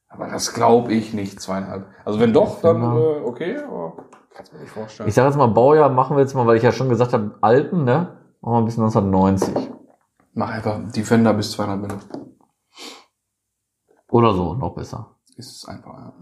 Aber 0.08 0.28
das 0.28 0.54
glaube 0.54 0.94
ich 0.94 1.12
nicht, 1.12 1.40
zweieinhalb. 1.40 1.86
Also 2.04 2.18
wenn 2.18 2.32
doch, 2.32 2.62
dann 2.62 2.80
äh, 2.82 3.24
okay, 3.24 3.58
aber 3.58 3.92
kannst 4.34 4.52
mir 4.52 4.60
nicht 4.60 4.70
vorstellen. 4.72 5.08
Ich 5.08 5.14
sage 5.14 5.28
jetzt 5.28 5.36
mal, 5.36 5.46
Baujahr 5.46 5.90
machen 5.90 6.16
wir 6.16 6.22
jetzt 6.22 6.34
mal, 6.34 6.46
weil 6.46 6.56
ich 6.56 6.62
ja 6.62 6.72
schon 6.72 6.88
gesagt 6.88 7.12
habe, 7.12 7.34
alten, 7.42 7.84
ne? 7.84 8.16
Machen 8.40 8.52
wir 8.54 8.58
ein 8.58 8.64
bisschen 8.64 8.84
1990. 8.84 9.75
Mach 10.38 10.50
einfach 10.50 10.78
Defender 10.92 11.32
bis 11.32 11.52
200 11.52 11.80
Minuten. 11.80 12.36
Oder 14.10 14.34
so, 14.34 14.52
noch 14.52 14.74
besser. 14.74 15.16
Ist 15.34 15.56
es 15.56 15.64
einfach, 15.64 15.94
ja. 15.94 16.12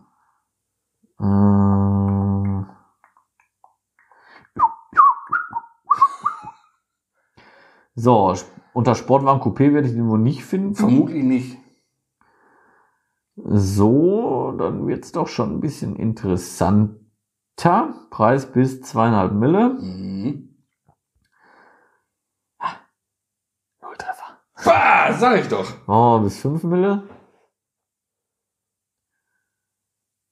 Ähm. 1.20 2.66
So, 7.96 8.34
unter 8.72 8.94
Sportwagen 8.94 9.42
Coupé 9.42 9.74
werde 9.74 9.88
ich 9.88 9.94
den 9.94 10.08
wohl 10.08 10.20
nicht 10.20 10.44
finden. 10.44 10.76
Vermutlich 10.76 11.24
nicht. 11.24 11.58
So, 13.34 14.52
dann 14.56 14.86
wird's 14.86 15.10
doch 15.10 15.26
schon 15.26 15.54
ein 15.54 15.60
bisschen 15.60 15.96
interessanter. 15.96 17.00
Preis 18.10 18.52
bis 18.52 18.80
zweieinhalb 18.82 19.32
Mille. 19.32 19.70
Mhm. 19.70 20.53
Bah, 24.64 25.12
sag 25.12 25.40
ich 25.40 25.48
doch. 25.48 25.66
Oh, 25.86 26.18
bis 26.20 26.38
fünf 26.40 26.62
Mille. 26.64 27.02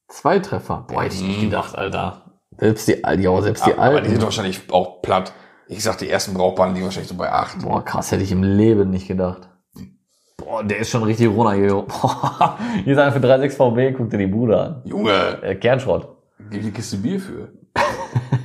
Zwei 0.08 0.38
Treffer. 0.40 0.84
Boah, 0.88 1.02
hätte 1.04 1.14
ich 1.14 1.22
nicht 1.22 1.40
gedacht, 1.42 1.76
Alter. 1.76 2.38
Selbst 2.58 2.86
die, 2.88 3.02
ja, 3.22 3.42
selbst 3.42 3.66
die 3.66 3.72
aber, 3.72 3.82
aber 3.82 4.00
die 4.00 4.06
sind 4.08 4.16
alten. 4.16 4.24
wahrscheinlich 4.24 4.70
auch 4.72 5.00
platt. 5.02 5.32
Ich 5.68 5.82
sag, 5.82 5.96
die 5.98 6.10
ersten 6.10 6.34
brauchbaren 6.34 6.74
liegen 6.74 6.84
wahrscheinlich 6.84 7.08
so 7.08 7.16
bei 7.16 7.32
8. 7.32 7.62
Boah, 7.62 7.82
krass, 7.84 8.12
hätte 8.12 8.22
ich 8.22 8.30
im 8.32 8.42
Leben 8.42 8.90
nicht 8.90 9.08
gedacht. 9.08 9.48
Boah, 10.36 10.62
der 10.62 10.78
ist 10.78 10.90
schon 10.90 11.02
richtig 11.02 11.28
runter 11.28 11.54
hier. 11.54 11.68
Boah, 11.82 12.58
hier 12.84 12.92
ist 12.92 12.98
einer 12.98 13.12
für 13.12 13.20
3,6 13.20 13.50
VB, 13.92 13.96
guck 13.96 14.10
dir 14.10 14.18
die 14.18 14.26
Bude 14.26 14.60
an. 14.60 14.82
Junge, 14.84 15.42
Äh, 15.42 15.54
Kernschrott. 15.54 16.08
gib 16.50 16.62
die 16.62 16.70
Kiste 16.72 16.98
Bier 16.98 17.18
für. 17.20 17.52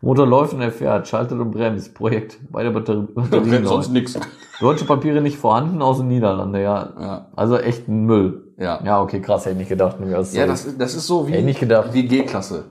Motor 0.00 0.26
läuft 0.26 0.54
und 0.54 0.60
er 0.60 0.70
fährt, 0.70 1.08
schaltet 1.08 1.38
und 1.40 1.50
bremst. 1.50 1.94
Projekt. 1.94 2.38
Beide 2.50 2.70
Batterie- 2.70 3.06
Batterien 3.14 3.50
Wenn 3.50 3.62
neu. 3.62 3.68
sonst 3.68 3.90
nix. 3.90 4.18
Deutsche 4.60 4.84
Papiere 4.84 5.20
nicht 5.20 5.38
vorhanden, 5.38 5.82
aus 5.82 5.98
den 5.98 6.08
Niederlande, 6.08 6.62
ja. 6.62 6.92
Ja, 7.00 7.26
Also 7.36 7.58
echt 7.58 7.88
ein 7.88 8.04
Müll. 8.06 8.52
ja. 8.58 8.80
Ja, 8.84 9.02
okay, 9.02 9.20
krass, 9.20 9.44
hätte 9.44 9.52
ich 9.54 9.58
nicht 9.58 9.68
gedacht. 9.68 9.98
Nee, 10.00 10.10
das 10.12 10.28
ist 10.28 10.36
Ja, 10.36 10.44
so- 10.44 10.50
das, 10.52 10.78
das 10.78 10.94
ist 10.94 11.06
so 11.06 11.26
wie, 11.26 11.32
Hätte 11.32 11.44
nicht 11.44 11.60
gedacht. 11.60 11.92
wie 11.92 12.06
G-Klasse. 12.06 12.64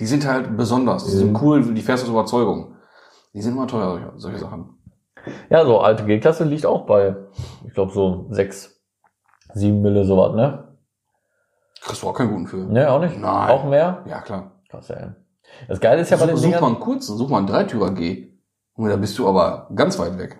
Die 0.00 0.06
sind 0.06 0.26
halt 0.26 0.56
besonders. 0.56 1.04
Die 1.04 1.10
sind 1.12 1.40
cool, 1.40 1.62
die 1.74 1.80
fährst 1.82 2.04
aus 2.04 2.10
Überzeugung. 2.10 2.74
Die 3.34 3.40
sind 3.42 3.52
immer 3.54 3.66
teuer, 3.68 3.90
solche- 3.92 4.12
solche 4.16 4.38
Sachen. 4.38 4.78
Ja, 5.50 5.64
so 5.64 5.78
alte 5.80 6.04
G-Klasse 6.04 6.44
liegt 6.44 6.66
auch 6.66 6.84
bei, 6.86 7.14
ich 7.66 7.74
glaube, 7.74 7.92
so 7.92 8.26
sechs, 8.30 8.80
sieben 9.54 9.82
Mille, 9.82 10.04
sowas, 10.04 10.34
ne? 10.34 10.64
Kriegst 11.80 12.02
du 12.02 12.08
auch 12.08 12.14
keinen 12.14 12.30
guten 12.30 12.46
für. 12.48 12.56
Ne, 12.58 12.90
auch 12.90 13.00
nicht? 13.00 13.18
Nein. 13.18 13.50
Auch 13.50 13.64
mehr? 13.64 14.02
Ja, 14.06 14.20
klar. 14.20 14.52
Krass, 14.68 14.90
ey. 14.90 15.10
Das 15.68 15.80
Geile 15.80 16.00
ist 16.02 16.10
ja 16.10 16.16
bei 16.16 16.26
den 16.26 16.36
such 16.36 16.44
mal 16.50 16.56
Dingern, 16.56 16.64
einen 16.64 16.80
kurzen, 16.80 17.16
such 17.16 17.28
mal 17.28 17.38
einen 17.38 17.46
Dreitürer 17.46 17.90
G. 17.92 18.28
Und 18.74 18.88
da 18.88 18.96
bist 18.96 19.18
du 19.18 19.28
aber 19.28 19.68
ganz 19.74 19.98
weit 19.98 20.18
weg. 20.18 20.38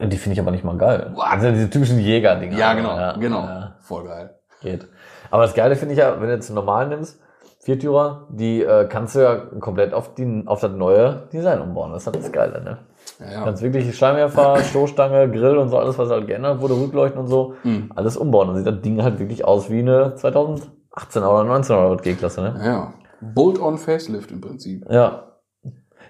die 0.00 0.16
finde 0.16 0.34
ich 0.34 0.40
aber 0.40 0.50
nicht 0.50 0.64
mal 0.64 0.76
geil. 0.76 1.12
What? 1.14 1.24
Sind 1.40 1.44
ja 1.44 1.50
diese 1.52 1.70
typischen 1.70 1.98
Jäger-Dinger. 1.98 2.56
Ja, 2.58 2.74
genau, 2.74 2.96
Ja, 2.96 3.12
genau. 3.12 3.40
Ja, 3.44 3.76
Voll 3.80 4.04
geil. 4.04 4.34
geht. 4.60 4.86
Aber 5.30 5.42
das 5.42 5.54
Geile 5.54 5.76
finde 5.76 5.94
ich 5.94 6.00
ja, 6.00 6.20
wenn 6.20 6.28
du 6.28 6.34
jetzt 6.34 6.48
einen 6.50 6.56
normalen 6.56 6.88
nimmst, 6.90 7.18
Viertürer, 7.60 8.26
die 8.30 8.62
äh, 8.62 8.86
kannst 8.88 9.14
du 9.14 9.20
ja 9.20 9.36
komplett 9.60 9.94
auf, 9.94 10.14
die, 10.14 10.42
auf 10.46 10.60
das 10.60 10.72
neue 10.72 11.28
Design 11.32 11.60
umbauen. 11.60 11.92
Das 11.92 12.02
ist 12.02 12.06
halt 12.08 12.16
das 12.16 12.32
Geile, 12.32 12.60
ne? 12.62 12.78
Ja, 13.20 13.26
Du 13.26 13.32
ja. 13.32 13.44
kannst 13.44 13.62
wirklich 13.62 13.96
Scheinwerfer, 13.96 14.58
Stoßstange, 14.64 15.30
Grill 15.30 15.56
und 15.56 15.68
so 15.68 15.78
alles, 15.78 15.96
was 15.96 16.10
halt 16.10 16.26
geändert 16.26 16.60
wurde, 16.60 16.74
Rückleuchten 16.74 17.20
und 17.20 17.28
so, 17.28 17.54
Hm. 17.62 17.92
alles 17.94 18.16
umbauen. 18.16 18.48
Dann 18.48 18.56
sieht 18.56 18.66
das 18.66 18.80
Ding 18.80 19.00
halt 19.02 19.20
wirklich 19.20 19.44
aus 19.44 19.70
wie 19.70 19.78
eine 19.78 20.16
2018 20.16 21.22
oder 21.22 21.44
19 21.44 21.76
oder 21.76 21.90
was 21.92 22.02
G-Klasse, 22.02 22.42
ne? 22.42 22.60
Ja. 22.64 22.92
Bolt-on 23.22 23.78
Facelift 23.78 24.30
im 24.32 24.40
Prinzip. 24.40 24.84
Ja. 24.90 25.38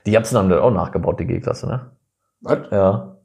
Die 0.07 0.11
Japsen 0.11 0.39
haben 0.39 0.49
das 0.49 0.61
auch 0.61 0.71
nachgebaut, 0.71 1.21
die 1.21 1.27
G-Klasse, 1.27 1.67
ne? 1.67 1.93
Was? 2.41 2.71
Ja. 2.71 3.19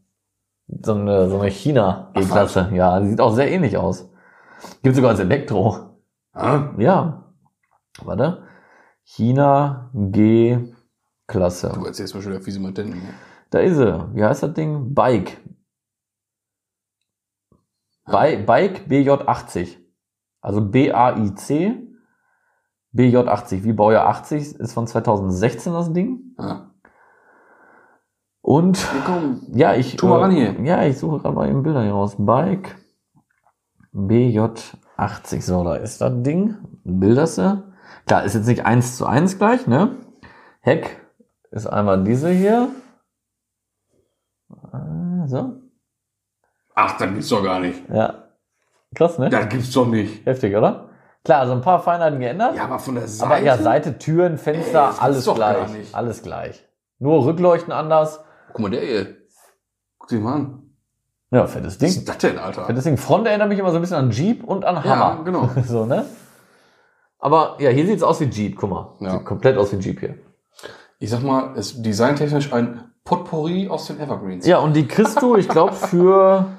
So 0.68 0.94
eine, 0.94 1.30
so 1.30 1.40
eine 1.40 1.50
China-G-Klasse. 1.50 2.70
Ja, 2.74 3.00
die 3.00 3.08
sieht 3.10 3.22
auch 3.22 3.34
sehr 3.34 3.50
ähnlich 3.50 3.78
aus. 3.78 4.10
Gibt 4.84 4.96
sogar 4.96 5.12
als 5.12 5.20
Elektro. 5.20 5.98
Ah, 6.34 6.72
Ja. 6.78 7.24
Warte. 8.04 8.44
China 9.04 9.90
G-Klasse. 9.94 11.72
du 11.74 11.86
erzählst 11.86 12.14
mir 12.14 12.22
schon 12.22 12.34
wieder, 12.34 12.46
wie 12.46 12.52
sie 12.52 12.60
mal 12.60 12.74
denken. 12.74 13.02
Da 13.50 13.60
ist 13.60 13.78
sie. 13.78 14.10
Wie 14.14 14.24
heißt 14.24 14.44
das 14.44 14.54
Ding? 14.54 14.94
Bike. 14.94 15.38
Bi 18.06 18.38
Bike 18.46 18.88
BJ80. 18.88 19.78
Also 20.42 20.62
B-A-I-C. 20.62 21.87
BJ80, 22.98 23.64
wie 23.64 23.74
Baujahr 23.74 24.08
80, 24.08 24.56
ist 24.56 24.74
von 24.74 24.88
2016 24.88 25.74
das 25.74 25.94
Ding. 25.94 26.34
Ah. 26.38 26.72
Und 28.42 28.88
ja, 29.54 29.76
ich. 29.76 29.98
Tu 29.98 30.08
mal 30.08 30.22
ran 30.22 30.32
hier. 30.32 30.60
Ja, 30.64 30.84
ich 30.84 30.98
suche 30.98 31.20
gerade 31.20 31.36
mal 31.36 31.50
eben 31.50 31.64
Bilder 31.64 31.84
hier 31.84 31.92
raus. 31.92 32.16
Bike 32.18 32.78
BJ80. 33.94 35.42
So, 35.42 35.64
da 35.64 35.76
ist 35.76 36.00
das 36.02 36.14
Ding. 36.24 36.56
Bilderste. 36.84 37.74
Klar, 38.06 38.24
ist 38.24 38.36
jetzt 38.36 38.48
nicht 38.48 38.66
eins 38.66 38.98
zu 38.98 39.06
eins 39.06 39.38
gleich, 39.38 39.68
ne? 39.68 39.98
Heck 40.62 41.02
ist 41.52 41.68
einmal 41.68 42.04
diese 42.04 42.30
hier. 42.30 42.70
Äh, 44.50 45.28
So. 45.28 45.62
Ach, 46.74 46.98
das 46.98 47.10
gibt's 47.10 47.30
doch 47.30 47.44
gar 47.44 47.60
nicht. 47.60 47.84
Ja. 47.90 48.30
Krass, 48.96 49.20
ne? 49.20 49.30
Das 49.30 49.50
gibt's 49.50 49.72
doch 49.72 49.88
nicht. 49.88 50.26
Heftig, 50.26 50.56
oder? 50.56 50.87
Klar, 51.28 51.42
also 51.42 51.52
ein 51.52 51.62
paar 51.62 51.82
Feinheiten 51.82 52.22
geändert. 52.22 52.56
Ja, 52.56 52.64
aber 52.64 52.80
von 52.80 52.96
der 52.96 53.06
Seite. 53.06 53.30
aber 53.30 53.44
ja, 53.44 53.58
Seite, 53.58 53.98
Türen, 53.98 54.38
Fenster, 54.38 54.94
Ey, 54.94 55.02
alles 55.02 55.26
gleich. 55.26 55.68
Alles 55.92 56.24
gleich. 56.24 56.66
Nur 57.00 57.26
Rückleuchten 57.26 57.74
anders. 57.74 58.22
Guck 58.54 58.62
mal, 58.62 58.72
der 58.72 58.80
hier. 58.80 59.08
Guck 60.00 60.08
dir 60.08 60.20
mal 60.20 60.36
an. 60.36 60.64
Ja, 61.32 61.46
fettes 61.46 61.74
Was 61.74 61.78
Ding. 61.80 61.90
ist 61.90 62.08
das 62.08 62.18
denn, 62.20 62.40
Alter? 62.40 62.64
Fettes 62.66 62.86
Ding. 62.86 62.96
Front 62.96 63.28
erinnert 63.28 63.50
mich 63.50 63.60
immer 63.60 63.72
so 63.72 63.76
ein 63.76 63.82
bisschen 63.82 63.98
an 63.98 64.12
Jeep 64.12 64.42
und 64.46 64.64
an 64.64 64.82
Hammer. 64.82 65.18
Ja, 65.18 65.22
genau. 65.24 65.50
so, 65.68 65.86
ne? 65.86 66.06
Aber 67.20 67.58
ja, 67.60 67.72
hier 67.72 67.86
sieht's 67.86 68.04
aus 68.04 68.22
wie 68.22 68.30
Jeep, 68.30 68.56
guck 68.56 68.70
mal. 68.70 68.96
Ja. 69.02 69.12
Sieht 69.18 69.26
komplett 69.26 69.58
aus 69.58 69.74
wie 69.74 69.78
Jeep 69.80 70.00
hier. 70.00 70.16
Ich 71.00 71.10
sag 71.10 71.24
mal, 71.24 71.52
es 71.58 71.74
ist 71.74 71.86
designtechnisch 71.86 72.54
ein 72.54 72.86
Potpourri 73.04 73.68
aus 73.68 73.88
den 73.88 74.00
Evergreens. 74.00 74.48
Ja, 74.48 74.60
und 74.60 74.78
die 74.78 74.88
kriegst 74.88 75.22
du, 75.22 75.36
ich 75.36 75.50
glaube, 75.50 75.74
für 75.74 76.46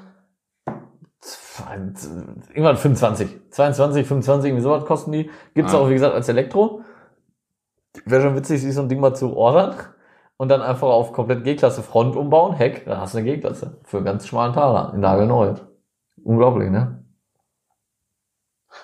irgendwann 1.69 2.77
25, 2.77 3.51
22, 3.51 4.07
25, 4.07 4.49
irgendwie 4.49 4.63
sowas 4.63 4.85
kosten 4.85 5.11
die. 5.11 5.29
Gibt's 5.53 5.73
Ah. 5.73 5.79
auch, 5.79 5.89
wie 5.89 5.93
gesagt, 5.93 6.13
als 6.15 6.29
Elektro. 6.29 6.81
Wäre 8.05 8.21
schon 8.21 8.35
witzig, 8.35 8.61
sich 8.61 8.73
so 8.73 8.81
ein 8.81 8.89
Ding 8.89 8.99
mal 8.99 9.13
zu 9.15 9.35
ordern 9.35 9.75
und 10.37 10.49
dann 10.49 10.61
einfach 10.61 10.87
auf 10.87 11.11
komplett 11.11 11.43
G-Klasse 11.43 11.81
Front 11.83 12.15
umbauen, 12.15 12.53
Heck, 12.55 12.85
dann 12.85 12.99
hast 12.99 13.13
du 13.13 13.17
eine 13.17 13.29
G-Klasse. 13.29 13.79
Für 13.83 13.97
einen 13.97 14.05
ganz 14.05 14.27
schmalen 14.27 14.53
Taler, 14.53 14.93
in 14.93 14.99
nagelneu. 15.01 15.55
Unglaublich, 16.23 16.69
ne? 16.69 17.03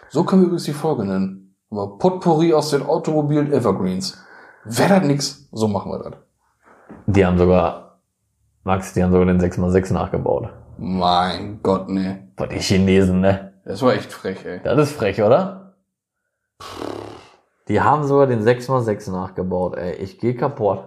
So 0.10 0.24
können 0.24 0.42
wir 0.42 0.48
übrigens 0.48 0.64
die 0.64 0.74
Folge 0.74 1.06
nennen. 1.06 1.56
Aber 1.70 1.98
Potpourri 1.98 2.54
aus 2.54 2.72
den 2.72 2.84
Automobilen 2.84 3.52
Evergreens. 3.52 4.24
Wäre 4.66 5.00
das 5.00 5.08
nix, 5.08 5.48
so 5.52 5.68
machen 5.68 5.92
wir 5.92 6.00
das. 6.00 6.14
Die 7.08 7.26
haben 7.26 7.38
sogar, 7.38 8.00
Max, 8.64 8.94
die 8.94 9.04
haben 9.04 9.12
sogar 9.12 9.26
den 9.28 9.40
6x6 9.40 9.94
nachgebaut. 9.94 10.50
Mein 10.78 11.60
Gott, 11.64 11.90
nee. 11.90 12.18
Boah, 12.36 12.48
die 12.48 12.60
Chinesen, 12.60 13.22
ne? 13.22 13.54
Das 13.66 13.82
war 13.82 13.94
echt 13.94 14.12
frech, 14.12 14.46
ey. 14.46 14.60
Das 14.64 14.78
ist 14.78 14.96
frech, 14.96 15.22
oder? 15.22 15.76
Die 17.68 17.82
haben 17.82 18.06
sogar 18.06 18.28
den 18.28 18.44
6x6 18.44 19.12
nachgebaut, 19.12 19.78
ey. 19.78 19.96
Ich 19.96 20.20
gehe 20.20 20.36
kaputt. 20.36 20.84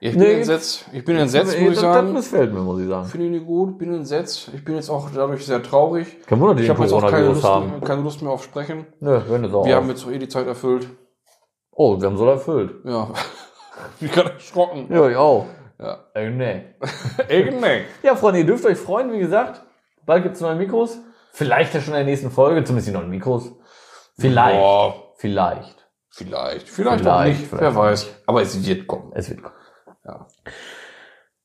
Ich 0.00 0.12
bin 0.12 0.20
Nee, 0.20 0.34
entsetzt. 0.34 0.86
Ich 0.92 1.04
bin 1.04 1.16
entsetzt, 1.16 1.54
Ey, 1.56 1.64
muss 1.64 1.72
ich 1.72 1.80
sagen. 1.80 2.06
Das 2.06 2.14
missfällt 2.14 2.52
mir, 2.52 2.60
muss 2.60 2.80
ich 2.80 2.88
sagen. 2.88 3.06
Finde 3.08 3.26
ich 3.26 3.32
nicht 3.32 3.46
gut, 3.46 3.78
bin 3.78 3.92
entsetzt. 3.92 4.48
Ich 4.54 4.64
bin 4.64 4.76
jetzt 4.76 4.90
auch 4.90 5.10
dadurch 5.12 5.44
sehr 5.44 5.60
traurig. 5.60 6.24
Kein 6.24 6.38
Wunder, 6.38 6.54
die 6.54 6.62
Ich 6.62 6.70
habe 6.70 6.82
jetzt 6.82 6.92
auch 6.92 7.10
keine 7.10 7.26
Lust, 7.26 7.42
haben. 7.42 7.80
keine 7.80 8.02
Lust 8.02 8.22
mehr 8.22 8.30
auf 8.30 8.44
Sprechen. 8.44 8.86
Nö, 9.00 9.20
wenn 9.28 9.42
das 9.42 9.52
auch. 9.52 9.66
Wir 9.66 9.74
haben 9.74 9.88
jetzt 9.88 10.06
eh 10.06 10.18
die 10.18 10.28
Zeit 10.28 10.46
erfüllt. 10.46 10.88
oh, 11.72 12.00
wir 12.00 12.06
haben 12.06 12.16
so 12.16 12.26
erfüllt. 12.28 12.76
Ja. 12.84 13.10
ich 13.94 14.06
bin 14.06 14.10
gerade 14.12 14.34
erschrocken. 14.34 14.86
Ja, 14.88 15.08
ich 15.08 15.16
auch. 15.16 15.46
Ja. 15.78 16.04
Ey, 16.14 16.30
nee. 16.30 16.74
Irgendwie. 17.28 17.84
Ja, 18.02 18.16
Freunde, 18.16 18.40
ihr 18.40 18.46
dürft 18.46 18.66
euch 18.66 18.78
freuen, 18.78 19.12
wie 19.12 19.18
gesagt. 19.18 19.62
Bald 20.04 20.22
gibt's 20.22 20.40
neue 20.40 20.56
Mikros. 20.56 20.98
Vielleicht 21.32 21.74
ja 21.74 21.80
schon 21.80 21.94
in 21.94 21.98
der 22.00 22.06
nächsten 22.06 22.30
Folge, 22.30 22.64
zumindest 22.64 22.88
die 22.88 22.92
neuen 22.92 23.10
Mikros. 23.10 23.52
Vielleicht. 24.18 24.58
Boah, 24.58 25.14
Vielleicht. 25.18 25.86
vielleicht. 26.10 26.68
Vielleicht, 26.68 27.06
auch 27.06 27.24
nicht. 27.24 27.46
vielleicht 27.46 27.60
Wer 27.62 27.74
weiß. 27.76 28.22
Aber 28.26 28.42
es 28.42 28.66
wird 28.66 28.86
kommen. 28.86 29.12
Es 29.14 29.28
wird 29.28 29.42
kommen. 29.42 29.54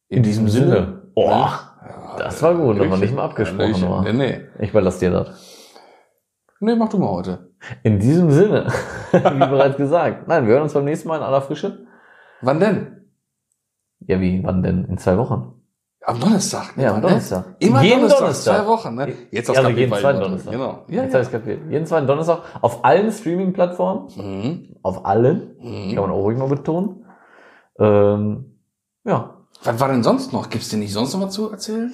In, 0.08 0.24
diesem 0.24 0.48
Sinne. 0.48 1.12
Oh, 1.16 1.28
Ja, 1.30 2.16
das 2.18 2.42
war 2.42 2.56
gut, 2.56 2.80
aber 2.80 2.98
nicht 2.98 3.14
mal 3.14 3.26
abgesprochen. 3.26 3.74
Hallöchen. 3.74 3.88
Aber. 3.88 4.02
Nee, 4.04 4.14
nee. 4.14 4.42
Ich 4.60 4.70
überlasse 4.70 5.00
dir 5.00 5.12
das. 5.12 5.70
Nee, 6.60 6.76
mach 6.76 6.90
du 6.90 6.98
mal 6.98 7.10
heute. 7.10 7.52
In 7.84 8.00
diesem 8.00 8.32
Sinne, 8.32 8.68
wie 9.12 9.18
bereits 9.20 9.76
gesagt. 9.76 10.28
Nein, 10.28 10.48
wir 10.48 10.54
hören 10.54 10.64
uns 10.64 10.74
beim 10.74 10.86
nächsten 10.86 11.08
Mal 11.08 11.18
in 11.18 11.24
aller 11.24 11.42
Frische. 11.42 11.86
Wann 12.42 12.60
denn? 12.60 13.03
Ja, 14.08 14.20
wie, 14.20 14.44
wann 14.44 14.64
denn? 14.64 14.86
In 14.86 14.98
zwei 14.98 15.18
Wochen. 15.18 15.54
Am 16.06 16.20
Donnerstag. 16.20 16.74
Ja, 16.76 16.90
am 16.90 16.96
ne? 16.98 17.02
Donnerstag. 17.04 17.46
Immer 17.60 17.82
Jeden 17.82 18.02
Donnerstag, 18.02 18.20
Donnerstag. 18.20 18.58
Zwei 18.58 18.68
Wochen, 18.68 18.96
ne? 18.96 19.08
Jetzt 19.32 19.48
Ja, 19.48 19.54
das 19.54 19.64
also 19.66 19.70
jeden 19.78 19.94
zweiten. 19.94 20.20
Donnerstag. 20.20 20.52
Genau. 20.52 20.86
Ja, 20.90 21.04
Jetzt 21.04 21.14
ja. 21.14 21.14
habe 21.14 21.24
ich 21.24 21.32
kapiert. 21.32 21.62
Jeden 21.70 21.86
zweiten 21.86 22.08
Donnerstag 22.08 22.42
auf 22.62 22.84
allen 22.84 23.12
Streaming-Plattformen. 23.12 24.08
Mhm. 24.16 24.76
Auf 24.82 25.06
allen. 25.06 25.56
Mhm. 25.62 25.96
Kann 25.96 26.04
man 26.04 26.12
auch 26.12 26.24
ruhig 26.24 26.38
mal 26.38 26.50
betonen. 26.50 27.06
Ähm, 27.80 28.60
ja. 29.06 29.38
Was 29.64 29.80
war 29.80 29.88
denn 29.88 30.04
sonst 30.04 30.34
noch? 30.34 30.50
Gibt's 30.50 30.70
denn 30.70 30.80
nicht 30.80 30.92
sonst 30.92 31.14
noch 31.14 31.22
was 31.22 31.34
zu 31.34 31.50
erzählen? 31.50 31.94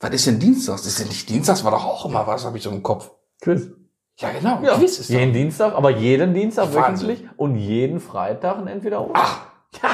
Was 0.00 0.10
ist 0.10 0.26
denn 0.26 0.38
Dienstags? 0.38 0.84
Ist 0.86 1.00
denn 1.00 1.08
nicht 1.08 1.26
Dienstags? 1.28 1.64
War 1.64 1.70
doch 1.70 1.84
auch 1.84 2.04
immer 2.04 2.26
was, 2.26 2.44
habe 2.44 2.58
ich 2.58 2.62
so 2.62 2.70
im 2.70 2.82
Kopf. 2.82 3.10
Quiz. 3.40 3.70
Ja, 4.18 4.30
genau. 4.30 4.60
Ja, 4.62 4.74
Quiz 4.76 4.98
ist 4.98 5.08
jeden. 5.08 5.32
Dienstag, 5.32 5.74
aber 5.74 5.90
jeden 5.90 6.34
Dienstag 6.34 6.74
Wahnsinn. 6.74 7.08
wöchentlich 7.08 7.30
und 7.38 7.56
jeden 7.56 8.00
Freitag 8.00 8.66
entweder 8.66 9.02
oder. 9.02 9.12
Ach, 9.14 9.46
ja. 9.82 9.90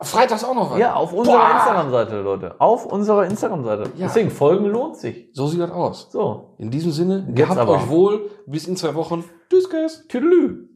Freitags 0.00 0.44
auch 0.44 0.54
noch 0.54 0.72
was. 0.72 0.78
Ja, 0.78 0.94
auf 0.94 1.12
unserer. 1.12 1.50
Instagram-Seite, 1.56 2.20
Leute. 2.20 2.54
Auf 2.58 2.84
unserer 2.86 3.24
Instagram-Seite. 3.26 3.90
Ja. 3.96 4.06
Deswegen, 4.06 4.30
Folgen 4.30 4.66
lohnt 4.66 4.96
sich. 4.96 5.28
So 5.32 5.46
sieht 5.46 5.60
das 5.60 5.70
aus. 5.70 6.08
So. 6.10 6.54
In 6.58 6.70
diesem 6.70 6.90
Sinne, 6.92 7.24
Jetzt 7.28 7.36
gehabt 7.36 7.58
aber. 7.60 7.74
euch 7.74 7.88
wohl. 7.88 8.30
Bis 8.46 8.66
in 8.66 8.76
zwei 8.76 8.94
Wochen. 8.94 9.24
Tschüss, 9.48 9.70
Guys. 9.70 10.04
Tüdelü. 10.08 10.68